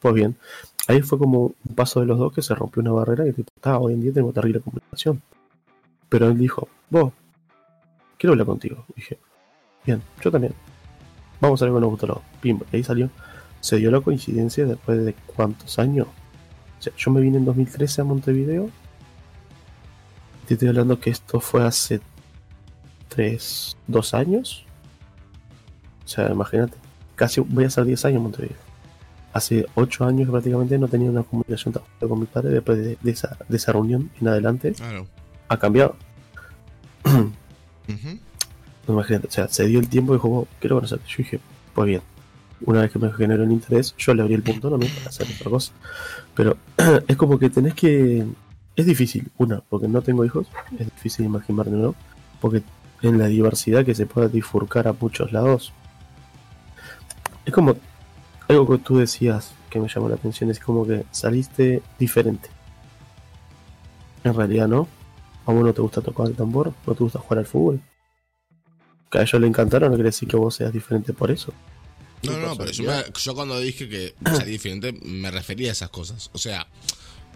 [0.00, 0.36] Pues bien,
[0.88, 3.48] ahí fue como un paso de los dos que se rompió una barrera y tipo,
[3.54, 5.22] está, hoy en día tengo terrible comunicación.
[6.08, 7.12] Pero él dijo, vos,
[8.18, 8.84] quiero hablar contigo.
[8.94, 9.18] dije,
[9.84, 10.54] bien, yo también
[11.40, 13.10] vamos a ver con nos gustó Pim, ahí salió.
[13.60, 16.06] Se dio la coincidencia después de cuántos años.
[16.78, 18.70] O sea, yo me vine en 2013 a Montevideo.
[20.46, 22.00] Te estoy hablando que esto fue hace
[23.08, 24.64] 3, 2 años.
[26.04, 26.76] O sea, imagínate.
[27.16, 28.66] Casi voy a ser 10 años en Montevideo.
[29.32, 33.36] Hace 8 años prácticamente no tenía una comunicación tan con mi padre después de, esa,
[33.48, 34.72] de esa reunión en adelante.
[34.72, 35.06] Claro.
[35.48, 35.96] Ha cambiado.
[38.88, 41.04] imagínate, o sea, se dio el tiempo y dijo, quiero conocerte.
[41.08, 41.40] Yo dije,
[41.74, 42.02] pues bien.
[42.62, 45.26] Una vez que me generó el interés, yo le abrí el punto no para hacer
[45.34, 45.72] otra cosa.
[46.34, 46.56] Pero
[47.06, 48.24] es como que tenés que.
[48.74, 51.94] Es difícil, una, porque no tengo hijos, es difícil imaginarme, ¿no?
[52.40, 52.62] Porque
[53.02, 55.72] en la diversidad que se puede bifurcar a muchos lados.
[57.44, 57.76] Es como
[58.48, 62.48] algo que tú decías que me llamó la atención, es como que saliste diferente.
[64.24, 64.88] En realidad no.
[65.46, 67.80] A vos no te gusta tocar el tambor, no te gusta jugar al fútbol,
[69.10, 71.52] que a ellos le encantaron, no quiere decir que vos seas diferente por eso.
[72.22, 76.30] No, no, pero yo, cuando dije que salí diferente me refería a esas cosas.
[76.32, 76.66] O sea,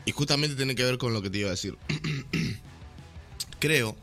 [0.05, 1.77] y justamente tiene que ver con lo que te iba a decir.
[3.61, 3.95] Creo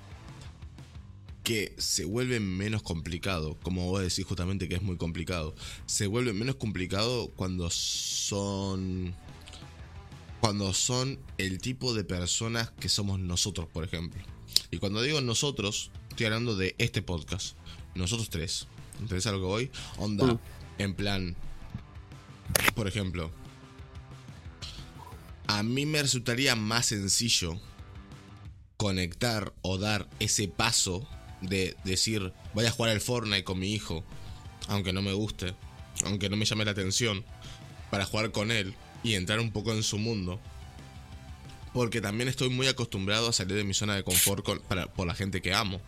[1.44, 5.56] que se vuelve menos complicado, como vos decís justamente que es muy complicado,
[5.86, 9.16] se vuelve menos complicado cuando son
[10.48, 14.24] cuando son el tipo de personas que somos nosotros, por ejemplo.
[14.72, 17.58] Y cuando digo nosotros, estoy hablando de este podcast.
[17.96, 18.66] Nosotros tres.
[18.94, 19.72] ¿Entendés a lo que voy?
[19.98, 20.40] Onda, mm.
[20.78, 21.36] en plan.
[22.76, 23.30] Por ejemplo.
[25.48, 27.60] A mí me resultaría más sencillo
[28.78, 31.06] conectar o dar ese paso
[31.42, 34.06] de decir, voy a jugar al Fortnite con mi hijo,
[34.70, 35.56] aunque no me guste,
[36.06, 37.26] aunque no me llame la atención,
[37.92, 40.40] para jugar con él y entrar un poco en su mundo.
[41.74, 45.42] Porque también estoy muy acostumbrado a salir de mi zona de confort por la gente
[45.42, 45.82] que amo.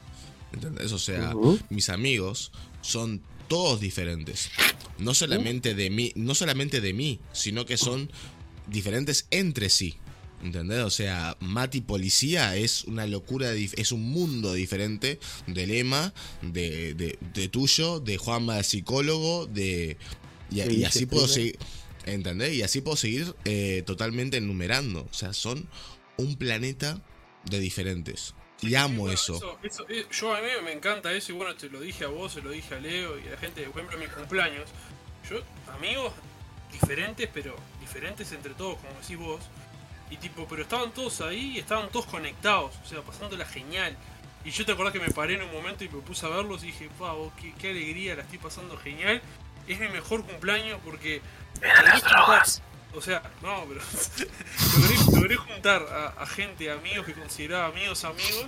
[0.53, 0.91] ¿Entendés?
[0.91, 1.33] O sea,
[1.69, 4.49] mis amigos son todos diferentes.
[4.97, 8.11] No solamente de mí, no solamente de mí, sino que son
[8.67, 9.95] diferentes entre sí.
[10.41, 10.79] ¿Entendés?
[10.79, 17.49] O sea, Mati Policía es una locura, es un mundo diferente de Lema, de, de,
[17.49, 19.97] tuyo, de Juanma psicólogo, de.
[20.49, 21.59] Y, así puedo seguir.
[22.13, 22.53] ¿Entendés?
[22.53, 25.07] Y así puedo seguir eh, totalmente enumerando.
[25.09, 25.67] O sea, son
[26.17, 27.01] un planeta
[27.45, 28.35] de diferentes.
[28.61, 29.57] Y amo eso.
[29.87, 32.41] Eh, yo a mí me encanta eso y bueno, te lo dije a vos, se
[32.41, 34.69] lo dije a Leo y a la gente, por ejemplo, en mis cumpleaños.
[35.29, 35.41] Yo,
[35.73, 36.11] amigos
[36.71, 39.41] diferentes, pero diferentes entre todos, como decís vos.
[40.11, 43.95] Y tipo, pero estaban todos ahí y estaban todos conectados, o sea, pasándola genial.
[44.43, 46.63] Y yo te acordás que me paré en un momento y me puse a verlos
[46.63, 49.21] y dije, wow, qué, qué alegría, la estoy pasando genial.
[49.69, 51.21] Es mi mejor cumpleaños porque...
[52.93, 53.81] O sea, no, pero
[55.15, 58.47] logré, juntar a, gente, amigos que consideraba amigos, amigos,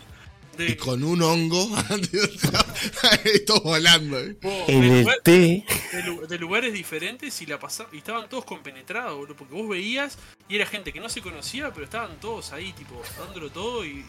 [0.58, 1.70] de, Y con un hongo,
[3.24, 4.20] esto volando.
[4.20, 4.36] ¿eh?
[4.42, 5.64] vos, de el lugar- té.
[5.94, 9.70] de, lu- de lugares diferentes y la pasa y estaban todos compenetrados, boludo, porque vos
[9.70, 10.18] veías
[10.50, 14.04] y era gente que no se conocía, pero estaban todos ahí, tipo, dándolo todo y,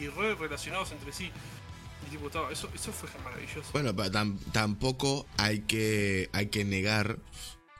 [0.00, 1.30] y re relacionados entre sí.
[2.52, 3.70] Eso, fue maravilloso.
[3.72, 7.18] Bueno, pero tam- tampoco hay que, hay que negar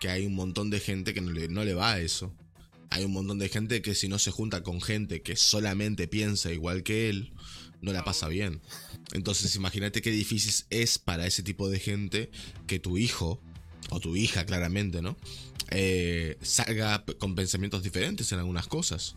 [0.01, 2.33] que hay un montón de gente que no le, no le va a eso.
[2.91, 6.53] Hay un montón de gente que si no se junta con gente que solamente piensa
[6.53, 7.33] igual que él,
[7.81, 8.61] no la pasa bien.
[9.13, 12.31] Entonces imagínate qué difícil es para ese tipo de gente
[12.67, 13.41] que tu hijo,
[13.91, 15.17] o tu hija claramente, ¿no?
[15.71, 19.17] Eh, salga con pensamientos diferentes en algunas cosas.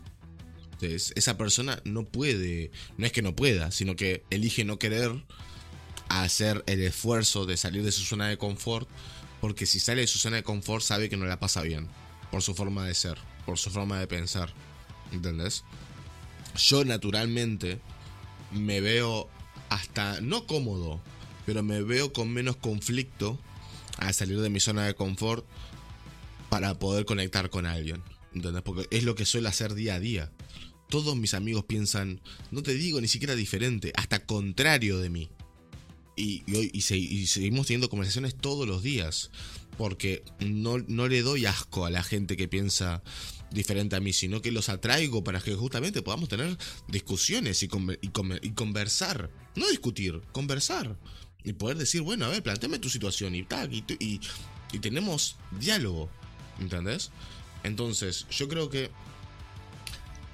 [0.82, 5.12] Esa persona no puede, no es que no pueda, sino que elige no querer
[6.08, 8.88] hacer el esfuerzo de salir de su zona de confort,
[9.40, 11.88] porque si sale de su zona de confort sabe que no la pasa bien,
[12.30, 14.52] por su forma de ser, por su forma de pensar,
[15.12, 15.64] ¿entendés?
[16.56, 17.78] Yo naturalmente
[18.50, 19.28] me veo
[19.68, 21.00] hasta, no cómodo,
[21.46, 23.38] pero me veo con menos conflicto
[23.98, 25.44] al salir de mi zona de confort
[26.48, 28.02] para poder conectar con alguien,
[28.34, 28.62] ¿entendés?
[28.62, 30.30] Porque es lo que suelo hacer día a día.
[30.90, 32.20] Todos mis amigos piensan,
[32.50, 35.30] no te digo ni siquiera diferente, hasta contrario de mí
[36.16, 39.30] y, hoy- seguimos teniendo conversaciones todos los días.
[39.78, 43.02] Porque no, no le doy asco a la gente que piensa
[43.50, 47.98] diferente a mí, sino que los atraigo para que justamente podamos tener discusiones y, conver-
[48.02, 49.30] y conver- y conversar.
[49.56, 50.98] No discutir, conversar.
[51.44, 56.10] Y poder decir, bueno, a ver, planteame tu situación y tal, y, y tenemos diálogo.
[56.58, 57.10] ¿Entendés?
[57.62, 58.90] Entonces, yo creo que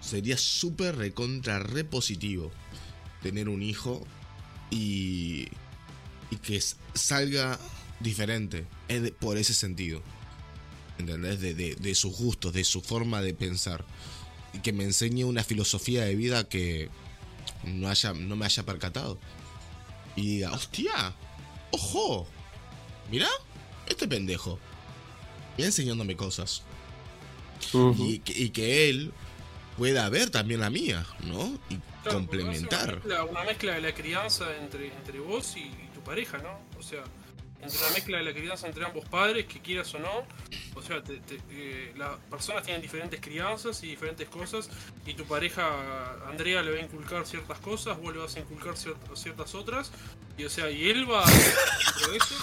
[0.07, 2.51] sería súper recontra re positivo
[3.23, 4.07] tener un hijo
[4.71, 5.49] y,
[6.31, 6.63] y que
[6.95, 7.59] salga
[8.01, 10.03] diferente en- por ese sentido.
[10.99, 11.41] ¿Entendés?
[11.41, 13.85] De, de- de sus gustos, de su forma de pensar.
[14.55, 16.89] Y que me enseñe una filosofía de vida que
[17.65, 19.19] no, haya, no me haya percatado.
[20.15, 21.15] Y diga, hostia,
[21.73, 22.27] ojo,
[23.11, 23.29] mirá,
[23.89, 24.59] este pendejo.
[25.57, 26.63] Viene enseñándome cosas.
[27.99, 29.13] Y, y que él
[29.77, 31.59] pueda ver también la mía, ¿no?
[31.69, 32.85] Y Claro, complementar.
[32.89, 36.61] Una mezcla, una mezcla de la crianza entre, entre vos y, y tu pareja, ¿no?
[36.79, 37.03] O sea,
[37.61, 40.25] entre una mezcla de la crianza entre ambos padres, que quieras o no.
[40.77, 44.71] O sea, te- te- eh, las personas tienen diferentes crianzas y diferentes cosas.
[45.05, 45.67] Y tu pareja,
[46.29, 49.91] Andrea, le va a inculcar ciertas cosas, vos le vas a inculcar cier- ciertas otras.
[50.39, 52.35] Y o sea, y él va a dentro de eso.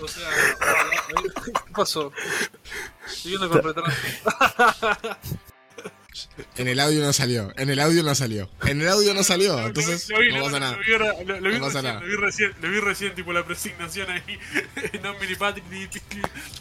[0.00, 0.28] O sea,
[1.44, 2.12] ¿qué pasó?
[3.08, 5.18] Estoy viendo con retraso.
[6.56, 9.58] En el audio no salió, en el audio no salió, en el audio no salió,
[9.66, 10.76] entonces Lo vi, no lo- pasa lo nada.
[10.86, 12.00] vi ahora- lo- lo vi No pasa recién, nada.
[12.00, 14.22] Lo vi recién, lo vi recién, tipo la presignación ahí.
[15.02, 15.82] no mini Patrick ni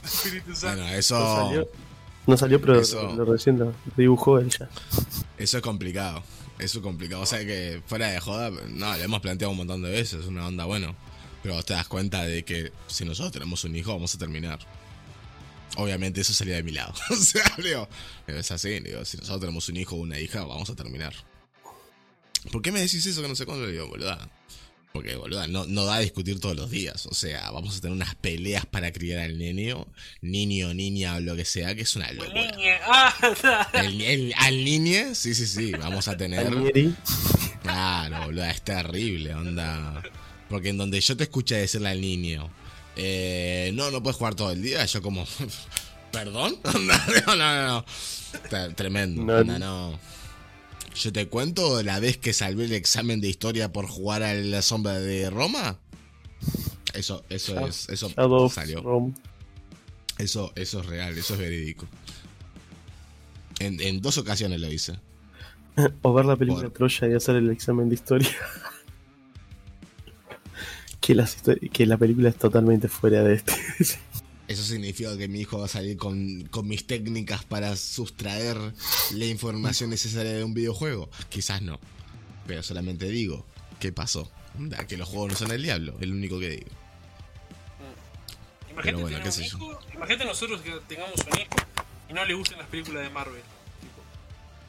[0.04, 0.78] Espíritu Santo.
[0.82, 1.70] Bueno, No eso, salió,
[2.28, 3.14] no salió pero Eso.
[3.16, 4.70] lo recién lo dibujó él ya.
[5.38, 6.24] eso es complicado,
[6.60, 7.22] eso es complicado.
[7.22, 10.26] O sea que fuera de joda, no, lo hemos planteado un montón de veces, es
[10.28, 10.96] una onda bueno.
[11.44, 14.60] Pero vos te das cuenta de que si nosotros tenemos un hijo, vamos a terminar.
[15.78, 16.94] Obviamente eso salía de mi lado.
[17.10, 17.88] o sea, digo,
[18.28, 21.14] es así, digo, si nosotros tenemos un hijo o una hija, vamos a terminar.
[22.52, 24.30] ¿Por qué me decís eso que no sé cuándo le digo, boluda?
[24.94, 27.06] Porque, boluda, no, no da a discutir todos los días.
[27.06, 29.88] O sea, vamos a tener unas peleas para criar al niño,
[30.22, 32.52] niño, niña o lo que sea, que es una locura.
[32.52, 36.52] Niña, ah, El, el- al niñe, sí, sí, sí, vamos a tener.
[37.62, 40.04] Claro, boluda, es terrible, onda.
[40.50, 42.52] Porque en donde yo te escuché decirle al niño,
[42.96, 45.26] eh, no, no puedes jugar todo el día, yo como,
[46.12, 46.58] ¿perdón?
[47.26, 49.60] no, no, no, Tremendo, No.
[49.60, 50.00] no.
[50.96, 54.62] Yo te cuento la vez que salvé el examen de historia por jugar a la
[54.62, 55.80] sombra de Roma.
[56.94, 58.12] Eso, eso es, eso
[58.54, 58.82] salió.
[58.82, 59.14] Rome.
[60.18, 61.88] Eso, eso es real, eso es verídico.
[63.60, 65.00] En, en dos ocasiones lo hice.
[66.02, 68.30] O ver la película Por- Troya y hacer el examen de historia.
[71.02, 73.54] Que, las histo- que la película es totalmente fuera de este.
[74.48, 78.58] ¿Eso significa que mi hijo va a salir con, con mis técnicas para sustraer
[79.14, 81.10] la información necesaria de un videojuego?
[81.30, 81.80] Quizás no.
[82.48, 83.46] Pero solamente digo,
[83.80, 84.30] ¿qué pasó?
[84.58, 86.68] Da, Que los juegos no son el diablo, es lo único que digo.
[88.72, 89.58] Imagínate Pero bueno, qué un sé yo.
[89.58, 91.50] hijo, imagínate nosotros que tengamos un hijo
[92.10, 93.42] y no le gusten las películas de Marvel.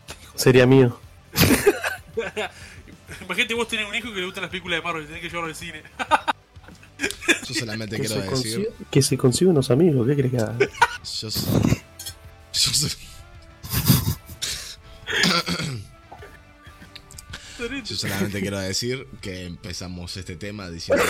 [0.09, 0.99] Tipo, Sería mío.
[3.25, 5.29] Imagínate vos tenés un hijo que le gustan las películas de Marvel y tenés que
[5.29, 5.83] llevarlo al cine.
[7.49, 8.69] Yo solamente quiero decir.
[8.91, 10.57] que se consiga unos amigos, ¿qué crees que haga?
[11.21, 11.61] Yo, so-
[12.53, 12.91] yo soy.
[17.85, 21.05] Yo solamente quiero decir que empezamos este tema diciendo,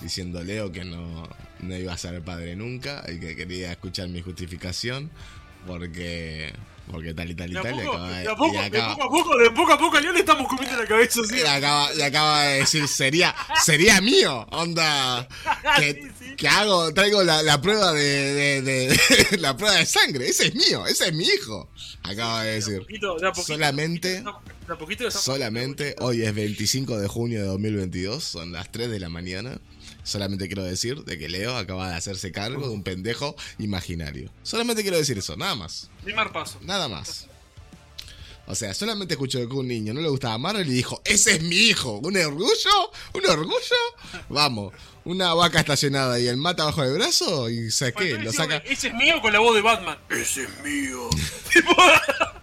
[0.00, 1.28] diciendo Leo que no,
[1.60, 5.10] no iba a ser padre nunca y que quería escuchar mi justificación.
[5.66, 6.52] porque.
[6.90, 7.72] Porque tal y tal y De tal.
[7.72, 10.00] poco, acaba de- de poco, de acaba- poco a poco, de poco a poco a
[10.00, 11.36] León le estamos comiendo la cabeza así.
[11.36, 13.34] y acaba, y acaba de decir, sería,
[13.64, 15.28] sería mío, onda.
[15.78, 16.36] Que, Sí, sí.
[16.36, 18.98] que hago, traigo la, la prueba de,
[19.38, 20.28] la prueba de sangre.
[20.28, 21.68] Ese es mío, ese es mi hijo.
[22.02, 22.78] Acaba de decir.
[22.78, 24.22] poquito, poquito, Solamente-
[24.78, 29.08] poquito, le Solamente hoy es 25 de junio de 2022, son las 3 de la
[29.08, 29.58] mañana.
[30.08, 34.30] Solamente quiero decir de que Leo acaba de hacerse cargo de un pendejo imaginario.
[34.42, 35.90] Solamente quiero decir eso, nada más.
[36.02, 36.58] Primer paso.
[36.62, 37.26] Nada más.
[38.46, 41.42] O sea, solamente escuchó que un niño no le gustaba Marvel y dijo, ese es
[41.42, 41.98] mi hijo.
[41.98, 42.90] ¿Un orgullo?
[43.12, 43.76] ¿Un orgullo?
[44.30, 44.72] Vamos,
[45.04, 48.10] una vaca estacionada y el mata bajo el brazo y ¿sabes qué?
[48.14, 48.56] Bueno, Lo saca...
[48.64, 49.98] Ese es mío con la voz de Batman.
[50.08, 51.10] Ese es mío.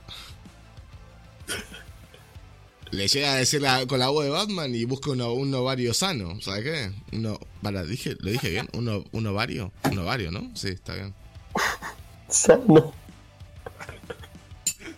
[2.96, 5.94] Le llega a decir la- con la voz de Batman y busca uno- un ovario
[5.94, 6.40] sano.
[6.42, 6.92] ¿Sabes qué?
[7.18, 8.70] Uno, para, dije, ¿Lo dije bien?
[8.74, 9.72] ¿Uno, ¿Un ovario?
[9.84, 10.52] Un ovario, ¿no?
[10.56, 11.14] Sí, está bien.
[12.30, 12.94] Sano.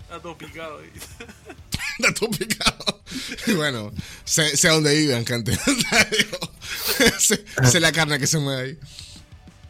[0.02, 0.80] Está todo picado.
[0.80, 0.90] ahí.
[2.00, 3.02] Está todo picado.
[3.48, 3.92] Y bueno,
[4.24, 5.58] sé, sé a dónde viven, gente.
[7.20, 8.78] sé, sé la carne que se mueve ahí.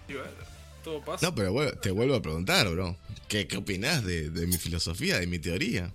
[0.09, 0.29] Y bueno,
[0.83, 1.25] todo pasa.
[1.25, 2.97] No, pero bueno, te vuelvo a preguntar, bro.
[3.29, 5.93] ¿Qué, qué opinás de, de mi filosofía, de mi teoría?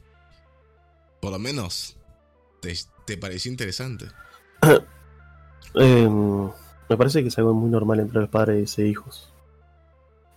[1.20, 1.96] Por lo menos,
[2.62, 2.74] te,
[3.04, 4.06] te pareció interesante.
[5.74, 9.32] Eh, me parece que es algo muy normal entre los padres e hijos.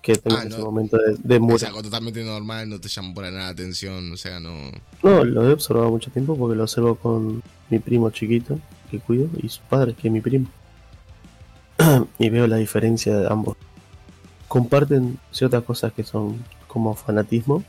[0.02, 0.66] Que tengan Ah, ese no.
[0.66, 1.66] momento de, de Es muerte.
[1.66, 4.54] algo totalmente normal, no te llama para nada la atención, o sea, no...
[5.04, 8.58] No, lo he observado mucho tiempo porque lo observo con mi primo chiquito
[8.90, 10.48] que cuido y su padre que es mi primo.
[12.18, 13.58] y veo la diferencia de ambos.
[14.48, 17.64] Comparten ciertas cosas que son como fanatismo,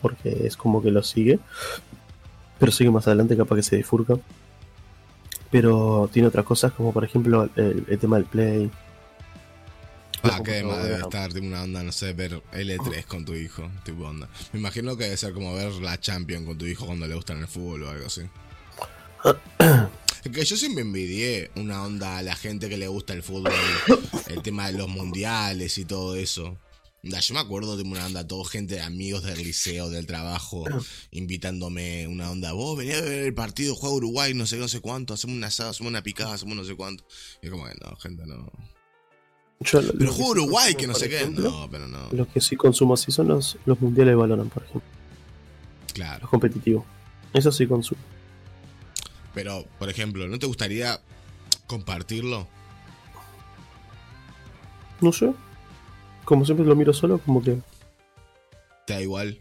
[0.00, 1.38] porque es como que lo sigue,
[2.58, 4.14] pero sigue más adelante, capaz que se bifurca.
[5.50, 8.70] Pero tiene otras cosas como por ejemplo el, el tema del play.
[10.22, 13.34] Ah, La qué más debe estar, tipo una onda, no sé, ver L3 con tu
[13.34, 14.28] hijo, tipo onda.
[14.52, 17.38] Me imagino que debe ser como ver la Champion con tu hijo cuando le gustan
[17.38, 18.22] el fútbol o algo así.
[20.24, 23.52] Es que yo siempre envidié una onda a la gente que le gusta el fútbol,
[24.28, 26.56] el tema de los mundiales y todo eso.
[27.04, 30.64] Yo me acuerdo de una onda, todo gente, amigos del liceo, del trabajo,
[31.10, 32.52] invitándome una onda.
[32.52, 35.44] Vos venía a ver el partido, juega Uruguay, no sé, no sé cuánto, hacemos un
[35.44, 37.04] asado, hacemos una picada, hacemos no sé cuánto.
[37.42, 38.50] Y es como que no, gente, no.
[39.60, 41.26] Yo Pero juega Uruguay, que no sé qué.
[41.26, 42.08] No, pero no.
[42.12, 44.90] Los que sí consumo así son los, los mundiales de Valorant, por ejemplo.
[45.92, 46.22] Claro.
[46.22, 46.84] Los competitivos.
[47.32, 48.00] Eso sí consumo.
[49.34, 51.00] Pero, por ejemplo, ¿no te gustaría
[51.66, 52.46] compartirlo?
[55.00, 55.32] No sé.
[56.24, 57.58] Como siempre lo miro solo, como que.
[58.86, 59.38] ¿Te da igual?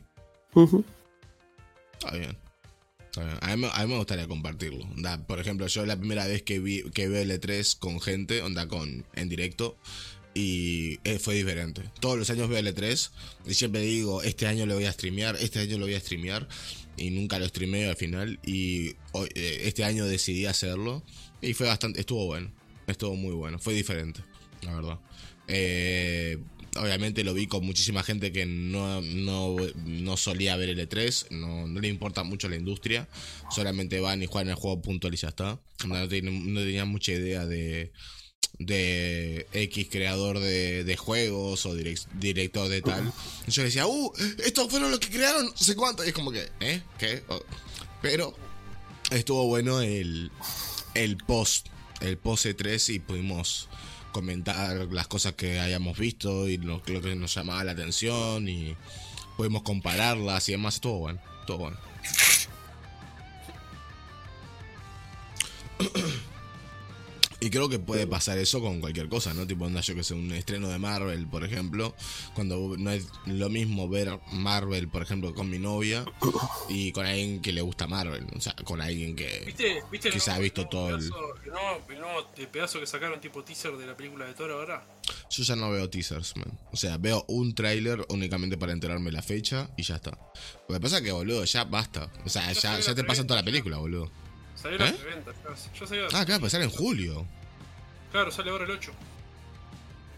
[2.00, 2.38] Está bien.
[3.12, 3.38] Está bien.
[3.42, 4.86] A, mí, me- a mí me gustaría compartirlo.
[4.86, 8.68] Onda, por ejemplo, yo la primera vez que vi que veo L3 con gente, onda
[8.68, 9.78] con en directo,
[10.34, 11.84] y eh, fue diferente.
[12.00, 13.12] Todos los años veo L3
[13.46, 16.48] y siempre digo, este año lo voy a streamear, este año lo voy a streamear,
[16.98, 18.40] y nunca lo streameo al final.
[18.46, 21.04] Y hoy- eh, este año decidí hacerlo,
[21.42, 22.52] y fue bastante, estuvo bueno,
[22.88, 24.22] estuvo muy bueno, fue diferente,
[24.64, 25.00] la verdad.
[25.48, 26.40] Eh,
[26.78, 31.80] obviamente lo vi con muchísima gente que no, no, no solía ver L3, no, no
[31.80, 33.08] le importa mucho la industria,
[33.52, 35.60] solamente van y juegan el juego puntual y ya está.
[35.88, 37.92] No, tenían mucha idea de,
[38.60, 43.12] de X creador de, de juegos o direc- director de tal.
[43.48, 44.14] Yo decía, uh,
[44.46, 46.04] estos fueron los que crearon no sé cuánto.
[46.04, 46.82] Y es como que, ¿eh?
[46.98, 47.24] ¿Qué?
[47.30, 47.42] Oh.
[48.02, 48.36] Pero
[49.12, 50.32] estuvo bueno el,
[50.94, 51.68] el post,
[52.02, 53.70] el post E3 y pudimos
[54.14, 58.78] comentar las cosas que hayamos visto y lo, lo que nos llamaba la atención y
[59.36, 60.76] pudimos compararlas y demás.
[60.76, 61.78] Estuvo bueno, estuvo bueno.
[67.46, 69.46] Y creo que puede pasar eso con cualquier cosa, ¿no?
[69.46, 71.94] Tipo, onda, yo que sé, un estreno de Marvel, por ejemplo,
[72.36, 76.06] cuando no es lo mismo ver Marvel, por ejemplo, con mi novia
[76.70, 79.44] y con alguien que le gusta Marvel, o sea, con alguien que...
[79.46, 82.28] ¿Viste, viste el Que se ha visto el todo el- pedazo, el nuevo, el nuevo
[82.38, 84.88] el pedazo que sacaron tipo teaser de la película de Thor ahora?
[85.30, 86.58] Yo ya no veo teasers, man.
[86.72, 90.12] O sea, veo un tráiler únicamente para enterarme la fecha y ya está.
[90.70, 92.10] Lo que pasa es que, boludo, ya basta.
[92.26, 94.10] O sea, Ya ya, te pasa toda la película, boludo.
[94.64, 94.94] Salió la ¿Eh?
[94.94, 96.08] preventa, ya, ya salió.
[96.14, 97.28] Ah, claro, pues sale en julio.
[98.14, 98.92] Claro, sale ahora el 8.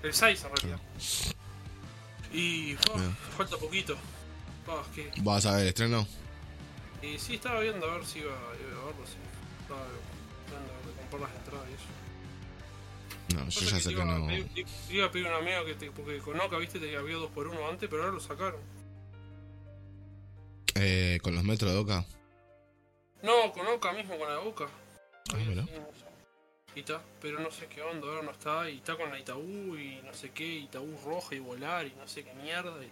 [0.03, 0.79] El 6 en realidad.
[2.31, 2.99] Y oh,
[3.35, 3.97] falta poquito.
[4.67, 6.07] Oh, es que, ¿Vas a ver el estreno?
[7.01, 9.05] y sí, estaba viendo a ver si iba, iba a verlo.
[9.07, 9.15] Si
[9.63, 9.81] estaba
[10.47, 13.43] viendo de comprar las entradas y eso.
[13.43, 14.27] No, yo ya sé que iba, no.
[14.27, 17.67] te iba a pedir un amigo que te, porque con Oca, viste, te había 2x1
[17.67, 18.61] antes, pero ahora lo sacaron.
[20.75, 22.05] Eh, con los metros de Oca.
[23.25, 24.67] No, con Oca mismo, con la Boca.
[25.33, 25.65] Ah, mira.
[26.75, 29.77] Y está, pero no sé qué onda, ahora no está, y está con la Itaú
[29.77, 32.75] y no sé qué, Itaú roja y volar y no sé qué mierda.
[32.83, 32.91] Y,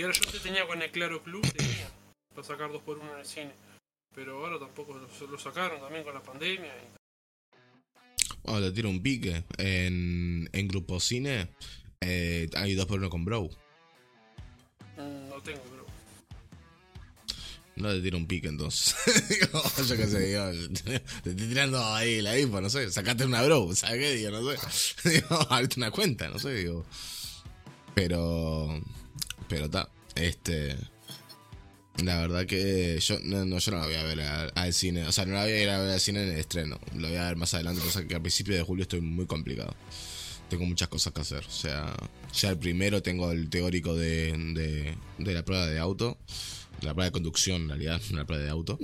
[0.00, 1.88] Y ahora yo te tenía con el Claro Club, tenía,
[2.34, 3.52] para sacar dos por uno en el cine.
[4.14, 6.72] Pero ahora tampoco lo, lo sacaron también con la pandemia.
[6.74, 6.88] y-
[8.42, 9.44] Bueno, te tiro un pique.
[9.58, 11.48] En, en Grupo Cine
[12.00, 13.50] eh, hay dos por uno con Bro.
[14.96, 15.83] Mm, no tengo, bro.
[17.76, 18.94] No te tiro un pique entonces.
[19.28, 20.44] Digo, yo qué sé, digo,
[20.84, 20.94] te
[21.30, 22.90] estoy tirando ahí la info, no sé.
[22.90, 24.14] Sacate una bro, ¿sabes qué?
[24.14, 24.58] Digo, no sé.
[25.10, 26.86] Digo, abrite una cuenta, no sé, digo.
[27.94, 28.80] Pero.
[29.48, 29.88] Pero está.
[30.14, 30.76] Este.
[32.02, 35.06] La verdad que yo no, no, yo no la voy a ver al, cine.
[35.06, 36.78] O sea, no la voy a ir a ver al cine en el estreno.
[36.96, 37.82] Lo voy a ver más adelante.
[37.82, 39.74] Cosa que al principio de julio estoy muy complicado.
[40.48, 41.44] Tengo muchas cosas que hacer.
[41.44, 41.94] O sea,
[42.32, 46.18] ya el primero tengo el teórico de, de la prueba de auto.
[46.82, 48.78] La prueba de conducción, en realidad, la prueba de auto.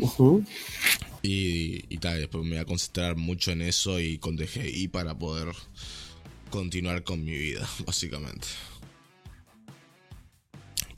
[1.22, 5.18] Y, y tal, después me voy a concentrar mucho en eso y con DGI para
[5.18, 5.48] poder
[6.50, 8.46] continuar con mi vida, básicamente.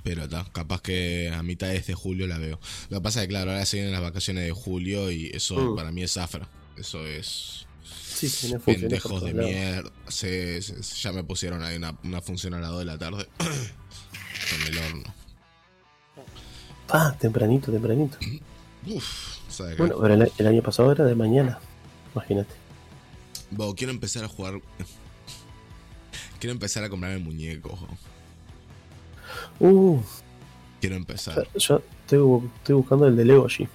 [0.04, 2.58] Pero está, capaz que a mitades de julio la veo.
[2.90, 5.54] Lo que pasa es que, claro, ahora se vienen las vacaciones de julio y eso
[5.56, 5.76] Mm.
[5.76, 6.48] para mí es zafra.
[6.76, 7.66] Eso es
[8.14, 9.92] Sí, tiene pendejos de mierda.
[10.08, 12.98] Se- se- se- ya me pusieron ahí una, una función a las 2 de la
[12.98, 13.28] tarde.
[13.38, 15.14] Con el horno.
[16.92, 18.18] Ah, tempranito, tempranito.
[18.86, 19.82] Uf, ¿sabes qué?
[19.82, 21.58] Bueno, pero el, el año pasado era de mañana.
[22.14, 22.54] Imagínate.
[23.50, 24.60] Bo, quiero empezar a jugar.
[26.38, 27.78] quiero empezar a comprarme muñecos.
[29.60, 30.00] Uh,
[30.80, 31.46] Quiero empezar.
[31.54, 33.68] yo estoy, bu- estoy buscando el de Legoshi.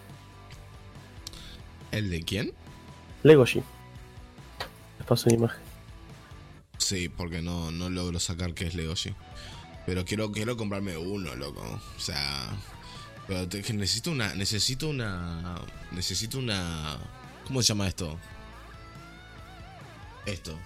[1.91, 2.51] ¿El de quién?
[3.23, 3.63] Legoshi.
[4.99, 5.59] Les paso una imagen.
[6.77, 9.13] Sí, porque no, no logro sacar que es Legoshi.
[9.85, 11.61] Pero quiero, quiero comprarme uno, loco.
[11.95, 12.49] O sea.
[13.27, 14.33] Pero te- que necesito una.
[14.35, 15.59] Necesito una.
[15.91, 16.97] Necesito una.
[17.45, 18.17] ¿Cómo se llama esto?
[20.25, 20.57] Esto.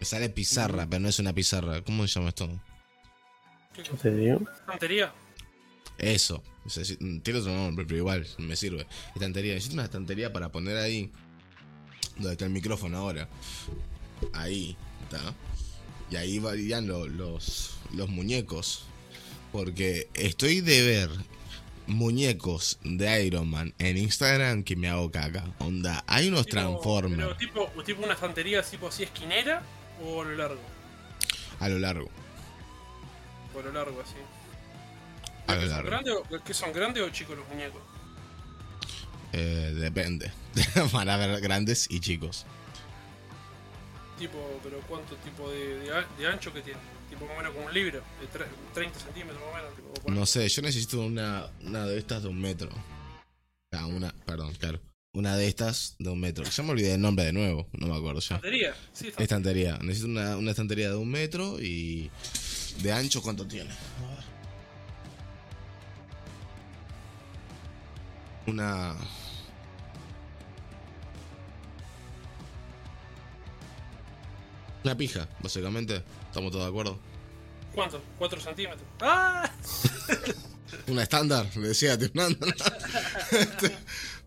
[0.00, 1.82] Me sale pizarra, pero no es una pizarra.
[1.82, 2.48] ¿Cómo se llama esto?
[3.74, 4.40] ¿Qué Yo te digo.
[4.66, 5.12] tontería?
[5.98, 6.42] Eso.
[6.64, 8.86] Necesi- Tiene otro nombre, pero igual me sirve.
[9.14, 9.54] Estantería.
[9.54, 11.10] Necesito una estantería para poner ahí.
[12.16, 13.28] Donde está el micrófono ahora.
[14.32, 14.76] Ahí.
[15.04, 15.34] ¿Está?
[16.10, 18.84] Y ahí varían lo- los, los muñecos.
[19.52, 21.10] Porque estoy de ver
[21.86, 25.44] muñecos de Iron Man en Instagram que me hago caca.
[25.58, 29.62] Onda, hay unos Tipo- Transformers pero tipo, tipo una estantería tipo así esquinera
[30.02, 30.60] o a lo largo.
[31.60, 32.08] a lo largo.
[33.54, 34.14] O a lo largo así.
[35.48, 35.90] A lo ¿Que son largo.
[35.90, 37.82] grandes ¿Que son grandes o chicos los muñecos?
[39.34, 40.30] Eh, depende.
[40.92, 42.46] Para ver grandes y chicos.
[44.22, 46.78] Tipo, pero ¿cuánto tipo de, de a- de ancho que tiene?
[47.10, 49.74] Tipo más o menos como un libro, de tre- 30 centímetros más o menos.
[49.96, 52.70] Tipo, No sé, yo necesito una, una de estas de un metro.
[53.72, 54.78] Ah, una, perdón, claro.
[55.14, 56.44] Una de estas de un metro.
[56.44, 58.36] Ya me olvidé el nombre de nuevo, no me acuerdo ya.
[58.36, 58.74] ¿Estantería?
[58.92, 59.22] Sí, está.
[59.24, 59.78] Estantería.
[59.82, 62.08] Necesito una, una estantería de un metro y.
[62.80, 63.70] ¿De ancho cuánto tiene?
[63.70, 64.24] A ver.
[68.46, 68.94] Una.
[74.84, 76.02] Una pija, básicamente.
[76.28, 76.98] ¿Estamos todos de acuerdo?
[77.74, 78.02] ¿Cuánto?
[78.18, 78.82] ¿4 centímetros?
[79.00, 79.50] ¡Ah!
[80.88, 82.46] Una estándar, le decía, te mando.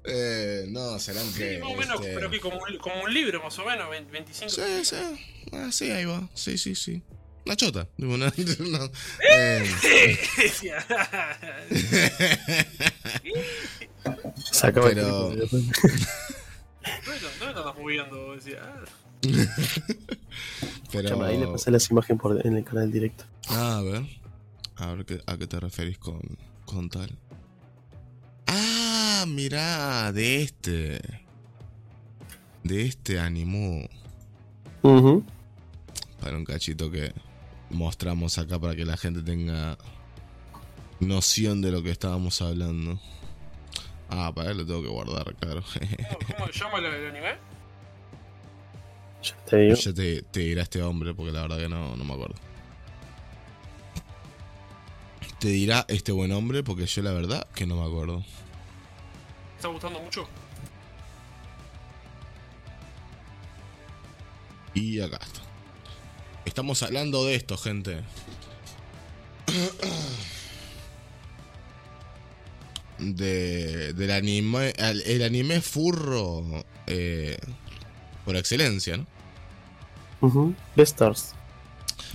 [0.04, 1.60] eh, no, serán Sí, que.
[1.60, 4.12] más o menos, este, pero que como un, como un libro más o menos, 20
[4.12, 5.20] 25 Sí, centímetros.
[5.20, 5.50] sí.
[5.54, 6.28] Ah, sí, ahí va.
[6.34, 7.02] Sí, sí, sí.
[7.46, 7.88] Una chota.
[7.98, 8.90] Digo, una- una-
[9.32, 9.70] eh,
[10.38, 10.86] Decía.
[14.52, 18.36] Sacaba el Pero- tipo, ¿Dónde te- dónde te andas moviendo?
[18.36, 18.84] Decía, ah,
[20.92, 21.10] pero.
[21.10, 23.26] Chama, ahí le pasé las imágenes por, en el canal directo.
[23.50, 24.04] Ah, a ver.
[24.78, 26.20] A ver qué- a qué te referís con,
[26.66, 27.10] con tal.
[28.48, 31.02] Ah, mirá, de este.
[32.64, 33.88] De este animó.
[36.20, 37.14] Para un cachito que
[37.70, 39.78] mostramos acá para que la gente tenga
[41.00, 43.00] noción de lo que estábamos hablando.
[44.10, 45.64] Ah, para él lo tengo que guardar, claro.
[46.38, 47.55] ¿Cómo, se llama el, el anime?
[49.26, 49.76] Ya te digo.
[49.76, 52.36] ya te, te dirá este hombre porque la verdad que no, no me acuerdo.
[55.40, 58.20] Te dirá este buen hombre porque yo la verdad que no me acuerdo.
[58.22, 60.28] ¿Te está gustando mucho?
[64.74, 65.42] Y acá está.
[66.46, 68.02] Estamos hablando de esto, gente.
[72.98, 74.74] De, del anime.
[74.78, 76.44] El, el anime furro.
[76.88, 77.38] eh,
[78.24, 79.06] por excelencia, ¿no?
[80.22, 80.54] Ujú.
[80.76, 81.34] Bestars.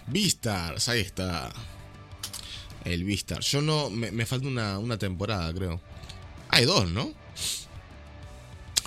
[0.07, 1.51] Beastars, ahí está.
[2.85, 3.51] El Beastars.
[3.51, 3.91] Yo no.
[3.91, 5.81] Me, me falta una, una temporada, creo.
[6.49, 7.11] Hay dos, ¿no?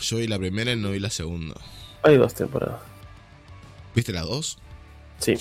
[0.01, 1.55] Yo vi la primera y no vi la segunda.
[2.03, 2.81] Hay dos temporadas.
[3.95, 4.57] ¿Viste la dos?
[5.19, 5.35] Sí,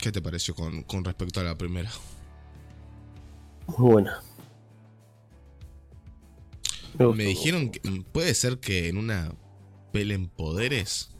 [0.00, 1.90] ¿Qué te pareció con, con respecto a la primera?
[3.66, 4.20] muy buena.
[6.98, 7.80] Me, gustó, Me dijeron que
[8.12, 9.32] puede ser que en una
[9.92, 11.13] peleen poderes.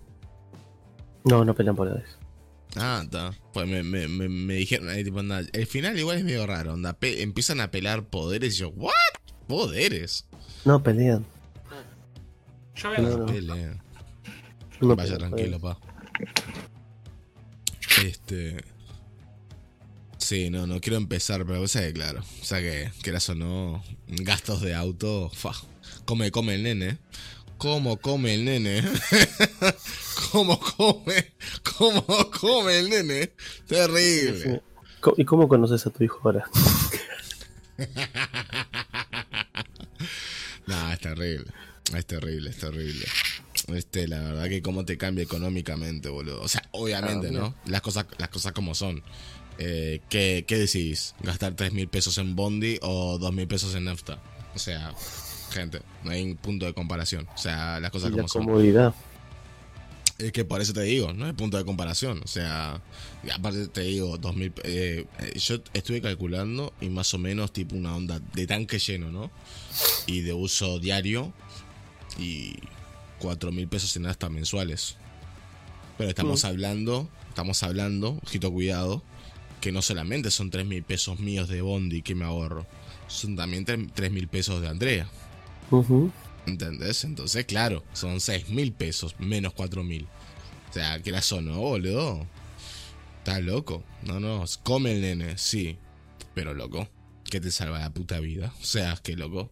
[1.24, 2.08] No, no pelean por edades.
[2.76, 3.32] Ah, está.
[3.52, 6.74] Pues me, me, me, me dijeron ahí, tipo, anda, el final igual es medio raro.
[6.74, 8.92] Onda, pe- empiezan a pelar poderes y yo, ¿what?
[9.46, 10.26] ¿Poderes?
[10.64, 11.24] No pelean.
[12.76, 13.26] Ya ven, No, no.
[13.26, 13.82] Pelean.
[14.80, 15.78] no Vaya pelean, tranquilo, pa.
[18.04, 18.64] Este.
[20.18, 22.22] Sí, no, no quiero empezar, pero que claro.
[22.40, 25.30] O sea que, quieras o no, gastos de auto.
[25.32, 25.52] Fa.
[26.06, 26.98] Come, come el nene.
[27.58, 28.82] ¿Cómo come el nene?
[30.34, 31.32] ¿Cómo come?
[31.78, 32.04] ¿Cómo
[32.40, 33.30] come el nene?
[33.68, 34.62] Terrible.
[35.16, 36.44] ¿Y cómo conoces a tu hijo ahora?
[40.66, 41.44] No, es terrible.
[41.94, 43.04] Es terrible, es terrible.
[43.68, 46.40] Este, la verdad que cómo te cambia económicamente, boludo.
[46.40, 47.54] O sea, obviamente, Ah, ¿no?
[47.66, 49.02] Las cosas, las cosas como son.
[49.58, 51.14] Eh, ¿qué, ¿Qué decidís?
[51.20, 54.18] ¿Gastar 3 mil pesos en Bondi o 2 mil pesos en nafta?
[54.54, 54.94] O sea,
[55.52, 57.28] gente, no hay un punto de comparación.
[57.34, 58.44] O sea, las cosas Y la como son.
[58.46, 58.94] comodidad.
[60.18, 62.20] Es que por eso te digo, no hay punto de comparación.
[62.24, 62.80] O sea,
[63.32, 64.52] aparte te digo, 2000.
[64.62, 69.10] Eh, eh, yo estuve calculando y más o menos tipo una onda de tanque lleno,
[69.10, 69.30] ¿no?
[70.06, 71.32] Y de uso diario
[72.16, 72.54] y
[73.18, 74.96] 4 mil pesos en hasta mensuales.
[75.98, 76.46] Pero estamos Mm.
[76.46, 79.02] hablando, estamos hablando, ojito cuidado,
[79.60, 82.66] que no solamente son 3 mil pesos míos de Bondi que me ahorro,
[83.08, 85.08] son también 3 mil pesos de Andrea.
[85.70, 86.12] Ujú.
[86.46, 87.04] ¿Entendés?
[87.04, 90.06] Entonces, claro, son 6 mil pesos menos 4 mil.
[90.70, 92.26] O sea, ¿qué la son, no, boludo?
[93.18, 93.82] ¿Estás loco?
[94.02, 95.78] No, no, come el nene, sí.
[96.34, 96.88] Pero loco,
[97.24, 98.52] que te salva la puta vida.
[98.60, 99.50] O sea, que loco.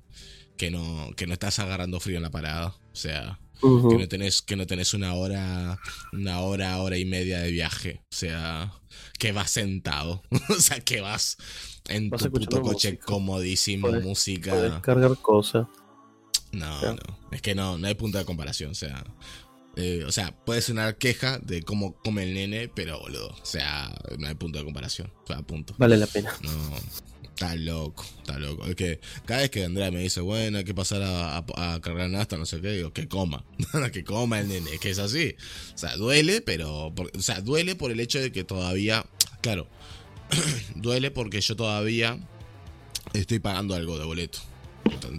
[0.56, 2.68] Que no, que no estás agarrando frío en la parada.
[2.68, 5.78] O sea, que no tenés, que no tenés una hora,
[6.12, 8.00] una hora, hora y media de viaje.
[8.10, 8.72] O sea,
[9.18, 10.22] que vas sentado.
[10.50, 11.36] o sea, que vas
[11.88, 13.06] en Vas tu puto coche música.
[13.06, 14.50] comodísimo, Podés- música.
[14.52, 15.66] Podés cargar cosas.
[16.52, 16.98] No, no.
[17.30, 18.70] Es que no, no hay punto de comparación.
[18.72, 19.04] O sea,
[19.76, 23.28] eh, o sea, puede sonar queja de cómo come el nene, pero boludo.
[23.28, 25.10] O sea, no hay punto de comparación.
[25.24, 25.74] O sea, punto.
[25.78, 26.30] Vale la pena.
[26.42, 26.50] No,
[27.22, 28.66] está loco, está loco.
[28.66, 31.80] Es que cada vez que Andrea me dice, bueno, hay que pasar a, a- a
[31.80, 33.44] cargar nasta, no sé qué, digo, que coma.
[33.92, 35.34] que coma el nene, es que es así.
[35.74, 36.92] O sea, duele, pero.
[36.94, 39.06] por- o sea, duele por el hecho de que todavía.
[39.40, 39.68] Claro,
[40.76, 42.18] duele porque yo todavía
[43.14, 44.38] estoy pagando algo de boleto.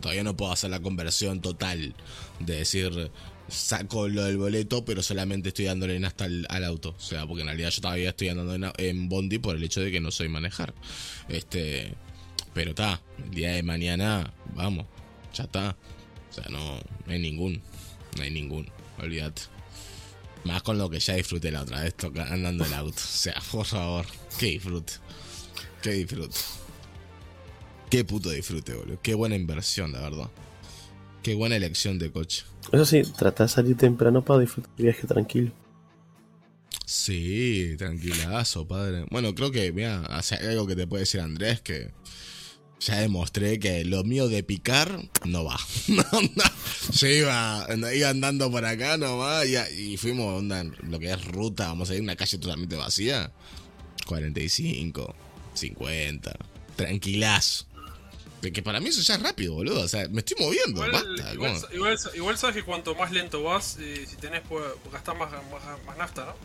[0.02, 1.96] Todavía no puedo hacer la conversión total
[2.40, 3.12] de decir
[3.48, 6.96] saco lo del boleto, pero solamente estoy dándole en hasta al, al auto.
[6.98, 9.92] O sea, porque en realidad yo todavía estoy andando en, Bondi por el hecho de
[9.92, 10.74] que no soy manejar.
[11.30, 11.94] Este,
[12.54, 14.86] pero está, el día de mañana, vamos,
[15.34, 15.76] ya está.
[16.30, 17.62] O sea, no, no hay ningún,
[18.18, 18.68] no hay ningún,
[19.00, 19.44] olvídate.
[20.46, 21.96] Más con lo que ya disfruté la otra vez
[22.30, 22.98] andando en auto.
[22.98, 24.06] O sea, por favor,
[24.40, 24.94] que disfrute.
[25.82, 26.38] Que disfrute.
[27.94, 28.98] Qué puto disfrute, boludo.
[29.04, 30.28] Qué buena inversión, la verdad.
[31.22, 32.44] Qué buena elección de coche.
[32.72, 35.52] Eso sí, trata de salir temprano para disfrutar el viaje tranquilo.
[36.88, 39.06] Sí, tranquilazo, padre.
[39.12, 41.92] Bueno, creo que, mira, hace algo que te puede decir Andrés, que
[42.80, 45.60] ya demostré que lo mío de picar no va.
[46.94, 51.68] Yo iba, iba andando por acá nomás y, y fuimos onda, lo que es ruta,
[51.68, 53.32] vamos a ir a una calle totalmente vacía.
[54.08, 55.14] 45,
[55.54, 56.36] 50,
[56.76, 57.68] tranquilazo.
[58.52, 59.82] Que para mí eso ya es rápido, boludo.
[59.82, 61.34] O sea, me estoy moviendo, Igual, basta.
[61.34, 65.32] igual, igual- igual sabes que cuanto más lento vas, eh, si tenés, pues, gastás más,
[65.32, 66.36] más, más nafta, ¿no?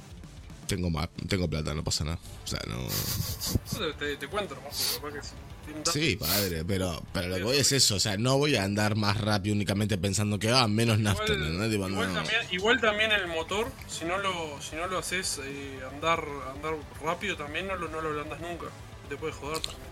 [0.66, 2.18] Tengo, ma- tengo plata, no pasa nada.
[2.44, 2.86] O sea, no.
[2.86, 5.20] Eso te, te, cuento nomás, porque
[5.92, 8.94] Sí, padre, pero, pero lo que voy es eso, o sea, no voy a andar
[8.96, 11.26] más rápido únicamente pensando que va menos nafta.
[11.26, 11.36] Tipo,
[11.88, 12.14] igual no.
[12.14, 16.74] también, igual también el motor, si no lo, si no lo haces eh, andar, andar
[17.02, 18.66] rápido, también no lo, no lo ablandas nunca.
[19.10, 19.87] Te puede joder también,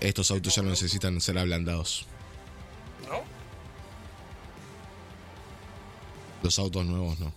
[0.00, 2.06] Estos autos ya no necesitan ser ablandados.
[3.08, 3.22] ¿no?
[6.42, 7.32] Los autos nuevos no.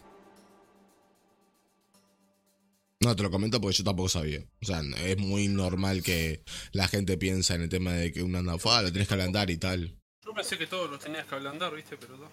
[3.00, 4.46] No, te lo comento porque yo tampoco sabía.
[4.62, 8.36] O sea, es muy normal que la gente piensa en el tema de que un
[8.36, 9.98] anda, "Fua, lo tenés que ablandar y tal.
[10.24, 11.98] Yo pensé que todos los tenías que ablandar, ¿viste?
[11.98, 12.30] Pero no.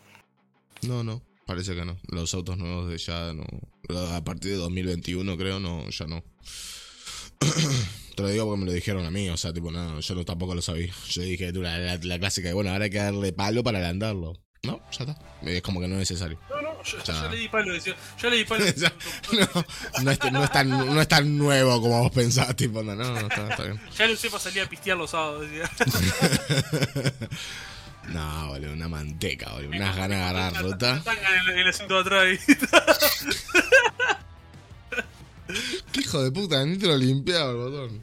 [0.83, 1.99] No, no, parece que no.
[2.09, 3.47] Los autos nuevos de ya no.
[4.15, 6.23] A partir de 2021 creo, no, ya no.
[8.19, 10.25] Te lo digo porque me lo dijeron a mí, o sea, tipo, no, yo no,
[10.25, 10.93] tampoco lo sabía.
[11.09, 13.79] Yo dije, tú, la, la, la clásica de, bueno, ahora hay que darle palo para
[13.79, 14.33] ablandarlo.
[14.65, 15.17] No, ya está.
[15.43, 16.37] Es como que no es necesario.
[16.51, 17.15] No, no, yo, Ya.
[17.15, 17.95] ya le di palo, decía.
[18.21, 18.65] Ya le di palo.
[19.33, 22.97] No, no es, no es tan, no es tan nuevo como vos pensabas, tipo, no,
[22.97, 23.81] no, está, está bien.
[23.97, 25.71] Ya lo usé para salir a pistear los sábados, decía.
[28.09, 29.77] No, boludo, una manteca, boludo.
[29.77, 32.41] Unas ganas de agarrar el, en el asiento de atrás.
[35.93, 38.03] ¿Qué hijo de puta, ni te lo limpiaba el botón.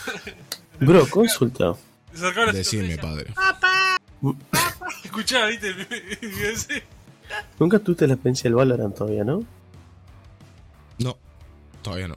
[0.80, 1.74] Bro, consulta.
[2.52, 3.26] Decime, padre.
[3.34, 3.98] decía,
[5.04, 5.74] Escuchaba, viste.
[7.58, 9.44] Nunca tuviste la experiencia del Valorant todavía, ¿no?
[10.98, 11.16] No,
[11.82, 12.16] todavía no.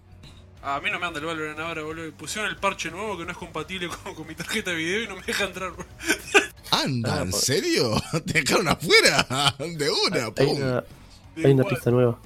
[0.63, 2.11] A mí no me anda el Valorant ahora, boludo.
[2.13, 5.07] Pusieron el parche nuevo que no es compatible con, con mi tarjeta de video y
[5.07, 5.85] no me deja entrar, boludo.
[6.71, 8.01] Anda, Ah, ¿en por- serio?
[8.25, 9.55] Te dejaron afuera.
[9.59, 10.55] De una, Hay pum.
[10.57, 10.83] una,
[11.37, 12.19] hay una pista nueva.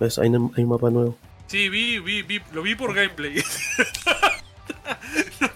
[0.00, 0.18] ¿Ves?
[0.18, 1.16] Hay, un- hay un mapa nuevo.
[1.46, 3.34] Sí, vi, vi, vi, lo vi por gameplay.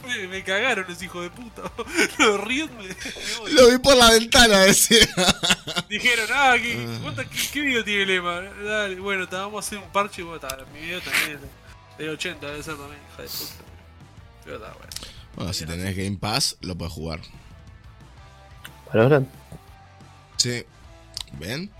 [0.07, 1.63] me, me cagaron los hijos de puta.
[2.19, 3.53] Los Riot me, me.
[3.53, 5.07] Lo vi por la ventana, decía.
[5.89, 8.41] Dijeron, ah, ¿qué, cuánta- qué, qué video tiene el EMA?
[8.65, 10.23] Dale, bueno, ta, vamos a hacer un parche.
[10.23, 13.53] Bueno, ta, mi video también es de 80, debe ser también, hija de puta.
[14.45, 14.91] Pero está bueno.
[15.37, 17.21] Bueno, si tenés Game Pass, lo puedes jugar.
[18.93, 19.29] Valorant.
[20.37, 20.65] Sí.
[21.39, 21.71] ¿Ven?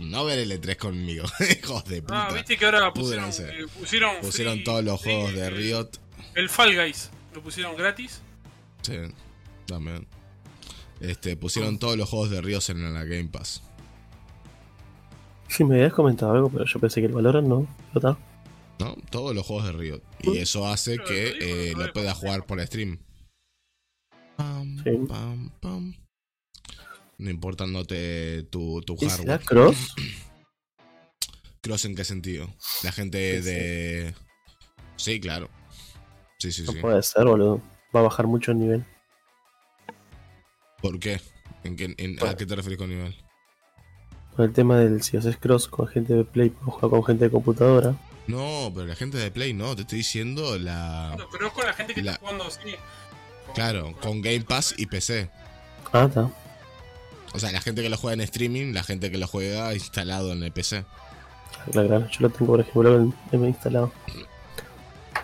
[0.00, 1.24] No ver el E3 conmigo.
[1.62, 2.26] Hijos de puta.
[2.28, 5.90] Ah, viste que ahora pusieron, eh, pusieron, Pusieron free- todos los free, juegos de Riot.
[6.34, 8.20] El Fall Guys lo pusieron gratis.
[8.82, 8.94] Sí,
[9.66, 10.06] también.
[11.00, 13.62] Este, pusieron todos los juegos de Riot en la Game Pass.
[15.48, 17.60] Sí, me habías comentado algo, pero yo pensé que el Valorant no.
[17.92, 18.18] ¿No está?
[18.78, 18.96] ¿No?
[19.10, 20.02] Todos los juegos de Riot.
[20.22, 22.98] Y eso hace Pero que eh, lo pueda jugar por stream.
[24.36, 24.90] Pam, Sí.
[25.08, 25.94] pam, pam.
[27.18, 29.44] No importándote tu, tu ¿Y será hardware.
[29.44, 29.94] Cross?
[31.62, 32.48] ¿Cross en qué sentido?
[32.82, 34.14] La gente Sí, de.
[34.96, 35.48] Sí, claro.
[36.38, 36.78] Sí, sí, No sí.
[36.80, 37.60] puede ser, boludo.
[37.94, 38.84] Va a bajar mucho el nivel.
[40.80, 41.20] ¿Por qué?
[41.64, 43.14] ¿En qué- en- ¿A qué te refieres con nivel?
[44.36, 47.30] Con el tema del si haces cross con gente de Play, jugar con gente de
[47.30, 47.96] computadora.
[48.26, 51.14] No, pero la gente de Play no, te estoy diciendo la.
[51.18, 52.44] No, pero es con la gente que La- está jugando.
[52.44, 55.30] Con- Claro, con Game Pass y PC.
[55.92, 56.30] Ah, está.
[57.36, 60.32] O sea, la gente que lo juega en streaming, la gente que lo juega instalado
[60.32, 60.84] en el PC.
[61.70, 62.08] Claro, claro.
[62.10, 63.92] Yo lo tengo, por ejemplo, en, en instalado.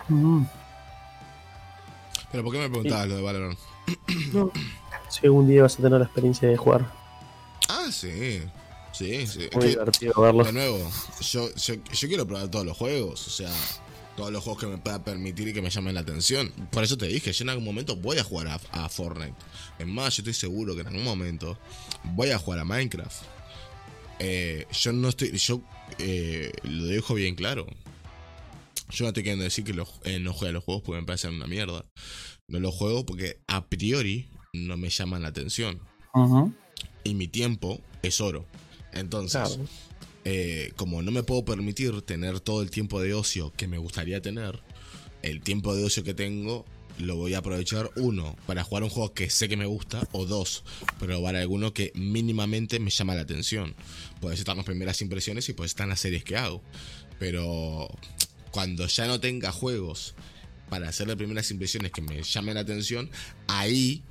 [0.09, 0.45] Mm,
[2.31, 3.59] Pero ¿por qué me preguntabas lo de Valorant?
[4.33, 4.51] no.
[5.09, 6.87] Si algún día vas a tener la experiencia de jugar,
[7.69, 8.43] Ah, sí.
[8.93, 9.45] Sí, sí.
[9.51, 10.45] Es muy que, divertido verlo.
[10.45, 13.27] de nuevo, yo, yo, yo quiero probar todos los juegos.
[13.27, 13.51] O sea,
[14.17, 16.51] todos los juegos que me pueda permitir y que me llamen la atención.
[16.71, 19.35] Por eso te dije, yo en algún momento voy a jugar a, a Fortnite.
[19.79, 21.59] Es más, yo estoy seguro que en algún momento
[22.05, 23.23] voy a jugar a Minecraft.
[24.19, 25.37] Eh, yo no estoy.
[25.37, 25.61] Yo
[25.99, 27.67] eh, lo dejo bien claro.
[28.91, 31.07] Yo no estoy queriendo decir que los, eh, no juegue a los juegos porque me
[31.07, 31.85] parecen una mierda.
[32.49, 35.81] No los juego porque a priori no me llaman la atención.
[36.15, 36.53] Ujú.
[37.05, 38.45] Y mi tiempo es oro.
[38.93, 39.69] Entonces, Claro.
[40.25, 44.21] Eh, como no me puedo permitir tener todo el tiempo de ocio que me gustaría
[44.23, 44.63] tener,
[45.23, 46.65] el tiempo de ocio que tengo
[46.99, 50.27] lo voy a aprovechar, uno, para jugar un juego que sé que me gusta, o
[50.27, 50.65] dos,
[50.99, 53.75] probar alguno que mínimamente me llama la atención.
[54.21, 56.63] Puede estar las primeras impresiones y puede estar en las series que hago.
[57.19, 57.89] Pero
[58.51, 60.15] cuando ya no tenga juegos
[60.69, 63.11] para hacerle primeras impresiones que me llamen la atención,
[63.47, 64.03] ahí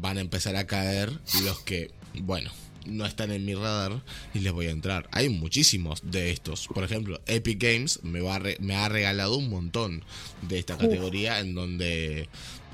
[0.00, 1.10] van a empezar a caer
[1.44, 2.50] los que, bueno,
[2.86, 4.02] no están en mi radar
[4.34, 5.08] y les voy a entrar.
[5.12, 6.68] Hay muchísimos de estos.
[6.68, 10.02] Por ejemplo, Epic Games me, va re- me ha regalado un montón
[10.42, 12.28] de esta categoría en donde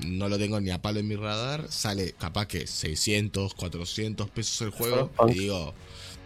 [0.05, 1.67] no lo tengo ni a palo en mi radar.
[1.69, 5.11] Sale capaz que 600, 400 pesos el juego.
[5.29, 5.73] Y digo,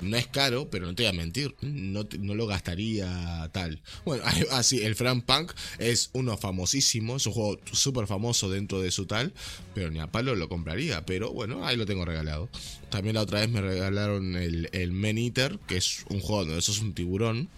[0.01, 3.81] no es caro, pero no te voy a mentir, no, te- no lo gastaría tal.
[4.05, 8.91] Bueno, así, el Frank Punk es uno famosísimo, es un juego súper famoso dentro de
[8.91, 9.33] su tal,
[9.73, 12.49] pero ni a palo lo compraría, pero bueno, ahí lo tengo regalado.
[12.89, 16.61] También la otra vez me regalaron el, el Men Eater, que es un juego donde
[16.61, 17.49] sos un tiburón.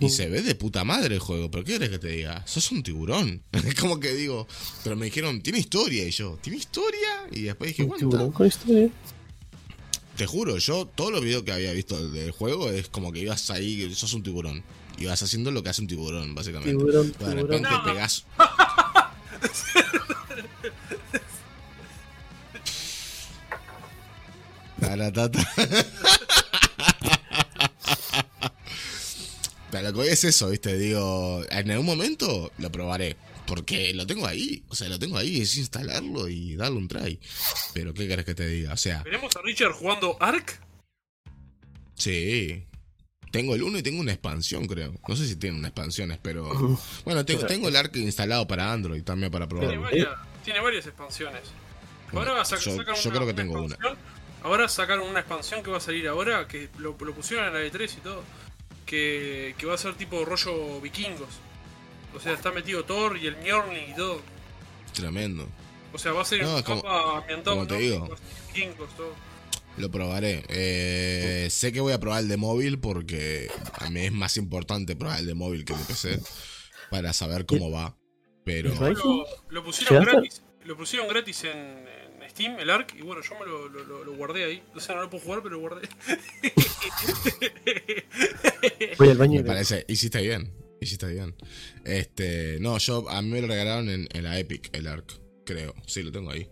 [0.00, 0.10] Y Mm.
[0.10, 2.44] se ve de puta madre el juego, pero ¿qué querés que te diga?
[2.46, 3.42] Sos un tiburón.
[3.52, 4.48] Es como que digo,
[4.82, 6.04] pero me dijeron, tiene historia.
[6.08, 7.08] Y yo, ¿tiene historia?
[7.30, 8.88] Y después dije, Un bueno, tiburón con historia.
[10.22, 13.50] Te juro, yo todos los videos que había visto del juego es como que ibas
[13.50, 14.62] ahí, sos un tiburón.
[14.96, 16.70] Ibas haciendo lo que hace un tiburón, básicamente.
[16.70, 17.38] Tiburón, de tiburón.
[17.38, 17.82] repente No.
[24.78, 25.52] Taratata.
[29.72, 30.78] Pero lo que voy es eso, ¿viste?
[30.78, 33.16] Digo, en algún momento lo probaré.
[33.46, 34.64] Porque lo tengo ahí.
[34.68, 35.40] O sea, lo tengo ahí.
[35.40, 37.18] Es instalarlo y darle un try.
[37.74, 38.72] Pero, ¿qué querés que te diga?
[38.72, 40.60] O sea, ¿Veremos a Richard jugando Ark?
[41.94, 42.64] Sí.
[43.30, 44.94] Tengo el 1 y tengo una expansión, creo.
[45.08, 46.78] No sé si tiene una expansiones, pero.
[47.04, 50.08] Bueno, tengo, tengo el ARC instalado para Android también para Tiene varias,
[50.44, 51.42] tiene varias expansiones.
[52.12, 53.74] Ahora va a sac- Yo- sacar yo una, creo que una tengo una.
[53.74, 53.98] expansión.
[54.42, 57.60] Ahora sacaron una expansión que va a salir ahora, que lo, lo pusieron en la
[57.60, 58.22] E3 y todo.
[58.84, 61.28] Que, que va a ser tipo rollo vikingos.
[62.14, 64.20] O sea, está metido Thor y el Mjolnir y todo.
[64.94, 65.48] Tremendo.
[65.92, 68.08] O sea, va a ser No, un como- mapa ambientado como te digo.
[68.96, 69.14] todo.
[69.78, 70.44] Lo probaré.
[70.48, 74.94] Eh, sé que voy a probar el de móvil porque a mí es más importante
[74.96, 76.20] probar el de móvil que el de PC
[76.90, 77.96] para saber cómo va.
[78.44, 78.74] Pero.
[78.74, 80.42] Lo, lo pusieron gratis.
[80.64, 81.86] Lo pusieron gratis en,
[82.22, 84.62] en Steam, el ARC, y bueno, yo me lo, lo- lo- lo guardé ahí.
[84.74, 85.88] O sea, no lo puedo jugar, pero lo guardé.
[88.98, 90.52] Voy al baño me y parece, hiciste bien.
[90.82, 91.34] Hiciste bien.
[91.84, 95.74] Este, no, yo a mí me lo regalaron en, en la Epic, el ARC, creo.
[95.86, 96.48] Sí, lo tengo ahí.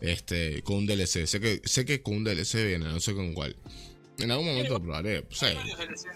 [0.00, 1.26] Este, con un DLC.
[1.26, 3.56] Sé que, sé que con un DLC viene, no sé con cuál.
[4.18, 5.26] En algún momento lo probaré.
[5.40, 6.06] Varios.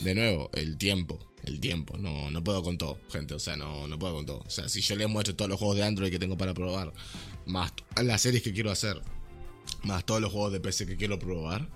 [0.00, 1.18] De nuevo, el tiempo.
[1.44, 1.96] El tiempo.
[1.96, 3.34] No, no puedo con todo, gente.
[3.34, 4.42] O sea, no, no puedo con todo.
[4.46, 6.92] O sea, si yo les muestro todos los juegos de Android que tengo para probar,
[7.46, 7.72] más
[8.02, 9.00] las series que quiero hacer,
[9.82, 11.68] más todos los juegos de PC que quiero probar.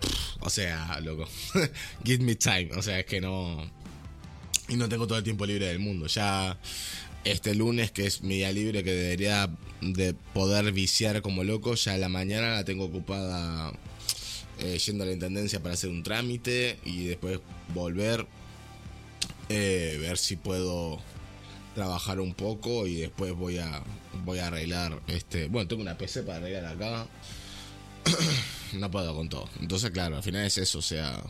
[0.00, 1.28] pff, O sea, loco.
[2.04, 2.70] Give me time.
[2.76, 3.70] O sea, es que no.
[4.70, 6.06] Y no tengo todo el tiempo libre del mundo.
[6.06, 6.56] Ya
[7.24, 9.50] este lunes, que es mi día libre, que debería
[9.80, 13.72] de poder viciar como loco, ya la mañana la tengo ocupada
[14.60, 17.40] eh, yendo a la intendencia para hacer un trámite y después
[17.74, 18.26] volver,
[19.48, 21.00] eh, ver si puedo
[21.74, 23.82] trabajar un poco y después voy a
[24.24, 27.06] voy a arreglar este bueno tengo una PC para arreglar acá
[28.72, 31.22] no puedo con todo entonces claro al final es eso o sea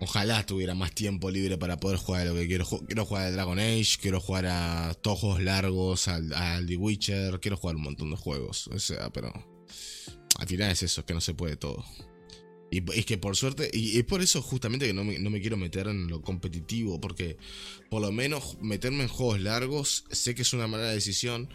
[0.00, 3.32] ojalá tuviera más tiempo libre para poder jugar a lo que quiero quiero jugar al
[3.32, 8.10] Dragon Age quiero jugar a juegos largos al, al The Witcher quiero jugar un montón
[8.10, 9.32] de juegos o sea pero
[10.38, 11.84] al final es eso, es que no se puede todo.
[12.70, 15.40] Y es que por suerte, y es por eso justamente que no me, no me
[15.40, 17.38] quiero meter en lo competitivo, porque
[17.88, 21.48] por lo menos meterme en juegos largos, sé que es una mala decisión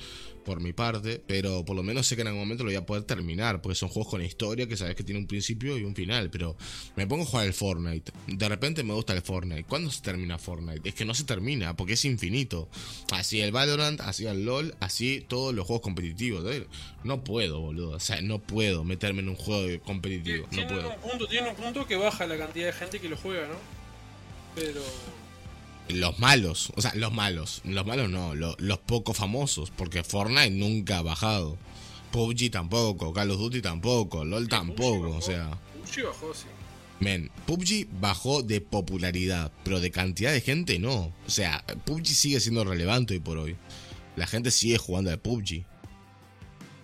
[0.43, 2.85] por mi parte, pero por lo menos sé que en algún momento lo voy a
[2.85, 5.95] poder terminar, porque son juegos con historia que sabes que tiene un principio y un
[5.95, 6.55] final, pero
[6.95, 10.38] me pongo a jugar el Fortnite, de repente me gusta el Fortnite, ¿cuándo se termina
[10.38, 10.88] Fortnite?
[10.88, 12.69] Es que no se termina, porque es infinito.
[13.11, 16.43] Así el Valorant, así el LOL, así todos los juegos competitivos.
[17.03, 20.89] No puedo, boludo, o sea, no puedo meterme en un juego competitivo, no Tiene puedo.
[20.89, 23.55] un punto, tiene un punto que baja la cantidad de gente que lo juega, ¿no?
[24.55, 24.81] Pero.
[25.89, 30.49] Los malos, o sea, los malos, los malos no, lo- los poco famosos, porque Fortnite
[30.51, 31.57] nunca ha bajado.
[32.11, 35.57] PUBG tampoco, Call of Duty tampoco, LOL tampoco, o sea,
[35.91, 36.45] Sí, bajó, sí.
[36.99, 41.11] men, PUBG bajó de popularidad, pero de cantidad de gente no.
[41.27, 43.55] O sea, PUBG sigue siendo relevante hoy por hoy.
[44.15, 45.65] La gente sigue jugando al PUBG.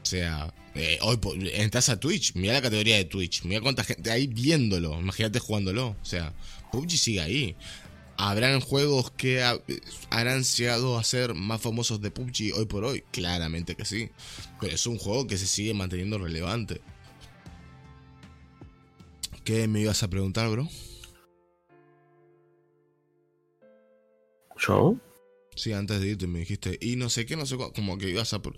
[0.02, 1.20] O sea, eh, hoy
[1.54, 5.90] entras a Twitch, mira la categoría de Twitch, mira cuánta gente hay viéndolo, imagínate jugándolo.
[6.02, 6.34] O sea,
[6.72, 7.56] PUBG sigue ahí.
[8.22, 9.58] ¿Habrán juegos que ha-
[10.10, 13.02] harán llegado a ser más famosos de PUBG hoy por hoy?
[13.12, 14.10] Claramente que sí.
[14.60, 16.82] Pero es un juego que se sigue manteniendo relevante.
[19.46, 20.68] ¿Qué me ibas a preguntar, bro?
[24.58, 24.96] ¿Yo?
[25.56, 28.10] Sí, antes de irte me dijiste, y no sé qué, no sé cuál, como que
[28.10, 28.42] ibas a...
[28.42, 28.58] pr-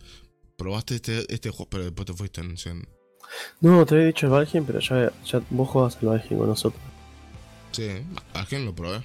[0.58, 2.56] Probaste este, este juego, pero después te fuiste en-
[3.62, 6.82] No, te había dicho el Valheim, pero ya, ya vos jugabas al Valheim con nosotros.
[7.72, 7.88] Sí,
[8.34, 9.04] alguien lo probé.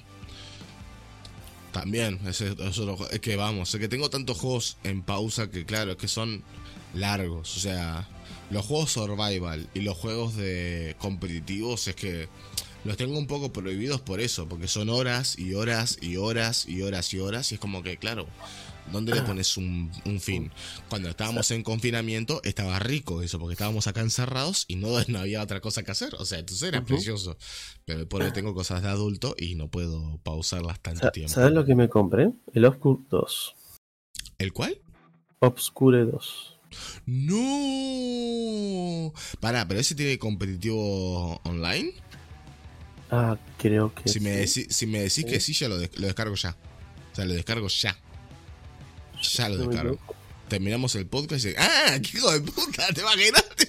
[1.81, 5.49] También, ese, es otro jue- es que vamos, es que tengo tantos juegos en pausa
[5.49, 6.43] que claro, es que son
[6.93, 7.55] largos.
[7.57, 8.07] O sea,
[8.49, 12.29] los juegos survival y los juegos de competitivos es que
[12.83, 16.81] los tengo un poco prohibidos por eso, porque son horas y horas y horas y
[16.81, 18.27] horas y horas y es como que claro,
[18.91, 20.51] ¿dónde le pones un, un fin?
[20.89, 25.41] Cuando estábamos en confinamiento estaba rico eso, porque estábamos acá encerrados y no, no había
[25.43, 26.15] otra cosa que hacer.
[26.15, 27.37] O sea, entonces era precioso.
[27.85, 31.33] Pero por hoy tengo cosas de adulto y no puedo pausarlas tanto Sa- tiempo.
[31.33, 32.31] ¿Sabes lo que me compré?
[32.53, 33.55] El Obscure 2.
[34.37, 34.79] ¿El cuál?
[35.39, 36.57] Obscure 2.
[37.87, 39.13] No.
[39.39, 41.93] Pará, pero ese tiene competitivo online.
[43.09, 44.09] Ah, creo que.
[44.09, 46.57] Si me, decí- si me decís que sí, ya lo, des- lo descargo ya.
[47.11, 47.97] O sea, lo descargo ya.
[49.21, 50.15] Ya lo equivoco.
[50.47, 51.53] Terminamos el podcast y.
[51.57, 51.97] ¡Ah!
[52.01, 52.87] ¡Qué hijo de puta!
[52.93, 53.43] ¿Te imaginas?
[53.55, 53.67] tío?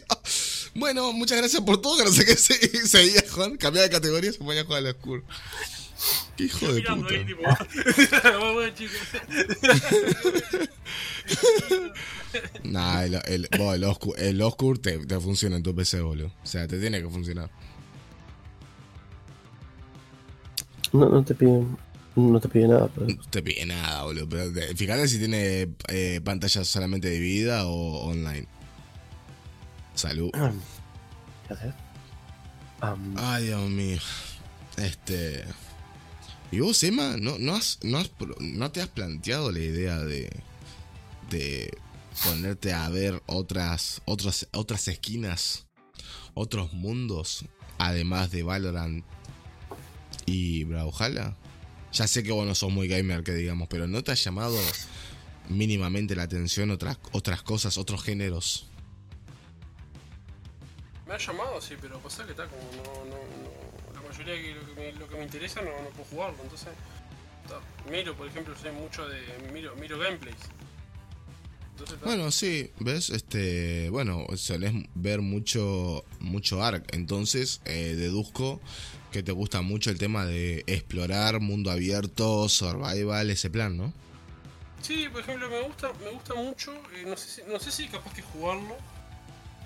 [0.74, 1.96] Bueno, muchas gracias por todo.
[1.98, 3.56] Que no sé qué se- seguía, Juan.
[3.56, 5.22] Cambiaba de categoría se ponía a jugar al Oscuro.
[6.36, 7.14] ¡Qué hijo de puta!
[7.14, 7.42] ahí, tipo.
[12.62, 16.26] Nah, el, el, vos, el, Oscur, el Oscur te, te funciona en tu PC, boludo.
[16.42, 17.50] O sea, te tiene que funcionar.
[20.92, 21.76] No, no te piden.
[22.18, 23.06] No te pide nada, pero.
[23.06, 24.28] No te pide nada, boludo.
[24.28, 28.46] Pero te- fíjate si tiene eh, pantalla solamente dividida o online.
[29.94, 30.30] Salud.
[30.32, 31.74] ¿Qué haces?
[32.80, 33.98] Am, Ay, Dios mío.
[34.76, 35.44] Este.
[36.50, 40.30] ¿Y vos, Emma, no, no, has, no, has no te has planteado la idea de.
[41.30, 41.70] de
[42.24, 45.66] ponerte a ver otras, otras, otras esquinas,
[46.34, 47.44] otros mundos,
[47.78, 49.04] además de Valorant
[50.26, 51.36] y Brawlhalla?
[51.92, 54.56] Ya sé que vos no sos muy gamer, que digamos, pero ¿no te ha llamado
[55.48, 58.68] mínimamente la atención otras, otras cosas, otros géneros?
[61.06, 64.54] Me ha llamado, sí, pero pasa que está como no, no, no la mayoría de
[64.54, 66.68] lo que me, lo que me interesa no, no puedo jugarlo, entonces
[67.44, 67.60] está.
[67.90, 69.20] miro, por ejemplo, soy mucho de
[69.52, 70.36] miro, miro gameplays.
[71.70, 72.00] Entonces.
[72.02, 78.60] Bueno, sí, ves, este, bueno, solés ver mucho, mucho ARC, entonces eh, deduzco
[79.12, 83.92] que te gusta mucho el tema de explorar, mundo abierto, survival, ese plan, ¿no?
[84.82, 87.88] Sí, por ejemplo, me gusta, me gusta mucho, eh, no, sé si, no sé si
[87.88, 88.76] capaz que jugarlo,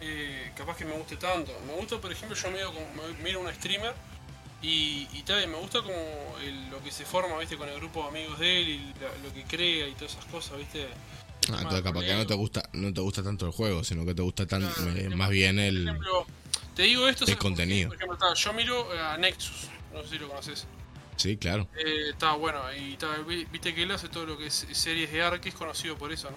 [0.00, 1.52] eh, capaz que me guste tanto.
[1.66, 3.94] Me gusta, por ejemplo, yo miro, como- me- miro un streamer
[4.62, 5.94] y, y tal, me gusta como
[6.42, 9.16] el- lo que se forma, viste, con el grupo de amigos de él y la-
[9.28, 10.86] lo que crea y todas esas cosas, viste.
[11.52, 14.14] Ah, entonces capaz que no te gusta, no te gusta tanto el juego, sino que
[14.14, 15.88] te gusta tan, Claro, eh, más bien Por el...
[15.88, 16.26] ejemplo,
[16.74, 17.56] te digo esto, el ¿sabes por qué?
[17.56, 17.88] contenido.
[17.88, 20.66] Por ejemplo, ta, yo miro a Nexus, no sé si lo conoces.
[21.16, 21.68] Sí, claro.
[21.76, 25.22] Eh, Está bueno, y vi- viste que él hace todo lo que es series de
[25.22, 26.36] Ark, es conocido por eso, ¿no?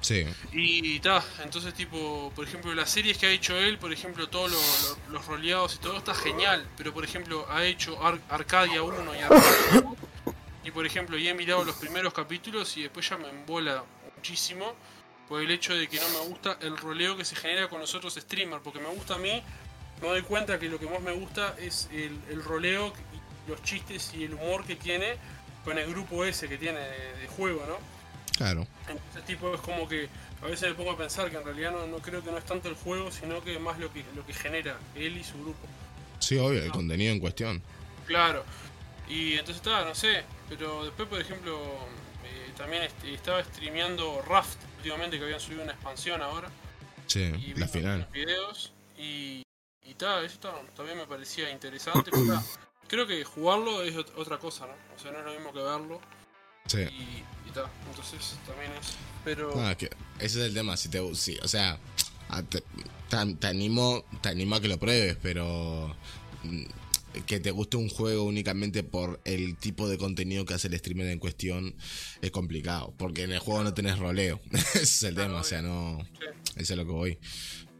[0.00, 4.28] Sí, Y ta, entonces tipo, por ejemplo, las series que ha hecho él, por ejemplo,
[4.28, 8.20] todos lo- lo- los roleados y todo está genial, pero por ejemplo, ha hecho Ar-
[8.28, 9.96] Arcadia 1 y Arcadia 2,
[10.62, 13.82] y por ejemplo, y he mirado los primeros capítulos y después ya me embola
[14.16, 14.74] muchísimo
[15.26, 17.94] por el hecho de que no me gusta el roleo que se genera con los
[17.94, 19.42] otros streamers, porque me gusta a mí,
[20.04, 22.92] me doy cuenta que lo que más me gusta es el, el roleo,
[23.48, 25.16] los chistes y el humor que tiene
[25.64, 27.78] con el grupo ese que tiene de- de juego, ¿no?
[28.36, 28.66] claro.
[28.88, 30.08] Entonces tipo es como que
[30.42, 32.44] a veces me pongo a pensar que en realidad no, no creo que no es
[32.44, 35.66] tanto el juego, sino que más lo que lo que genera él y su grupo.
[36.18, 37.62] Sí, obvio, el contenido en cuestión.
[38.06, 38.44] Claro.
[39.08, 41.58] Y entonces está, no sé, pero después por ejemplo
[42.24, 46.48] eh, también est- estaba streameando Raft últimamente que habían subido una expansión ahora
[47.06, 48.00] Sí, y la final.
[48.00, 49.43] los videos y
[49.84, 52.44] y tal, eso ta, también me parecía interesante, pero ta,
[52.88, 54.72] creo que jugarlo es ot- otra cosa, ¿no?
[54.94, 56.00] O sea, no es lo mismo que verlo
[56.66, 56.78] Sí.
[56.80, 59.86] y, y tal, entonces también es pero que
[60.18, 61.78] ese es el tema, si te sí, o sea,
[62.28, 62.60] a- te,
[63.10, 65.94] te- te animo, te animo a que lo pruebes, pero
[66.42, 66.62] mm,
[67.26, 71.06] que te guste un juego únicamente por el tipo de contenido que hace el streamer
[71.08, 71.74] en cuestión
[72.22, 74.40] es complicado, porque en el juego no tenés roleo.
[74.74, 76.26] ese es el tema, o sea, no sí.
[76.56, 77.18] eso es lo que voy.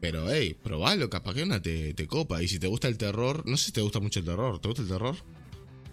[0.05, 2.43] Pero hey, probalo, capaz que una te, te copa.
[2.43, 4.59] Y si te gusta el terror, no sé si te gusta mucho el terror.
[4.59, 5.17] ¿Te gusta el terror?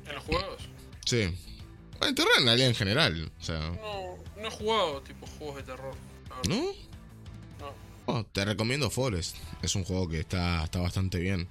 [0.06, 0.58] en los juegos
[1.06, 1.34] Sí.
[1.98, 3.32] Bueno, el terror en realidad en general.
[3.40, 5.96] O sea, No, no he jugado tipo juegos de terror.
[6.30, 6.56] la.
[6.56, 6.64] ¿no?
[7.60, 7.74] No,
[8.08, 9.38] Oh, te recomiendo Forest.
[9.62, 11.48] Es un juego que está, está bastante bien.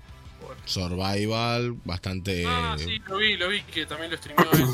[0.67, 2.45] Survival, bastante.
[2.47, 4.67] Ah, sí, lo vi, lo vi que también lo streameó él.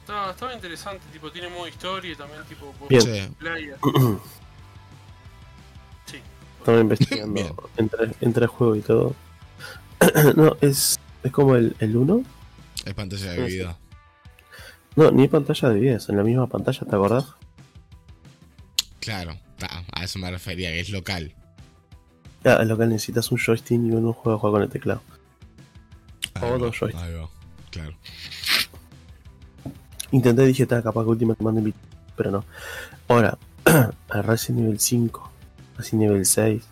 [0.00, 3.00] Estaba, estaba interesante, tipo, tiene modo historia y también tipo po- Bien.
[3.02, 3.28] Sí.
[6.60, 9.14] Estaba investigando entre, entre el juego y todo.
[10.36, 12.22] no, es, es como el, el 1.
[12.86, 13.78] Es pantalla de vida.
[14.96, 17.34] No, ni pantalla de vida, es en la misma pantalla, ¿te acordás?
[19.00, 19.36] Claro,
[19.92, 21.34] a eso me refería, que es local.
[22.44, 25.02] Ya, en lo que necesitas un joystick y un juego juega con el teclado.
[26.34, 27.02] Ahí O va, dos joysticks.
[27.02, 27.28] ahí va,
[27.70, 27.96] Claro.
[30.10, 31.70] Intenté, dije, está capaz que última te mando
[32.16, 32.44] pero no.
[33.08, 33.38] Ahora,
[34.08, 35.29] a Resident Evil 5,
[35.80, 36.62] Resident Evil 6,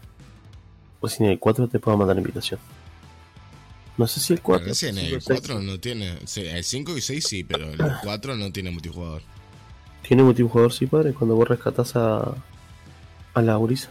[1.02, 2.60] Resident Evil 4 te puedo mandar invitación.
[3.96, 4.66] No sé si el 4.
[4.66, 6.18] Bueno, en cinco, el seis, 4 no tiene.
[6.26, 9.22] Sí, el 5 y 6 sí, pero el 4 no tiene multijugador.
[10.06, 12.34] Tiene multijugador, sí, padre, cuando vos rescatás a,
[13.34, 13.90] a la Urisa.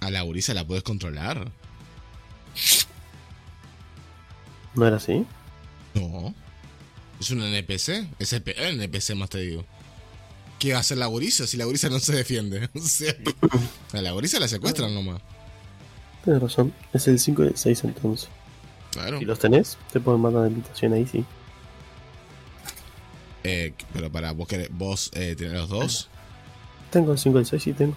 [0.00, 1.50] A la Urisa la puedes controlar.
[4.74, 5.24] ¿No era así?
[5.94, 6.34] No.
[7.20, 8.08] Es un NPC.
[8.18, 8.42] Es el
[8.80, 9.64] NPC más te digo.
[10.62, 12.70] ¿Qué va a hacer la Urisa si la Urisa no se defiende?
[12.74, 13.12] O sea,
[13.94, 15.20] a la Urisa la secuestran nomás.
[16.22, 18.28] Tienes razón, es el 5 y el 6 entonces.
[18.92, 19.18] Claro.
[19.18, 21.24] Si los tenés, te pueden mandar invitación ahí, sí.
[23.42, 26.08] Eh, pero para vos querés, vos eh, tenés los dos.
[26.92, 27.96] Tengo el 5 y el 6, sí tengo.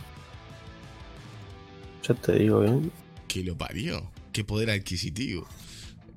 [2.02, 2.92] Ya te digo bien.
[3.28, 4.10] Que lo parió.
[4.34, 5.48] Qué poder adquisitivo.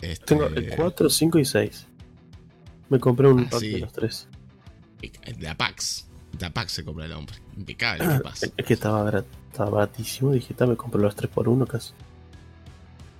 [0.00, 1.86] Este, Tengo el 4, 5 y 6.
[2.88, 3.68] Me compré un Ah, pack sí.
[3.72, 4.28] de los tres.
[5.38, 6.07] De Apax.
[6.38, 7.36] De Apax se compra el hombre.
[7.56, 8.46] Impecable, ¿qué pasa?
[8.56, 10.32] Es que estaba, barat- estaba baratísimo.
[10.32, 11.92] Dije, "Ta, me compré los 3 por 1 casi.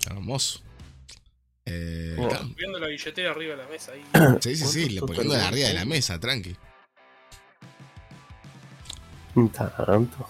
[0.08, 0.60] Hermoso.
[1.66, 2.28] Eh, Oh.
[2.56, 4.02] Viendo la billetera arriba de la mesa ahí.
[4.40, 6.56] sí, sí, sí, le ¿Cuántos poniendo de arriba de la mesa, tranqui.
[9.52, 10.26] Tanto.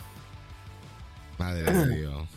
[1.39, 2.28] Madre de Dios.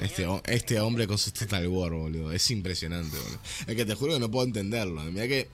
[0.00, 2.32] Este, este hombre con su Total War, boludo.
[2.32, 3.38] Es impresionante, boludo.
[3.66, 5.02] Es que te juro que no puedo entenderlo.
[5.04, 5.48] Mira que.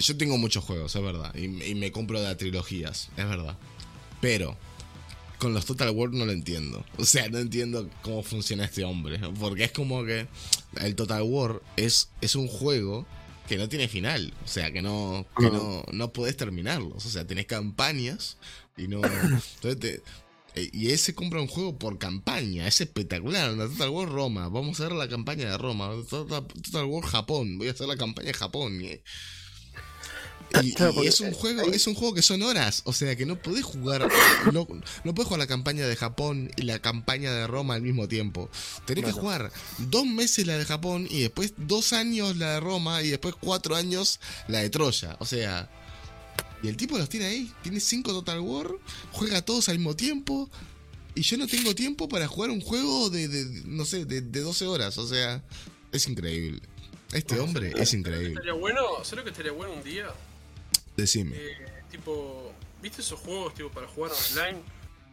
[0.00, 1.34] Yo tengo muchos juegos, es verdad.
[1.34, 3.56] Y, y me compro de trilogías, es verdad.
[4.20, 4.56] Pero.
[5.38, 6.84] Con los Total War no lo entiendo.
[6.98, 9.18] O sea, no entiendo cómo funciona este hombre.
[9.38, 10.26] Porque es como que.
[10.76, 13.06] El Total War es, es un juego
[13.48, 14.34] que no tiene final.
[14.44, 17.06] O sea, que no, que no, no podés terminarlos.
[17.06, 18.36] O sea, tenés campañas
[18.76, 19.00] y no.
[19.62, 20.02] Entonces te,
[20.54, 23.56] Eh, Y ese compra un juego por campaña, es espectacular.
[23.56, 25.90] Total War Roma, vamos a ver la campaña de Roma.
[26.08, 28.80] Total, War Japón, voy a hacer la campaña de Japón.
[28.84, 29.00] Y,
[30.62, 33.14] y- Claro, y porque es un juego, es un juego que son horas, o sea
[33.14, 34.08] que no podés jugar,
[34.52, 34.66] no,
[35.04, 38.50] no podés jugar la campaña de Japón y la campaña de Roma al mismo tiempo.
[38.84, 43.02] Tenés que jugar dos meses la de Japón y después dos años la de Roma
[43.02, 44.18] y después cuatro años
[44.48, 45.16] la de Troya.
[45.20, 45.70] O sea,
[46.62, 48.68] y el tipo los tiene ahí, tiene cinco Total War,
[49.12, 50.50] juega todos al mismo tiempo.
[51.14, 54.40] Y yo no tengo tiempo para jugar un juego de, de- no sé, de, de
[54.40, 54.96] 12 horas.
[54.98, 55.42] O sea,
[55.92, 56.60] es increíble.
[57.12, 58.28] Este hombre es ¿Sabes lo que increíble.
[58.34, 58.82] estaría bueno?
[59.04, 60.08] ¿Sabes lo que estaría bueno un día?
[60.96, 61.36] Decime.
[61.36, 61.56] Eh,
[61.90, 64.58] tipo, ¿viste esos juegos tipo para jugar online?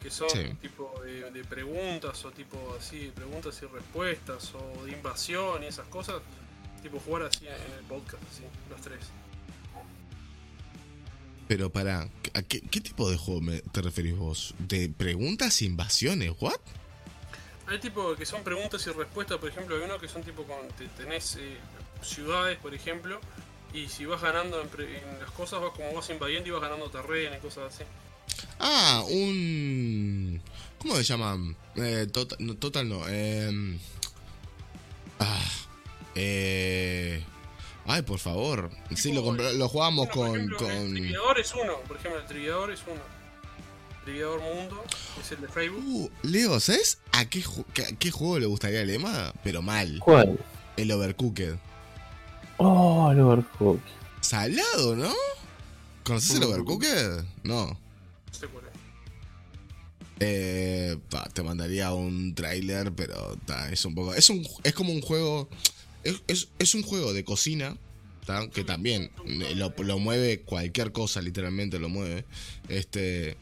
[0.02, 0.44] Que son Sí.
[0.62, 5.88] tipo de, de preguntas o tipo así, preguntas y respuestas o de invasión y esas
[5.88, 6.22] cosas.
[6.84, 9.00] Tipo jugar así en el podcast, así, los tres.
[11.48, 12.02] Pero para,
[12.34, 14.54] ¿a qué, qué tipo de juego me- te referís vos?
[14.60, 16.34] ¿De preguntas e invasiones?
[16.40, 16.60] ¿What?
[17.68, 20.68] Hay tipo que son preguntas y respuestas, por ejemplo, hay uno que son tipo con,
[20.78, 21.58] te- tenés eh,
[22.02, 23.20] ciudades, por ejemplo,
[23.74, 26.62] y si vas ganando en, pre- en las cosas, vas como vas invadiendo y vas
[26.62, 27.84] ganando terreno y cosas así.
[28.60, 30.42] Ah, un...
[30.80, 31.56] ¿Cómo se llaman?
[31.76, 33.02] Eh, total, no, total no.
[33.08, 33.78] Eh,
[35.20, 35.44] ah,
[36.16, 37.24] eh,
[37.86, 38.70] ay, por favor.
[38.96, 40.36] Sí, lo, lo jugamos Bueno, por con...
[40.38, 43.18] ejemplo, El triviador es uno, por ejemplo, el triviador es uno.
[44.06, 44.84] Triviador Mundo,
[45.20, 45.84] es el de Facebook.
[45.86, 49.34] Uh, Leo, ¿sabes a qué, ju- qué- qué juego le gustaría a Lema?
[49.44, 50.00] Pero mal.
[50.00, 50.40] ¿Cuál?
[50.78, 51.56] El Overcooked.
[52.58, 53.82] Oh, el Overcooked.
[54.22, 55.14] Salado, ¿no?
[56.04, 56.44] ¿Conoces el.
[56.44, 57.24] Overcooked?
[57.44, 57.78] No.
[60.20, 60.98] Eh,
[61.34, 63.38] te mandaría un tráiler, pero
[63.72, 64.14] es un poco.
[64.16, 65.48] Es un es como un juego.
[66.04, 67.78] Es, es- un juego de cocina.
[68.54, 72.26] Que también eh, lo mueve cualquier cosa, literalmente lo mueve.
[72.68, 73.38] Este.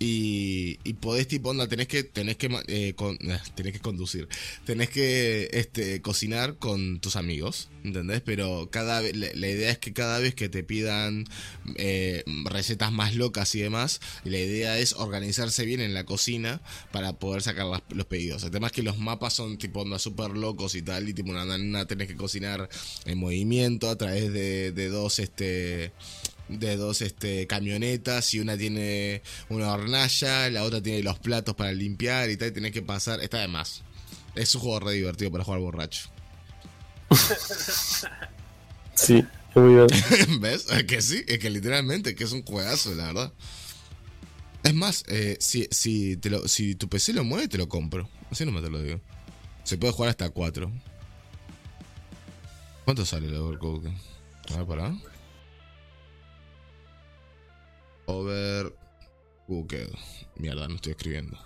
[0.00, 4.28] Y, y podés tipo onda, tenés que, tenés que eh, eh, tenés que conducir.
[4.64, 8.20] Tenés que este, cocinar con tus amigos, ¿entendés?
[8.20, 11.24] Pero cada la, la idea es que cada vez que te pidan
[11.76, 16.62] eh, recetas más locas y demás, la idea es organizarse bien en la cocina
[16.92, 18.44] para poder sacar los pedidos.
[18.44, 21.30] El tema es que los mapas son tipo onda súper locos y tal, y tipo
[21.30, 22.68] una, una tenés que cocinar
[23.04, 25.92] en movimiento a través de, de dos este
[26.48, 31.72] de dos este camionetas y una tiene una hornalla, la otra tiene los platos para
[31.72, 33.82] limpiar y tal, y tenés que pasar, está de más.
[34.34, 36.10] Es un juego re divertido para jugar borracho.
[38.98, 39.86] Sí, es muy bien.
[40.40, 40.66] ¿Ves?
[40.70, 43.32] Es que sí, es que literalmente, que es un juegazo, la verdad.
[44.64, 48.08] Es más, eh, si, si, te lo, si tu PC lo mueve, te lo compro.
[48.30, 49.00] Así no me te lo digo.
[49.62, 50.70] Se puede jugar hasta 4.
[52.84, 53.88] ¿Cuánto sale el Overcooked?
[54.52, 54.96] A ver, pará.
[58.08, 59.94] Overcooked.
[60.36, 61.38] Mierda, no estoy escribiendo.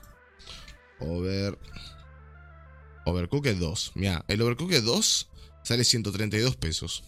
[1.01, 1.59] Over.
[3.05, 3.93] Overcooked 2.
[3.97, 5.29] Mira, el Overcooked 2
[5.65, 7.03] sale 132 pesos.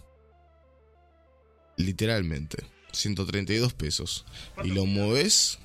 [1.77, 2.65] Literalmente.
[2.93, 4.25] 132 pesos.
[4.65, 5.59] Y lo mueves,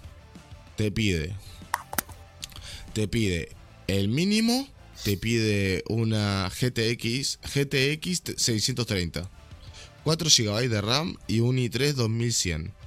[0.75, 1.35] te pide.
[2.93, 3.55] Te pide
[3.87, 4.67] el mínimo,
[5.03, 9.29] te pide una GTX, GTX 630.
[10.03, 12.78] 4 GB de RAM y un i3 2100.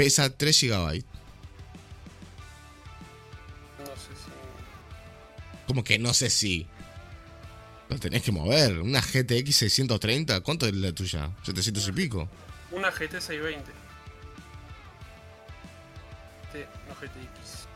[0.00, 1.04] Pesa 3 GB.
[3.78, 4.30] No sé si.
[5.66, 6.66] Como que no sé si.
[7.90, 8.78] Lo tenés que mover.
[8.78, 10.40] Una GTX 630.
[10.40, 11.30] ¿Cuánto es la tuya?
[11.42, 12.30] 700 y pico.
[12.70, 13.72] Una GT 620.
[16.50, 17.66] Sí, no GTX.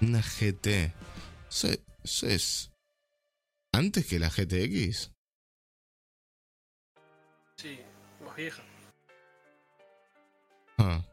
[0.00, 0.92] Una GT.
[1.48, 1.68] Eso,
[2.02, 2.72] eso es.
[3.72, 5.12] ¿Antes que la GTX?
[7.56, 7.78] Sí,
[8.24, 8.63] más vieja.
[10.78, 11.04] Ja.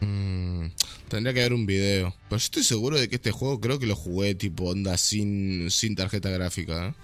[0.00, 0.66] Mm,
[1.08, 2.14] tendría que haber un video.
[2.28, 5.70] Pero yo estoy seguro de que este juego creo que lo jugué tipo onda sin,
[5.70, 6.88] sin tarjeta gráfica.
[6.88, 6.94] ¿eh?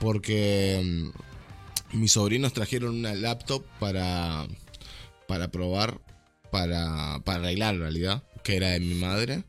[0.00, 1.12] Porque
[1.92, 4.46] mm, mis sobrinos trajeron una laptop para,
[5.26, 6.00] para probar,
[6.50, 9.44] para, para arreglar en realidad, que era de mi madre.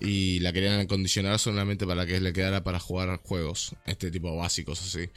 [0.00, 4.80] Y la querían acondicionar solamente para que le quedara para jugar juegos, este tipo básicos
[4.80, 5.10] así.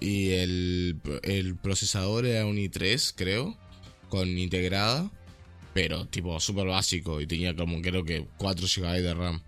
[0.00, 3.56] Y el, el procesador era un i3, creo,
[4.08, 5.10] con integrada,
[5.72, 9.42] pero tipo súper básico y tenía como creo que 4 GB de RAM.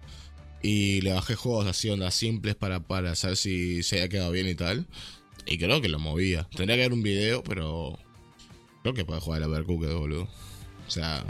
[0.63, 4.49] Y le bajé juegos así, ondas simples para, para saber si se había quedado bien
[4.49, 4.87] y tal.
[5.47, 6.49] Y creo que lo movía.
[6.57, 7.99] Tendría que haber un video, pero
[8.83, 10.29] creo que puede jugar a Overcooked, boludo.
[10.87, 11.25] O sea.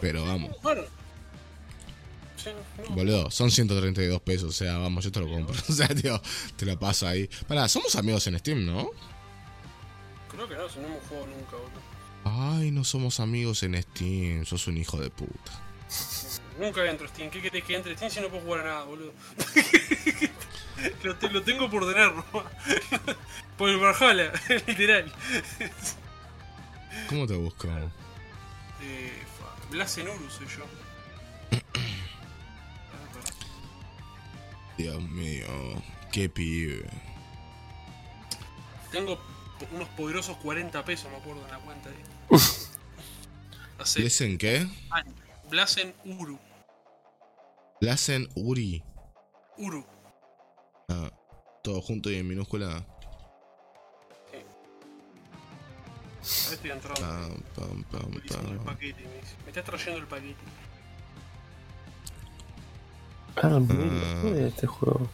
[0.00, 0.56] Pero vamos.
[0.62, 0.82] Bueno.
[2.90, 5.54] Boludo, son 132 pesos, o sea, vamos, yo te lo compro.
[5.68, 6.20] O sea, tío,
[6.56, 7.28] te lo paso ahí.
[7.46, 8.90] Pará, somos amigos en Steam, ¿no?
[10.30, 11.88] Creo que no, si no hemos jugado nunca, boludo.
[12.24, 15.62] Ay, no somos amigos en Steam, sos un hijo de puta.
[16.60, 17.30] Nunca entro a Steam.
[17.30, 19.12] ¿Qué querés que entre a Steam si no puedo jugar a nada, boludo?
[21.04, 22.24] lo, te- lo tengo por tener, ¿no?
[23.56, 24.32] por el Valhalla,
[24.66, 25.12] literal.
[27.08, 27.68] ¿Cómo te busco?
[28.82, 30.64] Eh, fa- Blasen Uru soy yo.
[34.78, 35.46] Dios mío,
[36.12, 36.88] qué pibe.
[38.92, 39.18] Tengo
[39.72, 42.38] unos poderosos 40 pesos, me acuerdo, en la cuenta ahí.
[43.78, 44.66] Hace ¿Lesen qué?
[44.90, 45.14] años.
[45.50, 46.38] Blasen Uru.
[47.80, 48.82] Lasen Uri.
[49.56, 49.84] Uru.
[50.88, 51.10] Ah,
[51.62, 52.84] todo junto y en minúscula.
[54.32, 54.44] Ahí
[56.54, 57.00] estoy entrando.
[57.00, 58.66] Pam, pam, pam, Utilizando el pam.
[58.66, 59.34] paquete, me dice.
[59.44, 60.36] Me estás trayendo el paquete.
[63.36, 65.08] Ah, mira, ¿cómo es este juego?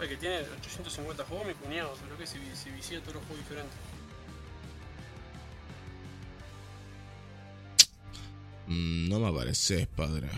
[0.00, 3.24] Ay, que tiene 850 juegos, mi cuñado, pero que se, vi- se vicia todos los
[3.24, 3.76] juegos diferentes.
[8.66, 10.28] Mm, no me apareces, padre.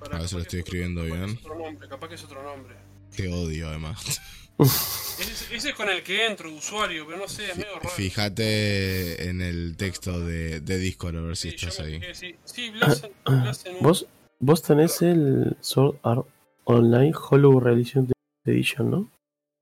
[0.00, 1.30] Para A ver si lo estoy escribiendo capaz que bien.
[1.30, 2.74] es otro nombre, capaz que es otro nombre.
[3.14, 4.20] Te odio, además.
[4.58, 7.88] Ese, ese es con el que entro usuario, pero no sé, es medio raro.
[7.90, 11.98] Fíjate en el texto de, de Discord a ver si Sí, estás ahí.
[12.00, 13.82] fijé, sí, sí, Blasen, Blasen Uru.
[13.82, 14.06] Vos,
[14.40, 16.26] vos tenés el Sword Art
[16.64, 18.10] Online Hollow Realization
[18.44, 19.12] Edition, ¿no?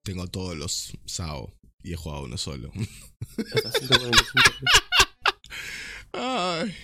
[0.02, 2.70] Tengo todos los SAO y he jugado uno solo.
[3.54, 4.84] Hasta 145 pesos.
[6.12, 6.74] Ay.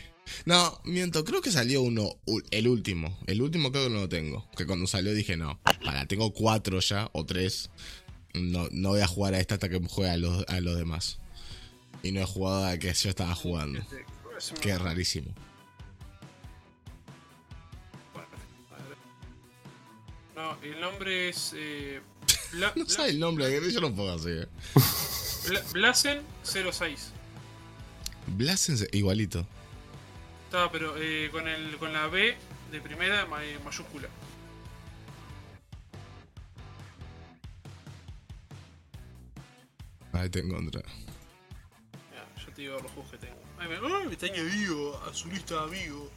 [0.47, 2.17] No, miento, creo que salió uno,
[2.51, 3.19] el último.
[3.27, 4.49] El último creo que no lo tengo.
[4.57, 7.71] Que cuando salió dije, no, para, tengo cuatro ya, o tres.
[8.35, 11.19] No, no voy a jugar a esta hasta que juegue a los, a los demás.
[12.03, 13.81] Y no he jugado a que yo estaba jugando.
[14.61, 15.33] Qué rarísimo.
[20.35, 21.53] No, el nombre es.
[21.57, 22.01] Eh,
[22.53, 24.31] Bla- No sabe el nombre, yo no puedo así.
[24.31, 24.47] eh.
[25.49, 27.11] Bla- Blasen 06.
[28.29, 29.47] Blasen, igualito.
[30.47, 32.37] Estaba, pero eh, con, el, con la B
[32.73, 34.09] de primera eh, mayúscula.
[40.13, 40.83] Ahí te encontré.
[42.11, 43.41] Mira, yo te digo los juegos que tengo.
[43.59, 46.11] Ay, me, ay, me está añadido a su lista de amigos.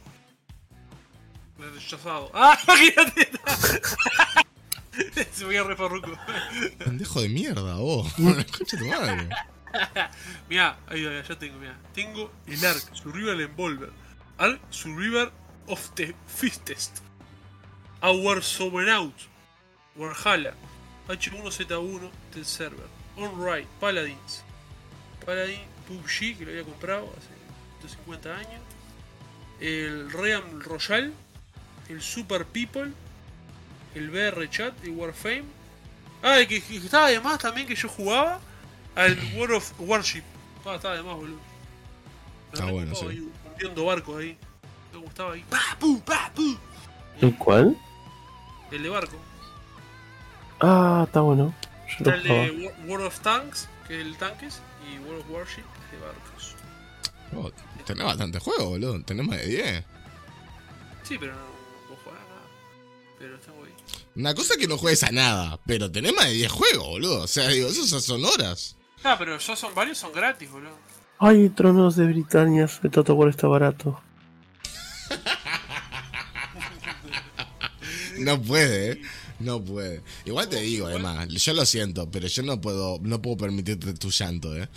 [1.58, 2.30] Me he rechazado.
[2.34, 2.58] ¡Ah!
[5.32, 6.12] Se voy a refarruco.
[6.78, 8.12] Pendejo de mierda, vos.
[8.56, 9.28] Concha tu madre.
[10.48, 11.76] Mira, ahí, ahí, ya tengo, mira.
[11.92, 13.90] Tengo el Ark, Survival Envolver.
[14.38, 15.32] Ark Survivor
[15.66, 17.00] of the Fistest.
[18.02, 19.12] Our Sovereign
[19.96, 20.54] Warhala.
[21.08, 22.93] H1Z1 del server.
[23.16, 24.42] Onride, Paladins.
[25.24, 27.28] Paladin PUBG, que lo había comprado hace
[27.80, 28.60] 150 años.
[29.60, 31.12] El Realm Royal.
[31.88, 32.92] El Super People.
[33.94, 35.44] El BR Chat, el Warframe.
[36.22, 38.40] Ah, y que, que estaba además también que yo jugaba
[38.94, 40.24] al World of Warship.
[40.64, 41.38] Ah, estaba además, boludo.
[42.52, 43.06] Está bueno, sí.
[43.06, 44.38] Ahí, hundiendo barcos ahí.
[44.92, 45.44] Me gustaba ahí.
[45.50, 46.56] ¡Pa, pu, pa, pu!
[47.20, 47.76] ¿El cuál?
[48.70, 49.16] El de barco.
[50.60, 51.54] Ah, está bueno.
[51.98, 55.98] Está el de World of Tanks, que es el tanques, y World of Warship de
[55.98, 56.54] barcos.
[57.36, 57.52] Oh,
[57.84, 59.02] tenés bastante juego, boludo.
[59.02, 59.84] Tenés más de 10.
[61.02, 62.46] Sí, pero no, no puedo jugar a nada.
[63.18, 63.76] Pero está muy bien.
[64.16, 67.22] Una cosa es que no juegues a nada, pero tenés más de 10 juegos, boludo.
[67.22, 68.76] O sea, digo, eso son horas.
[69.02, 70.76] Ah, pero ya son varios, son gratis, boludo.
[71.18, 74.00] Ay, Tronos de Britania, el Toto War está barato.
[78.18, 79.02] No puede, ¿eh?
[79.44, 80.02] No puede.
[80.24, 84.10] Igual te digo, además, yo lo siento, pero yo no puedo, no puedo permitirte tu
[84.10, 84.68] llanto, ¿eh?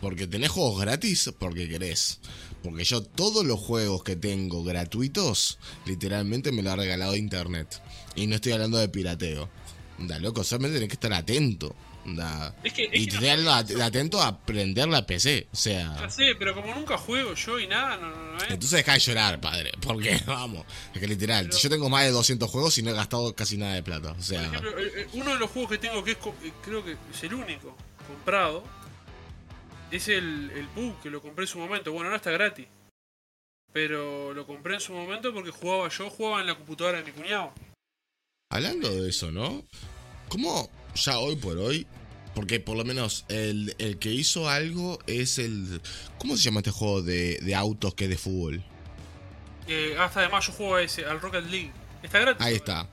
[0.00, 2.20] Porque tenés juegos gratis porque querés.
[2.62, 7.82] Porque yo todos los juegos que tengo gratuitos, literalmente me lo ha regalado internet.
[8.16, 9.50] Y no estoy hablando de pirateo.
[9.98, 11.74] Da, loco, solamente tenés que estar atento.
[12.06, 12.54] Da.
[12.62, 15.48] Es que, es no- atento a aprender la PC.
[15.52, 15.96] O sea.
[16.00, 18.42] ya sé, pero como nunca juego yo y nada, no, no, no es.
[18.44, 19.72] Entonces deja de llorar, padre.
[19.80, 22.94] Porque, vamos, es que literal, Pero- yo tengo más de 200 juegos y no he
[22.94, 24.12] gastado casi nada de plata.
[24.12, 26.52] O Por sea, ejemplo, eh, eh, uno de los juegos que tengo que es, eh,
[26.62, 27.76] creo que es el único
[28.06, 28.64] comprado,
[29.90, 31.92] es el, el PUG, que lo compré en su momento.
[31.92, 32.66] Bueno, no está gratis.
[33.72, 37.12] Pero lo compré en su momento porque jugaba yo, jugaba en la computadora de mi
[37.12, 37.52] cuñado.
[38.50, 39.64] hablando de eso, ¿no?
[40.28, 41.86] ¿Cómo ya hoy por hoy?
[42.34, 45.80] Porque por lo menos el, el que hizo algo es el...
[46.18, 48.64] ¿Cómo se llama este juego de, de autos que es de fútbol?
[49.68, 51.72] Eh, hasta además yo juego a ese, al Rocket League.
[52.02, 52.44] Está gratis.
[52.44, 52.88] Ahí está.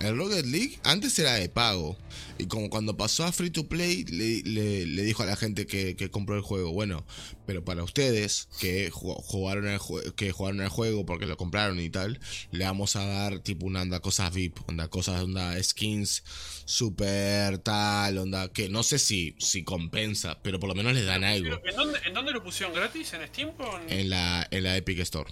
[0.00, 1.96] El Rocket League antes era de pago.
[2.40, 5.66] Y como cuando pasó a Free to Play, le, le- le dijo a la gente
[5.66, 6.70] que, que compró el juego.
[6.72, 7.04] Bueno,
[7.46, 9.80] pero para ustedes que ju- jugaron el,
[10.14, 12.20] que jugaron el juego porque lo compraron y tal,
[12.52, 16.22] le vamos a dar tipo una onda cosas VIP, onda cosas, onda skins
[16.64, 21.24] super tal, onda que no sé si, si compensa, pero por lo menos les dan
[21.24, 23.12] algo ¿En dónde, ¿En dónde lo pusieron gratis?
[23.14, 25.30] ¿En Steam o en, en la, en la Epic Store.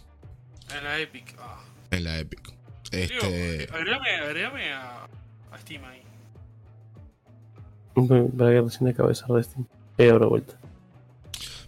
[0.76, 1.34] en la Epic?
[1.38, 1.62] Ah.
[1.92, 2.40] En la Epic.
[2.90, 3.68] Digo, Este.
[3.72, 5.04] agregame, agregame a,
[5.52, 6.02] a Steam ahí.
[8.36, 9.66] Para que recién acaba de Steam.
[9.98, 10.58] Eh, ahora vuelta.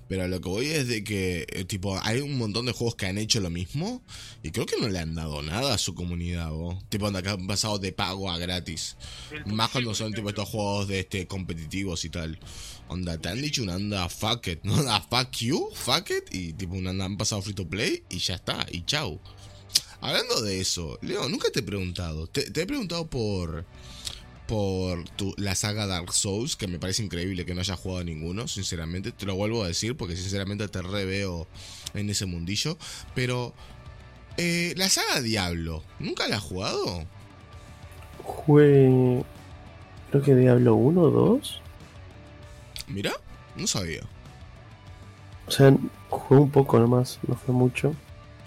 [0.08, 2.96] Pero a lo que voy es de que, eh, tipo, hay un montón de juegos
[2.96, 4.02] que han hecho lo mismo
[4.42, 6.76] y creo que no le han dado nada a su comunidad, vos.
[6.88, 8.96] Tipo, que han pasado de pago a gratis.
[9.30, 12.38] El Más cuando son, tipo, estos juegos de este competitivos y tal.
[12.88, 14.74] Onda, te han dicho una anda fuck it, ¿no?
[14.76, 18.36] Onda, fuck you, fuck it, y tipo, anda han pasado free to play y ya
[18.36, 19.20] está, y chau.
[20.00, 22.26] Hablando de eso, Leo, nunca te he preguntado.
[22.26, 23.64] Te, te he preguntado por.
[24.46, 28.04] Por tu- la saga Dark Souls, que me parece increíble que no hayas jugado a
[28.04, 29.12] ninguno, sinceramente.
[29.12, 31.46] Te lo vuelvo a decir porque sinceramente te reveo
[31.94, 32.78] en ese mundillo.
[33.14, 33.52] Pero.
[34.38, 37.04] eh, la saga Diablo, ¿nunca la has jugado?
[38.24, 39.22] Jugué.
[40.10, 41.60] Creo que Diablo 1 o 2.
[42.86, 43.12] Mira,
[43.56, 44.00] no sabía.
[45.46, 45.76] O sea,
[46.08, 47.94] jugué un poco nomás, no fue mucho.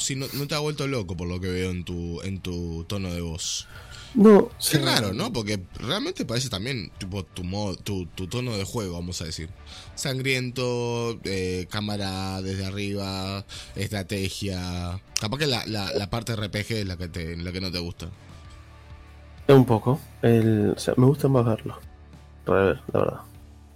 [0.02, 2.86] Si no, no te ha vuelto loco por lo que veo en tu, en tu
[2.86, 3.68] tono de voz.
[4.14, 5.32] No, Qué raro, ¿no?
[5.32, 9.50] Porque realmente parece también tipo tu, modo, tu, tu tono de juego, vamos a decir.
[9.96, 15.02] Sangriento, eh, cámara desde arriba, estrategia.
[15.20, 17.80] Capaz que la, la, la parte RPG es la que, te, la que no te
[17.80, 18.10] gusta.
[19.48, 20.00] Un poco.
[20.22, 21.80] El, o sea, me gusta más verlo.
[22.46, 23.22] Para ver, la verdad.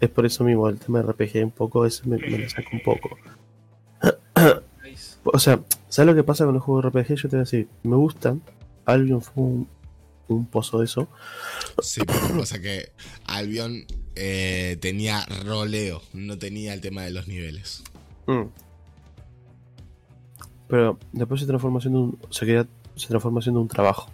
[0.01, 2.69] Es por eso mismo, el tema de RPG un poco, ese me, me lo saca
[2.73, 3.17] un poco.
[5.27, 5.59] O sea,
[5.95, 7.15] ¿sabes lo que pasa con los juegos de RPG?
[7.15, 8.41] Yo te voy a decir, me gustan.
[8.83, 9.69] Albion fue un,
[10.27, 11.07] un pozo de eso.
[11.81, 12.91] Sí, pero lo que
[13.27, 17.81] Albion eh, tenía roleo, no tenía el tema de los niveles.
[18.27, 18.43] Mm.
[20.67, 22.67] Pero después se transforma siendo un, se, queda,
[22.97, 24.09] se transforma siendo un trabajo.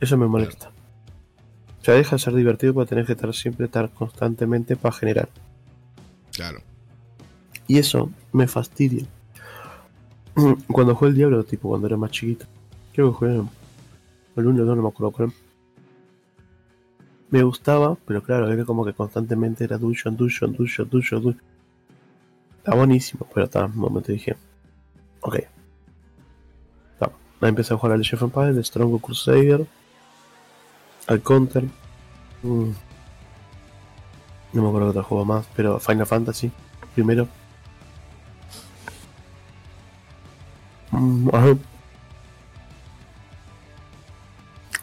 [0.00, 0.70] Eso me molesta.
[1.82, 5.28] O sea, deja de ser divertido para tener que estar siempre estar constantemente para generar.
[6.32, 6.62] Claro.
[7.68, 9.06] Y eso me fastidia.
[10.72, 12.46] Cuando jugué el Diablo, tipo cuando era más chiquito.
[12.92, 15.32] Creo que jugué el 1 no, no me acuerdo cuál.
[17.30, 21.40] Me gustaba, pero claro, era como que constantemente era dungeon, dungeon, dungeon, dungeon.
[22.58, 24.36] Está buenísimo, pero hasta un momento dije,
[25.20, 25.36] ok.
[27.40, 29.66] Ahí empecé a jugar al Age of Empires, Strong Crusader,
[31.08, 31.64] al Counter.
[32.44, 32.70] mm,
[34.52, 36.52] No me acuerdo qué otro juego más, pero Final Fantasy,
[36.94, 37.26] primero.
[40.92, 41.56] Ajá.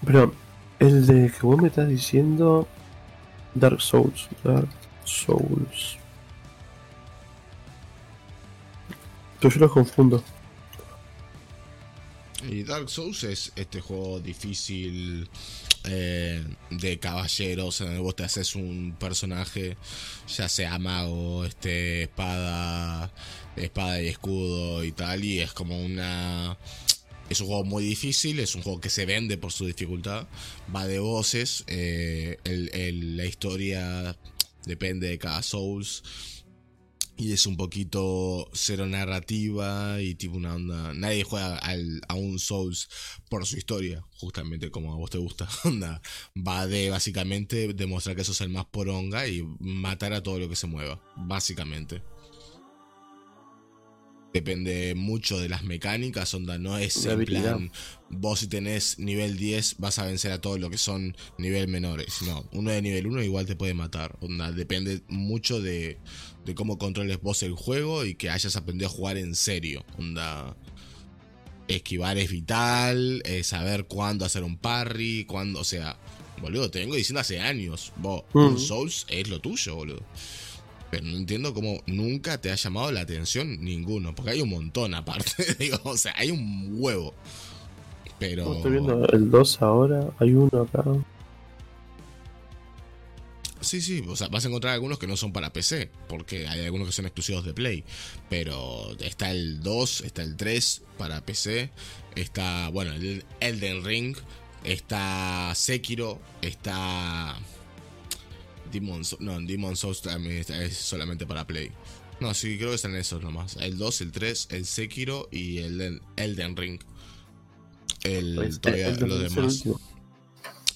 [0.05, 0.33] Pero
[0.79, 2.67] el de que vos me estás diciendo
[3.53, 4.69] Dark Souls, Dark
[5.03, 5.97] Souls.
[9.39, 10.23] Pero yo los confundo.
[12.49, 15.29] Y Dark Souls es este juego difícil
[15.85, 19.77] eh, de caballeros en donde vos te haces un personaje,
[20.38, 23.11] ya sea mago, este, espada,
[23.56, 26.58] espada y escudo y tal, y es como una...
[27.30, 30.27] Es un juego muy difícil, es un juego que se vende por su dificultad,
[30.75, 34.16] va de voces, eh, el- el- la historia
[34.66, 36.01] depende de cada Souls.
[37.22, 40.93] Y es un poquito cero narrativa y tipo una onda.
[40.93, 42.88] Nadie juega al- a un Souls
[43.30, 45.45] por su historia, justamente como a vos te gusta.
[45.65, 46.01] Onda.
[46.35, 50.56] Va de básicamente demostrar que sos el más poronga y matar a todo lo que
[50.56, 51.01] se mueva.
[51.17, 52.01] Básicamente.
[54.33, 57.72] Depende mucho de las mecánicas, onda, no es en plan,
[58.09, 62.22] vos si tenés nivel 10 vas a vencer a todo lo que son nivel menores.
[62.22, 64.17] No, uno de nivel 1 igual te puede matar.
[64.22, 65.98] Onda, depende mucho de,
[66.45, 69.83] de cómo controles vos el juego y que hayas aprendido a jugar en serio.
[69.98, 70.56] Onda,
[71.67, 75.98] esquivar es vital, eh, saber cuándo hacer un parry, cuándo, o sea,
[76.41, 78.58] boludo, te vengo diciendo hace años, vos, un Mm.
[78.58, 80.03] Souls es lo tuyo, boludo.
[80.92, 84.93] Pero no entiendo cómo nunca te ha llamado la atención ninguno, porque hay un montón
[84.93, 87.14] aparte, digo, o sea, hay un huevo.
[88.18, 88.56] Pero...
[88.56, 90.84] Estoy viendo el 2 ahora, hay uno acá.
[93.61, 96.64] Sí, sí, o sea, vas a encontrar algunos que no son para PC, porque hay
[96.64, 97.84] algunos que son exclusivos de Play.
[98.30, 101.69] Pero está el 2, está el 3 para PC,
[102.16, 104.16] está, bueno, el Elden Ring,
[104.64, 107.38] está Sekiro, está
[108.72, 111.72] Demon Souls, no, Demon Souls también es solamente para Play.
[112.19, 113.56] No, sí, creo que están esos nomás.
[113.57, 116.80] El 2, el 3, el Sekiro y el Elden Ring.
[118.03, 119.64] El, Pues, todavía el- el los demás.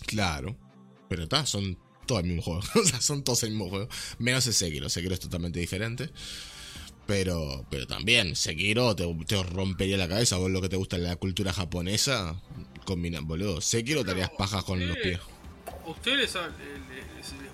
[0.06, 0.56] Claro.
[1.10, 2.62] Pero está, son todos el mismo juego.
[2.82, 3.88] o sea, son todos el mismo juego.
[4.20, 4.90] Menos el Sekiro.
[4.90, 6.10] Sekiro es totalmente diferente.
[7.06, 10.38] Pero, pero también, Sekiro te, te rompería la cabeza.
[10.38, 12.42] Vos lo que te gusta en la cultura japonesa,
[12.86, 13.60] combina, boludo.
[13.60, 15.20] Sekiro te harías pajas con los pies.
[15.86, 16.38] ¿A ustedes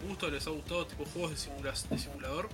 [0.01, 2.49] les, ha- les, les gusta o les ha gustado tipo juegos de, simula- de simulador?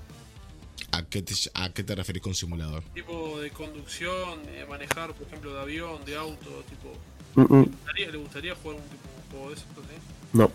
[0.91, 2.83] ¿A qué, te, ¿A qué te referís con simulador?
[2.93, 6.93] Tipo de conducción, de manejar, por ejemplo, de avión, de auto, tipo...
[7.35, 9.65] Mm, mm, ¿Le gustaría, le gustaría jugar un tipo de juego de esos?
[9.67, 9.97] ¿sí?
[10.33, 10.51] No.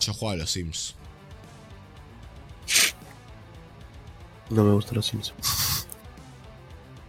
[0.00, 0.94] Yo juego a los Sims.
[4.50, 5.32] No me gustan los Sims.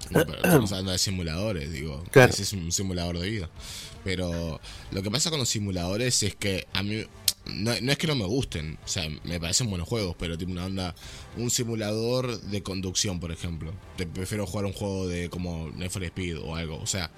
[0.09, 2.03] No, pero estamos hablando de simuladores, digo.
[2.11, 2.31] Claro.
[2.31, 3.49] Ese es un simulador de vida.
[4.03, 4.59] Pero
[4.91, 7.05] lo que pasa con los simuladores es que a mí.
[7.49, 10.51] No, no es que no me gusten, o sea, me parecen buenos juegos, pero tipo
[10.51, 10.95] una onda.
[11.37, 13.73] Un simulador de conducción, por ejemplo.
[13.97, 16.77] Te prefiero jugar un juego de como for Speed o algo.
[16.77, 17.11] O sea,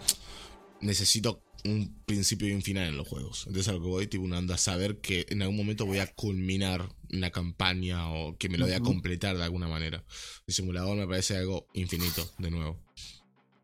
[0.82, 3.46] necesito un principio y un final en los juegos.
[3.48, 6.08] Entonces a lo que voy, tipo una onda, saber que en algún momento voy a
[6.08, 10.04] culminar una campaña o que me lo voy a completar de alguna manera.
[10.48, 12.80] El simulador me parece algo infinito, de nuevo.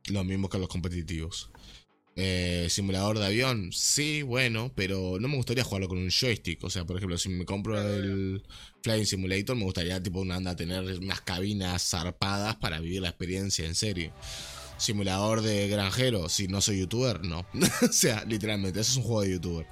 [0.08, 1.52] Lo mismo que los competitivos.
[2.18, 6.64] Eh, simulador de avión, sí, bueno, pero no me gustaría jugarlo con un joystick.
[6.64, 8.42] O sea, por ejemplo, si me compro el
[8.84, 13.66] Flying Simulator, me gustaría tipo una anda tener unas cabinas zarpadas para vivir la experiencia
[13.66, 14.14] en serio.
[14.77, 17.45] Simulador de granjero, si no soy youtuber, no.
[17.82, 19.68] o sea, literalmente, eso es un juego de youtuber.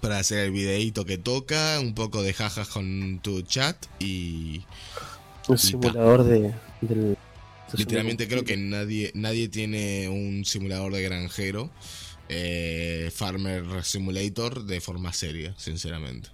[0.00, 4.62] Para hacer el videíto que toca, un poco de jajas con tu chat y
[5.48, 6.54] Un simulador de.
[6.82, 7.16] Del,
[7.76, 11.70] Literalmente creo que nadie, nadie tiene un simulador de granjero,
[12.28, 16.30] eh, Farmer Simulator, de forma seria, sinceramente.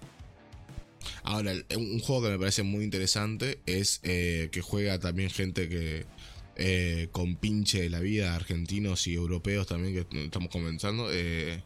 [1.23, 6.05] Ahora, un juego que me parece muy interesante es eh, que juega también gente que
[6.55, 11.09] eh, con pinche de la vida, argentinos y europeos también, que estamos comenzando.
[11.11, 11.61] eh,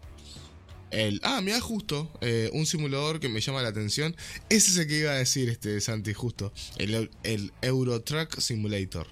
[0.92, 2.12] el, ah, mira, justo,
[2.52, 4.16] un simulador que me llama la atención.
[4.50, 6.52] Ese es el que iba a decir este Santi, justo.
[6.78, 9.06] El, el Eurotruck Simulator.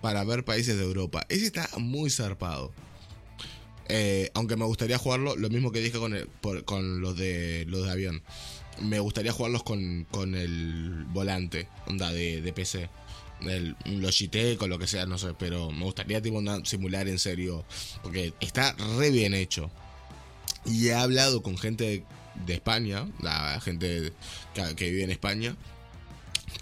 [0.00, 1.26] Para ver países de Europa.
[1.28, 2.72] Ese está muy zarpado.
[3.88, 7.64] Eh, aunque me gustaría jugarlo, lo mismo que dije con, el- por- con los, de,
[7.68, 8.22] los de avión.
[8.80, 12.88] Me gustaría jugarlos con, con el volante, onda de, de PC.
[13.42, 15.34] El Logitech o lo que sea, no sé.
[15.38, 17.64] Pero me gustaría tipo, una- simular en serio.
[18.02, 19.70] Porque está re bien hecho.
[20.64, 22.04] Y he hablado con gente de,
[22.46, 24.12] de España, la gente
[24.54, 25.56] que, que vive en España,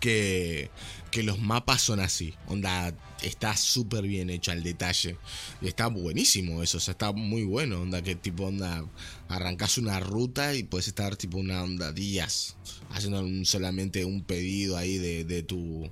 [0.00, 0.70] que,
[1.10, 2.34] que los mapas son así.
[2.47, 5.16] Onda, está súper bien hecho al detalle.
[5.62, 7.80] Está buenísimo eso, o sea, está muy bueno.
[7.80, 8.84] Onda, que tipo, onda,
[9.28, 12.56] arrancas una ruta y puedes estar tipo una onda días
[12.90, 15.88] haciendo solamente un pedido ahí de, de tu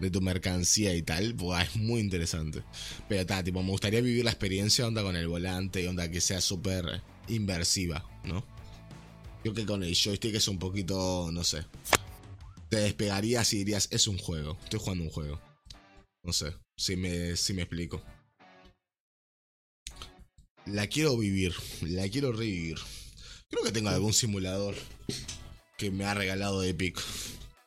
[0.00, 2.62] de tu mercancía y tal, es muy interesante.
[3.06, 6.22] Pero está, tipo, me gustaría vivir la experiencia onda con el volante y onda que
[6.22, 8.44] sea súper inversiva, ¿no?
[9.42, 11.64] Creo que con el joystick es un poquito, no sé.
[12.70, 15.49] Te despegarías y dirías, es un juego, estoy jugando un juego.
[16.22, 18.02] No sé, si me, si me explico.
[20.66, 22.78] La quiero vivir, la quiero revivir.
[23.48, 24.76] Creo que tengo algún simulador
[25.78, 27.00] que me ha regalado Epic.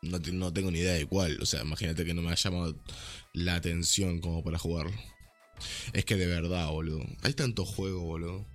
[0.02, 1.42] No, no tengo ni idea de cuál.
[1.42, 2.78] O sea, imagínate que no me ha llamado
[3.34, 4.94] la atención como para jugarlo.
[5.94, 7.04] Es que de verdad, boludo.
[7.24, 8.46] Hay tanto juego, boludo.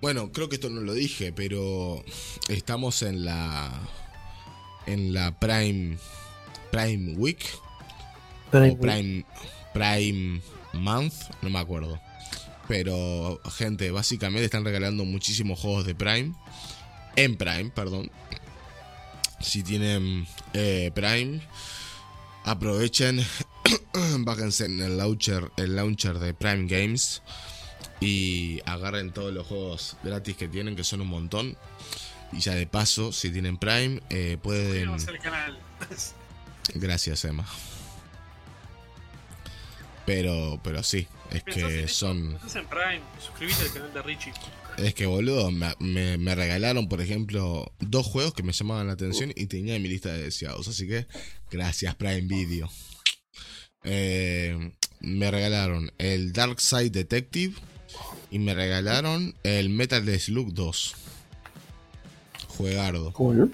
[0.00, 2.02] Bueno, creo que esto no lo dije, pero
[2.48, 3.88] estamos en la
[4.86, 5.98] en la Prime
[6.70, 7.44] Prime Week
[8.50, 9.24] Prime o Prime
[9.72, 10.40] Prime
[10.72, 12.00] Month, no me acuerdo.
[12.68, 16.34] Pero gente, básicamente están regalando muchísimos juegos de Prime
[17.16, 18.10] en Prime, perdón.
[19.40, 21.40] Si tienen eh, Prime,
[22.44, 23.24] aprovechen,
[24.18, 27.22] bájense en el launcher, el launcher de Prime Games
[28.00, 31.56] y agarren todos los juegos gratis que tienen, que son un montón.
[32.32, 34.96] Y ya de paso, si tienen Prime, eh, pueden...
[36.74, 37.44] Gracias, Emma.
[40.06, 42.34] Pero, pero sí, es que son...
[42.34, 44.32] Estás en Prime, suscríbete al canal de Richie.
[44.78, 48.94] Es que, boludo, me, me- me regalaron, por ejemplo, dos juegos que me llamaban la
[48.94, 50.66] atención y tenía en mi lista de deseados.
[50.68, 51.06] Así que,
[51.50, 52.70] gracias, Prime Video.
[53.84, 57.54] Eh, me regalaron el Dark Side Detective
[58.30, 60.94] y me regalaron el Metal Slug 2.
[62.48, 63.12] Juegardo.
[63.12, 63.52] Cool.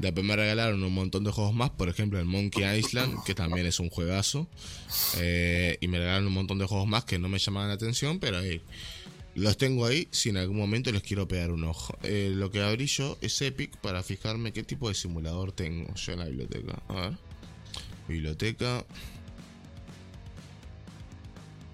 [0.00, 3.66] Después me regalaron un montón de juegos más, por ejemplo el Monkey Island, que también
[3.66, 4.48] es un juegazo.
[5.18, 8.18] Eh, y me regalaron un montón de juegos más que no me llamaban la atención,
[8.18, 8.62] pero hey,
[9.34, 11.98] los tengo ahí si en algún momento les quiero pegar un ojo.
[12.02, 16.12] Eh, lo que abrí yo es Epic para fijarme qué tipo de simulador tengo yo
[16.14, 16.82] en la biblioteca.
[16.88, 17.12] A ver.
[18.08, 18.86] Biblioteca.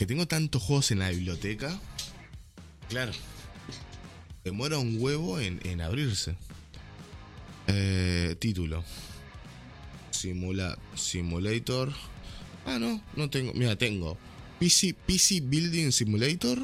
[0.01, 1.79] Que tengo tantos juegos en la biblioteca.
[2.89, 3.13] Claro.
[4.43, 6.37] demora un huevo en, en abrirse.
[7.67, 8.85] Eh, título.
[10.11, 11.93] Simula, simulator.
[12.65, 13.53] Ah, no, no tengo.
[13.55, 14.17] Mira, tengo
[14.59, 16.59] PC, PC Building Simulator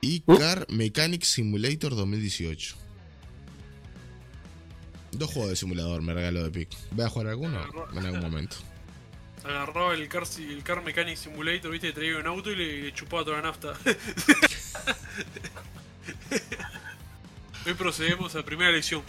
[0.00, 0.36] y ¿Mm?
[0.36, 2.76] Car Mechanic Simulator 2018.
[5.12, 6.68] Dos juegos de simulador me regaló Epic.
[6.90, 7.60] ¿Voy a jugar alguno?
[7.92, 8.56] En algún momento.
[9.44, 13.24] Agarraba el Car, el car Mechanic Simulator, viste, traía un auto y le, le chupaba
[13.24, 13.74] toda la nafta.
[17.66, 19.02] Hoy procedemos a la primera lección.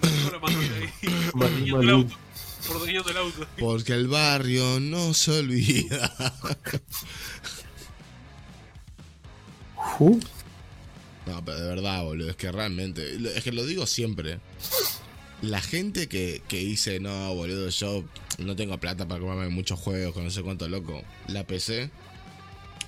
[0.42, 2.16] Con la ahí, el auto.
[2.68, 3.46] Ordeñando el auto.
[3.58, 6.12] Porque el barrio no se olvida.
[11.26, 12.30] No, pero de verdad, boludo.
[12.30, 13.16] Es que realmente.
[13.36, 14.40] Es que lo digo siempre.
[15.40, 18.04] La gente que, que dice, no, boludo, yo
[18.38, 21.02] no tengo plata para comprarme muchos juegos, con no sé cuánto loco.
[21.28, 21.90] La PC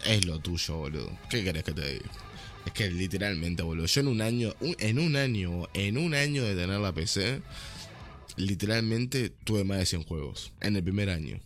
[0.04, 1.16] es lo tuyo, boludo.
[1.30, 2.10] ¿Qué querés que te diga?
[2.66, 3.86] Es que literalmente, boludo.
[3.86, 7.42] Yo en un año, un- en un año, en un año de tener la PC,
[8.36, 10.52] literalmente tuve más de 100 juegos.
[10.60, 11.40] En el primer año.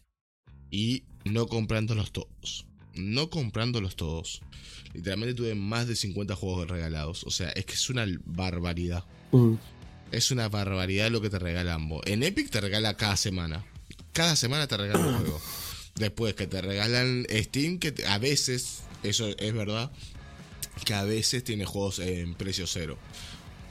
[0.71, 2.67] Y no comprándolos todos.
[2.95, 4.41] No comprándolos todos.
[4.95, 7.25] Literalmente tuve más de 50 juegos regalados.
[7.25, 9.05] O sea, es que es una barbaridad.
[9.33, 9.55] mm,
[10.13, 12.01] Es una barbaridad lo que te regalan vos.
[12.07, 13.65] En Epic te regala cada semana.
[14.13, 15.41] Cada semana te regalan un juego.
[15.97, 19.91] Después que te regalan Steam, que te- a veces, eso es verdad,
[20.85, 22.97] que a veces tiene juegos en precio cero.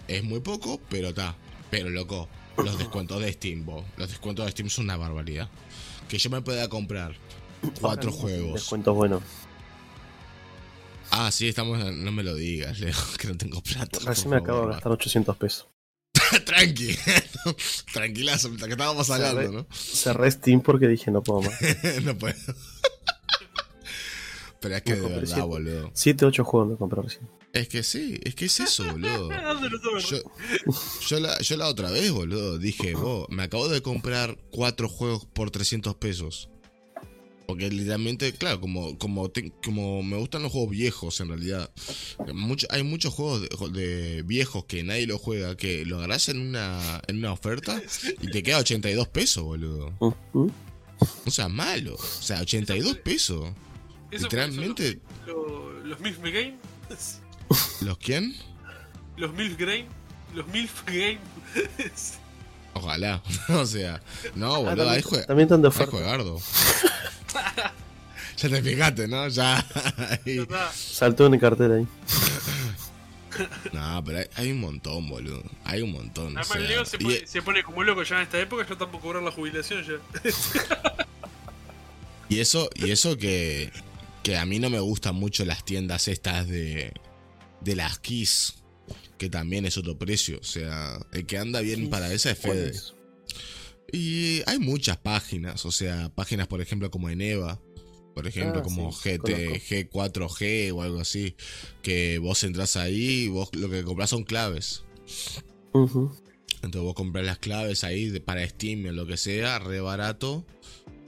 [0.07, 1.35] Es muy poco, pero está.
[1.69, 2.27] Pero loco,
[2.57, 3.85] los descuentos de Steam, vos.
[3.97, 5.49] Los descuentos de Steam son una barbaridad.
[6.07, 7.15] Que yo me pueda comprar
[7.79, 8.53] cuatro juegos.
[8.53, 9.23] Descuentos buenos.
[11.11, 11.79] Ah, sí, estamos.
[11.93, 13.99] No me lo digas, Leo, que no tengo plata.
[14.05, 15.67] Recién me acabo de gastar 800 pesos.
[16.45, 16.97] Tranqui.
[17.93, 19.67] Tranquilazo, que estábamos hablando, ¿no?
[19.71, 21.53] Cerré Steam porque dije no puedo más.
[22.03, 22.35] no puedo.
[24.61, 25.41] Pero es que Me de verdad, siete.
[25.41, 25.91] boludo.
[25.93, 27.27] 7, 8 juegos me compré recién.
[27.53, 29.29] Es que sí, es que es eso, boludo.
[30.09, 30.17] Yo,
[31.07, 35.25] yo, la, yo la otra vez, boludo, dije, vos, me acabo de comprar cuatro juegos
[35.25, 36.49] por 300 pesos.
[37.47, 41.69] Porque literalmente, claro, como, como, te- como me gustan los juegos viejos en realidad.
[42.33, 46.39] mucho- hay muchos juegos de, de viejos que nadie lo juega, que lo agarras en
[46.41, 47.79] una, en una oferta
[48.21, 49.93] y te queda 82 pesos, boludo.
[49.99, 51.93] O sea, malo.
[51.95, 53.45] O sea, 82 pesos.
[54.15, 56.57] Eso Literalmente, Los, los MILF Game.
[57.81, 58.35] ¿los quién?
[59.17, 59.87] Los MILF Game.
[60.33, 61.19] Los MILF Game.
[62.73, 63.21] Ojalá.
[63.49, 64.01] o sea,
[64.35, 65.25] no, Ah, boludo, también, ahí juega.
[65.25, 65.91] también están de Ahí oferta.
[65.91, 66.39] juegardo.
[68.37, 69.27] ya te fijaste, ¿no?
[69.29, 69.65] Ya.
[70.25, 70.45] ahí.
[70.73, 71.87] Saltó en el cartel ahí.
[73.73, 75.43] No, pero hay, hay un montón, boludo.
[75.65, 76.25] Hay un montón.
[76.27, 78.65] o Además, sea, Leo se y- pone, se pone como loco ya en esta época.
[78.67, 79.95] Yo tampoco cobrar la jubilación ya.
[82.27, 83.71] Y eso, y eso que,
[84.25, 86.91] que a mí no me gustan mucho las tiendas estas de,
[87.61, 88.55] de las Kiss,
[89.19, 90.39] que también es otro precio.
[90.39, 92.69] O sea, el que anda bien para esa es ¿Cuál Fede.
[92.71, 92.93] es?
[93.91, 97.61] Y hay muchas páginas, o sea, páginas por ejemplo como Eneva,
[98.15, 100.35] por ejemplo Ah, como sí, GT, conozco.
[100.39, 101.35] G4G o algo así,
[101.83, 104.83] que vos entras ahí y vos lo que compras son claves.
[105.71, 110.45] Entonces vos compras las claves ahí de- para Steam o lo que sea, re barato.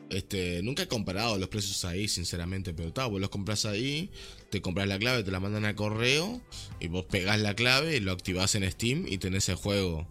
[0.10, 4.10] Este, nunca he comparado los precios ahí, sinceramente, pero está, vos los compras ahí,
[4.50, 6.42] te compras la clave, te la mandan al correo
[6.80, 10.08] y vos pegás la clave, lo activás en Steam y tenés el juego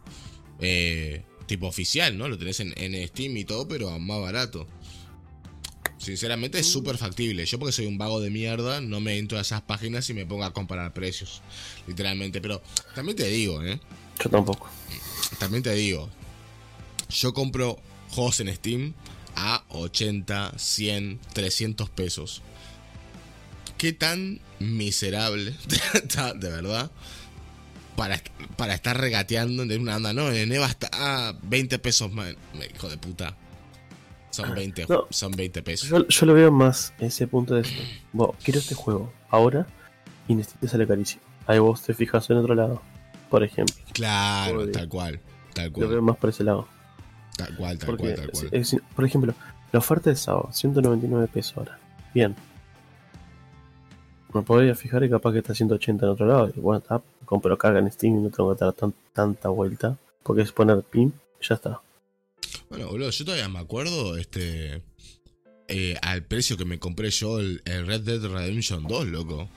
[0.61, 2.29] eh, tipo oficial, ¿no?
[2.29, 4.67] Lo tenés en, en Steam y todo, pero a más barato.
[5.99, 7.45] Sinceramente es súper factible.
[7.47, 10.27] Yo porque soy un vago de mierda, no me entro a esas páginas y me
[10.27, 11.43] pongo a comparar precios.
[11.87, 12.41] Literalmente.
[12.41, 12.63] Pero
[12.95, 13.81] también te digo, ¿eh?
[14.23, 14.69] Yo tampoco.
[15.39, 16.09] También te digo,
[17.09, 17.79] yo compro
[18.11, 18.95] juegos en Steam
[19.37, 22.43] a 80, 100, 300 pesos.
[23.79, 25.55] ¿Qué tan miserable
[26.37, 26.91] de verdad?
[27.97, 28.21] Para,
[28.57, 32.35] para estar regateando de una anda, no, en Eva está a 20 pesos más.
[32.75, 33.37] Hijo de puta.
[34.31, 35.07] Son 20, No.
[35.11, 35.89] son 20 pesos.
[35.89, 37.83] Yo, yo lo veo más ese punto de decir,
[38.13, 39.67] vos, quiero este juego ahora
[40.29, 41.23] y en te sale carísimo.
[41.47, 42.83] Ahí vos te fijas en otro lado,
[43.31, 43.75] por ejemplo.
[43.93, 45.21] Claro, tal cual.
[45.55, 46.03] Tal Lo veo cual.
[46.03, 46.69] más por ese lado.
[47.37, 48.49] Tal cual, tal Porque, cual, tal cual.
[48.53, 49.35] es- es- por ejemplo,
[49.73, 51.79] la oferta de sábado, 199 pesos ahora.
[52.15, 52.35] Bien.
[54.35, 56.53] Me podría fijar y capaz que está 180 en otro lado.
[56.55, 59.97] Y bueno, está, compro carga en Steam y no tengo que dar tan- tanta vuelta.
[60.23, 61.81] Porque es poner pin y ya está.
[62.69, 64.83] Bueno, boludo, yo todavía me acuerdo, este.
[65.69, 69.49] eh, al precio que me compré yo el, el Red Dead Redemption 2, loco.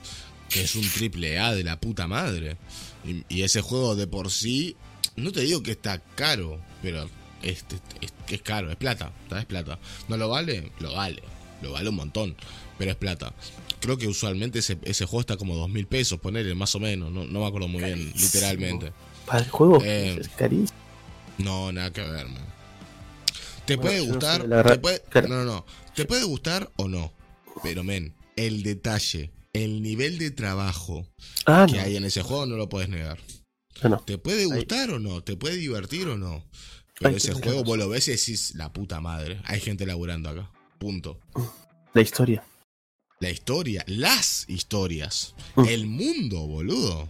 [0.48, 2.56] Que es un triple A de la puta madre.
[3.04, 4.76] Y, y ese juego de por sí.
[5.16, 7.08] No te digo que está caro, pero
[7.42, 7.64] es,
[8.00, 9.12] es, es caro, es plata.
[9.36, 9.78] Es plata.
[10.08, 10.72] ¿No lo vale?
[10.80, 11.22] Lo vale.
[11.62, 12.36] lo vale un montón,
[12.78, 13.34] pero es plata.
[13.80, 17.10] Creo que usualmente ese, ese juego está como dos mil pesos, ponerle más o menos,
[17.10, 18.92] no, no me acuerdo muy bien, literalmente.
[19.26, 20.78] Para el juego Eh, es carísimo.
[21.38, 22.44] No, nada que ver, man.
[23.66, 25.28] Te Bueno, puede no gustar, te puede- claro.
[25.28, 27.12] no, no, no, te puede gustar o no,
[27.62, 31.06] pero men, el detalle, el nivel de trabajo
[31.46, 31.82] Ah, que no.
[31.82, 33.18] hay en ese juego no lo puedes negar.
[33.82, 33.98] No.
[34.00, 35.22] ¿Te puede gustar o no?
[35.22, 36.44] ¿Te puede divertir o no?
[37.00, 40.50] Pero ese juego vos lo ves y decís, la puta madre, hay gente laburando acá.
[40.78, 41.18] Punto.
[41.94, 42.44] La historia.
[43.20, 45.64] La historia, las historias, Mm.
[45.66, 47.08] el mundo, boludo.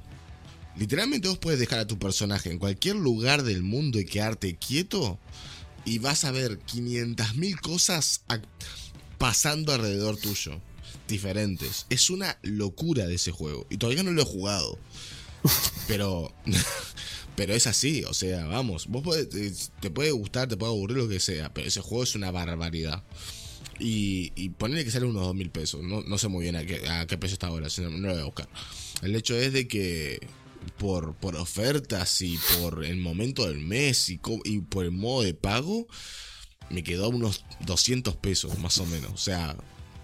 [0.76, 5.18] Literalmente vos puedes dejar a tu personaje en cualquier lugar del mundo y quedarte quieto
[5.84, 8.22] y vas a ver 500.000 cosas
[9.18, 10.60] pasando alrededor tuyo,
[11.08, 11.86] diferentes.
[11.90, 14.78] Es una locura de ese juego y todavía no lo he jugado.
[15.88, 16.32] Pero
[17.36, 21.08] pero es así, o sea, vamos, vos podés- te puede gustar, te puede aburrir lo
[21.08, 23.02] que sea, pero ese juego es una barbaridad.
[23.78, 25.82] Y, y ponerle que sale unos dos mil pesos.
[25.82, 28.20] No, no sé muy bien a qué, a qué precio está ahora, no, lo voy
[28.20, 28.48] a buscar.
[29.02, 30.20] El hecho es de que
[30.76, 35.32] por, por ofertas y por el momento del mes y, y por el modo de
[35.32, 35.86] pago,
[36.68, 39.12] me quedó unos 200 pesos más o menos.
[39.12, 39.56] O sea,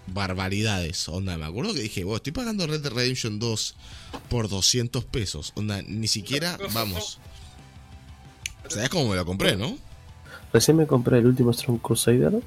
[0.07, 1.07] barbaridades.
[1.09, 3.75] Onda, me acuerdo que dije, estoy pagando Red Dead Redemption 2
[4.29, 5.53] por 200 pesos.
[5.55, 7.19] Onda, ni siquiera, vamos.
[8.67, 9.77] ¿Sabes cómo me lo compré, no?
[10.51, 12.41] Recién me compré el último Strong Crusader.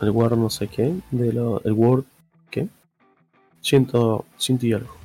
[0.00, 0.94] El War no sé qué.
[1.10, 2.04] De lo, el War.
[2.50, 2.68] ¿Qué?
[3.60, 4.96] Ciento, ciento y algo.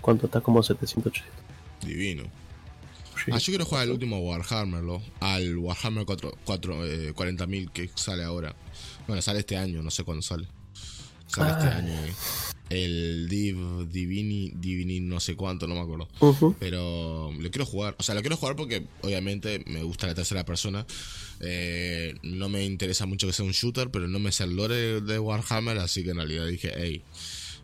[0.00, 0.40] ¿Cuánto está?
[0.40, 1.44] Como 700, 800.
[1.86, 2.24] Divino.
[3.24, 3.30] Sí.
[3.32, 5.02] Ah, yo quiero jugar al último Warhammer, ¿lo?
[5.20, 8.54] Al Warhammer 4, 4, eh, 40.000 que sale ahora.
[9.06, 10.46] Bueno, sale este año, no sé cuándo sale.
[11.28, 11.92] Sale este año.
[11.92, 12.12] eh.
[12.70, 16.06] El Div, Divini, Divini, no sé cuánto, no me acuerdo.
[16.60, 17.96] Pero lo quiero jugar.
[17.98, 20.86] O sea, lo quiero jugar porque obviamente me gusta la tercera persona.
[21.40, 25.00] Eh, no me interesa mucho que sea un shooter, pero no me sé el lore
[25.00, 27.02] de Warhammer, así que en realidad dije, hey,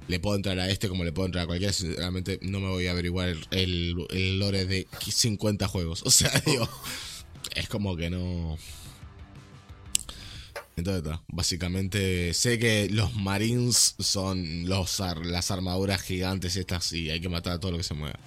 [0.09, 1.73] le puedo entrar a este como le puedo entrar a cualquiera.
[1.75, 6.03] Sinceramente, no me voy a averiguar el, el- el lore de 50 juegos.
[6.07, 6.67] O sea, digo,
[7.55, 8.57] es como que no.
[10.77, 11.23] Entonces, está.
[11.29, 17.29] básicamente sé que los Marines son los ar- las armaduras gigantes estas y hay que
[17.29, 18.19] matar a todo lo que se mueva.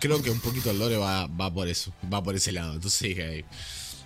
[0.00, 2.74] Creo que un poquito el lore va, va por eso, va por ese lado.
[2.74, 3.44] Entonces dije, "Hey,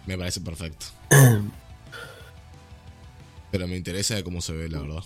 [0.07, 0.87] me parece perfecto.
[3.51, 5.03] Pero me interesa de cómo se ve, la verdad.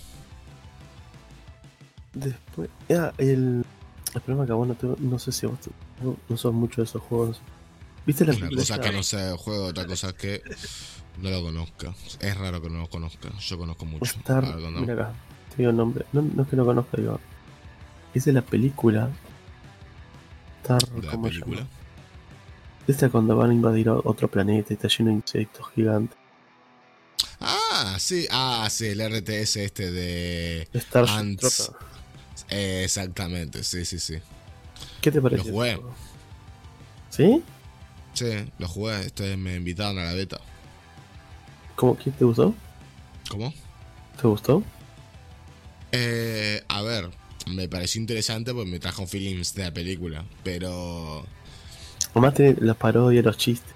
[2.15, 2.71] Después.
[2.89, 3.65] Ya, el.
[4.15, 5.71] El problema que vos no, te- no sé si vos te-
[6.03, 7.41] no, no sos mucho de esos juegos.
[8.07, 10.41] ¿Viste la Una cosa que no sea juego, otra cosa que
[11.19, 11.95] no lo conozca.
[12.21, 13.29] Es raro que no lo conozca.
[13.39, 14.05] Yo conozco mucho.
[14.05, 15.13] Star, mira acá,
[15.51, 16.05] te digo el nombre.
[16.13, 17.21] No, no es que no conozca, digo.
[18.15, 19.11] Es de la película.
[20.63, 21.57] Star, de la ¿cómo se película.
[21.59, 21.71] llama?
[22.87, 26.17] Esta cuando van a invadir otro planeta y está lleno de insectos gigantes.
[27.41, 30.69] Ah, sí, ah, sí, el RTS este de.
[30.75, 31.73] Starship Ants.
[32.49, 34.19] Eh, exactamente, sí, sí, sí.
[35.01, 35.45] ¿Qué te parece?
[35.49, 35.81] Lo jugué.
[37.11, 37.43] ¿Sí?
[38.13, 40.41] Sí, lo jugué, este, me invitaron a la beta.
[41.77, 41.97] ¿Cómo?
[41.97, 42.55] ¿Qué te gustó?
[43.31, 43.53] ¿Cómo?
[44.21, 44.63] ¿Te gustó?
[45.93, 47.11] Eh, a ver,
[47.47, 51.25] me pareció interesante porque me trajo feelings de la película, pero
[52.13, 53.75] Además tiene las parodias, los chistes.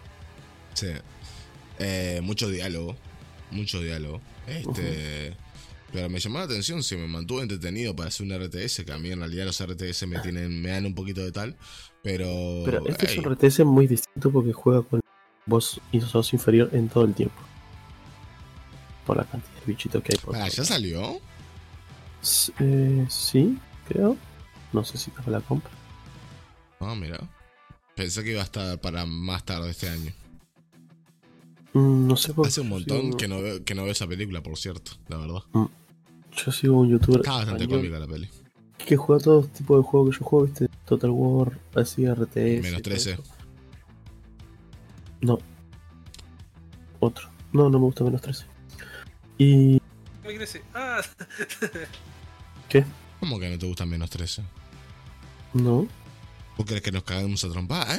[0.75, 0.89] sí,
[1.79, 2.97] eh, mucho diálogo,
[3.51, 4.20] mucho diálogo.
[4.47, 5.37] Este,
[5.93, 8.99] pero me llamó la atención, sí, me mantuvo entretenido para hacer un RTS, que a
[8.99, 11.57] mí en realidad los RTS me tienen, me dan un poquito de tal,
[12.03, 15.01] pero, Pero este hey, es un RTS muy distinto porque juega con
[15.47, 17.50] vos y sos inferior en todo el tiempo.
[19.07, 21.20] Por la cantidad de bichitos que hay por ¿ya salió?
[22.23, 24.17] S- eh, sí, creo.
[24.73, 25.70] No sé si para la compra.
[26.81, 27.19] Ah, mira.
[27.97, 30.12] Pensé que iba a estar para más tarde este año.
[31.73, 34.07] Mm, no sé por Hace un montón sigo- que no veo, que no veo esa
[34.07, 35.41] película, por cierto, la verdad.
[36.33, 38.29] Yo sigo un youtuber Está bastante cómica la peli.
[38.79, 40.69] que juega todo tipo de juegos que yo juego, ¿viste?
[40.87, 42.62] Total War, así RTS.
[42.62, 43.12] Menos y todo 13.
[43.12, 43.23] eso.
[45.20, 45.39] No.
[47.01, 47.29] Otro.
[47.53, 48.47] No, no me gusta menos 13.
[49.41, 49.81] Y.
[50.23, 50.62] Me crece.
[50.75, 51.01] Ah,
[52.69, 52.85] ¿Qué?
[53.20, 54.43] ¿Cómo que no te gusta menos 13?
[55.55, 55.89] No.
[56.59, 57.86] ¿Vos crees que nos cagamos a trompar?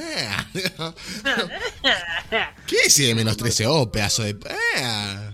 [2.66, 3.66] ¿Qué decide menos 13?
[3.66, 4.30] Oh, pedazo de.
[4.30, 5.32] ¡Eh!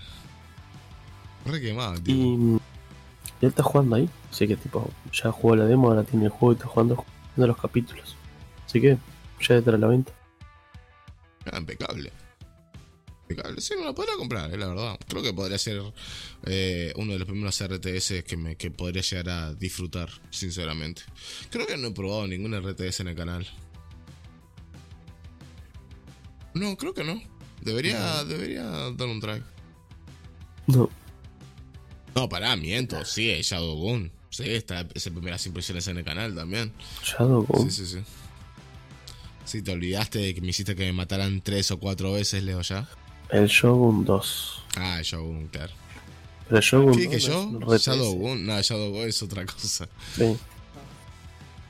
[1.45, 2.15] Re quemado, tío.
[2.15, 2.55] Y.
[2.55, 2.59] y
[3.43, 4.09] él está jugando ahí.
[4.31, 7.05] Así que, tipo, ya jugó la demo, ahora tiene el juego y está jugando
[7.37, 8.17] de los capítulos.
[8.65, 8.97] Así que,
[9.47, 10.12] ya detrás de la venta.
[11.53, 12.11] Ah, impecable.
[13.58, 14.98] Sí, me lo podría comprar, eh, la verdad.
[15.08, 15.82] Creo que podría ser
[16.44, 21.02] eh, uno de los primeros RTS que, me, que podría llegar a disfrutar, sinceramente.
[21.50, 23.47] Creo que no he probado ningún RTS en el canal.
[26.55, 27.20] No, creo que no.
[27.60, 29.42] Debería, debería dar un try.
[30.66, 30.89] No.
[32.15, 33.05] No, pará, miento.
[33.05, 34.10] Sí, es Shadowgun.
[34.31, 36.73] Sí, está esas primeras impresiones en el canal también.
[37.05, 37.70] Shadowgun.
[37.70, 38.05] Sí, sí, sí.
[39.44, 42.60] Sí, te olvidaste de que me hiciste que me mataran tres o cuatro veces, Leo,
[42.62, 42.89] ya.
[43.31, 44.62] El Shogun 2.
[44.76, 45.73] Ah, Shadowgun, claro.
[46.47, 47.60] Pero el Shogun ¿Qué 2 dije no yo?
[47.74, 47.84] RTS.
[47.86, 48.47] Shadowgun.
[48.47, 49.89] No, Shadowgun es otra cosa.
[50.16, 50.36] Sí.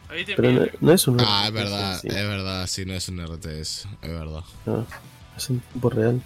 [0.09, 2.09] Ahí te Pero no, es un Ah, es RTS, verdad, sí.
[2.09, 4.43] es verdad, sí, no es un RTS, es verdad.
[4.67, 4.87] No,
[5.37, 6.23] es en tiempo real.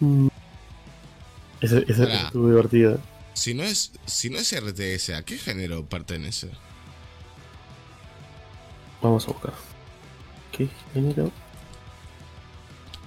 [0.00, 0.28] Mm.
[1.60, 2.26] Ese, ese Pará.
[2.26, 3.00] estuvo divertido.
[3.32, 6.50] Si no es, si no es RTS, ¿a qué género pertenece?
[9.00, 9.52] Vamos a buscar.
[10.52, 11.30] ¿Qué género?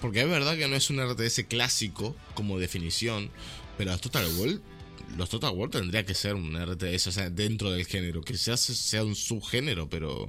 [0.01, 3.29] Porque es verdad que no es un RTS clásico como definición,
[3.77, 4.59] pero los Total War,
[5.17, 8.57] los Total War tendría que ser un RTS, o sea, dentro del género, que sea,
[8.57, 10.27] sea un subgénero, pero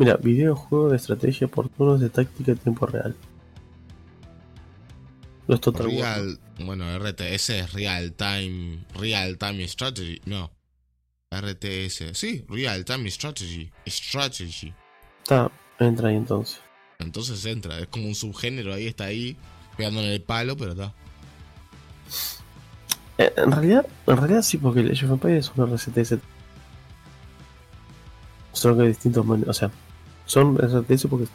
[0.00, 3.14] Mira, videojuego de estrategia por turnos de táctica en tiempo real.
[5.46, 5.94] Los Total War.
[5.94, 10.50] real, bueno, RTS es Real Time, Real Time Strategy, no.
[11.30, 14.72] RTS, sí, Real Time Strategy, Strategy.
[15.22, 16.60] Está, entra ahí entonces.
[17.00, 19.36] Entonces entra, es como un subgénero, ahí está ahí,
[19.76, 20.94] pegándole el palo, pero está.
[23.18, 26.18] Eh, en realidad, en realidad sí, porque el Age of Empires es un RTS.
[28.52, 29.70] Solo que hay distintos O sea,
[30.26, 31.26] son RTS porque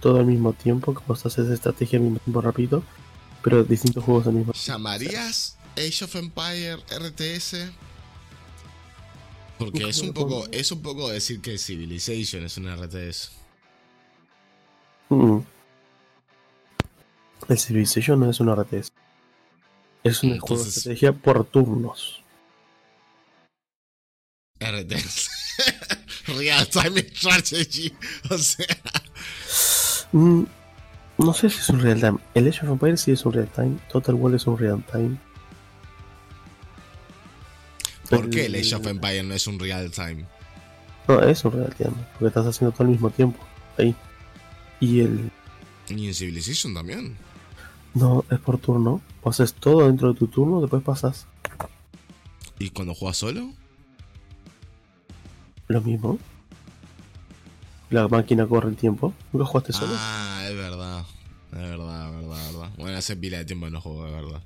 [0.00, 2.82] todo al mismo tiempo, que vos haces estrategia al mismo tiempo rápido,
[3.42, 4.66] pero distintos juegos al mismo tiempo.
[4.66, 7.70] ¿Llamarías Age of Empire RTS?
[9.58, 13.41] Porque es un poco, es un poco decir que Civilization es un RTS.
[15.16, 15.44] Mm.
[17.48, 18.92] El Civilization no es un RTS.
[20.04, 22.22] Es un juego de estrategia por turnos.
[24.60, 25.30] RTS.
[26.26, 27.92] Real Time Strategy.
[28.30, 28.66] O sea,
[30.12, 30.44] Mm,
[31.18, 32.18] no sé si es un real time.
[32.34, 33.78] El Age of Empires sí es un real time.
[33.90, 35.18] Total War es un real time.
[38.10, 40.26] ¿por qué el Age of Empire no es un real time?
[41.08, 41.94] No, es un real time.
[42.12, 43.38] Porque estás haciendo todo al mismo tiempo.
[43.78, 43.96] Ahí.
[44.82, 45.30] Y el.
[45.88, 47.16] Y en Civilization también.
[47.94, 49.00] No, es por turno.
[49.24, 51.26] Haces todo dentro de tu turno, después pasas
[52.58, 53.52] ¿Y cuando juegas solo?
[55.68, 56.18] lo mismo.
[57.90, 59.14] La máquina corre el tiempo.
[59.32, 59.92] ¿Nunca jugaste solo?
[59.96, 61.04] Ah, es verdad.
[61.52, 62.70] Es verdad, es verdad, es verdad.
[62.78, 64.42] Bueno, hace pila de tiempo que no juego, es verdad.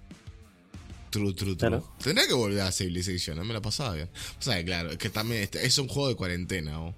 [1.11, 1.57] True, true, true.
[1.57, 1.89] Claro.
[2.03, 4.09] Tendría que volver a Civilization, no me la pasaba bien.
[4.39, 6.95] O sea, claro, es que también este- es un juego de cuarentena, ¿o?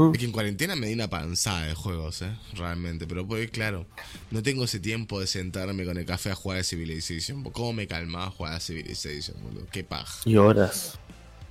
[0.00, 0.12] Mm.
[0.14, 2.34] Es que en cuarentena me di una panzada de juegos, ¿eh?
[2.54, 3.06] Realmente.
[3.06, 3.86] Pero pues, claro,
[4.30, 7.42] no tengo ese tiempo de sentarme con el café a jugar a Civilization.
[7.44, 9.66] ¿Cómo me calmaba jugar a Civilization, boludo?
[9.70, 10.20] Qué paja.
[10.24, 10.98] Y horas.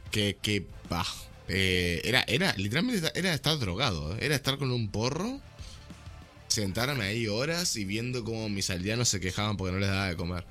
[0.10, 1.16] Qué, qué paja.
[1.48, 4.20] Eh, era, era, literalmente era estar drogado, ¿eh?
[4.22, 5.40] Era estar con un porro,
[6.48, 10.16] sentarme ahí horas y viendo cómo mis aldeanos se quejaban porque no les daba de
[10.16, 10.44] comer.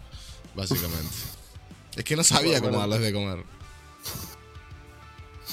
[0.54, 1.14] Básicamente.
[1.96, 3.42] es que no sabía cómo darles de comer.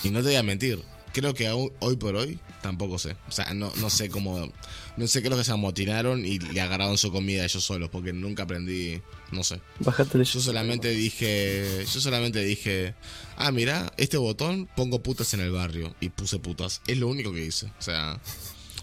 [0.04, 0.95] Y no te voy a mentir.
[1.16, 3.16] Creo que aún, hoy por hoy tampoco sé.
[3.30, 4.52] O sea, no, no sé cómo.
[4.98, 7.90] No sé qué es lo que se amotinaron y le agarraron su comida ellos solos.
[7.90, 9.02] Porque nunca aprendí.
[9.32, 9.62] No sé.
[9.80, 11.86] Bájate el Yo solamente dije.
[11.90, 12.96] Yo solamente dije.
[13.38, 15.96] Ah, mira, este botón pongo putas en el barrio.
[16.02, 16.82] Y puse putas.
[16.86, 17.68] Es lo único que hice.
[17.80, 18.20] O sea.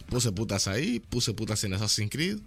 [0.08, 1.00] Puse putas ahí.
[1.00, 2.38] Puse putas en Assassin's Creed.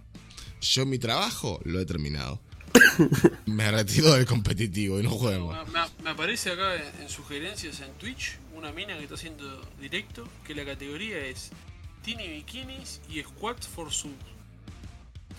[0.62, 2.40] Yo mi trabajo lo he terminado.
[3.46, 5.66] Me retiro del competitivo y no juego más.
[5.68, 9.60] Me, me- me aparece acá en, en sugerencias en Twitch una mina que está haciendo
[9.80, 11.50] directo que la categoría es
[12.02, 14.14] Tini Bikinis y Squats for Sub.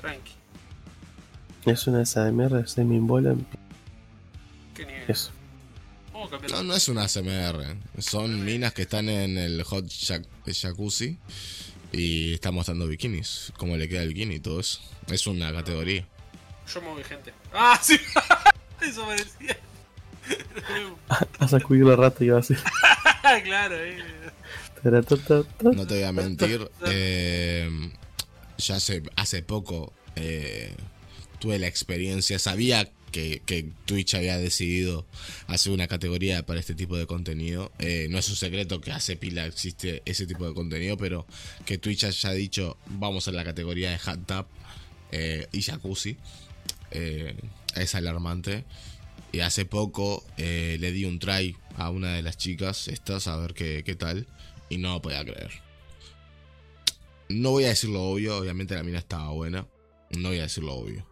[0.02, 0.32] Tranqui.
[1.66, 3.36] Es una SMR semi-bola.
[4.76, 5.04] ¿Qué nivel?
[5.08, 5.32] Eso.
[6.50, 7.76] No, no es una ASMR.
[8.00, 11.18] Son minas que están en el hot jac- jacuzzi
[11.92, 13.54] y están mostrando bikinis.
[13.58, 14.80] Cómo le queda el bikini y todo eso.
[15.08, 16.08] Es una categoría.
[16.74, 17.34] Yo me voy, gente.
[17.54, 18.00] ¡Ah, sí!
[18.82, 19.58] Eso me decía.
[21.40, 22.58] A sacudir la rata y va a hacer.
[23.44, 23.98] claro, eh.
[25.62, 26.70] No te voy a mentir.
[26.86, 27.70] eh,
[28.58, 30.74] ya hace, hace poco eh,
[31.40, 32.40] tuve la experiencia.
[32.40, 35.06] Sabía que, que Twitch había decidido
[35.48, 37.72] hacer una categoría para este tipo de contenido.
[37.80, 41.26] Eh, no es un secreto que hace pila existe ese tipo de contenido, pero
[41.66, 44.46] que Twitch haya dicho vamos a la categoría de hot tub
[45.12, 46.18] eh, y jacuzzi.
[46.92, 47.36] eh,
[47.76, 48.64] es alarmante.
[49.32, 53.38] Y hace poco eh, le di un try a una de las chicas estas a
[53.38, 54.28] ver qué, qué tal.
[54.70, 55.52] Y no lo podía creer.
[57.30, 59.66] No voy a decir lo obvio, obviamente la mina estaba buena.
[60.12, 61.06] No voy a decir lo obvio.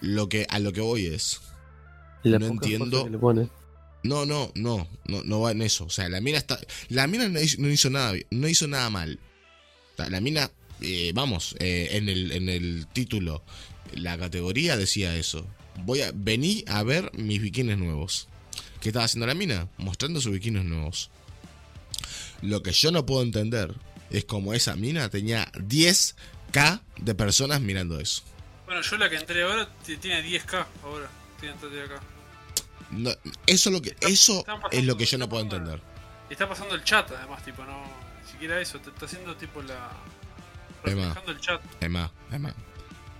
[0.00, 1.40] Lo que, a lo que voy es.
[2.22, 3.08] La No entiendo.
[4.04, 5.84] No, no, no, no, no va en eso.
[5.84, 6.58] O sea, la mina está.
[6.88, 9.20] La mina no hizo, no hizo nada, no hizo nada mal.
[9.96, 13.42] La mina eh, vamos, eh, en, el, en el título,
[13.94, 15.46] la categoría decía eso.
[15.84, 18.28] Voy a vení a ver mis bikinis nuevos.
[18.82, 19.68] ¿Qué estaba haciendo la mina?
[19.78, 21.08] Mostrando sus bikinis nuevos.
[22.42, 23.72] Lo que yo no puedo entender
[24.10, 28.24] es como esa mina tenía 10k de personas mirando eso.
[28.66, 31.08] Bueno, yo la que entré ahora tiene 10k ahora.
[31.40, 32.00] Tiene 10k.
[32.90, 33.10] No,
[33.46, 35.80] eso es lo que, eso pasando- es lo que yo no puedo entender.
[36.28, 37.84] Está pasando el chat además, tipo, no.
[38.24, 39.90] Ni siquiera eso, te está haciendo tipo la.
[40.84, 41.16] Emma.
[41.28, 41.60] el chat.
[41.80, 42.52] Emma, Emma,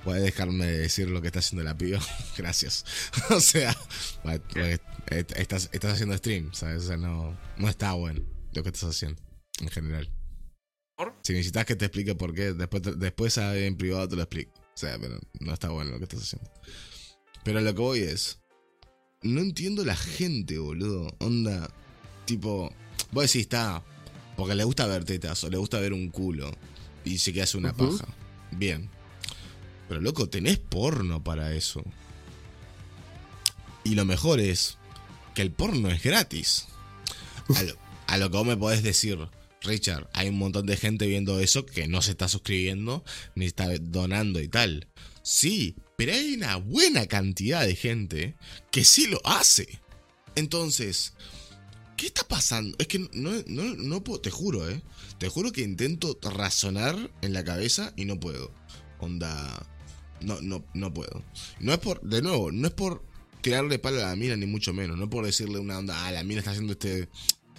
[0.05, 2.01] ¿puedes dejarme decir lo que está haciendo la piba?
[2.37, 2.85] Gracias.
[3.31, 3.77] o sea,
[4.23, 4.79] porque
[5.11, 6.85] est- estás, estás haciendo stream, ¿sabes?
[6.85, 8.21] O sea, no, no está bueno
[8.53, 9.21] lo que estás haciendo,
[9.61, 10.11] en general.
[10.97, 11.15] ¿Por?
[11.23, 14.53] Si necesitas que te explique por qué, después, después en privado te lo explico.
[14.57, 16.51] O sea, pero no está bueno lo que estás haciendo.
[17.45, 18.39] Pero lo que voy es.
[19.23, 21.15] No entiendo la gente, boludo.
[21.21, 21.69] Onda.
[22.25, 22.73] Tipo.
[23.11, 23.83] Vos decís, está.
[24.37, 26.51] Porque le gusta ver tetas o le gusta ver un culo.
[27.05, 27.99] Y se queda hace una Ujú.
[27.99, 28.13] paja.
[28.53, 28.89] Bien.
[29.93, 31.85] Pero loco, tenés porno para eso.
[33.85, 34.79] Y lo mejor es.
[35.35, 36.65] Que el porno es gratis.
[37.55, 39.19] A lo, a lo que vos me podés decir.
[39.61, 43.05] Richard, hay un montón de gente viendo eso que no se está suscribiendo
[43.35, 44.89] ni está donando y tal.
[45.23, 48.35] Sí, pero hay una buena cantidad de gente
[48.71, 49.79] que sí lo hace.
[50.37, 51.13] Entonces,
[51.99, 52.79] ¿qué está pasando?
[52.79, 54.81] Es que no, no, no puedo, te juro, ¿eh?
[55.19, 58.55] Te juro que intento razonar en la cabeza y no puedo.
[59.03, 59.67] Onda,
[60.25, 61.23] no, no, no puedo.
[61.61, 63.03] No es por, de nuevo, no es por
[63.41, 64.97] tirarle palo a la mina ni mucho menos.
[64.97, 67.09] No es por decirle una onda, ah, la mina está haciendo este,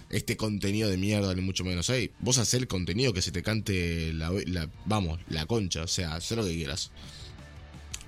[0.09, 1.91] este contenido de mierda ni mucho menos.
[2.19, 6.15] Vos haces el contenido que se te cante la, la- vamos, la concha, o sea,
[6.15, 6.91] haz lo que quieras.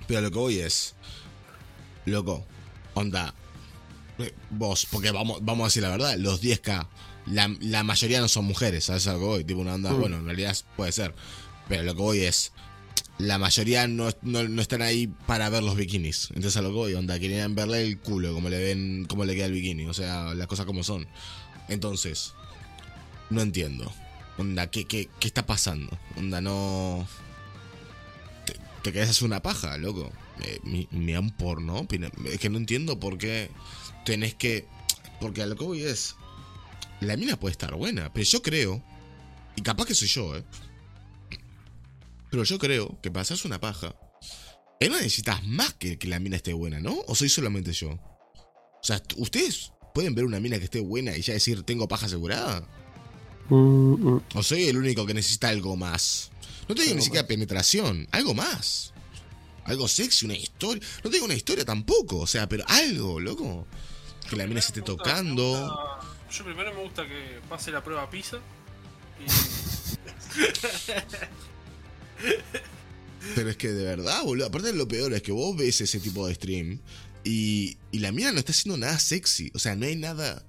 [0.06, 0.94] Pero lo que voy es,
[2.04, 2.46] loco,
[2.94, 3.34] onda,
[4.18, 6.86] eh, vos, porque vamos, vamos a decir la verdad, los 10k,
[7.26, 9.44] la, la mayoría no son mujeres, ¿sabes a lo que voy?
[9.44, 10.00] Tipo una onda, Mm.
[10.00, 11.14] bueno, en realidad puede ser,
[11.68, 12.52] pero lo que voy es,
[13.18, 16.28] la mayoría no, no, no están ahí para ver los bikinis.
[16.34, 19.46] Entonces a lo que onda, querían verle el culo, como le ven, como le queda
[19.46, 21.06] el bikini, o sea, las cosas como son.
[21.68, 22.34] Entonces,
[23.30, 23.92] no entiendo.
[24.38, 25.98] Onda, ¿qué, qué, qué está pasando?
[26.16, 27.06] Onda, no.
[28.82, 30.12] Te, querés hacer una paja, loco.
[30.42, 31.86] Eh, mi- Mira un porno.
[32.26, 33.50] Es que no entiendo por qué
[34.04, 34.66] tenés que.
[35.20, 36.16] Porque a lo que es.
[37.00, 38.82] La mina puede estar buena, pero yo creo.
[39.56, 40.44] Y capaz que soy yo, eh.
[42.36, 43.96] Pero yo creo que para hacerse una paja.
[44.78, 46.98] eh, no necesitas más que que la mina esté buena, ¿no?
[47.06, 47.92] ¿O soy solamente yo?
[47.92, 52.04] O sea, ¿ustedes pueden ver una mina que esté buena y ya decir tengo paja
[52.04, 52.68] asegurada?
[53.48, 53.54] Mm,
[54.16, 54.22] mm.
[54.34, 56.30] ¿O soy el único que necesita algo más?
[56.68, 58.92] No te digo ni siquiera penetración, algo más.
[59.64, 60.86] Algo sexy, una historia.
[61.02, 63.66] No te digo una historia tampoco, o sea, pero algo, loco.
[64.28, 65.42] Que la mina se esté gusta- tocando.
[65.42, 66.00] gusta-
[66.36, 68.36] yo primero me gusta que pase la prueba PISA.
[69.18, 69.24] Y
[73.34, 74.46] Pero es que de verdad, boludo.
[74.46, 76.80] Aparte lo peor es que vos ves ese tipo de stream
[77.24, 79.50] y, y la mina no está haciendo nada sexy.
[79.54, 80.44] O sea, no hay nada.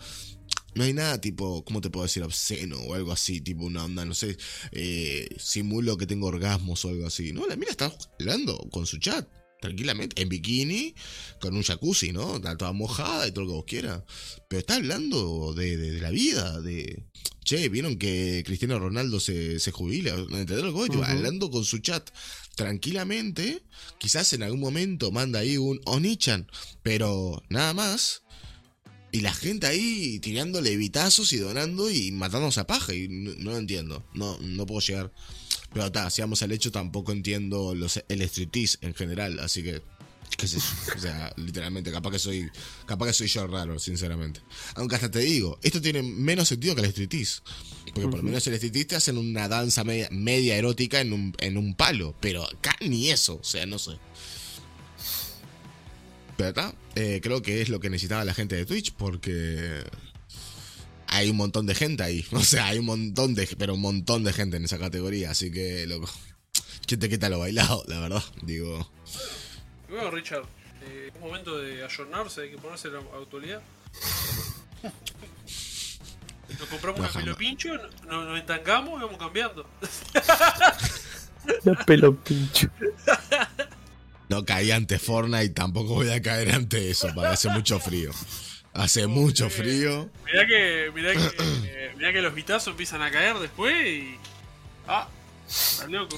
[0.76, 2.22] No hay nada tipo, ¿cómo te puedo decir?
[2.22, 4.38] Obsceno o algo así, tipo una onda, no sé,
[4.72, 7.34] eh, simulo que tengo orgasmos o algo así.
[7.34, 9.28] No, la mina está hablando con su chat,
[9.62, 10.96] tranquilamente, en bikini,
[11.40, 12.36] con un jacuzzi, ¿no?
[12.38, 14.04] Está toda mojada y todo lo que vos quieras.
[14.48, 17.04] Pero está hablando de, de- de la vida, de...
[17.44, 20.12] Che, ¿vieron que Cristiano Ronaldo se, se jubila?
[20.16, 20.90] ¿Entendés lo que voy?
[21.06, 22.10] Hablando con su chat
[22.56, 23.64] tranquilamente,
[24.00, 26.50] quizás en algún momento manda ahí un Onichan,
[26.84, 28.24] pero nada más.
[29.12, 32.94] Y la gente ahí tirándole vitazos y donando y matándose a paja.
[32.94, 34.06] Y no, no lo entiendo.
[34.14, 35.12] No, no puedo llegar.
[35.74, 39.40] Pero está, si vamos al hecho, tampoco entiendo los, el striptease en general.
[39.40, 39.82] Así que,
[40.38, 40.96] qué sé yo.
[40.96, 42.50] O sea, literalmente, capaz que soy
[42.86, 44.42] capaz que soy yo raro, sinceramente.
[44.76, 47.42] Aunque hasta te digo, esto tiene menos sentido que el striptease.
[47.94, 51.36] Porque por lo menos el striptease te hacen una danza media, media erótica en un,
[51.40, 52.16] en un palo.
[52.20, 53.36] Pero acá ni eso.
[53.36, 53.92] O sea, no sé.
[56.38, 59.84] Pero está, eh, creo que es lo que necesitaba la gente de Twitch porque
[61.08, 62.26] hay un montón de gente ahí.
[62.32, 65.32] O sea, hay un montón de, pero un montón de gente en esa categoría.
[65.32, 66.10] Así que, loco,
[66.86, 67.84] ¿quién te quita lo bailado?
[67.88, 68.90] La verdad, digo.
[69.90, 70.44] y bueno, Richard,
[70.84, 73.62] eh, es momento de ayornarse, hay que ponerse la actualidad.
[76.60, 79.68] Nos compramos No, una pelo pincho, nos, nos entangamos y vamos cambiando.
[81.64, 82.70] La pelo pincho.
[84.30, 88.12] No caí ante Fortnite, tampoco voy a caer ante eso, para hace mucho frío.
[88.74, 90.10] Hace mucho frío.
[90.26, 91.20] Mirá que, mirá que,
[91.66, 94.16] eh, mirá que los vitazos empiezan a caer después y.
[94.88, 95.08] Ah,
[95.48, 96.16] está loco.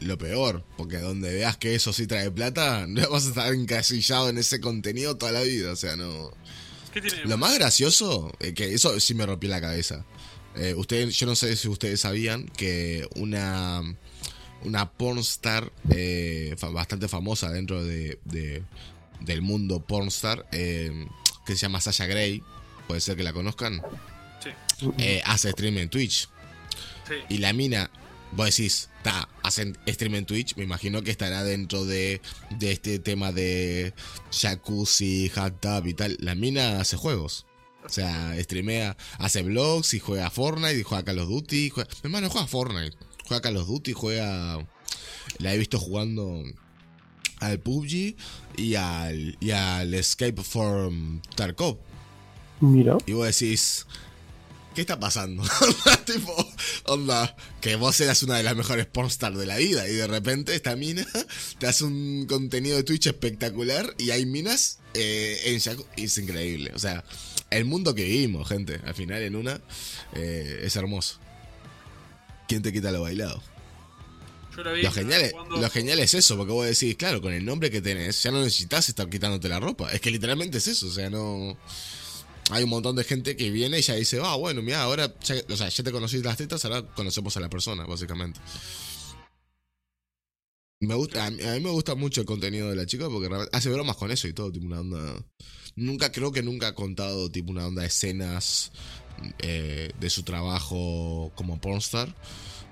[0.00, 4.30] Lo peor, porque donde veas que eso sí trae plata, no vas a estar encasillado
[4.30, 5.72] en ese contenido toda la vida.
[5.72, 6.32] O sea, no.
[6.92, 7.24] ¿Qué tiene?
[7.24, 10.04] Lo más gracioso, eh, que eso sí me rompió la cabeza.
[10.56, 13.82] Eh, ustedes, yo no sé si ustedes sabían que una
[14.64, 18.62] una pornstar eh, bastante famosa dentro de, de-
[19.20, 21.06] del mundo pornstar, eh,
[21.46, 22.42] que se llama Sasha Grey.
[22.88, 23.80] Puede ser que la conozcan.
[24.42, 24.50] Sí,
[24.98, 26.28] Eh, hace stream en Twitch.
[27.08, 27.14] sí.
[27.30, 27.90] Y la mina,
[28.32, 32.20] vos decís, está, hacen stream en Twitch, me imagino que estará dentro de,
[32.50, 33.94] de este tema de
[34.30, 36.16] jacuzzi, hot tub y tal.
[36.20, 37.46] La mina hace juegos.
[37.84, 41.68] O sea, streamea, hace vlogs y juega Fortnite y juega Call of Duty.
[41.70, 41.88] Juega...
[42.02, 44.66] Mi hermano juega Fortnite, juega Call of Duty, juega...
[45.38, 46.42] La he visto jugando
[47.40, 48.14] al PUBG
[48.56, 51.78] y al, y al Escape from Tarkov.
[52.60, 52.96] Mira.
[53.06, 53.86] Y vos decís,
[54.74, 55.42] ¿qué está pasando?
[56.06, 56.34] tipo,
[56.86, 60.54] onda, que vos eras una de las mejores pornstars de la vida y de repente
[60.54, 61.06] esta mina
[61.58, 66.18] te hace un contenido de Twitch espectacular y hay minas eh, en Yaku- y Es
[66.18, 66.70] increíble.
[66.74, 67.04] O sea,
[67.50, 69.60] el mundo que vivimos, gente, al final en una,
[70.14, 71.18] eh, es hermoso.
[72.48, 73.42] ¿Quién te quita lo bailado?
[74.56, 74.82] Yo la vi.
[74.82, 77.70] Lo genial, es, jugando- lo genial es eso, porque vos decís, claro, con el nombre
[77.70, 79.90] que tenés, ya no necesitas estar quitándote la ropa.
[79.92, 81.56] Es que literalmente es eso, o sea, no.
[82.50, 85.34] Hay un montón de gente que viene y ya dice, ah, bueno, mira, ahora ya,
[85.48, 88.38] o sea, ya te conociste las tetas, ahora conocemos a la persona, básicamente.
[90.80, 93.30] Me gusta, a, mí, a mí me gusta mucho el contenido de la chica porque
[93.52, 95.24] hace bromas con eso y todo, tipo una onda.
[95.76, 98.70] Nunca, creo que nunca ha contado tipo una onda de escenas
[99.38, 102.08] eh, de su trabajo como pornstar.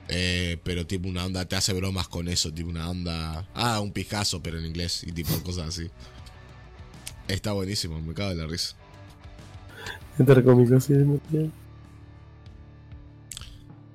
[0.08, 3.48] Eh, pero tipo una onda, te hace bromas con eso, tipo una onda.
[3.54, 5.90] Ah, un pijazo, pero en inglés y tipo cosas así.
[7.28, 8.76] Está buenísimo, me cago de la risa.
[10.18, 10.94] Entre cómicos, sí.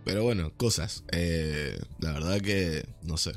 [0.03, 1.03] Pero bueno, cosas.
[1.11, 3.33] Eh, la verdad que no sé.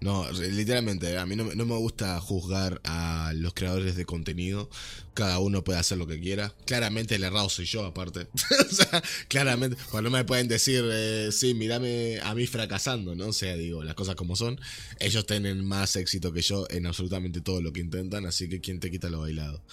[0.00, 4.70] No, literalmente, a mí no, no me gusta juzgar a los creadores de contenido.
[5.12, 6.54] Cada uno puede hacer lo que quiera.
[6.66, 8.28] Claramente el errado soy yo, aparte.
[8.70, 13.28] o sea, claramente, cuando me pueden decir, eh, sí, mírame a mí fracasando, ¿no?
[13.28, 14.60] O sea, digo, las cosas como son.
[15.00, 18.78] Ellos tienen más éxito que yo en absolutamente todo lo que intentan, así que ¿quién
[18.78, 19.64] te quita lo bailado?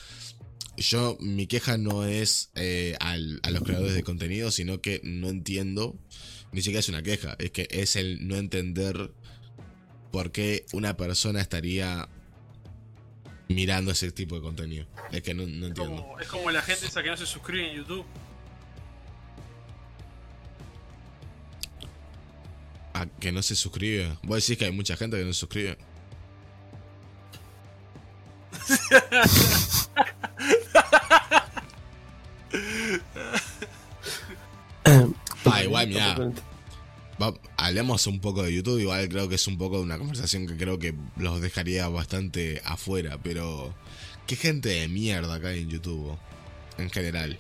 [0.78, 5.98] Yo, mi queja no es eh, a los creadores de contenido, sino que no entiendo,
[6.52, 9.14] ni siquiera es una queja, es que es el no entender
[10.12, 12.08] por qué una persona estaría
[13.48, 14.86] mirando ese tipo de contenido.
[15.12, 16.02] Es que no, no entiendo.
[16.02, 18.06] Como- es como la gente esa que no se suscribe en YouTube.
[22.94, 24.18] A que no se suscribe.
[24.24, 25.78] Vos decís que hay mucha gente que no se suscribe.
[35.46, 36.16] Ah, igual, mirá.
[37.22, 40.48] Va- hablemos un poco de YouTube, igual creo que es un poco de una conversación
[40.48, 43.74] que creo que los dejaría bastante afuera, pero
[44.28, 46.18] qué gente de mierda acá hay en YouTube,
[46.78, 47.38] en general.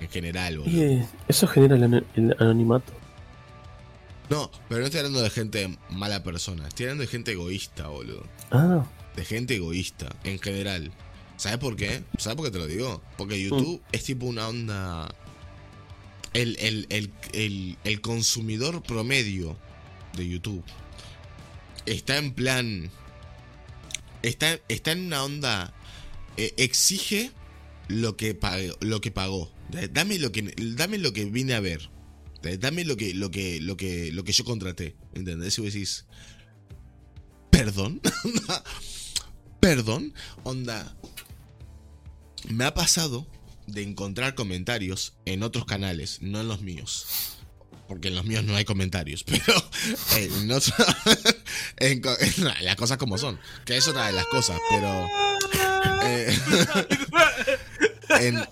[0.00, 0.76] En general, boludo.
[0.76, 2.92] Y, eh, eso genera el, el anonimato.
[4.28, 8.24] No, pero no estoy hablando de gente mala persona, estoy hablando de gente egoísta, boludo.
[8.50, 8.84] Ah,
[9.14, 10.90] De gente egoísta, en general.
[11.36, 12.02] ¿Sabes por qué?
[12.18, 13.02] ¿Sabes por qué te lo digo?
[13.18, 15.14] Porque YouTube es tipo una onda.
[16.32, 16.86] El, el,
[17.32, 19.56] el, el, consumidor promedio
[20.16, 20.64] de YouTube
[21.86, 22.90] está en plan.
[24.22, 25.74] Está, está en una onda.
[26.36, 27.30] eh, exige
[27.88, 29.52] lo que, pagó, lo que pagó.
[29.92, 31.90] Dame lo que, dame lo que vine a ver.
[32.60, 34.96] Dame lo que, lo que, lo que, lo que yo contraté.
[35.14, 35.58] ¿Entendés?
[35.58, 36.06] Y vos decís.
[37.50, 38.00] ¿Perdón?
[39.60, 40.14] Perdón,
[40.44, 40.96] onda.
[42.48, 43.26] Me ha pasado
[43.66, 47.06] de encontrar comentarios en otros canales, no en los míos.
[47.88, 49.42] Porque en los míos no hay comentarios, pero
[50.16, 50.74] en otro-
[51.76, 52.02] en
[52.38, 53.38] no, las cosas como son.
[53.64, 55.08] Que es otra de las cosas, pero.
[56.02, 56.38] eh,
[58.20, 58.44] en,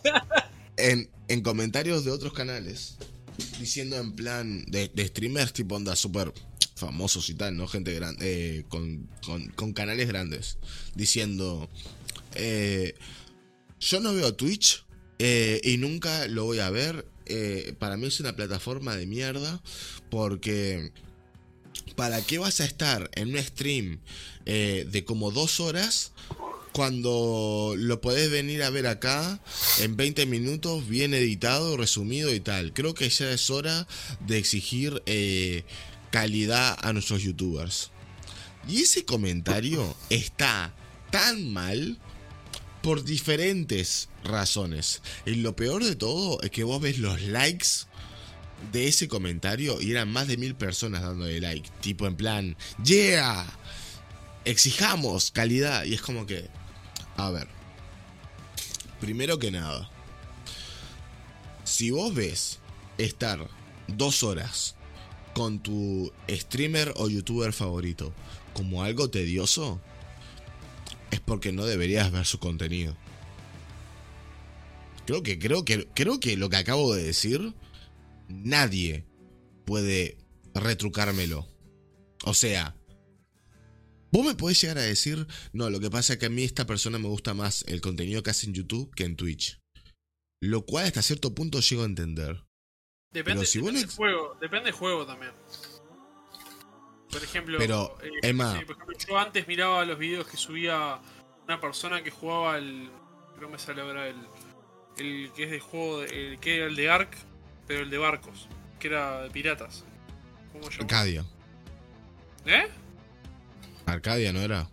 [0.77, 2.97] en, en comentarios de otros canales,
[3.59, 6.33] diciendo en plan de, streamers tipo onda súper
[6.77, 7.67] famosos y tal, ¿no?
[7.69, 10.59] Gente grande, con, con, con canales grandes,
[10.95, 11.69] diciendo,
[12.35, 12.95] eh,
[13.81, 14.85] yo no veo Twitch
[15.27, 17.07] eh, y nunca lo voy a ver.
[17.25, 19.63] eh, para mí es una plataforma de mierda
[20.11, 20.93] porque...
[21.97, 24.01] ¿Para qué vas a estar en un stream
[24.47, 26.13] eh, de como dos horas
[26.73, 29.41] cuando lo podés venir a ver acá
[29.79, 32.73] en 20 minutos, bien editado, resumido y tal?
[32.73, 33.87] Creo que ya es hora
[34.27, 35.03] de exigir
[36.11, 37.91] calidad a nuestros youtubers.
[38.69, 40.75] Y ese comentario está
[41.11, 41.99] tan mal
[42.85, 45.01] por diferentes razones.
[45.25, 47.67] Y lo peor de todo es que vos ves los likes
[48.73, 51.67] de ese comentario y eran más de mil personas dándole like.
[51.81, 53.47] Tipo en plan, yeah,
[54.45, 55.85] exijamos calidad.
[55.87, 56.51] Y es como que,
[57.17, 57.49] a ver,
[59.01, 59.91] primero que nada,
[61.65, 62.59] si vos ves
[62.99, 63.49] estar
[63.89, 64.75] dos horas
[65.33, 68.13] con tu streamer o youtuber favorito
[68.53, 69.81] como algo tedioso,
[71.15, 72.97] es porque no deberías ver su contenido.
[75.07, 77.55] Creo que, creo que, creo que lo que acabo de decir,
[78.29, 79.05] nadie
[79.65, 80.19] puede
[80.55, 81.49] retrucármelo.
[82.25, 82.77] O sea,
[84.11, 86.67] vos me podés llegar a decir, no, lo que pasa es que a mí esta
[86.67, 89.61] persona me gusta más el contenido que hace en YouTube que en Twitch.
[90.41, 92.45] Lo cual hasta cierto punto llego a entender.
[93.13, 95.33] Depende, si del juego, depende del juego también.
[97.15, 100.99] Por ejemplo, Pero, eh, Emma- sí, por ejemplo, yo antes miraba los videos que subía
[101.47, 102.91] una persona que jugaba el.
[103.41, 104.17] No me sale ahora el.
[104.99, 106.01] El que es de juego.
[106.01, 107.17] de- El que era el de Ark,
[107.67, 108.49] pero el de barcos.
[108.79, 109.85] Que era de piratas.
[110.53, 110.83] ¿Cómo se llama?
[110.85, 111.25] Arcadia.
[112.47, 112.69] ¿Eh?
[113.87, 114.69] Arcadia no era.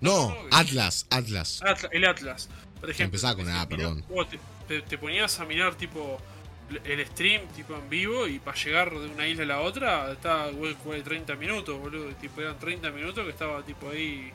[0.00, 1.60] No, No, no, Atlas, Atlas.
[1.62, 2.48] Atla- el Atlas.
[2.80, 3.16] Por ejemplo.
[3.16, 4.04] Empezaba con A, perdón.
[4.88, 6.18] te ponías a mirar tipo
[6.84, 10.50] el stream tipo en vivo y para llegar de una isla a la otra estaba
[10.50, 12.08] que 30 minutos, boludo.
[12.14, 14.30] Tipo eran 30 minutos que estaba tipo ahí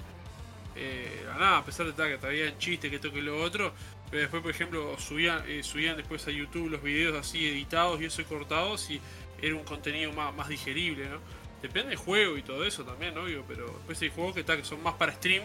[0.75, 3.73] eh, a nada, a pesar de que todavía chiste que toque lo otro.
[4.09, 8.05] Pero después, por ejemplo, subían, eh, subían después a YouTube los videos así editados y
[8.05, 9.01] eso cortados y
[9.41, 11.19] era un contenido más, más digerible, ¿no?
[11.61, 14.63] Depende del juego y todo eso también, obvio, pero después hay juegos que, está, que
[14.63, 15.43] son más para stream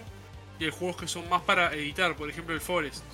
[0.61, 3.05] y hay juegos que son más para editar, por ejemplo el Forest.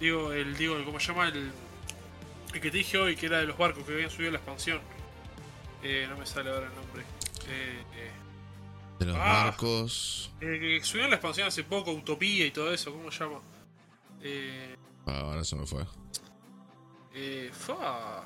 [0.00, 1.28] Digo, el, digo, ¿cómo se llama?
[1.28, 1.50] El,
[2.54, 4.80] el que te dije hoy, que era de los barcos que habían subido la expansión.
[5.82, 7.02] Eh, no me sale ahora el nombre.
[7.48, 8.10] Eh, eh,
[8.98, 9.44] De los Ah.
[9.46, 10.30] barcos.
[10.40, 13.40] el que subieron la expansión hace poco, Utopía y todo eso, ¿cómo se llama?
[14.22, 15.84] Eh, Ah, ahora se me fue.
[17.14, 18.24] eh, fa.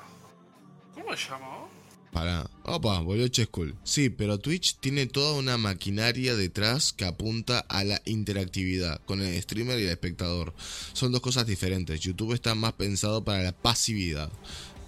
[0.93, 1.65] ¿Cómo se llama?
[2.11, 2.49] Para.
[2.63, 3.75] Opa, volvió Chescool.
[3.83, 9.41] Sí, pero Twitch tiene toda una maquinaria detrás que apunta a la interactividad con el
[9.41, 10.53] streamer y el espectador.
[10.93, 11.99] Son dos cosas diferentes.
[11.99, 14.31] YouTube está más pensado para la pasividad.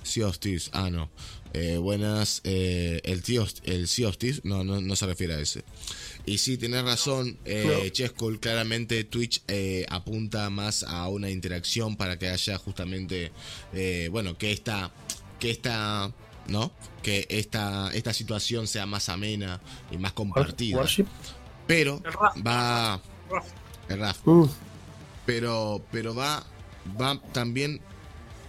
[0.03, 1.09] Sea of Thieves, ah no.
[1.53, 5.39] Eh, buenas, eh, el, tío, el Sea of Thieves, no, no, no se refiere a
[5.39, 5.63] ese.
[6.25, 7.89] Y sí, tienes razón, eh, No.
[7.89, 13.31] Chescool, claramente Twitch eh, apunta más a una interacción para que haya justamente,
[13.73, 14.91] eh, bueno, que esta,
[15.39, 16.13] que esta,
[16.49, 16.71] ¿no?
[17.03, 19.61] Que esta, esta situación sea más amena
[19.91, 20.77] y más compartida.
[21.67, 22.01] Pero
[22.45, 23.45] va, Raf.
[23.89, 24.19] el RAF,
[25.25, 26.45] pero, pero va,
[26.99, 27.79] va también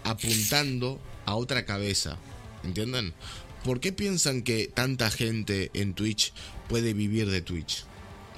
[0.05, 2.17] apuntando a otra cabeza,
[2.65, 3.15] ¿entienden?
[3.65, 6.33] ¿Por qué piensan que tanta gente en Twitch
[6.69, 7.85] puede vivir de Twitch?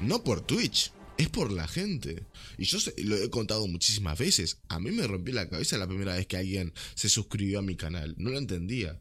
[0.01, 2.25] No por Twitch, es por la gente.
[2.59, 4.59] Y yo se- lo he contado muchísimas veces.
[4.69, 7.77] A mí me rompió la cabeza la primera vez que alguien se suscribió a mi
[7.77, 8.15] canal.
[8.19, 9.01] No lo entendía.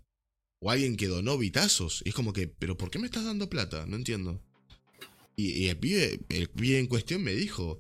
[0.61, 2.01] O alguien que donó bitazos.
[2.06, 3.85] Y es como que, ¿pero por qué me estás dando plata?
[3.88, 4.40] No entiendo.
[5.35, 7.80] Y, el, pibe, el pibe en cuestión me dijo,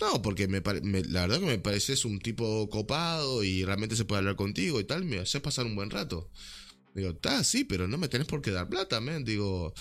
[0.00, 0.60] no, porque me,
[1.04, 4.84] la verdad que me pareces un tipo copado y realmente se puede hablar contigo y
[4.84, 6.30] tal, me haces pasar un buen rato.
[6.94, 9.24] Digo, está, sí, pero no me tenés por qué dar plata, men.
[9.24, 9.72] Digo,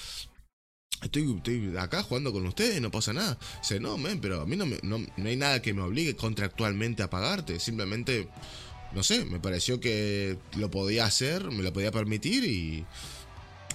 [1.02, 3.40] estoy, estoy acá jugando con ustedes, no pasa nada.
[3.62, 6.16] Dice, no, men, pero a mí no, me- no, no hay nada que me obligue
[6.16, 7.60] contractualmente a pagarte.
[7.60, 8.28] Simplemente,
[8.96, 12.86] no sé, me pareció que lo podía hacer, me lo podía permitir y,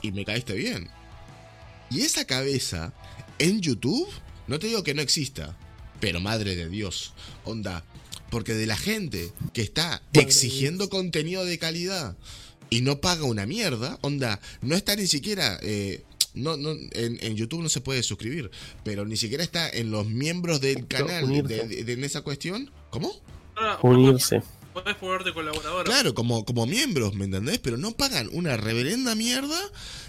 [0.03, 0.89] y me caíste bien.
[1.91, 2.93] Y esa cabeza
[3.39, 4.09] en YouTube,
[4.47, 5.57] no te digo que no exista,
[6.01, 7.13] pero madre de Dios,
[7.45, 7.85] onda,
[8.31, 12.17] porque de la gente que está exigiendo contenido de calidad
[12.71, 15.59] y no paga una mierda, onda, no está ni siquiera...
[15.63, 18.53] eh, no, no, en, en YouTube no se puede suscribir,
[18.85, 22.71] pero ni siquiera está en los miembros del canal de, de- de- en esa cuestión.
[22.91, 23.13] ¿Cómo?
[23.57, 24.41] Ahora, unirse.
[24.73, 25.85] Podés ponerte colaborador.
[25.85, 27.59] Claro, como, como miembros, ¿me entendés?
[27.59, 29.59] Pero no pagan una reverenda mierda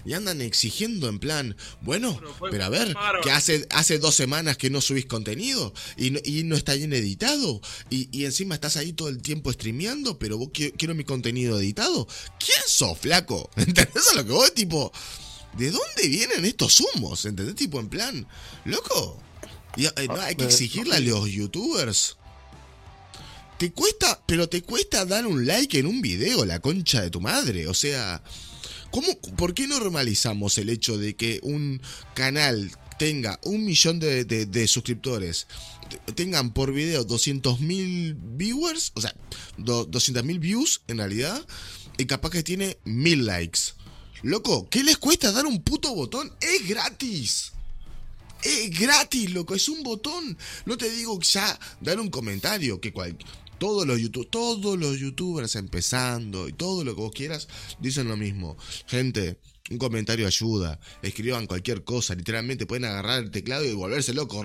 [0.05, 2.19] y andan exigiendo en plan, bueno,
[2.51, 6.43] Pero a ver, que hace, hace dos semanas que no subís contenido y no, y
[6.43, 7.59] no está bien editado
[7.89, 11.59] y, y encima estás ahí todo el tiempo streameando, pero vos qui- quiero mi contenido
[11.59, 12.07] editado.
[12.39, 13.49] ¿Quién sos, flaco?
[13.55, 14.91] ¿Entendés a lo que vos, tipo,
[15.57, 17.25] ¿de dónde vienen estos humos?
[17.25, 17.55] ¿Entendés?
[17.55, 18.27] Tipo, en plan,
[18.65, 19.19] loco.
[19.75, 22.17] Y, eh, no, hay que exigirle a los youtubers.
[23.61, 27.21] Te cuesta, pero te cuesta dar un like en un video, la concha de tu
[27.21, 27.67] madre.
[27.67, 28.23] O sea,
[28.89, 31.79] ¿cómo, ¿por qué normalizamos el hecho de que un
[32.15, 35.45] canal tenga un millón de, suscriptores,
[36.07, 39.13] te- tengan por video 200.000 viewers, o sea,
[39.57, 41.45] do- 200.000 views en realidad,
[41.99, 43.59] y capaz que tiene 1000 likes?
[44.23, 46.33] Loco, ¿qué les cuesta dar un puto botón?
[46.41, 47.51] Es gratis.
[48.43, 50.35] Es gratis, loco, es un botón.
[50.65, 53.15] No te digo ya dar un comentario, que cual,
[53.61, 57.47] todos los YouTube, todos los youtubers empezando y todo lo que vos quieras
[57.79, 58.57] dicen lo mismo.
[58.87, 60.79] Gente, un comentario ayuda.
[61.03, 64.43] Escriban cualquier cosa, literalmente pueden agarrar el teclado y volverse loco,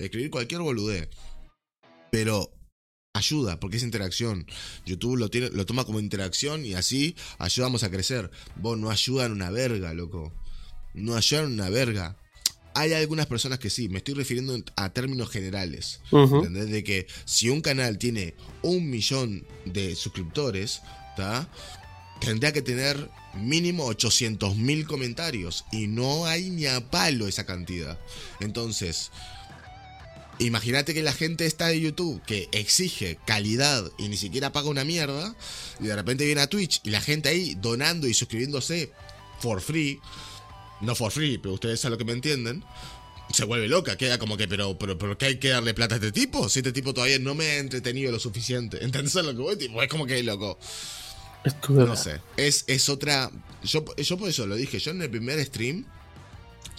[0.00, 1.08] escribir cualquier boludez.
[2.10, 2.52] Pero
[3.14, 4.44] ayuda, porque es interacción.
[4.84, 8.28] YouTube lo, tiene, lo toma como interacción y así ayudamos a crecer.
[8.56, 10.32] Vos no ayudan una verga, loco.
[10.94, 12.16] No ayudan una verga.
[12.78, 16.00] Hay algunas personas que sí, me estoy refiriendo a términos generales.
[16.12, 16.36] Ujú.
[16.36, 16.70] ¿Entendés?
[16.70, 20.82] De que si un canal tiene un millón de suscriptores,
[21.16, 21.48] ¿tá?
[22.20, 25.64] tendría que tener mínimo 800 mil comentarios.
[25.72, 27.98] Y no hay ni a palo esa cantidad.
[28.40, 29.10] Entonces,
[30.38, 34.84] imagínate que la gente está de YouTube que exige calidad y ni siquiera paga una
[34.84, 35.34] mierda.
[35.80, 38.92] Y de repente viene a Twitch y la gente ahí donando y suscribiéndose
[39.40, 40.00] for free.
[40.80, 42.64] No for free, pero ustedes saben lo que me entienden
[43.32, 45.98] se vuelve loca, queda como que, pero, pero, pero ¿qué hay que darle plata a
[45.98, 46.48] este tipo?
[46.48, 48.78] Si este tipo todavía no me ha entretenido lo suficiente.
[48.84, 49.56] ¿Entendés a lo que voy?
[49.56, 50.58] Tipo, es como que loco.
[51.68, 52.20] No sé.
[52.36, 53.30] Es, es otra.
[53.62, 54.78] Yo, yo por eso lo dije.
[54.78, 55.86] Yo en el primer stream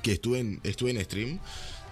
[0.03, 1.40] que estuve en, estuve en stream,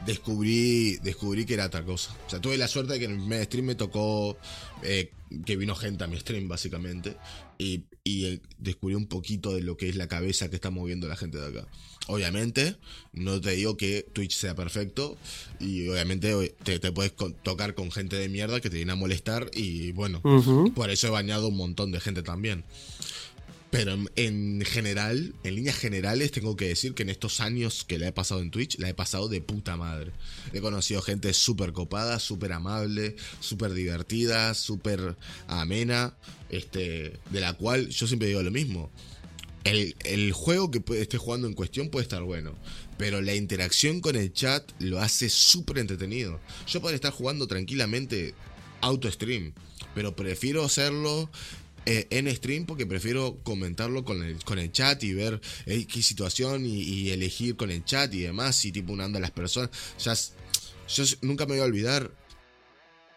[0.06, 2.16] descubrí, descubrí que era otra cosa.
[2.26, 4.38] O sea, tuve la suerte de que en el primer stream me tocó
[4.84, 5.11] eh,
[5.45, 7.16] que vino gente a mi stream, básicamente.
[7.58, 11.16] Y, y descubrí un poquito de lo que es la cabeza que está moviendo la
[11.16, 11.68] gente de acá.
[12.08, 12.76] Obviamente,
[13.14, 15.18] no te digo que Twitch sea perfecto.
[15.60, 17.14] Y obviamente te, te puedes
[17.44, 19.50] tocar con gente de mierda que te viene a molestar.
[19.53, 20.22] Y bueno,
[20.74, 22.64] por eso he bañado un montón de gente también.
[23.69, 28.00] Pero en, en general, en líneas generales, tengo que decir que en estos años que
[28.00, 30.14] la he pasado en Twitch, la he pasado de puta madre.
[30.53, 36.16] He conocido gente súper copada, súper amable, súper divertida, súper amena,
[36.50, 38.90] este, de la cual yo siempre digo lo mismo.
[39.68, 42.56] El, juego que esté jugando en cuestión puede estar bueno,
[42.98, 46.40] pero la interacción con el chat lo hace súper entretenido.
[46.68, 48.34] Yo podría estar jugando tranquilamente
[48.82, 49.54] auto stream,
[49.94, 51.30] pero prefiero hacerlo
[51.86, 56.02] eh, en stream porque prefiero comentarlo con el, con el chat y ver eh, qué
[56.02, 59.70] situación y, elegir con el chat y demás, y tipo una anda las personas.
[60.04, 60.14] Ya,
[60.88, 62.12] yo nunca me voy a olvidar.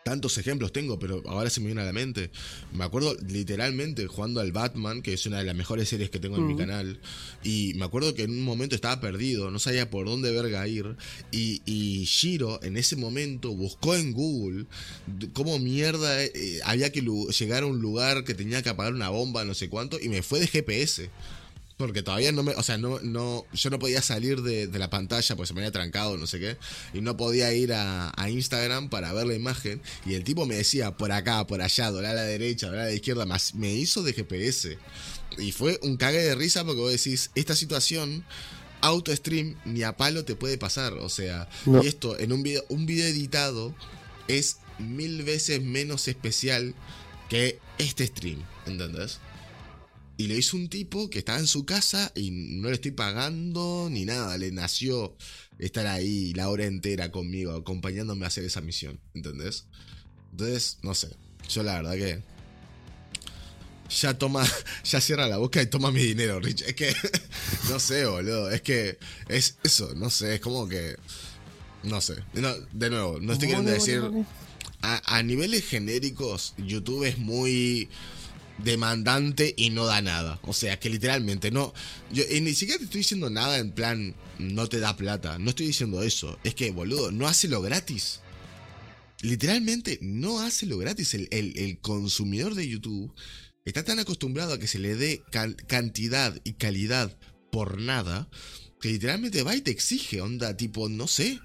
[0.03, 2.31] Tantos ejemplos tengo, pero ahora se me viene a la mente.
[2.73, 6.39] Me acuerdo literalmente jugando al Batman, que es una de las mejores series que tengo
[6.39, 6.63] en mi Ujú.
[6.63, 6.99] canal.
[7.45, 10.97] Y me acuerdo que en un momento estaba perdido, no sabía por dónde verga ir.
[11.31, 14.65] Y, y Shiro en ese momento buscó en Google
[15.35, 17.03] cómo mierda eh, había que
[17.39, 20.23] llegar a un lugar que tenía que apagar una bomba, no sé cuánto, y me
[20.23, 21.11] fue de GPS.
[21.81, 22.53] Porque todavía no me.
[22.53, 25.61] O sea, no, no, yo no podía salir de, de la pantalla porque se me
[25.61, 26.57] había trancado, no sé qué.
[26.93, 29.81] Y no podía ir a, a Instagram para ver la imagen.
[30.05, 32.89] Y el tipo me decía por acá, por allá, doblar a la derecha, doblar a
[32.89, 33.25] la izquierda.
[33.25, 34.77] Más me hizo de GPS.
[35.39, 38.25] Y fue un cague de risa porque vos decís, esta situación.
[38.83, 40.95] Auto stream ni a palo te puede pasar.
[40.95, 41.83] O sea, No.
[41.83, 43.75] y esto en un video, un video editado
[44.29, 46.75] es mil veces menos especial
[47.29, 48.43] que este stream.
[48.67, 49.19] ¿Entendés?
[50.21, 53.89] Y lo hizo un tipo que estaba en su casa y no le estoy pagando
[53.91, 54.37] ni nada.
[54.37, 55.17] Le nació
[55.59, 59.01] estar ahí la hora entera conmigo, acompañándome a hacer esa misión.
[59.15, 59.65] ¿Entendés?
[60.33, 61.09] Entonces, no sé.
[61.49, 62.23] Yo la verdad que.
[63.99, 64.47] Ya toma.
[64.85, 66.65] Ya cierra la boca y toma mi dinero, Rich.
[66.67, 66.95] Es que.
[67.71, 68.51] No sé, boludo.
[68.51, 68.99] Es que.
[69.27, 70.35] Es eso, no sé.
[70.35, 70.97] Es como que.
[71.83, 72.17] No sé.
[72.35, 74.01] No, de nuevo, no estoy queriendo Vale, decir.
[74.01, 74.27] vale, vale.
[74.83, 77.89] A, a niveles genéricos, YouTube es muy
[78.65, 80.41] demandante y no da nada.
[80.43, 81.73] O sea, que literalmente no.
[82.13, 85.39] Yo ni siquiera te estoy diciendo nada en plan, no te da plata.
[85.39, 86.39] No estoy diciendo eso.
[86.45, 88.21] Es que, boludo, no hace lo gratis.
[89.23, 91.15] Literalmente no hace lo gratis.
[91.15, 93.13] El, consumidor de YouTube
[93.65, 97.17] está tan acostumbrado a que se le dé can- cantidad y calidad
[97.53, 98.29] por nada
[98.81, 101.39] que literalmente va y te exige, onda, tipo, no sé.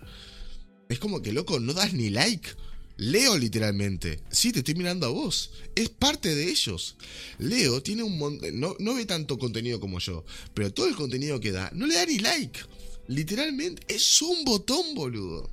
[0.88, 2.50] Es como que, loco, no das ni like.
[2.98, 4.22] Leo literalmente.
[4.32, 5.52] Sí, te estoy mirando a vos.
[5.76, 6.96] Es parte de ellos.
[7.40, 8.60] Leo tiene un montón...
[8.60, 10.24] No, no ve tanto contenido como yo.
[10.54, 12.60] Pero todo el contenido que da, no le da ni like.
[13.08, 15.50] Literalmente, es un botón, boludo.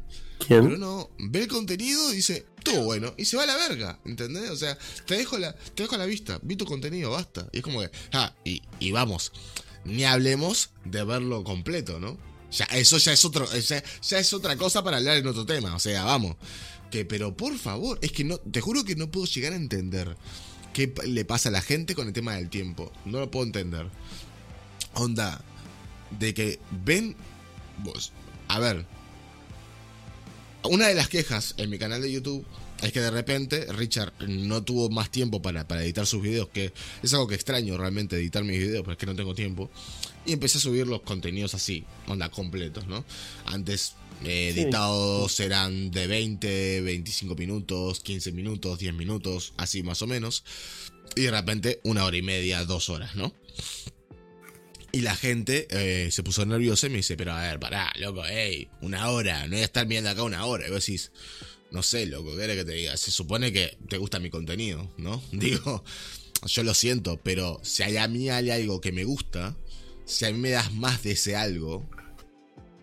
[0.49, 4.01] Pero no, ve el contenido y dice, todo bueno, y se va a la verga,
[4.05, 4.51] ¿entendés?
[4.51, 7.49] O sea, te dejo la, te dejo a la vista, vi tu contenido, basta.
[7.53, 9.33] Y es como que, ah, y, y vamos,
[9.85, 12.19] ni hablemos de verlo completo, ¿no?
[12.51, 15.75] Ya, eso ya es otro, ya, ya es otra cosa para hablar en otro tema,
[15.75, 16.37] o sea, vamos.
[16.93, 20.15] Que, pero por favor, es que no, te juro que no puedo llegar a entender
[20.75, 22.93] qué le pasa a la gente con el tema del tiempo.
[23.07, 23.89] No lo puedo entender.
[24.95, 25.43] Onda,
[26.19, 27.17] de que ven,
[27.83, 28.13] vos,
[28.49, 28.85] a ver,
[30.65, 32.45] una de las quejas en mi canal de YouTube
[32.83, 36.73] es que de repente Richard no tuvo más tiempo para, para editar sus videos, que
[37.03, 39.71] es algo que extraño realmente editar mis videos, pero es que no tengo tiempo.
[40.27, 43.05] Y empecé a subir los contenidos así, onda completos, ¿no?
[43.47, 44.61] Antes eh, Sí.
[44.61, 50.45] editados eran de 20, 25 minutos, 15 minutos, 10 minutos, así más o menos.
[51.17, 53.35] Y de repente una hora y media, dos horas, ¿no?
[54.93, 58.27] Y la gente eh, se puso nerviosa y me dice, pero a ver, pará, loco,
[58.27, 60.67] ey, una hora, no voy a estar mirando acá una hora.
[60.69, 61.13] Y vos decís,
[61.71, 62.97] no sé, loco, ¿qué querés que te diga?
[62.99, 65.23] Se supone que te gusta mi contenido, ¿no?
[65.33, 65.83] Digo,
[66.45, 69.57] yo lo siento, pero si hay a mí hay algo que me gusta,
[70.05, 71.89] si a mí me das más de ese algo,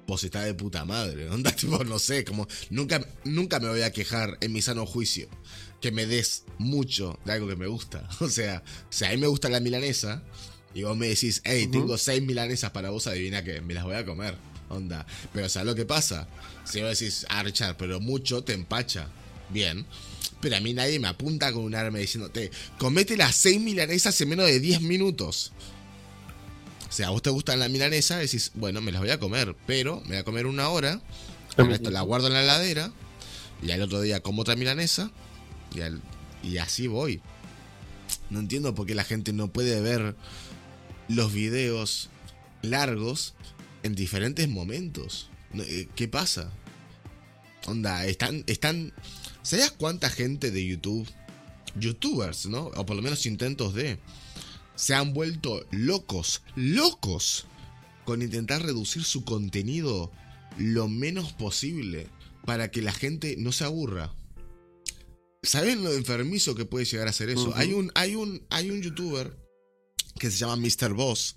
[0.09, 1.29] vos estás de puta madre.
[1.31, 5.29] Onda, tipo, no sé, como nunca, nunca me voy a quejar en mi sano juicio
[5.79, 8.09] que me des mucho de algo que me gusta.
[8.19, 10.21] O sea, si a mí me gusta la milanesa
[10.73, 13.95] y vos me decís, hey, tengo seis milanesas para vos, adivina que me las voy
[13.95, 14.35] a comer.
[14.67, 15.05] Onda.
[15.33, 16.27] Pero ¿sabes lo que pasa?
[16.63, 19.07] Si vos decís, ah, Richard, pero mucho te empacha.
[19.49, 19.85] Bien.
[20.41, 24.29] Pero a mí nadie me apunta con un arma diciéndote, comete las seis milanesas en
[24.29, 25.51] menos de 10 minutos.
[26.89, 29.55] O sea, a vos te gustan la milanesa, decís, bueno, me las voy a comer,
[29.67, 30.99] pero me voy a comer una hora,
[31.57, 32.91] la guardo en la heladera,
[33.61, 35.11] y al otro día como otra milanesa,
[35.75, 37.21] y, y así voy.
[38.31, 40.15] No entiendo por qué la gente no puede ver
[41.07, 42.09] los videos
[42.61, 43.33] largos
[43.83, 45.29] en diferentes momentos.
[45.53, 46.51] Eh, ¿Qué pasa?
[47.65, 48.93] Onda, están, están.
[49.41, 51.07] ¿Sabías cuánta gente de YouTube,
[51.75, 52.67] youtubers, ¿no?
[52.75, 53.99] O por lo menos intentos de,
[54.80, 57.45] se han vuelto locos, locos,
[58.06, 60.09] con intentar reducir su contenido
[60.58, 62.08] lo menos posible
[62.45, 64.16] para que la gente no se aburra.
[65.43, 67.51] ¿Saben lo enfermizo que puede llegar a ser eso?
[67.56, 69.38] hay, un, hay, un, hay un youtuber
[70.17, 70.93] que se llama Mr.
[70.93, 71.35] Boss,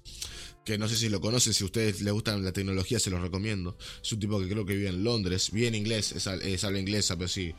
[0.64, 3.20] que no sé si lo conocen, si a ustedes les gustan la tecnología, se los
[3.20, 3.76] recomiendo.
[4.02, 6.78] Es un tipo que creo que vive en Londres, vive en inglés, es, es habla
[6.78, 7.54] inglesa, pero sí,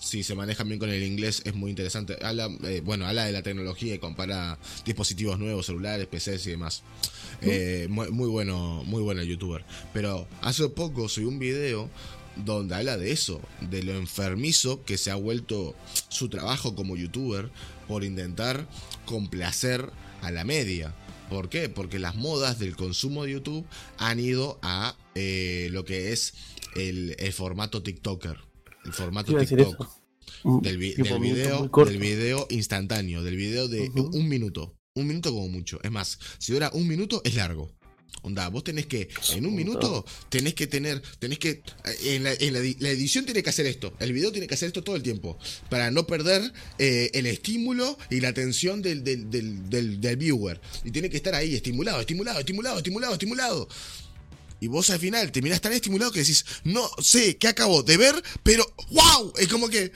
[0.00, 2.16] si se manejan bien con el inglés es muy interesante.
[2.22, 6.82] Habla, eh, bueno, habla de la tecnología y compara dispositivos nuevos, celulares, PCs y demás.
[7.42, 9.64] Eh, muy, muy, bueno, muy bueno el youtuber.
[9.92, 11.90] Pero hace poco subí un video
[12.36, 15.74] donde habla de eso, de lo enfermizo que se ha vuelto
[16.08, 17.50] su trabajo como youtuber
[17.88, 18.66] por intentar
[19.06, 19.90] complacer
[20.22, 20.94] a la media.
[21.30, 21.68] ¿Por qué?
[21.68, 23.66] Porque las modas del consumo de YouTube
[23.98, 26.34] han ido a eh, lo que es
[26.76, 28.36] el, formato TikToker.
[28.84, 29.88] El formato TikTok.
[30.44, 34.76] Mm, del, video, del video instantáneo, del video de un minuto.
[34.94, 35.78] Un minuto como mucho.
[35.82, 37.70] Es más, si dura un minuto es largo.
[38.22, 41.62] Onda, vos tenés que, en un minuto, tenés que tener, tenés que,
[42.02, 45.02] en, la, edición tiene que hacer esto, el video tiene que hacer esto todo el
[45.04, 50.60] tiempo, para no perder eh, el estímulo y la atención del, del, viewer.
[50.84, 53.68] Y tiene que estar ahí, estimulado, estimulado, estimulado, estimulado, estimulado.
[54.60, 58.20] Y vos al final terminás tan estimulado que decís, no sé qué acabo de ver,
[58.42, 59.32] pero ¡wow!
[59.38, 59.92] Es como que...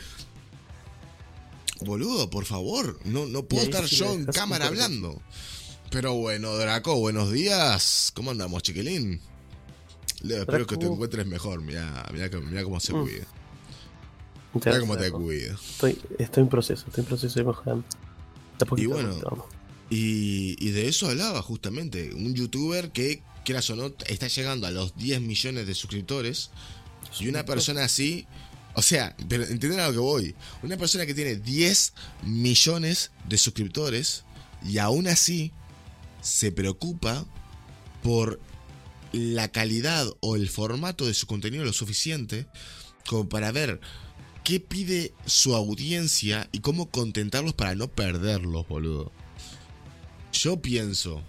[1.80, 5.20] Boludo, por favor, no, no puedo estar yo en cámara hablando.
[5.90, 8.12] Pero bueno, Draco, buenos días.
[8.14, 9.20] ¿Cómo andamos, chiquilín?
[10.22, 11.62] Leo, espero que te encuentres mejor.
[11.62, 13.02] Mira, mira, cómo se mm.
[13.02, 13.26] cuida.
[14.54, 15.54] Mira cómo te cuida.
[15.54, 17.84] Estoy, estoy en proceso, estoy en proceso de mejorando.
[18.76, 19.48] Y bueno,
[19.88, 22.14] y, y, de eso hablaba justamente.
[22.14, 26.50] Un youtuber que, quieras o no, está llegando a los 10 millones de suscriptores.
[27.18, 28.28] Y una persona así,
[28.74, 30.36] o sea, pero entienden a lo que voy.
[30.62, 34.22] Una persona que tiene 10 millones de suscriptores
[34.64, 35.52] y aún así
[36.20, 37.26] se preocupa
[38.02, 38.40] por
[39.12, 42.46] la calidad o el formato de su contenido lo suficiente
[43.06, 43.80] como para ver
[44.44, 49.12] qué pide su audiencia y cómo contentarlos para no perderlos, boludo.
[50.32, 51.22] Yo pienso,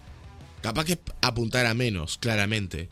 [0.62, 2.90] capaz que apuntar a menos, claramente.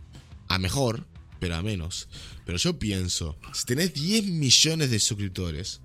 [0.48, 1.06] A mejor,
[1.40, 2.10] pero a menos.
[2.45, 5.82] Pero yo pienso, si tenés 10 millones de suscriptores,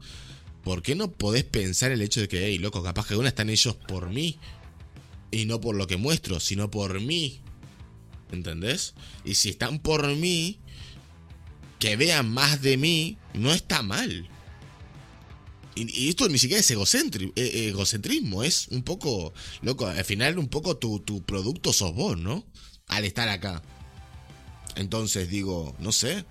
[0.62, 3.50] ¿por qué no podés pensar el hecho de que, hey, loco, capaz que una están
[3.50, 4.38] ellos por mí
[5.34, 7.40] y no por lo que muestro, sino por mí.
[8.30, 8.94] ¿Entendés?
[9.24, 10.60] Y si están por mí,
[11.78, 14.28] que vean más de mí, no está mal.
[15.74, 20.76] Y, esto ni siquiera es eh, egocentrismo, es un poco, loco, al final un poco
[20.76, 22.46] tu, tu producto sos vos, ¿no?
[22.86, 23.60] Al estar acá.
[24.76, 26.24] Entonces digo, no sé.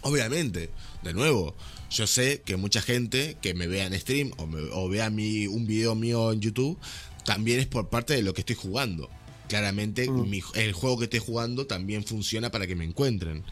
[0.00, 0.70] Obviamente,
[1.02, 1.54] de nuevo,
[1.90, 5.66] yo sé que mucha gente que me vea en stream o, o vea mi, un
[5.66, 6.78] video mío en YouTube
[7.24, 9.08] también es por parte de lo que estoy jugando.
[9.48, 10.32] Claramente mm.
[10.54, 13.44] el juego que estoy jugando también funciona para que me encuentren.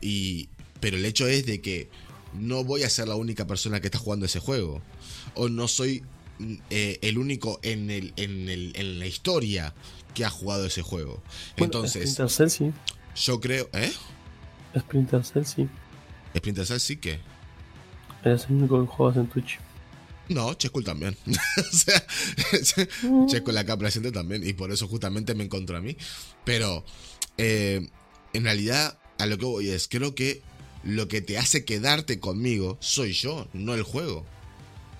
[0.00, 0.48] Y,
[0.80, 1.88] pero el hecho es de que
[2.32, 4.80] no voy a ser la única persona que está jugando ese juego.
[5.34, 6.02] O no soy
[6.38, 9.74] mm, eh, el único en, el, en, el, en la historia
[10.14, 11.22] que ha jugado ese juego.
[11.56, 12.72] Entonces, Splinter sí.
[13.16, 13.68] yo creo...
[13.72, 13.92] ¿Eh?
[14.78, 15.68] Splinter Cell sí.
[16.36, 17.20] Splinter Cell sí que...
[18.24, 19.58] Eres el único que juegas en Twitch.
[20.30, 21.16] No, Chesco también.
[21.26, 22.06] o sea,
[23.26, 24.46] Chesco la capa presente también.
[24.46, 25.96] Y por eso justamente me encontró a mí.
[26.44, 26.84] Pero,
[27.36, 27.88] eh,
[28.32, 30.40] en realidad, a lo que voy es, creo que
[30.84, 34.24] lo que te hace quedarte conmigo soy yo, no el juego.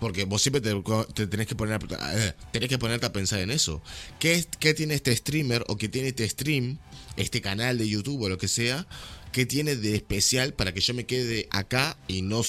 [0.01, 1.81] Porque vos siempre te, tenés, que poner,
[2.15, 3.81] eh, tenés que ponerte a pensar en eso.
[4.19, 6.79] ¿Qué, ¿Qué tiene este streamer o qué tiene este stream,
[7.17, 8.87] este canal de YouTube o lo que sea?
[9.31, 12.43] ¿Qué tiene de especial para que yo me quede acá y no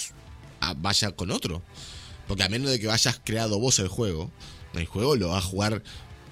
[0.61, 1.61] a- vaya con otro.
[2.27, 4.31] Porque a menos de que hayas creado vos el juego,
[4.73, 5.83] el juego lo va a jugar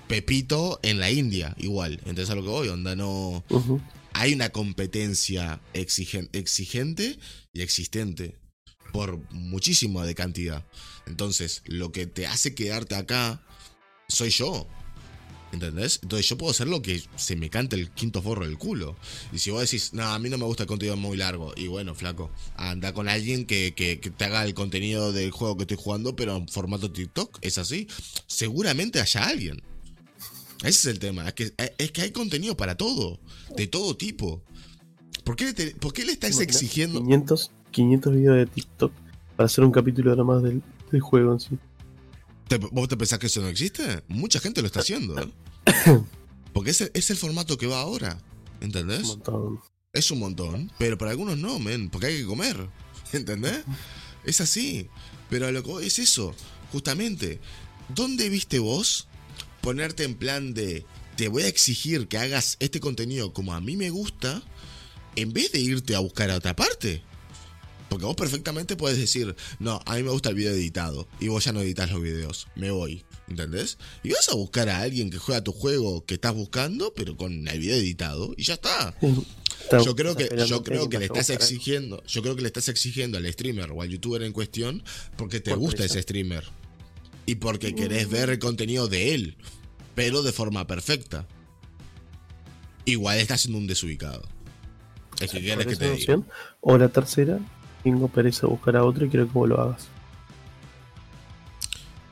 [0.07, 1.99] Pepito en la India, igual.
[2.05, 3.43] Entonces a lo que voy, onda, no.
[4.13, 7.19] Hay una competencia exigen- exigente
[7.53, 8.37] y existente
[8.91, 10.65] por muchísimo de cantidad.
[11.05, 13.43] Entonces, lo que te hace quedarte acá
[14.07, 14.67] soy yo.
[15.51, 15.99] ¿Entendés?
[16.03, 18.95] Entonces yo puedo hacer lo que se me cante el quinto forro del culo.
[19.33, 21.53] Y si vos decís, no, a mí no me gusta el contenido muy largo.
[21.57, 25.57] Y bueno, flaco, anda con alguien que, que- que te haga el contenido del juego
[25.57, 27.39] que estoy jugando, pero en formato TikTok.
[27.41, 27.87] Es así.
[28.27, 29.61] Seguramente haya alguien.
[30.61, 31.27] Ese es el tema.
[31.27, 33.19] Es que, es que hay contenido para todo.
[33.57, 34.43] De todo tipo.
[35.23, 36.99] ¿Por qué te- por qué le estás exigiendo?
[37.01, 38.91] 500, 500 videos de TikTok
[39.35, 40.61] para hacer un capítulo nada más del,
[40.91, 41.57] del juego en sí.
[42.49, 44.03] ¿Te- ¿Vos te pensás que eso no existe?
[44.09, 45.17] Mucha gente lo está haciendo.
[45.21, 45.29] ¿eh?
[46.53, 48.21] Porque es el, es el formato que va ahora.
[48.59, 49.03] Un ¿Entendés?
[49.03, 49.59] montón.
[49.93, 50.71] Es un montón.
[50.77, 51.89] Pero para algunos no, men.
[51.89, 52.67] Porque hay que comer.
[53.13, 53.63] ¿Entendés?
[54.25, 54.89] Es así.
[55.29, 56.35] Pero lo que es eso.
[56.73, 57.39] Justamente.
[57.95, 59.07] ¿Dónde viste vos
[59.61, 63.75] ponerte en plan de te voy a exigir que hagas este contenido como a mí
[63.77, 64.41] me gusta
[65.15, 67.01] en vez de irte a buscar a otra parte?
[67.89, 71.07] Porque vos perfectamente puedes decir, no, a mí me gusta el video editado.
[71.19, 72.47] Y vos ya no editas los videos.
[72.55, 73.03] Me voy.
[73.27, 73.77] ¿Entendés?
[74.03, 77.47] Y vas a buscar a alguien que juega tu juego que estás buscando, pero con
[77.47, 78.33] el video editado.
[78.37, 78.95] Y ya está.
[79.83, 83.17] Yo creo que, yo creo que le estás exigiendo, yo creo que le estás exigiendo
[83.17, 84.83] al streamer o al youtuber en cuestión
[85.15, 86.43] porque te gusta ese streamer.
[87.25, 88.11] Y porque querés Mm.
[88.11, 89.37] ver el contenido de él,
[89.95, 91.27] pero de forma perfecta.
[92.85, 94.23] Igual estás siendo un desubicado.
[95.19, 96.21] Es que quieres que te diga.
[96.61, 97.39] O la tercera,
[97.83, 99.87] tengo pereza de buscar a otro y quiero que vos lo hagas.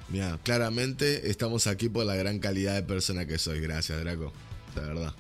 [0.10, 3.60] Mira, claramente estamos aquí por la gran calidad de persona que soy.
[3.60, 4.32] Gracias, Draco.
[4.76, 5.14] De verdad.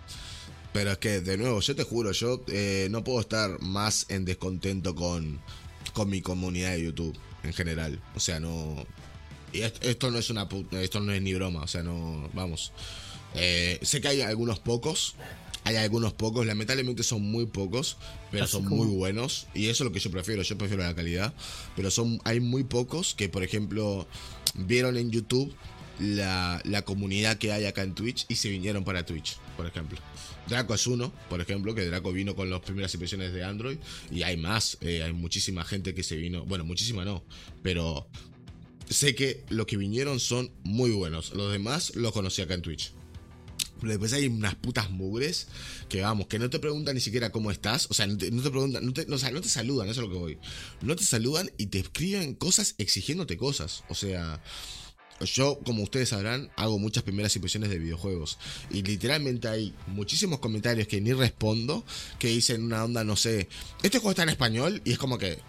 [0.71, 4.23] Pero es que, de nuevo, yo te juro, yo eh, no puedo estar más en
[4.25, 5.39] descontento con,
[5.93, 7.99] con mi comunidad de YouTube en general.
[8.15, 8.85] O sea, no.
[9.51, 12.29] Y est- esto no es una esto no es ni broma, o sea, no.
[12.33, 12.71] Vamos.
[13.35, 15.15] Eh, sé que hay algunos pocos.
[15.67, 17.97] Hay algunos pocos, lamentablemente son muy pocos,
[18.31, 19.47] pero Así son como- muy buenos.
[19.53, 21.33] Y eso es lo que yo prefiero, yo prefiero la calidad.
[21.75, 24.07] Pero son, hay muy pocos que, por ejemplo,
[24.55, 25.53] vieron en YouTube
[25.99, 29.97] la, la comunidad que hay acá en Twitch y se vinieron para Twitch, por ejemplo.
[30.47, 33.77] Draco es uno, por ejemplo, que Draco vino con las primeras impresiones de Android
[34.09, 37.25] y hay más, eh, hay muchísima gente que se vino, bueno, muchísima no,
[37.61, 38.07] pero
[38.89, 42.93] sé que los que vinieron son muy buenos, los demás los conocí acá en Twitch.
[43.81, 45.47] Después hay unas putas mugres
[45.89, 47.87] que vamos, que no te preguntan ni siquiera cómo estás.
[47.89, 50.01] O sea, no te, no te preguntan, no te, no, o sea, no saludan, eso
[50.01, 50.37] es lo que voy.
[50.81, 53.83] No te saludan y te escriben cosas exigiéndote cosas.
[53.89, 54.41] O sea,
[55.25, 58.37] yo, como ustedes sabrán, hago muchas primeras impresiones de videojuegos.
[58.69, 61.83] Y literalmente hay muchísimos comentarios que ni respondo,
[62.19, 63.47] que dicen una onda, no sé,
[63.83, 65.39] este juego está en español y es como que,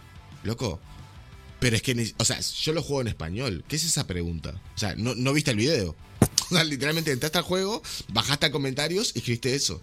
[0.42, 0.80] loco.
[1.60, 3.64] Pero es que, o sea, yo lo juego en español.
[3.66, 4.60] ¿Qué es esa pregunta?
[4.76, 5.96] O sea, no, no viste el video.
[6.50, 9.80] Literalmente entraste al juego, bajaste a comentarios y escribiste eso.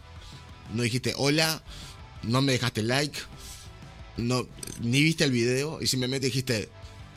[0.73, 1.63] No dijiste hola,
[2.23, 3.17] no me dejaste like,
[4.17, 4.47] no,
[4.81, 6.69] ni viste el video y simplemente dijiste,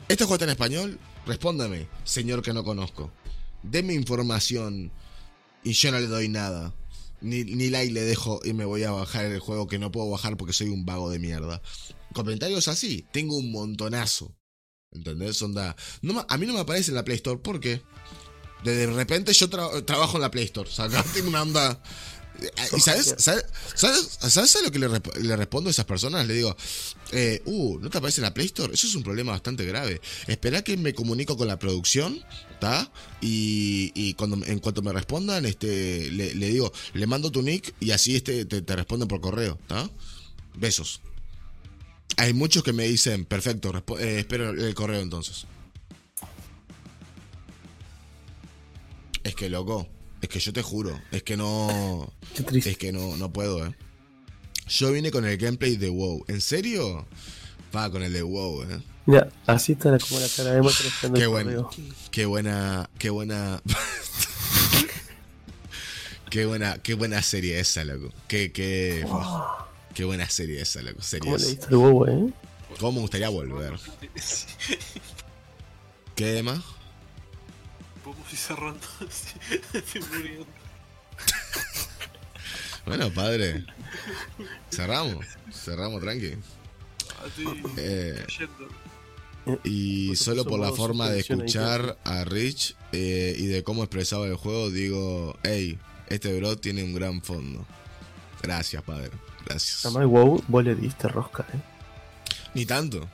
[0.07, 0.99] ¿este juego está en español?
[1.25, 3.11] Respóndame, señor que no conozco.
[3.63, 4.91] Deme información
[5.63, 6.73] y yo no le doy nada.
[7.21, 10.09] Ni, ni like le dejo y me voy a bajar el juego que no puedo
[10.09, 11.61] bajar porque soy un vago de mierda.
[12.13, 14.35] Comentarios así, tengo un montonazo.
[14.91, 15.41] ¿Entendés?
[15.41, 15.75] Onda.
[16.01, 17.81] No, a mí no me aparece en la Play Store, ¿por qué?
[18.63, 20.69] De, repente yo tra- trabajo en la Play Store.
[20.69, 21.81] O sea, acá tengo una onda.
[22.75, 26.25] ¿Y sabes, sabes, sabes, lo que le, respondo a esas personas?
[26.25, 26.55] Le digo,
[27.11, 28.73] eh, uh, ¿no te aparece en la Play Store?
[28.73, 29.99] Eso es un problema bastante grave.
[30.27, 32.91] Espera que me comunico con la producción, ¿está?
[33.19, 37.73] Y, y cuando, en cuanto me respondan, este, le, le digo, le mando tu nick
[37.81, 39.89] y así este, te, te responden por correo, ¿está?
[40.55, 41.01] Besos.
[42.15, 45.45] Hay muchos que me dicen, perfecto, eh, espero el correo entonces.
[49.29, 49.87] Es que loco,
[50.23, 52.71] es que yo te juro, es que no, Qué triste.
[52.71, 53.75] es que no, no puedo, eh.
[54.67, 56.25] Yo vine con el gameplay de WoW.
[56.27, 57.05] ¿En serio?
[57.75, 58.81] Va con el de WoW, eh.
[59.05, 60.61] Mira, así está como la cara de
[61.13, 61.69] Qué el bueno.
[62.09, 63.61] Qué buena, qué buena.
[66.31, 68.11] qué buena, qué buena serie esa, loco.
[68.27, 69.05] Qué, qué,
[69.93, 71.01] qué buena serie esa, loco.
[71.19, 71.59] ¿Cómo le Series.
[71.59, 72.33] diste el huevo, eh?
[72.79, 73.79] ¿Cómo me gustaría volver?
[76.15, 76.61] ¿Qué más?
[78.09, 78.87] Vamos y cerrando.
[79.73, 80.47] Estoy muriendo.
[82.85, 83.65] Bueno, padre.
[84.71, 85.25] Cerramos.
[85.51, 86.33] Cerramos, tranqui.
[87.77, 88.25] Eh.
[89.63, 94.35] Y solo por la forma de escuchar a Rich eh, y de cómo expresaba el
[94.35, 97.63] juego, digo, hey, este bro tiene un gran fondo.
[98.41, 99.11] Gracias, padre.
[99.45, 99.85] Gracias.
[99.85, 101.59] Además, wow, vos le diste rosca, eh.
[102.55, 103.07] Ni tanto.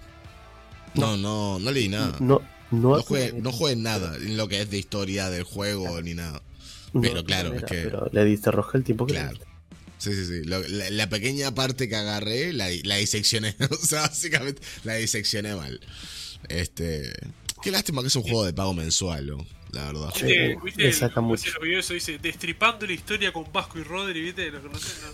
[0.93, 2.15] No, no, no leí nada.
[2.21, 6.01] No, no, No juegue, no juegue nada en lo que es de historia del juego
[6.01, 6.41] ni nada.
[7.01, 9.37] pero claro, manera, es que- Pero le diste roja el tiempo que le Claro.
[9.37, 9.45] diste.
[9.97, 10.43] Sí, sí, sí.
[10.43, 13.55] Lo- la, la pequeña parte que agarré la, la diseccioné.
[13.71, 15.79] O sea, básicamente la diseccioné mal.
[16.49, 17.13] Este.
[17.63, 19.45] Qué lástima que es un juego de pago mensual, ¿no?
[19.71, 20.09] la verdad.
[20.15, 21.51] Sí, ¿Viste, ¿viste le saca mucho.
[21.93, 24.49] dice destripando la historia con Vasco y Rodri, ¿viste?
[24.49, 25.01] ¿Lo conocés?
[25.01, 25.09] No?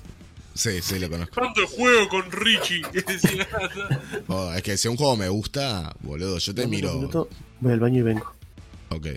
[0.53, 1.41] Sí, sí, lo conozco.
[1.55, 2.81] El juego con Richie.
[4.27, 6.93] Oh, es que si un juego me gusta, boludo, yo te miro.
[6.95, 8.33] minuto, voy al baño y vengo.
[8.89, 9.07] Ok.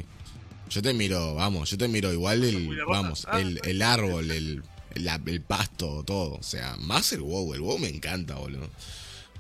[0.70, 3.40] Yo te miro, vamos, yo te miro igual el, vamos, Ah.
[3.40, 4.62] el, el árbol, el,
[4.94, 6.34] el, el pasto, todo.
[6.34, 8.68] O sea, más el WoW, el WoW me encanta, boludo.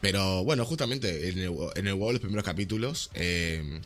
[0.00, 3.80] Pero bueno, justamente en el, en el WoW, los primeros capítulos, eh,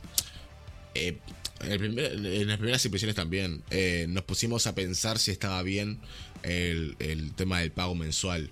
[0.94, 1.18] eh,
[1.60, 5.98] en las primeras impresiones también, eh, nos pusimos a pensar si estaba bien
[6.42, 8.50] el, el tema del pago mensual.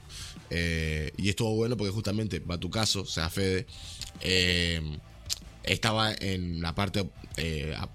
[0.50, 3.66] Eh, y estuvo bueno porque justamente, va tu caso, o sea, Fede,
[4.20, 4.80] eh,
[5.64, 7.88] estaba en la parte a-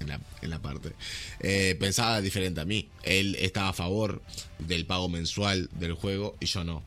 [0.00, 0.92] en la, en la parte.
[1.40, 2.88] Eh, pensaba diferente a mí.
[3.02, 4.22] Él estaba a favor
[4.58, 6.82] del pago mensual del juego y yo no.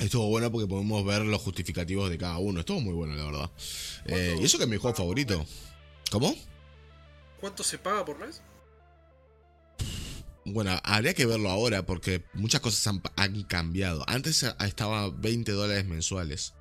[0.00, 2.60] Estuvo bueno porque podemos ver los justificativos de cada uno.
[2.60, 3.50] Estuvo muy bueno, la verdad.
[4.06, 5.44] Eh, y eso que es mi juego favorito.
[6.10, 6.34] ¿Cómo?
[7.38, 8.40] ¿Cuánto se paga por mes?
[10.46, 14.02] Bueno, habría que verlo ahora porque muchas cosas han, han cambiado.
[14.08, 16.54] Antes estaba 20 dólares mensuales.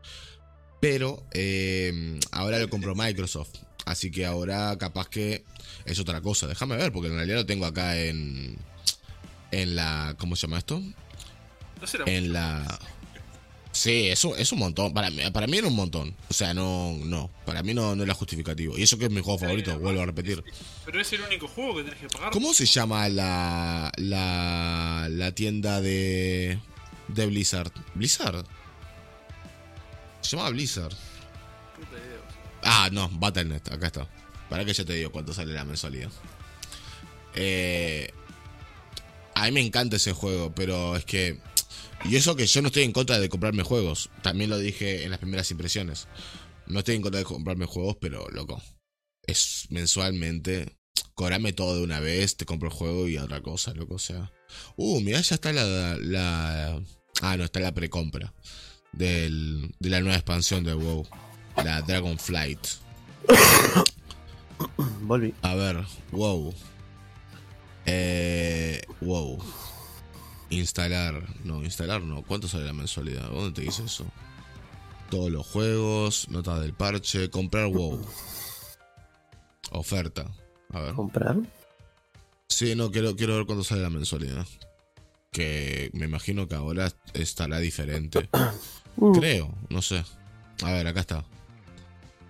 [0.81, 3.55] Pero eh, ahora lo compró Microsoft.
[3.85, 5.45] Así que ahora capaz que
[5.85, 6.45] es otra cosa.
[6.45, 8.57] Déjame ver porque en realidad lo tengo acá en...
[9.51, 10.15] En la...
[10.19, 10.81] ¿Cómo se llama esto?
[11.79, 12.79] No será En la...
[13.71, 14.93] Sí, eso es un montón.
[14.93, 16.15] Para mí, para mí era un montón.
[16.29, 17.29] O sea, no, no.
[17.45, 18.77] Para mí no, no era justificativo.
[18.77, 20.43] Y eso que es mi juego favorito, vuelvo a repetir.
[20.85, 22.31] Pero es el único juego que tenés que pagar.
[22.31, 26.59] ¿Cómo se llama la, la, la tienda de,
[27.07, 27.71] de Blizzard?
[27.93, 28.43] ¿Blizzard?
[30.21, 30.93] Se llama Blizzard.
[32.63, 34.07] Ah, no, Battle.net, acá está.
[34.49, 36.09] Para que ya te digo cuánto sale la mensualidad.
[37.35, 38.11] Eh,
[39.35, 41.37] a mí me encanta ese juego, pero es que...
[42.05, 44.09] Y eso que yo no estoy en contra de comprarme juegos.
[44.21, 46.07] También lo dije en las primeras impresiones.
[46.67, 48.61] No estoy en contra de comprarme juegos, pero loco.
[49.25, 50.77] Es mensualmente.
[51.13, 53.95] Cobrame todo de una vez, te compro el juego y otra cosa, loco.
[53.95, 54.31] O sea.
[54.77, 55.97] Uh, mira, ya está la.
[55.97, 56.81] la
[57.21, 58.33] ah, no, está la precompra.
[58.91, 61.05] Del, de la nueva expansión de WoW.
[61.57, 62.59] La Dragonflight.
[65.01, 65.33] Volví.
[65.41, 66.53] A ver, WoW.
[67.85, 69.39] Eh, WoW.
[70.49, 71.23] Instalar.
[71.43, 72.23] No, instalar no.
[72.23, 73.29] ¿Cuánto sale la mensualidad?
[73.29, 74.05] ¿Dónde te dice eso?
[75.09, 78.01] Todos los juegos, notas del parche, comprar WoW.
[79.71, 80.25] Oferta.
[80.71, 80.93] A ver.
[80.93, 81.37] ¿Comprar?
[82.47, 84.45] Sí, no, quiero, quiero ver cuánto sale la mensualidad.
[85.31, 88.29] Que me imagino que ahora estará diferente.
[88.95, 90.03] Mm, Creo, no sé.
[90.61, 91.23] A ver, acá está.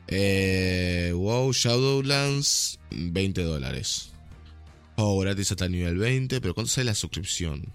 [0.08, 4.12] Eh, WoW Shadowlands, 20 dólares.
[4.96, 7.74] Juego gratis hasta el nivel 20, pero ¿cuánto sale la suscripción?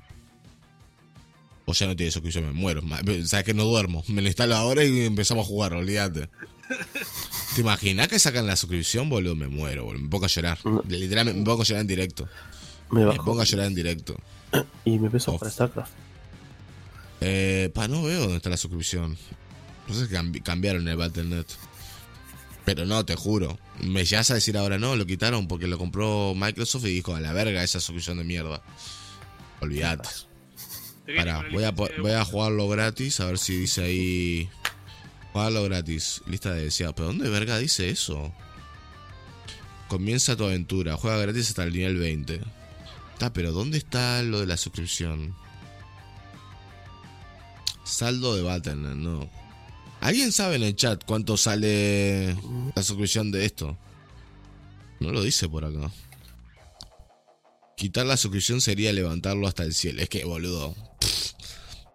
[1.67, 2.83] O ya no tiene suscripción, me muero.
[2.83, 4.05] Ma- Sabes que no duermo.
[4.09, 6.28] Me lo instalo ahora y empezamos a jugar, olvídate.
[7.55, 9.34] ¿Te imaginas que sacan la suscripción, boludo?
[9.34, 10.02] Me muero, boludo.
[10.02, 10.59] Me pongo a llorar.
[10.65, 10.83] No.
[10.89, 12.28] Literalmente me pongo a llorar en directo.
[12.91, 14.17] Me Me pongo a llorar en directo.
[14.84, 15.93] y me empezó para StarCraft.
[17.20, 19.17] Eh, pa, no veo dónde está la suscripción.
[19.89, 21.47] No sé si cambi- cambiaron el Battle.net.
[22.67, 23.59] Pero no, te juro.
[23.81, 27.20] Me llegas a decir ahora no, lo quitaron porque lo compró Microsoft y dijo a
[27.20, 28.62] la verga esa suscripción de mierda.
[29.60, 30.09] Olvídate.
[31.07, 34.49] El voy a, voy jugarlo gratis, a ver si dice ahí.
[35.33, 36.94] Jugarlo gratis, lista de deseados.
[36.94, 38.33] ¿Pero dónde verga dice eso?
[39.89, 42.41] Comienza tu aventura, juega gratis hasta el nivel 20.
[43.12, 45.34] Está, pero ¿dónde está lo de la suscripción?
[47.84, 49.28] Saldo de Battle.net, no.
[50.00, 52.36] ¿Alguien sabe en el chat cuánto sale
[52.74, 53.76] la suscripción de esto?
[55.00, 55.91] No lo dice por acá.
[57.76, 60.02] Quitar la suscripción sería levantarlo hasta el cielo.
[60.02, 60.74] Es que, boludo.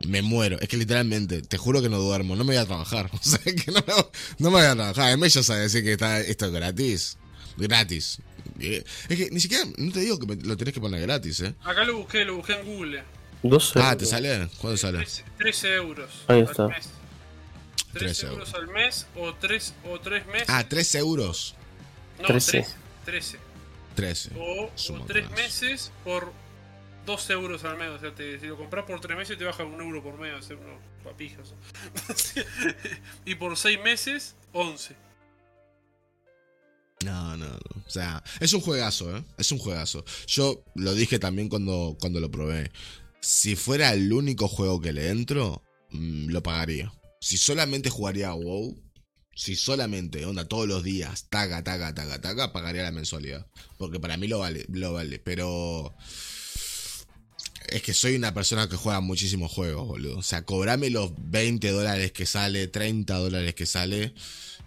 [0.08, 0.58] Me muero.
[0.60, 2.36] Es que literalmente, te juro que no duermo.
[2.36, 3.10] No me voy a trabajar.
[3.14, 3.94] O sea, que no me,
[4.40, 5.08] no me voy a trabajar.
[5.08, 7.18] Además, ya sabes decir que está, esto es gratis.
[7.58, 8.20] Gratis.
[8.60, 11.42] Eh, Es que ni siquiera, no te digo que me- lo tenés que poner gratis,
[11.42, 11.54] ¿eh?
[11.64, 13.04] Acá lo busqué, lo busqué en Google.
[13.44, 14.48] 12 Ah, ¿te sale?
[14.60, 14.98] ¿Cuándo sale?
[15.00, 16.10] 13, 13 euros.
[16.28, 16.68] Ahí al está.
[16.68, 16.90] mes.
[17.94, 20.48] 13 13 euros al mes o 3 o 3 meses.
[20.50, 21.56] Ah, 3 euros.
[22.22, 22.66] no, 13.
[23.06, 23.38] 13.
[23.96, 24.30] 13.
[24.30, 24.30] 13.
[24.38, 25.08] O, o montón.
[25.08, 26.32] 3 meses por
[27.10, 27.90] 2 euros al mes.
[27.90, 30.34] O sea, te, si lo compras por 3 meses te baja un euro por mes.
[30.36, 31.56] O sea, unos papijas.
[33.26, 34.96] y por 6 meses, 11.
[37.04, 37.48] No, no.
[37.48, 39.24] O sea, es un juegazo, ¿eh?
[39.38, 40.06] Es un juegazo.
[40.28, 42.72] Yo lo dije también cuando, cuando lo probé.
[43.22, 46.94] Si fuera el único juego que le entro, mm, lo pagaría.
[47.22, 48.78] Si solamente jugaría a WoW,
[49.34, 53.48] si solamente, onda, todos los días, taca, taca, taca, taca, pagaría la mensualidad.
[53.78, 55.18] Porque para mí lo vale, lo vale.
[55.18, 55.96] Pero
[57.72, 60.18] es que soy una persona que juega muchísimos juegos, boludo.
[60.18, 64.14] O sea, cobrame los 20 dólares que sale, 30 dólares que sale.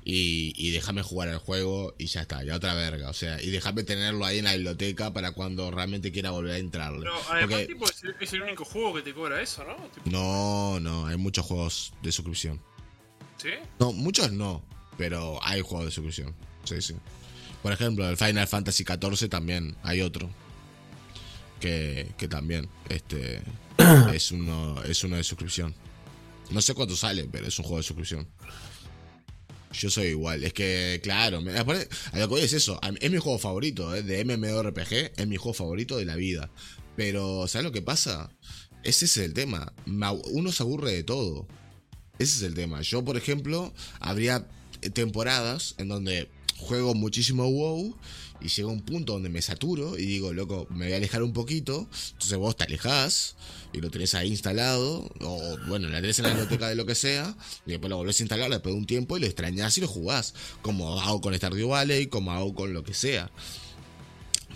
[0.05, 3.09] Y, y déjame jugar al juego y ya está, ya otra verga.
[3.09, 6.59] O sea, y déjame tenerlo ahí en la biblioteca para cuando realmente quiera volver a
[6.59, 7.01] entrarle.
[7.01, 9.77] Pero además, Porque- tipo, es el, es el único juego que te cobra eso, ¿no?
[9.95, 12.61] Tipo, no, no, hay muchos juegos de suscripción.
[13.37, 13.51] ¿Sí?
[13.79, 14.65] No, muchos no,
[14.99, 16.35] pero hay juegos de suscripción.
[16.65, 16.95] Sí, sí.
[17.63, 20.29] Por ejemplo, el Final Fantasy XIV también hay otro.
[21.63, 23.41] Que, que también este,
[24.13, 25.73] es, uno, es uno de suscripción.
[26.51, 28.27] No sé cuánto sale, pero es un juego de suscripción.
[29.73, 30.43] Yo soy igual.
[30.43, 32.81] Es que, claro, me, aparte, a lo que voy es eso.
[33.01, 34.03] Es mi juego favorito, ¿eh?
[34.03, 35.13] de MMORPG.
[35.17, 36.51] Es mi juego favorito de la vida.
[36.97, 38.29] Pero, ¿sabes lo que pasa?
[38.83, 39.73] Ese es el tema.
[39.87, 41.47] Uno se aburre de todo.
[42.19, 42.83] Ese es el tema.
[42.83, 44.49] Yo, por ejemplo, habría
[44.95, 47.97] temporadas en donde juego muchísimo WoW
[48.43, 51.33] y llega un punto donde me saturo y digo, loco, me voy a alejar un
[51.33, 51.89] poquito.
[52.13, 53.37] Entonces vos te alejás
[53.73, 56.95] y lo tenés ahí instalado, o bueno, la tenés en la biblioteca de lo que
[56.95, 57.35] sea,
[57.67, 59.89] y después lo volvés a instalar después de un tiempo y lo extrañás y lo
[59.89, 60.35] jugás.
[60.61, 63.31] Como hago con Stardew Valley, como hago con lo que sea.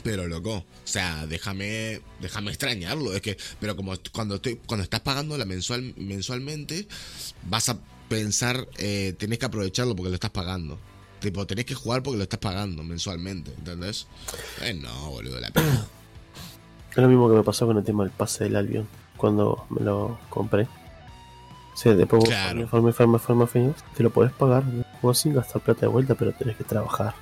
[0.03, 3.15] Pero loco, o sea, déjame, déjame extrañarlo.
[3.15, 6.87] Es que, pero como cuando estoy, cuando estás pagando la mensual, mensualmente,
[7.49, 10.79] vas a pensar, eh, tenés que aprovecharlo porque lo estás pagando.
[11.21, 14.07] Tipo, tenés que jugar porque lo estás pagando mensualmente, ¿entendés?
[14.63, 15.87] Eh, no, boludo, la pena.
[16.91, 18.89] Es lo mismo que me pasó con el tema del pase del Albion
[19.19, 20.63] cuando me lo compré.
[21.75, 22.67] O sea, después vos Claro.
[22.69, 24.65] farme, farme, farme, farme, te lo podés pagar,
[25.03, 27.15] juego sin gastar plata de vuelta, pero tenés que trabajar.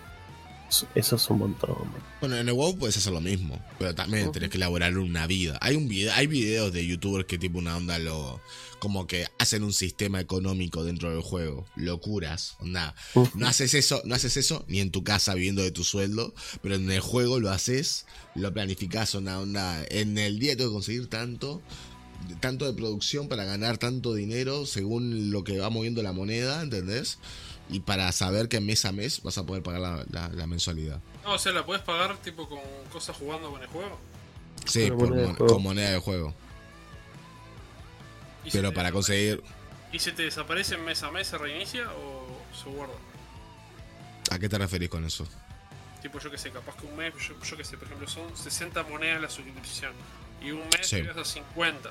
[0.68, 1.70] Eso, eso es un montón.
[1.70, 2.02] man.
[2.20, 5.58] Bueno, en el WoW puedes hacer lo mismo, pero también tenés que elaborar una vida.
[5.60, 8.40] Hay un video, hay videos de youtubers que tipo una onda lo
[8.76, 12.94] como que hacen un sistema económico dentro del juego, locuras, onda.
[13.34, 16.74] No haces eso, no haces eso ni en tu casa viviendo de tu sueldo, pero
[16.74, 19.84] en el juego lo haces, lo planificás, una onda.
[19.90, 21.62] En el día tengo que conseguir tanto,
[22.40, 27.18] tanto de producción para ganar tanto dinero según lo que va moviendo la moneda, ¿entendés?
[27.70, 31.00] Y para saber que mes a mes vas a poder pagar la, la- la mensualidad.
[31.24, 32.58] No, o sea, la puedes pagar tipo con
[32.92, 33.98] cosas jugando con el juego.
[34.66, 35.54] Sí, por moneda de mon- juego.
[35.54, 36.34] con moneda de juego.
[38.52, 39.42] Pero para conseguir.
[39.92, 42.94] ¿Y se te desaparece mes a mes, se reinicia o se guarda?
[44.30, 45.26] ¿A qué te referís con eso?
[46.02, 48.36] Tipo, yo que sé, capaz que un mes, yo, yo que sé, por ejemplo, son
[48.36, 49.92] 60 monedas la suscripción.
[50.42, 50.96] Y un mes Sí.
[50.96, 51.90] llegas a 50.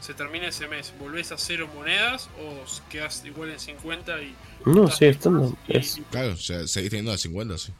[0.00, 4.34] Se termina ese mes, ¿volvés a cero monedas o quedas igual en 50 y.
[4.64, 5.56] No, más estando.
[5.68, 7.72] Es, y- Claro, o sea, seguís teniendo a 50, sí.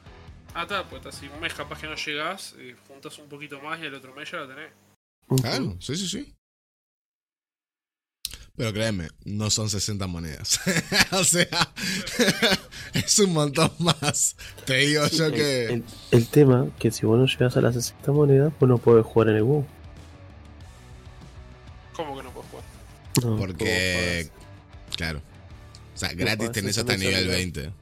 [0.55, 3.61] Ah, está, pues está, si un mes capaz que no llegás, eh, juntas un poquito
[3.61, 4.73] más y el otro mes ya la tenés.
[5.41, 6.35] Claro, sí, sí, sí.
[8.57, 10.61] Pero créeme, no son 60 monedas.
[11.13, 11.49] o sea,
[12.95, 14.37] es un montón más.
[14.67, 15.67] Te digo yo el, que.
[15.67, 19.07] el- el tema que si vos no llegas a las 60 monedas, vos no podés
[19.07, 19.65] jugar en el WoW.
[21.95, 22.65] ¿Cómo que no puedes jugar?
[23.25, 24.31] No, Porque.
[24.97, 25.23] Claro.
[25.95, 27.63] O sea, gratis podés tenés hasta nivel mensualidad.
[27.63, 27.73] 20.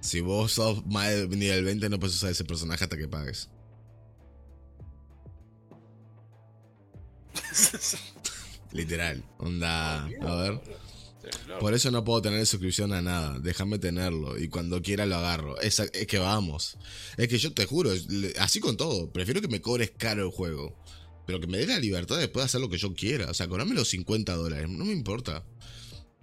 [0.00, 3.48] Si vos sos más de nivel 20, no puedes usar ese personaje hasta que pagues.
[8.74, 9.24] Literal.
[9.38, 10.04] Onda.
[10.04, 10.60] A ver.
[11.58, 13.38] Por eso no puedo tener suscripción a nada.
[13.38, 14.38] Déjame tenerlo.
[14.38, 15.58] Y cuando quiera lo agarro.
[15.60, 16.76] Es, es que vamos.
[17.16, 17.90] Es que yo te juro,
[18.38, 19.10] así con todo.
[19.10, 20.76] Prefiero que me cobres caro el juego.
[21.26, 23.30] Pero que me dé la libertad de poder hacer lo que yo quiera.
[23.30, 24.68] O sea, cobrame los 50 dólares.
[24.68, 25.46] No me importa.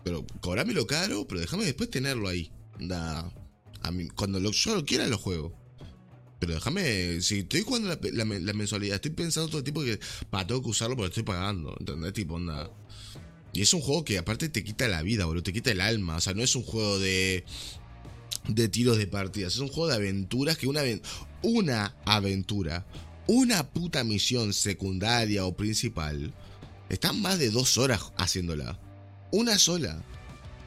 [0.04, 2.52] Pero cobrámelo caro, pero déjame después tenerlo ahí.
[2.80, 3.34] Da,
[3.82, 5.58] a mí, cuando lo- yo lo quiera, lo juego.
[6.42, 10.00] Pero déjame, si estoy jugando la, mensualidad, estoy pensando todo el tiempo que,
[10.32, 12.14] para, tengo que usarlo porque estoy pagando, ¿entendés?
[12.14, 12.68] Tipo, onda.
[13.54, 16.16] Y es un juego que aparte te quita la vida, boludo, te quita el alma.
[16.16, 17.46] O sea, no es un juego de,
[18.48, 20.82] de tiros de partidas, es un juego de aventuras que una,
[21.44, 22.88] una aventura,
[23.28, 26.34] una puta misión secundaria o principal,
[26.90, 28.80] están más de dos horas haciéndola.
[29.32, 30.04] Una sola.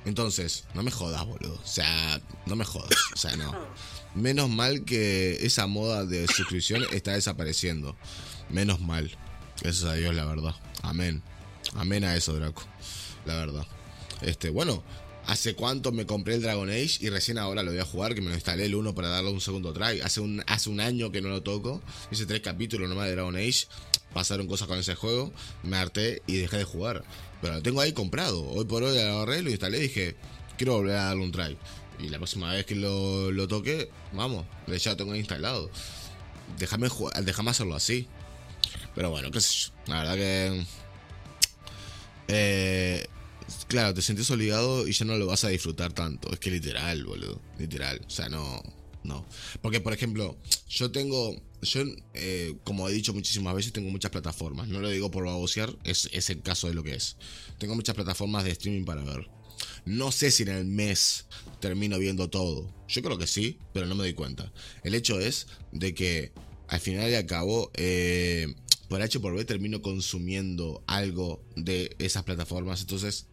[0.05, 1.55] Entonces, no me jodas, boludo.
[1.55, 2.97] O sea, no me jodas.
[3.13, 3.53] O sea, no.
[4.15, 7.97] Menos mal que esa moda de suscripción está desapareciendo.
[8.49, 9.11] Menos mal.
[9.61, 10.55] Gracias a Dios, la verdad.
[10.83, 11.23] Amén.
[11.75, 12.63] Amén a eso, Draco.
[13.27, 13.67] La verdad.
[14.23, 14.83] Este, bueno,
[15.27, 18.21] hace cuánto me compré el Dragon Age y recién ahora lo voy a jugar, que
[18.21, 20.01] me lo instalé el 1 para darle un segundo try.
[20.01, 21.83] Hace un, hace un año que no lo toco.
[22.11, 23.67] Hice tres capítulos nomás de Dragon Age.
[24.13, 25.33] Pasaron cosas con ese juego.
[25.65, 27.05] Me harté y dejé de jugar.
[27.43, 28.47] Pero lo tengo ahí comprado.
[28.49, 30.17] Hoy por hoy lo agarré, lo instalé y dije,
[30.57, 31.59] quiero volver a darle un try.
[31.99, 35.71] Y la próxima vez que lo, lo toque, vamos, ya lo tengo instalado.
[36.59, 36.89] Déjame,
[37.23, 38.09] déjame hacerlo así.
[38.95, 39.73] Pero bueno, qué sé yo.
[39.87, 40.67] La verdad que.
[42.29, 43.07] eh,
[43.69, 46.33] claro, te sentís obligado y ya no lo vas a disfrutar tanto.
[46.33, 47.41] Es que literal, boludo.
[47.59, 48.01] Literal.
[48.07, 48.63] O sea, no.
[49.03, 49.27] No.
[49.61, 50.37] Porque, por ejemplo,
[50.69, 51.37] yo tengo.
[51.63, 51.83] Yo,
[52.15, 54.69] eh, como he dicho muchísimas veces, tengo muchas plataformas.
[54.69, 57.17] No lo digo por babosear, es, es el caso de lo que es.
[57.59, 59.29] Tengo muchas plataformas de streaming para ver.
[59.87, 61.27] No sé si en el mes
[61.65, 62.71] termino viendo todo.
[62.89, 64.53] Yo creo que sí, pero no me doy cuenta.
[64.83, 66.31] El hecho es de que
[66.69, 68.55] al final y al cabo, eh,
[68.91, 72.83] por H por B termino consumiendo algo de esas plataformas.
[72.83, 73.29] Entonces,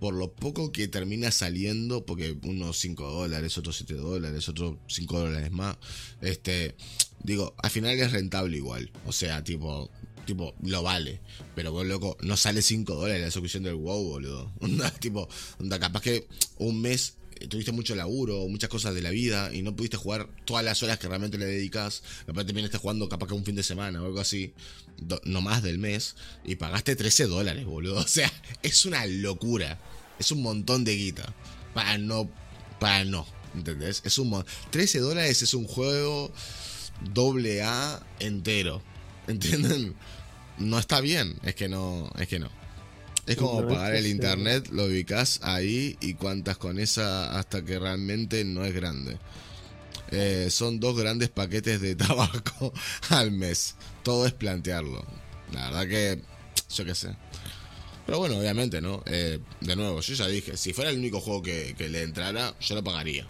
[0.00, 5.20] por lo poco que termina saliendo, porque unos 5 dólares, otros 7 dólares, otros 5
[5.20, 5.76] dólares más,
[6.22, 6.74] este,
[7.22, 8.90] digo, al final es rentable igual.
[9.06, 9.92] O sea, tipo,
[10.26, 11.20] tipo, lo vale.
[11.54, 14.52] Pero vos, loco, no sale 5 dólares la suscripción del WoW, boludo.
[14.98, 15.28] Tipo,
[15.60, 16.26] onda, capaz que
[16.58, 20.64] un mes tuviste mucho laburo, muchas cosas de la vida y no pudiste jugar todas
[20.64, 22.02] las horas que realmente le dedicas.
[22.26, 24.52] Capaz también estás jugando capaz que un fin de semana o algo así,
[25.24, 27.98] no más del mes, y pagaste 13 dólares, boludo.
[28.10, 29.78] O sea, es una locura.
[30.18, 31.34] Es un montón de guita.
[31.74, 32.30] Para no,
[32.78, 34.02] para no, ¿entendés?
[34.04, 36.32] Es un 13 dólares es un juego
[37.12, 38.82] doble A entero.
[39.28, 39.94] ¿Entienden?
[40.58, 42.59] No está bien, es que no, es que no.
[43.30, 48.44] Es como pagar el internet, lo ubicas ahí y cuantas con esa hasta que realmente
[48.44, 49.18] no es grande.
[50.10, 52.72] Eh, son dos grandes paquetes de tabaco
[53.10, 53.76] al mes.
[54.02, 55.06] Todo es plantearlo.
[55.52, 56.22] La verdad que,
[56.74, 57.14] yo qué sé.
[58.04, 59.04] Pero bueno, obviamente, ¿no?
[59.06, 62.56] Eh, de nuevo, yo ya dije, si fuera el único juego que, que le entrara,
[62.60, 63.28] yo lo pagaría.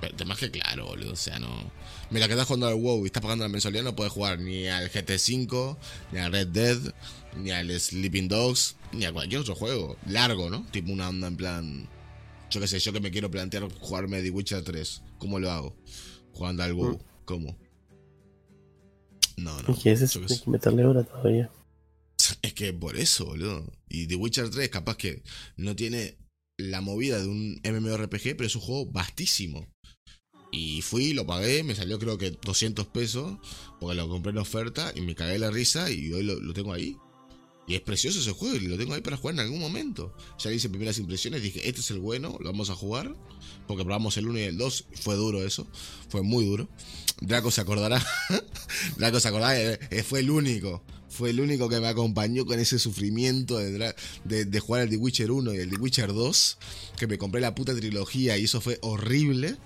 [0.00, 1.12] Pero más que claro, boludo.
[1.12, 1.70] O sea, no.
[2.10, 4.66] Mira, que estás jugando al WoW y estás pagando la mensualidad, no puedes jugar ni
[4.66, 5.76] al GT5,
[6.10, 6.78] ni al Red Dead,
[7.36, 9.96] ni al Sleeping Dogs, ni a cualquier otro juego.
[10.06, 10.66] Largo, ¿no?
[10.70, 11.88] Tipo una onda en plan.
[12.50, 15.02] Yo qué sé, yo que me quiero plantear jugarme The Witcher 3.
[15.18, 15.76] ¿Cómo lo hago?
[16.32, 16.94] Jugando al WoW.
[16.94, 17.24] Mm.
[17.24, 17.58] ¿Cómo?
[19.36, 19.74] No, no.
[19.74, 20.20] ¿Y qué es eso?
[20.28, 21.50] Hay que meterle hora todavía.
[22.42, 23.72] Es que por eso, boludo.
[23.88, 25.22] Y The Witcher 3 capaz que
[25.56, 26.16] no tiene
[26.58, 29.66] la movida de un MMORPG, pero es un juego vastísimo.
[30.50, 33.38] Y fui, lo pagué, me salió creo que 200 pesos,
[33.80, 36.96] porque lo compré en oferta y me cagué la risa y hoy lo, tengo ahí.
[37.68, 40.14] Y es precioso ese juego y lo tengo ahí para jugar en algún momento.
[40.38, 43.14] Ya hice primeras impresiones, dije, este es el bueno, lo vamos a jugar.
[43.66, 45.66] Porque probamos el 1 y el 2, fue duro eso,
[46.08, 46.68] fue muy duro.
[47.20, 48.04] Draco se acordará,
[48.96, 52.78] Draco se acordará, eh, fue el único, fue el único que me acompañó con ese
[52.78, 56.58] sufrimiento de, de, de jugar el The Witcher 1 y el The Witcher 2,
[56.96, 59.56] que me compré la puta trilogía y eso fue horrible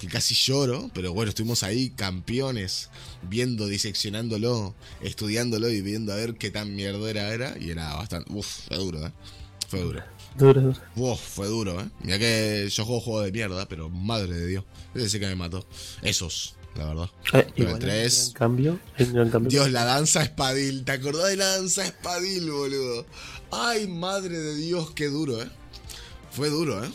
[0.00, 2.88] que casi lloro, pero bueno, estuvimos ahí campeones,
[3.28, 8.32] viendo, diseccionándolo, estudiándolo y viendo a ver qué tan mierdera era, y era bastante...
[8.32, 9.12] Uf, fue duro, ¿eh?
[9.68, 10.02] Fue duro.
[10.38, 10.78] Duro, duro.
[10.96, 11.88] Uf, fue duro, ¿eh?
[12.02, 14.64] Mira que yo juego juego de mierda, pero madre de Dios.
[14.94, 15.66] Ese que me mató.
[16.00, 17.10] Esos, la verdad.
[17.34, 18.32] Eh, pero el 3...
[18.34, 18.80] cambio,
[19.30, 19.50] cambio.
[19.50, 20.82] Dios, la danza espadil.
[20.86, 23.04] ¿Te acordás de la danza espadil, boludo?
[23.50, 25.48] Ay, madre de Dios, qué duro, ¿eh?
[26.30, 26.88] Fue duro, ¿eh?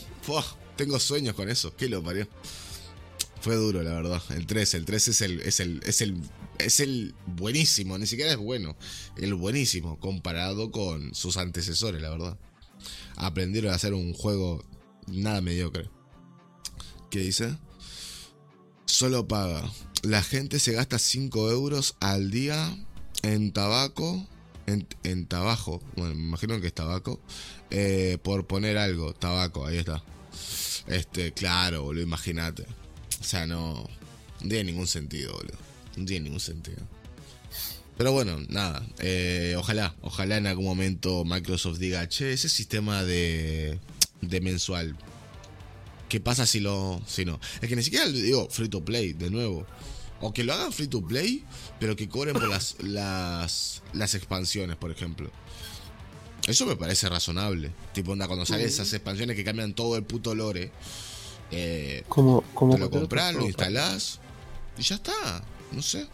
[0.75, 1.75] tengo sueños con eso.
[1.75, 2.27] ¿Qué lo parió?
[3.45, 4.23] Fue duro, la verdad.
[4.31, 6.19] El 3, el 3 es el, es el, es el,
[6.57, 8.75] es el buenísimo, ni siquiera es bueno.
[9.17, 12.39] El buenísimo comparado con sus antecesores, la verdad.
[13.17, 14.65] Aprendieron a hacer un juego
[15.05, 15.91] nada mediocre.
[17.11, 17.55] ¿Qué dice?
[18.85, 19.71] Solo paga.
[20.01, 22.75] La gente se gasta 5 euros al día
[23.21, 24.27] en tabaco.
[24.65, 25.83] En, en tabaco.
[25.95, 27.21] Bueno, me imagino que es tabaco.
[27.69, 29.13] Eh, por poner algo.
[29.13, 30.03] Tabaco, ahí está.
[30.87, 32.65] Este, claro, boludo, imagínate.
[33.25, 35.57] O sea, no, no tiene ningún sentido, boludo.
[35.95, 36.77] No tiene ningún sentido.
[37.97, 38.85] Pero bueno, nada.
[38.99, 43.79] Eh, ojalá, ojalá en algún momento Microsoft diga, che, ese sistema de,
[44.21, 44.95] de mensual.
[46.07, 47.01] ¿Qué pasa si lo.
[47.07, 47.39] si no?
[47.61, 49.65] Es que ni siquiera digo free to play, de nuevo.
[50.21, 51.43] O que lo hagan free to play,
[51.79, 55.31] pero que cobren por las, las, las expansiones, por ejemplo.
[56.45, 57.71] Eso me parece razonable.
[57.91, 60.71] Tipo, onda, cuando salen esas expansiones que cambian todo el puto lore.
[61.51, 64.19] Eh, ¿Cómo, te lo compras, lo instalás
[64.77, 65.43] y ya está.
[65.71, 66.07] No sé.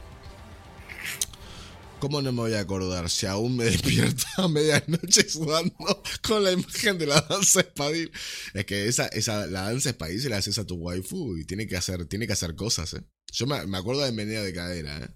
[2.00, 6.52] ¿Cómo no me voy a acordar si aún me despierto a medianoche sudando con la
[6.52, 8.12] imagen de la danza espadil?
[8.54, 11.68] Es que esa, esa, la danza espadil se la haces a tu waifu y tiene
[11.68, 13.04] que hacer, tiene que hacer cosas, ¿eh?
[13.32, 15.10] Yo me, acuerdo de menea de cadera, ¿eh?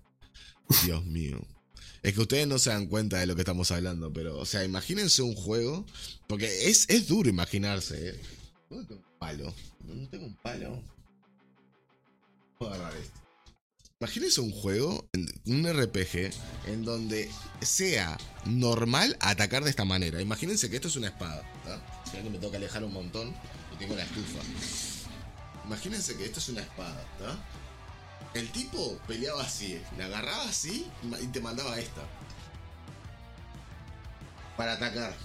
[0.85, 1.45] Dios mío.
[2.03, 4.63] Es que ustedes no se dan cuenta de lo que estamos hablando, pero, o sea,
[4.63, 5.87] imagínense un juego,
[6.27, 8.21] porque es, es duro imaginarse, ¿eh?
[9.17, 9.53] palo.
[9.87, 10.81] No tengo un palo.
[12.57, 13.19] Puedo agarrar esto.
[14.01, 15.07] Imagínense un juego,
[15.45, 16.31] un RPG,
[16.67, 17.29] en donde
[17.61, 20.21] sea normal atacar de esta manera.
[20.21, 21.43] Imagínense que esto es una espada.
[22.03, 23.33] Si que me toca alejar un montón
[23.73, 24.39] y tengo la estufa.
[25.65, 27.05] Imagínense que esto es una espada.
[28.33, 30.85] El tipo peleaba así, la agarraba así
[31.21, 32.01] y te mandaba esta.
[34.57, 35.15] Para atacar.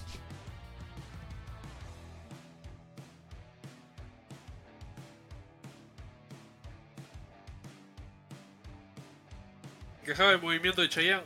[10.05, 11.23] Quejaba el movimiento de Chayanne.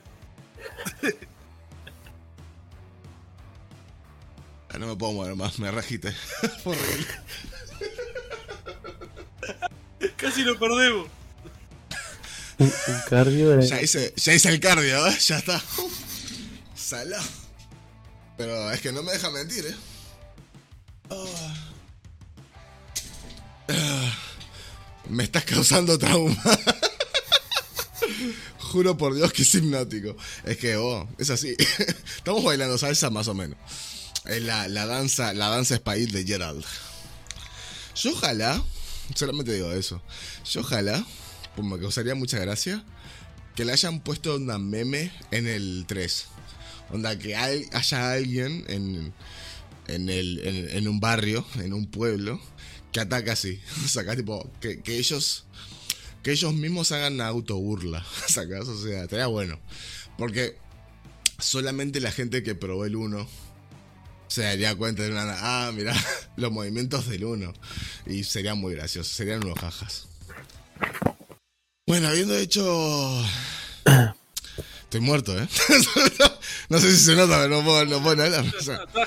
[4.69, 6.13] Ah, No me puedo mover más, me ragité.
[6.65, 7.07] Horrible.
[10.17, 11.07] Casi lo perdemos.
[12.57, 15.17] Un, un cardio Ya hice, ya hice el cardio, ¿eh?
[15.19, 15.61] Ya está.
[16.75, 17.23] Salado.
[18.37, 19.75] Pero es que no me deja mentir, ¿eh?
[21.09, 21.55] Ah.
[23.69, 24.17] Ah.
[25.09, 26.35] Me estás causando trauma.
[28.75, 30.17] Juro por Dios que es hipnótico.
[30.43, 31.55] Es que, oh, es así.
[32.17, 33.57] Estamos bailando salsa más o menos.
[34.25, 36.61] Es la, la danza, la danza espail de Gerald.
[37.95, 38.61] Yo ojalá,
[39.15, 40.01] solamente digo eso.
[40.51, 41.05] Yo ojalá,
[41.55, 42.83] pues me causaría mucha gracia,
[43.55, 46.25] que le hayan puesto una meme en el 3.
[46.89, 49.13] Onda, que hay- haya alguien en,
[49.87, 52.41] en, el, en, un barrio, en un pueblo,
[52.91, 53.57] que ataca así.
[53.87, 55.45] Sacás tipo, que, que ellos
[56.25, 58.03] que ellos mismos hagan autoburla.
[58.27, 58.67] ¿Sacás?
[58.67, 59.59] O sea, estaría bueno.
[60.17, 60.57] Porque
[61.37, 63.27] solamente la gente que probó el 1
[64.27, 65.37] se daría cuenta de una.
[65.37, 65.93] Ah, mira,
[66.35, 67.53] los movimientos del 1.
[68.07, 69.13] Y sería muy gracioso.
[69.13, 70.07] Serían unos jajas.
[71.85, 73.23] Bueno, habiendo hecho.
[74.95, 75.45] Estoy muerto, ¿eh?
[76.69, 78.23] no sé si se nota, pero no puedo, no puedo.
[78.23, 79.05] O sea, está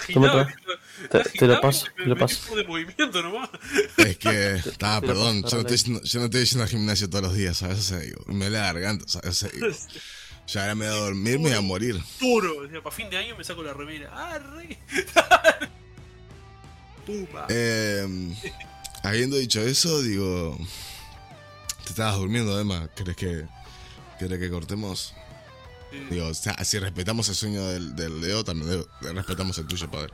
[1.10, 2.36] Te- te lo paso, te lo paso.
[2.42, 3.48] tipo de movimiento nomás.
[3.96, 4.56] es que.
[4.56, 5.42] Está, perdón.
[5.44, 7.78] Yo no, estoy, yendo- yo no estoy yendo al gimnasio todos los días, ¿sabes?
[7.78, 9.30] O sea, digo, me duele la garganta, ¿sabes?
[9.30, 9.66] O sea, digo,
[10.46, 11.98] ya ahora me voy a dormir, me voy a morir.
[12.20, 12.64] Duro.
[12.64, 14.10] Decía, para fin de año me saco la remera.
[14.34, 14.78] ¡Arre!
[17.06, 17.46] Puma.
[17.48, 18.06] Eh,
[19.04, 20.58] habiendo dicho eso, digo.
[21.84, 22.90] Te estabas durmiendo, Emma.
[22.94, 23.46] ¿Querés que,
[24.18, 25.14] ¿querés que cortemos?
[26.10, 29.90] Digo, o sea, si respetamos el sueño del, del Leo, también debo- respetamos el tuyo,
[29.90, 30.12] padre.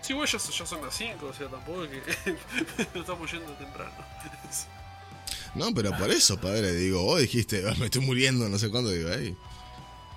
[0.00, 2.36] Sí, güey, ya, ya son las 5, o sea, tampoco es que
[2.94, 3.92] no estamos yendo temprano.
[5.54, 8.90] No, pero por eso, padre, digo, vos dijiste, "Ah, me estoy muriendo, no sé cuándo,
[8.90, 9.36] digo, ahí.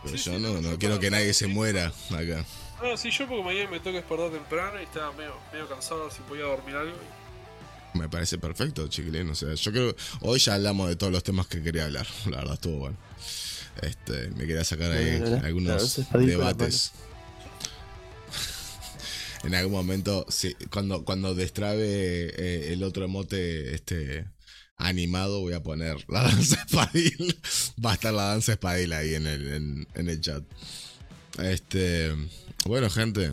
[0.04, 2.46] Pero Sí, yo sí, no, no, no quiero que nadie se muera acá.
[2.82, 6.20] Ah, sí, yo porque mañana me toca despertar temprano y estaba medio, medio cansado, si
[6.22, 6.98] podía dormir algo.
[7.94, 9.30] Me parece perfecto, chiquilín.
[9.30, 9.96] O sea, yo creo.
[10.22, 12.06] Hoy ya hablamos de todos los temas que quería hablar.
[12.26, 12.98] La verdad, estuvo bueno.
[13.82, 16.94] Este, me quería sacar ahí algunos debates.
[19.44, 24.26] en algún momento, sí, cuando, cuando destrabe eh, el otro emote este,
[24.78, 27.38] animado, voy a poner la danza espadil.
[27.86, 30.44] Va a estar la danza espadil ahí en el, en, en el chat.
[31.40, 32.14] Este,
[32.66, 33.32] bueno, gente.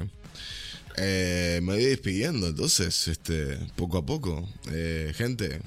[0.97, 4.49] Eh, me voy despidiendo entonces, este, poco a poco.
[4.71, 5.61] Eh, gente,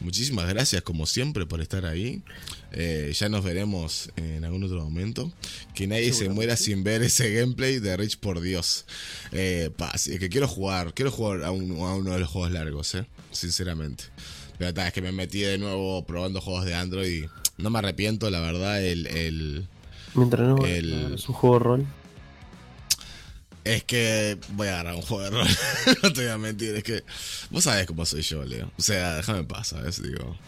[0.00, 2.22] muchísimas gracias como siempre por estar ahí.
[2.72, 5.32] Eh, ya nos veremos en algún otro momento.
[5.74, 8.84] Que nadie se muera sin ver ese gameplay de Rich por Dios.
[9.32, 12.28] Eh, pa, sí, es que quiero jugar, quiero jugar a, un- a uno de los
[12.28, 14.04] juegos largos, eh, sinceramente.
[14.58, 17.28] Pero ta, es que me metí de nuevo probando juegos de Android y
[17.62, 19.66] no me arrepiento, la verdad, el- el,
[20.14, 21.86] Mientras no El- es un juego rol.
[23.68, 25.46] Es que voy a agarrar un juego de rol.
[26.02, 27.04] no te voy a mentir, es que
[27.50, 28.72] vos sabés cómo soy yo, Leo.
[28.78, 30.02] O sea, déjame en paz, ¿sabes?
[30.02, 30.38] Digo,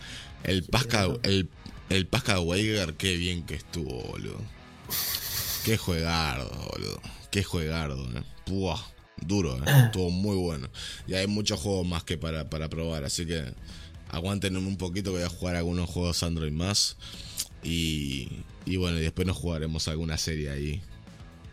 [0.43, 1.51] el Pascal, el,
[1.91, 4.41] el Pascal Weiger, qué bien que estuvo, boludo.
[5.67, 7.03] Qué juegardo, boludo.
[7.31, 8.23] Qué juegardo, eh.
[8.47, 8.81] Buah,
[9.19, 9.71] duro, eh.
[9.85, 10.71] Estuvo muy bueno.
[11.07, 13.53] Y hay muchos juegos más que para, para probar, así que
[14.09, 16.97] aguanten un poquito que voy a jugar algunos juegos Android más.
[17.63, 18.31] Y,
[18.65, 20.83] y bueno, y después nos jugaremos alguna serie ahí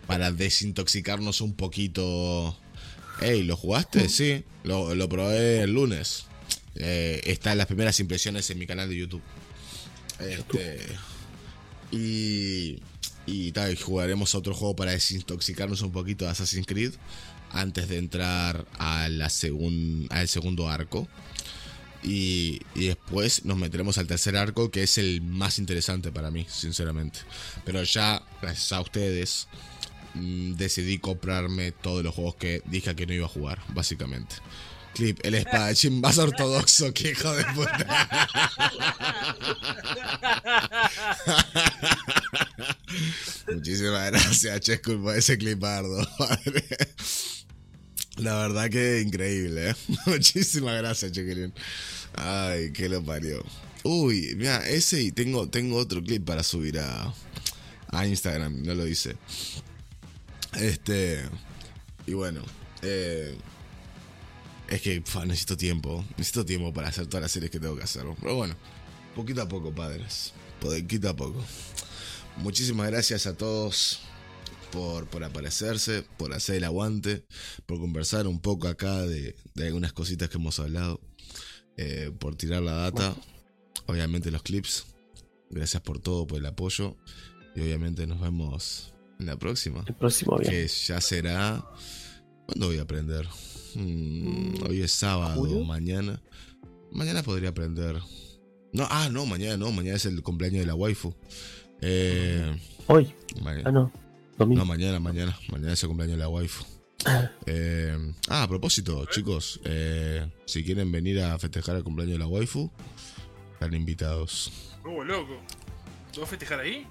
[0.08, 2.58] para desintoxicarnos un poquito.
[3.22, 4.10] Ey, ¿lo jugaste?
[4.10, 6.26] Sí, lo, lo probé el lunes.
[6.76, 9.24] Eh, está en las primeras impresiones en mi canal de YouTube.
[10.20, 10.80] Este,
[11.92, 12.80] y,
[13.26, 16.94] y tal, jugaremos otro juego para desintoxicarnos un poquito de Assassin's Creed
[17.52, 21.08] antes de entrar a la segun- al segundo arco.
[22.04, 26.46] Y, y después nos meteremos al tercer arco, que es el más interesante para mí,
[26.50, 27.20] sinceramente.
[27.66, 29.67] Pero ya, gracias a ustedes, mm,
[30.56, 34.36] decidí comprarme todos los juegos que dije que no iba a jugar, básicamente.
[34.94, 38.20] Clip, el espadachín más ortodoxo, que hijo de puta.
[43.54, 46.08] Muchísimas gracias, Chescu, por ese clipardo.
[48.18, 49.76] La verdad que increíble, ¿eh?
[50.06, 51.54] Muchísimas gracias, Chiquilín.
[52.14, 53.46] Ay, que lo parió.
[53.84, 57.14] Uy, mira, ese y tengo, tengo otro clip para subir a,
[57.90, 59.16] a Instagram, no lo hice.
[60.54, 61.24] Este.
[62.06, 62.42] Y bueno,
[62.82, 63.38] eh,
[64.70, 66.06] es que necesito tiempo.
[66.18, 68.06] Necesito tiempo para hacer todas las series que tengo que hacer.
[68.22, 68.56] Pero bueno,
[69.16, 70.34] poquito a poco, padres.
[70.60, 71.44] Poquito a poco.
[72.38, 74.00] Muchísimas gracias a todos
[74.72, 77.26] por, por aparecerse, por hacer el aguante,
[77.66, 81.02] por conversar un poco acá de, de algunas cositas que hemos hablado,
[81.78, 83.16] eh, por tirar la data,
[83.88, 84.86] obviamente los clips.
[85.50, 86.96] Gracias por todo, por el apoyo.
[87.56, 89.84] Y obviamente nos vemos en la próxima.
[89.88, 90.52] El próximo bien.
[90.52, 91.66] Que ya será.
[92.46, 93.28] ¿Cuándo voy a aprender?
[93.76, 95.64] Mm, hoy es sábado, ¿Julio?
[95.64, 96.22] mañana.
[96.92, 97.98] Mañana podría aprender.
[98.74, 101.14] No, ah, no, mañana no, mañana es el cumpleaños de la waifu.
[101.82, 102.56] Eh,
[102.88, 103.14] Hoy.
[103.66, 103.92] Ah, no.
[104.38, 104.60] Domingo.
[104.62, 105.38] no, mañana, mañana.
[105.52, 106.64] Mañana es el cumpleaños de la waifu.
[107.46, 107.96] Eh,
[108.30, 112.72] ah, a propósito, chicos, eh, si quieren venir a festejar el cumpleaños de la waifu,
[113.54, 114.52] están invitados.
[114.86, 115.38] Uh, loco.
[116.12, 116.88] ¿Te vas a festejar ahí?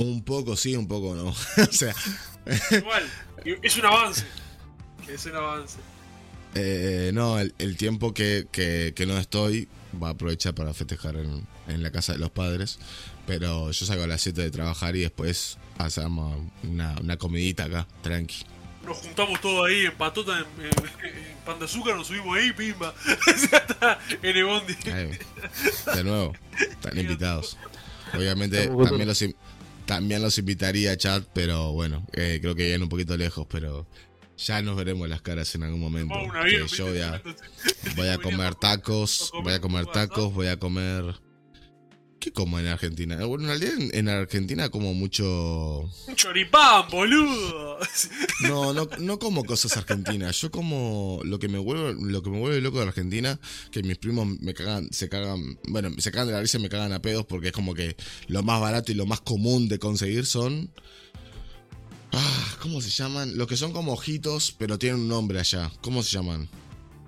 [0.00, 1.26] Un poco sí, un poco no.
[1.62, 1.94] o sea,
[2.70, 3.10] Igual.
[3.62, 4.24] Es un avance.
[5.08, 5.78] Es un avance.
[6.54, 9.68] eh, no, el, el tiempo que, que- que no estoy
[10.02, 12.78] va a aprovechar para festejar en, en la casa de los padres.
[13.26, 17.86] Pero yo salgo a las 7 de trabajar y después hacemos una, una comidita acá,
[18.02, 18.44] tranqui.
[18.84, 20.70] Nos juntamos todos ahí en patota, en, en-
[21.06, 22.94] en pan de azúcar, nos subimos ahí, pimba.
[24.22, 24.74] En el bondi.
[24.90, 25.10] Ahí,
[25.94, 27.56] de nuevo, están invitados.
[28.14, 29.24] Obviamente también los,
[29.90, 33.88] también los invitaría a chat, pero bueno, eh, creo que llegan un poquito lejos, pero
[34.36, 36.14] ya nos veremos las caras en algún momento.
[36.68, 37.20] Yo voy a,
[37.96, 41.16] voy a comer tacos, voy a comer tacos, voy a comer...
[42.20, 43.16] ¿Qué como en Argentina?
[43.24, 45.90] Bueno, en realidad en, en Argentina como mucho...
[46.06, 47.78] Un choripán, boludo.
[48.42, 50.38] No, no, no como cosas argentinas.
[50.38, 53.40] Yo como lo que me vuelve, lo que me vuelve loco de Argentina,
[53.72, 56.68] que mis primos me cagan, se cagan, bueno, se cagan de la risa y me
[56.68, 59.78] cagan a pedos porque es como que lo más barato y lo más común de
[59.78, 60.70] conseguir son.
[62.12, 63.38] Ah, ¿cómo se llaman?
[63.38, 65.72] Los que son como ojitos, pero tienen un nombre allá.
[65.80, 66.50] ¿Cómo se llaman?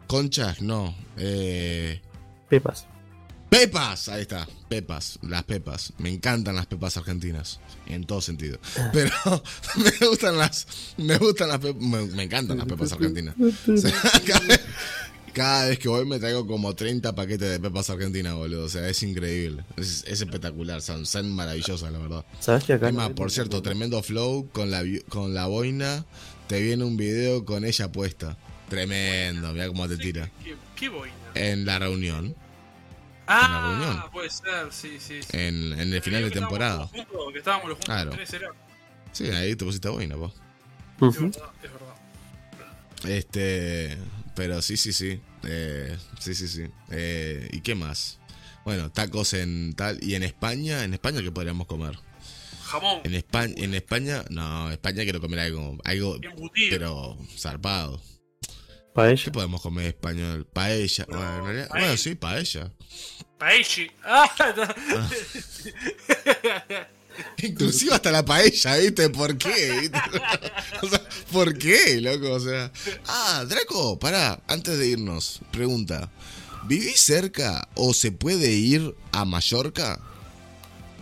[0.06, 0.96] Conchas, no.
[1.18, 2.00] Eh.
[2.48, 2.86] Pepas.
[3.52, 5.92] Pepas, ahí está, pepas, las pepas.
[5.98, 8.58] Me encantan las pepas argentinas, en todo sentido.
[8.94, 9.10] Pero
[9.76, 13.34] me gustan las, me gustan las pepas, me, me encantan las pepas argentinas.
[13.38, 13.92] O sea,
[14.26, 14.60] cada, vez,
[15.34, 18.64] cada vez que voy me traigo como 30 paquetes de pepas argentinas, boludo.
[18.64, 22.24] O sea, es increíble, es, es espectacular, son, son maravillosas, la verdad.
[22.40, 22.86] ¿Sabes que acá?
[22.88, 26.06] Es no más, hay- por cierto, tremendo flow con la, con la boina.
[26.46, 28.38] Te viene un video con ella puesta.
[28.70, 30.30] Tremendo, mira cómo te tira.
[30.42, 31.12] ¿Qué, qué boina?
[31.34, 32.34] En la reunión,
[33.26, 34.10] Ah, reunión.
[34.10, 35.22] puede ser, sí, sí.
[35.22, 35.28] sí.
[35.36, 36.78] en, en el final de temporada.
[36.80, 38.10] los juntos, que estábamos los juntos, Claro.
[38.10, 38.48] tres era.
[39.12, 39.88] Sí, ahí te pusiste.
[39.88, 39.96] Es
[41.20, 41.94] verdad, es verdad.
[43.04, 43.98] Este,
[44.34, 45.20] pero sí, sí, sí.
[45.44, 46.64] Eh, sí, sí, sí.
[46.90, 48.18] Eh, ¿Y qué más?
[48.64, 49.98] Bueno, tacos en tal.
[50.02, 50.84] ¿Y en España?
[50.84, 51.98] ¿En España qué podríamos comer?
[52.64, 56.70] Jamón, En España, en España, no, en España quiero comer algo, algo, embutido.
[56.70, 58.00] pero zarpado.
[58.92, 59.32] ¿Qué Paella.
[59.32, 60.46] podemos comer español?
[60.52, 61.06] Paella.
[61.08, 61.86] No, Bueno, en realidad- paella.
[61.86, 62.72] bueno, sí, paella.
[63.38, 63.90] Paechi.
[64.04, 64.30] Ah.
[67.42, 69.10] Inclusive hasta la paella, ¿viste?
[69.10, 69.80] ¿Por qué?
[69.80, 69.98] ¿Viste?
[70.82, 72.32] O sea, ¿por qué, loco?
[72.32, 72.72] O sea.
[73.06, 76.10] Ah, Draco, pará, antes de irnos, pregunta.
[76.64, 80.00] ¿Vivís cerca o se puede ir a Mallorca?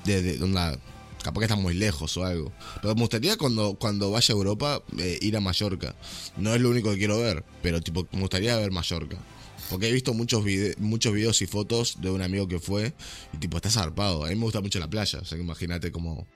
[0.05, 0.79] Desde donde
[1.23, 2.53] capaz que está muy lejos o algo.
[2.83, 5.95] Pero me gustaría cuando, cuando vaya a Europa eh, ir a Mallorca.
[6.37, 9.17] No es lo único que quiero ver, pero tipo, me gustaría ver Mallorca.
[9.69, 12.93] Porque he visto muchos, vide- muchos videos y fotos de un amigo que fue
[13.33, 14.25] y tipo, está zarpado.
[14.25, 16.27] A mí me gusta mucho la playa, o sea, que imagínate cómo,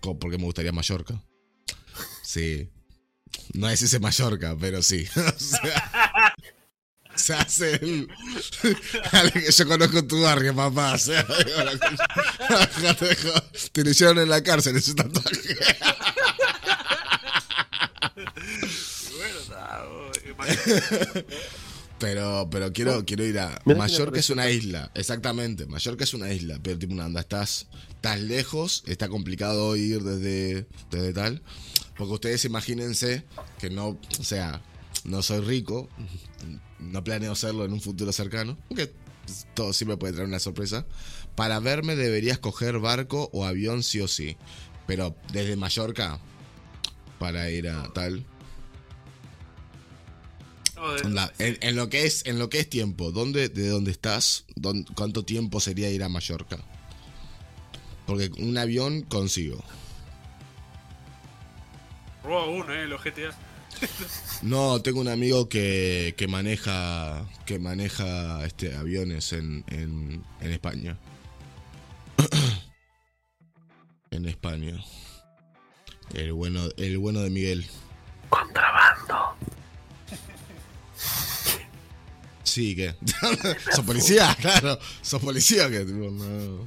[0.00, 1.22] cómo- por qué me gustaría Mallorca.
[2.22, 2.68] Sí.
[3.52, 5.04] No es ese Mallorca, pero sí.
[5.16, 6.09] O sea,
[7.14, 8.08] se hace el...
[9.32, 10.94] Que Yo conozco tu barrio, papá.
[10.94, 12.94] O sea, digo, la cosa-
[13.60, 15.56] te te lo hicieron en la cárcel ese tatuaje.
[21.98, 23.60] Pero, pero quiero, quiero ir a.
[23.66, 25.66] Mallorca es una isla, exactamente.
[25.66, 30.66] Mallorca es una isla, pero tipo una anda, estás, estás lejos, está complicado ir desde,
[30.90, 31.42] desde tal.
[31.98, 33.24] Porque ustedes imagínense
[33.58, 34.62] que no, o sea,
[35.04, 35.88] no soy rico,
[36.78, 38.92] no planeo serlo en un futuro cercano, aunque
[39.54, 40.86] todo siempre puede traer una sorpresa.
[41.36, 44.36] Para verme deberías coger barco o avión sí o sí.
[44.86, 46.18] Pero desde Mallorca,
[47.18, 48.24] para ir a tal.
[51.38, 54.44] En, en lo que es en lo que es tiempo, ¿dónde, ¿de dónde estás?
[54.56, 56.58] ¿Dón- ¿Cuánto tiempo sería ir a Mallorca?
[58.06, 59.62] Porque un avión consigo.
[62.24, 63.30] Roba uno, eh, los GTA.
[64.42, 70.96] No, tengo un amigo que, que maneja que maneja este aviones en, en, en España.
[74.10, 74.82] en España.
[76.14, 77.66] El bueno, el bueno de Miguel.
[78.28, 79.36] Contrabando.
[82.50, 82.94] Sí, que.
[83.74, 84.36] ¿Sos policía?
[84.40, 84.76] Claro.
[85.02, 85.70] ¿Sos policía?
[85.70, 86.66] Que tipo, no.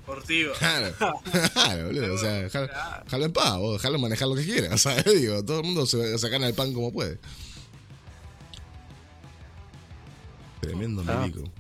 [0.58, 0.96] Claro,
[1.53, 2.14] claro, boludo.
[2.14, 4.74] O sea, dejalo en paz, vos, dejalo manejar lo que quiera.
[4.74, 7.19] O sea, digo, todo el mundo se, se gana el pan como puede.
[10.62, 11.19] Tremendo Ah.
[11.28, 11.51] milico.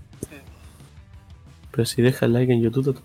[1.71, 3.01] Pero si deja el like en YouTube,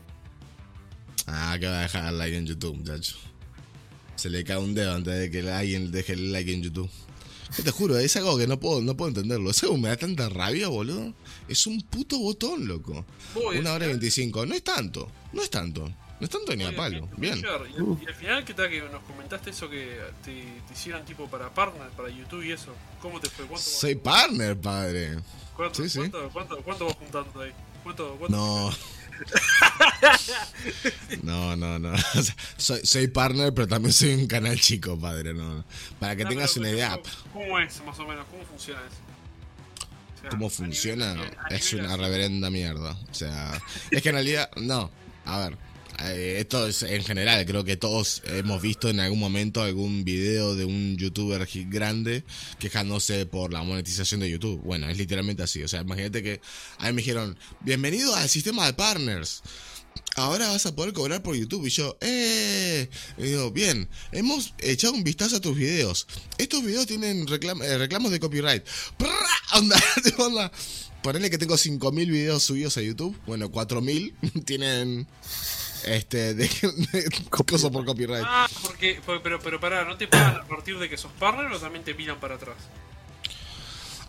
[1.27, 3.17] más que va a dejar like en YouTube, muchacho.
[4.15, 6.91] Se le cae un dedo antes de que alguien deje el like en YouTube.
[7.57, 9.51] Yo te juro, es algo que no puedo, no puedo entenderlo.
[9.51, 11.15] Es algo que me da tanta rabia, boludo.
[11.49, 13.05] Es un puto botón, loco.
[13.35, 14.47] Vos, Una hora y al- 25.
[14.47, 15.11] No es tanto.
[15.33, 15.89] No es tanto.
[16.21, 17.09] No es tanto ni a palo.
[17.17, 17.39] Bien.
[17.39, 20.33] Y, al- y al final, ¿qué tal que nos comentaste eso que te,
[20.67, 22.75] te hicieron tipo para partner, para YouTube y eso?
[23.01, 23.47] ¿Cómo te fue?
[23.47, 25.17] ¿Cuánto, Soy partner, padre.
[25.57, 25.99] cuánto, sí, sí.
[25.99, 27.53] cuánto, cuánto, cuánto vas juntando ahí?
[27.85, 28.71] ¿Cuánto, cuánto No.
[31.23, 31.93] No, no, no.
[32.15, 35.35] O sea, soy, soy partner, pero también soy un canal chico, padre.
[35.35, 35.65] No.
[35.99, 36.91] Para que No, tengas pero, una idea.
[37.33, 38.27] ¿cómo- ¿Cómo es más o menos?
[38.31, 38.97] ¿Cómo funciona eso?
[40.17, 41.15] O sea, ¿Cómo funciona?
[41.15, 42.93] nivel- Es una reverenda mierda.
[43.11, 44.91] O sea, es que en realidad, no.
[45.25, 45.59] A ver,
[45.99, 47.45] esto es en general.
[47.47, 52.25] Creo que todos hemos visto en algún momento algún video de un youtuber grande
[52.59, 54.61] quejándose por la monetización de YouTube.
[54.63, 55.63] Bueno, es literalmente así.
[55.63, 56.41] O sea, imagínate que
[56.79, 59.43] a mí me dijeron, bienvenido al sistema de partners.
[60.17, 61.67] Ahora vas a poder cobrar por YouTube.
[61.67, 62.89] Y yo, ¡eh!
[63.17, 66.07] Digo, bien, hemos echado un vistazo a tus videos.
[66.39, 68.65] Estos videos tienen eh, reclamos de copyright.
[69.55, 69.81] Onda,
[70.19, 70.53] onda.
[71.03, 73.17] Ponele que tengo 5.000 videos subidos a YouTube.
[73.27, 75.07] Bueno, 4.000 tienen.
[75.85, 78.25] Este, de, de cosas por copyright.
[78.27, 81.51] Ah, porque, por- pero, pero pará, ¿no te pagan a partir de que sos partner
[81.53, 82.57] o también te miran para atrás?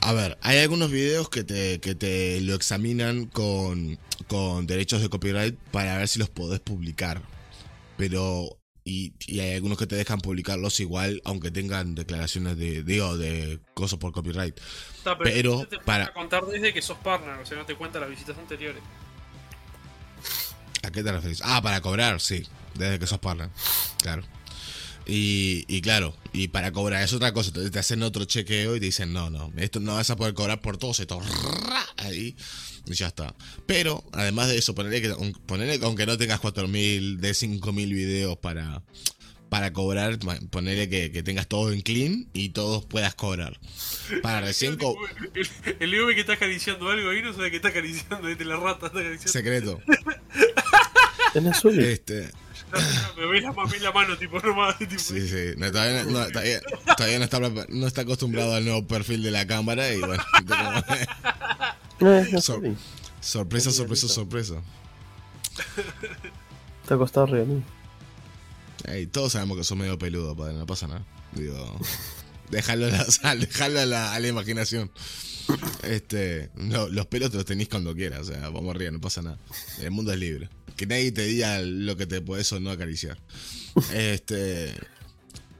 [0.01, 5.09] A ver, hay algunos videos que te, que te lo examinan con, con derechos de
[5.09, 7.21] copyright para ver si los podés publicar.
[7.97, 8.55] Pero.
[8.85, 13.59] Y, y hay algunos que te dejan publicarlos igual, aunque tengan declaraciones de, digo, de
[13.75, 14.57] cosas por copyright.
[14.97, 18.09] Está, Pero, te para contar desde que sos partner, o sea, no te cuenta las
[18.09, 18.81] visitas anteriores.
[20.83, 21.41] ¿A qué te referís?
[21.43, 22.43] Ah, para cobrar, sí.
[22.75, 23.49] Desde que sos partner.
[24.01, 24.23] Claro.
[25.05, 27.51] Y, y claro, y para cobrar es otra cosa.
[27.51, 30.61] Te, hacen otro chequeo y te dicen, no, no, esto no vas a poder cobrar
[30.61, 31.23] por todos estos.
[31.97, 32.35] Ahí.
[32.85, 33.33] Y ya está.
[33.65, 35.09] Pero, además de eso, ponerle que,
[35.47, 38.83] ponerle que aunque no tengas 4.000 de 5.000 videos para,
[39.49, 40.19] para cobrar,
[40.51, 43.59] ponerle que, que tengas todo en clean y todos puedas cobrar.
[44.21, 44.77] Para recién...
[44.77, 44.95] co-
[45.79, 48.87] El, el que está acariciando algo ahí, no sabe que está acariciando desde la rata,
[48.87, 49.31] está acariciando.
[49.31, 49.81] secreto.
[51.35, 51.79] En azul.
[51.79, 52.31] Este...
[52.71, 53.41] No, no, me ve
[53.79, 54.77] la, mano, tipo, nomás.
[54.77, 55.53] Tipo, Sí, sí.
[55.57, 56.59] No, todavía, no, todavía,
[56.95, 60.23] todavía no, está, no está acostumbrado al nuevo perfil de la cámara y bueno.
[61.99, 62.77] No, es en So- azul.
[63.19, 64.61] sorpresa, sorpresa, sorpresa.
[66.83, 67.63] Está acostado arriba mí.
[68.85, 71.05] Ey, todos sabemos que sos medio peludo, padre, no pasa nada.
[71.33, 71.77] Digo,
[72.49, 74.89] déjalo a la, sal, déjalo a la, a la imaginación.
[75.83, 79.21] Este, no, los pelos te los tenés cuando quieras, o sea, vamos arriba, no pasa
[79.21, 79.37] nada.
[79.79, 80.49] El mundo es libre.
[80.79, 83.17] Que nadie te diga lo que te puedes o no acariciar.
[83.93, 84.73] Este,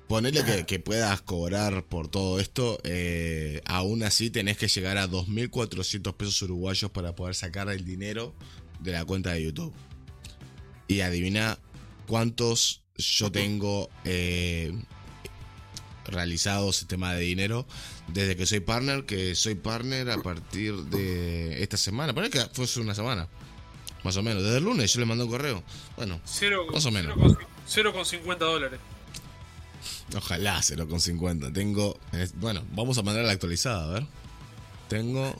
[0.07, 6.15] ponele que, puedas cobrar por todo esto, eh, aún así tenés que llegar a 2.400
[6.15, 8.33] pesos uruguayos para poder sacar el dinero
[8.79, 9.73] de la cuenta de YouTube.
[10.87, 11.59] Y adivina
[12.07, 14.71] cuántos yo tengo eh,
[16.05, 17.67] realizado ese tema de dinero
[18.07, 22.13] desde que soy partner, que soy partner a partir de esta semana.
[22.13, 23.27] Parece que fue hace una semana.
[24.03, 24.41] Más o menos.
[24.43, 25.63] Desde el lunes yo le mandé un correo.
[25.97, 27.13] Bueno, Cero, Más o menos.
[27.15, 28.79] cero con- cero con 50 dólares.
[30.15, 31.51] ojalá 0,50.
[31.53, 31.99] Tengo.
[32.35, 34.05] bueno, vamos a mandar la actualizada, a ver.
[34.87, 35.35] Tengo.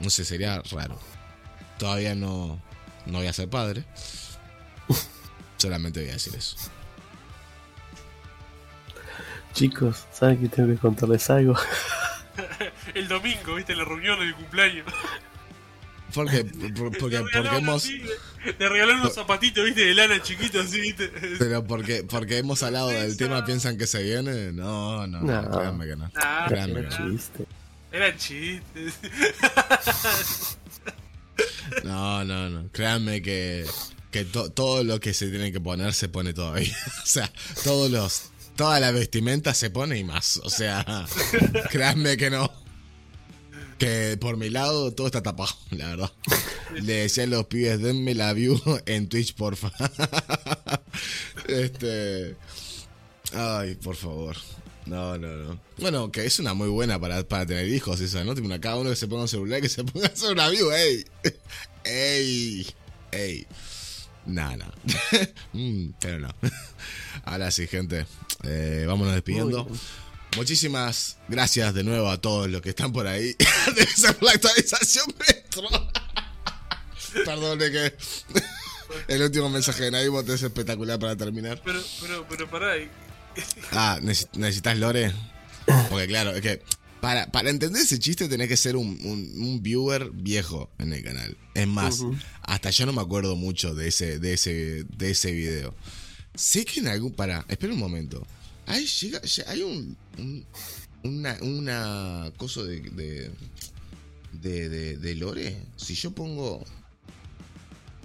[0.00, 0.98] No sé, sería raro.
[1.78, 2.62] Todavía no,
[3.06, 3.84] no voy a ser padre.
[5.56, 6.56] Solamente voy a decir eso.
[9.52, 11.54] Chicos, ¿saben que tengo que contarles algo?
[12.94, 14.86] El domingo, viste, la reunión de cumpleaños.
[16.14, 16.44] Porque,
[16.76, 17.84] por- porque, porque hemos.
[17.84, 18.02] así,
[18.58, 21.08] Le regalaron unos zapatitos, viste, de lana chiquitos así, viste.
[21.38, 24.52] Pero porque, porque hemos hablado del tema, piensan que se viene.
[24.52, 25.50] No, no, no, No.
[25.58, 26.10] créanme que no.
[26.14, 27.10] Ah, Créanme Era que no.
[27.10, 27.46] chiste.
[27.92, 28.98] Eran chistes.
[31.84, 32.68] No, no, no.
[32.72, 33.64] Créanme que,
[34.10, 36.74] que to- todo lo que se tiene que poner se pone todavía.
[37.02, 37.30] O sea,
[37.62, 38.30] todos los.
[38.58, 40.38] Toda la vestimenta se pone y más.
[40.42, 40.84] O sea,
[41.70, 42.52] créanme que no.
[43.78, 46.12] Que por mi lado todo está tapado, la verdad.
[46.74, 49.70] Le decía a los pibes, denme la view en Twitch, porfa.
[51.48, 52.36] Este.
[53.32, 54.36] Ay, por favor.
[54.86, 55.60] No, no, no.
[55.78, 58.34] Bueno, que es una muy buena para, para tener hijos, esa, ¿no?
[58.34, 60.48] Tipo, una- cada uno que se ponga un celular, que se ponga a hacer una
[60.48, 61.04] view, ey.
[61.84, 62.66] Ey.
[63.12, 63.46] Ey.
[64.26, 64.66] No, no.
[65.52, 66.28] Mm, pero no.
[67.24, 68.04] Ahora sí, gente.
[68.44, 69.68] Eh, vámonos despidiendo.
[70.36, 73.34] Muchísimas gracias de nuevo a todos los que están por ahí.
[73.74, 75.68] Debe ser la actualización metro.
[77.24, 77.96] Perdón, de que
[79.14, 81.60] el último mensaje de Naibot es espectacular para terminar.
[81.64, 82.74] Pero, pero, pero pará.
[83.72, 85.12] Ah, ¿neces- ¿necesitas lore?
[85.90, 86.62] Porque claro, es que
[87.00, 91.02] para, para entender ese chiste tenés que ser un, un- un viewer viejo en el
[91.02, 91.36] canal.
[91.54, 92.16] Es más, Ujú.
[92.42, 95.74] hasta yo no me acuerdo mucho de ese, de ese, de ese video.
[96.38, 97.12] Sé que en algún.
[97.12, 98.24] Para, espera un momento.
[98.66, 99.96] Hay, llega, lle- hay un.
[100.18, 100.44] un-
[101.02, 102.80] una, una cosa de.
[102.80, 103.30] de.
[104.32, 105.56] de, de- de lore.
[105.76, 106.64] Si yo pongo.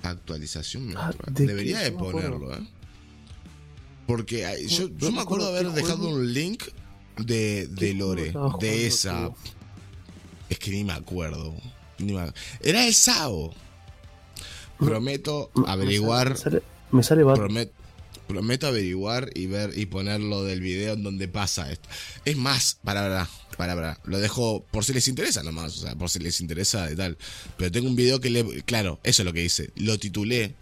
[0.01, 0.93] Actualización.
[0.97, 2.67] Ah, ¿de debería de ponerlo, ¿eh?
[4.05, 6.15] Porque hay- yo, me acuerdo acuerdo haber dejado juego.
[6.15, 6.63] un link
[7.17, 9.29] de, de ¿Qué juego Lore, de esa.
[10.49, 11.55] Es que ni me acuerdo.
[11.99, 13.53] ni me- Era el SAO.
[14.77, 16.29] Prometo Me- me averiguar.
[16.31, 17.71] Me sale, me sale promet-
[18.27, 21.89] prometo averiguar y ver y ponerlo del video en donde pasa esto.
[22.25, 26.09] Es más, para, para, para, lo dejo por si les interesa nomás, o sea, por
[26.09, 27.17] si les interesa y tal.
[27.57, 29.71] Pero tengo un video que le, claro, eso es lo que hice.
[29.75, 30.55] Lo titulé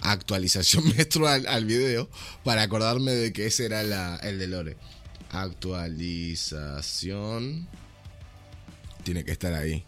[0.00, 2.10] actualización menstrual al video
[2.44, 4.76] para acordarme de que ese era la, el de Lore.
[5.30, 7.68] Actualización.
[9.02, 9.84] Tiene que estar ahí.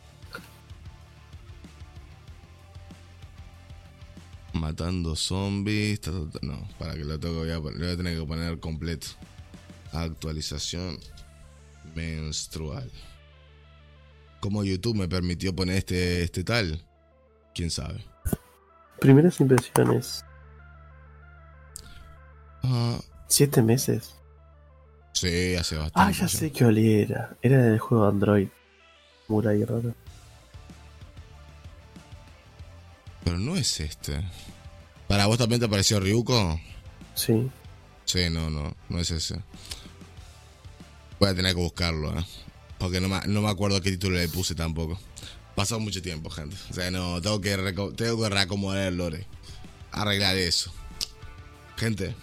[4.60, 6.00] Matando zombies.
[6.00, 6.38] ta, ta, ta.
[6.46, 9.06] No, para que lo tengo voy a, pon- lo voy a tener que poner completo.
[9.92, 10.98] Actualización
[11.94, 12.90] menstrual.
[14.40, 16.82] ¿Cómo YouTube me permitió poner este, este tal?
[17.54, 18.04] ¿Quién sabe?
[19.00, 20.24] Primeras impresiones.
[22.62, 24.14] Ah, Siete meses.
[25.12, 25.92] sí, hace bastante.
[25.94, 27.36] Ah, ya sé qué olía era.
[27.42, 28.48] Era del juego Android.
[29.28, 29.94] Murai raro.
[33.26, 34.22] Pero no es este.
[35.08, 36.60] ¿Para vos también te apareció Ryuko?
[37.16, 37.50] Sí.
[38.04, 39.40] Sí, no, no, no es ese.
[41.18, 42.24] Voy a tener que buscarlo, ¿eh?
[42.78, 44.96] Porque no me, no me acuerdo qué título le puse tampoco.
[45.56, 46.54] Pasó mucho tiempo, gente.
[46.70, 47.56] O sea, no, tengo que,
[47.96, 49.26] tengo que reacomodar el lore.
[49.90, 50.72] Arreglar eso.
[51.76, 52.14] Gente,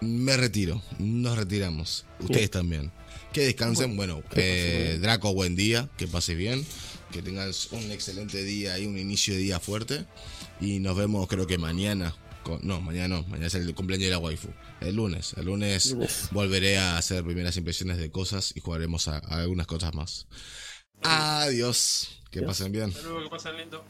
[0.00, 0.80] me retiro.
[1.00, 2.06] Nos retiramos.
[2.20, 2.92] Ustedes también.
[3.32, 3.96] Que descansen.
[3.96, 4.96] Bueno, eh.
[5.02, 5.88] Draco, buen día.
[5.96, 6.64] Que pases bien.
[7.14, 10.04] Que tengas un excelente día y un inicio de día fuerte.
[10.60, 12.12] Y nos vemos, creo que mañana.
[12.42, 13.22] con- no, mañana no.
[13.28, 14.48] Mañana es el cumpleaños de la waifu.
[14.80, 15.32] El lunes.
[15.38, 16.28] El lunes Lunes.
[16.32, 20.26] volveré a hacer primeras impresiones de cosas y jugaremos a, a algunas cosas más.
[21.02, 22.20] Adiós.
[22.32, 22.48] Que Adiós.
[22.50, 22.90] pasen bien.
[22.90, 23.84] Hasta luego, que pasen lindo.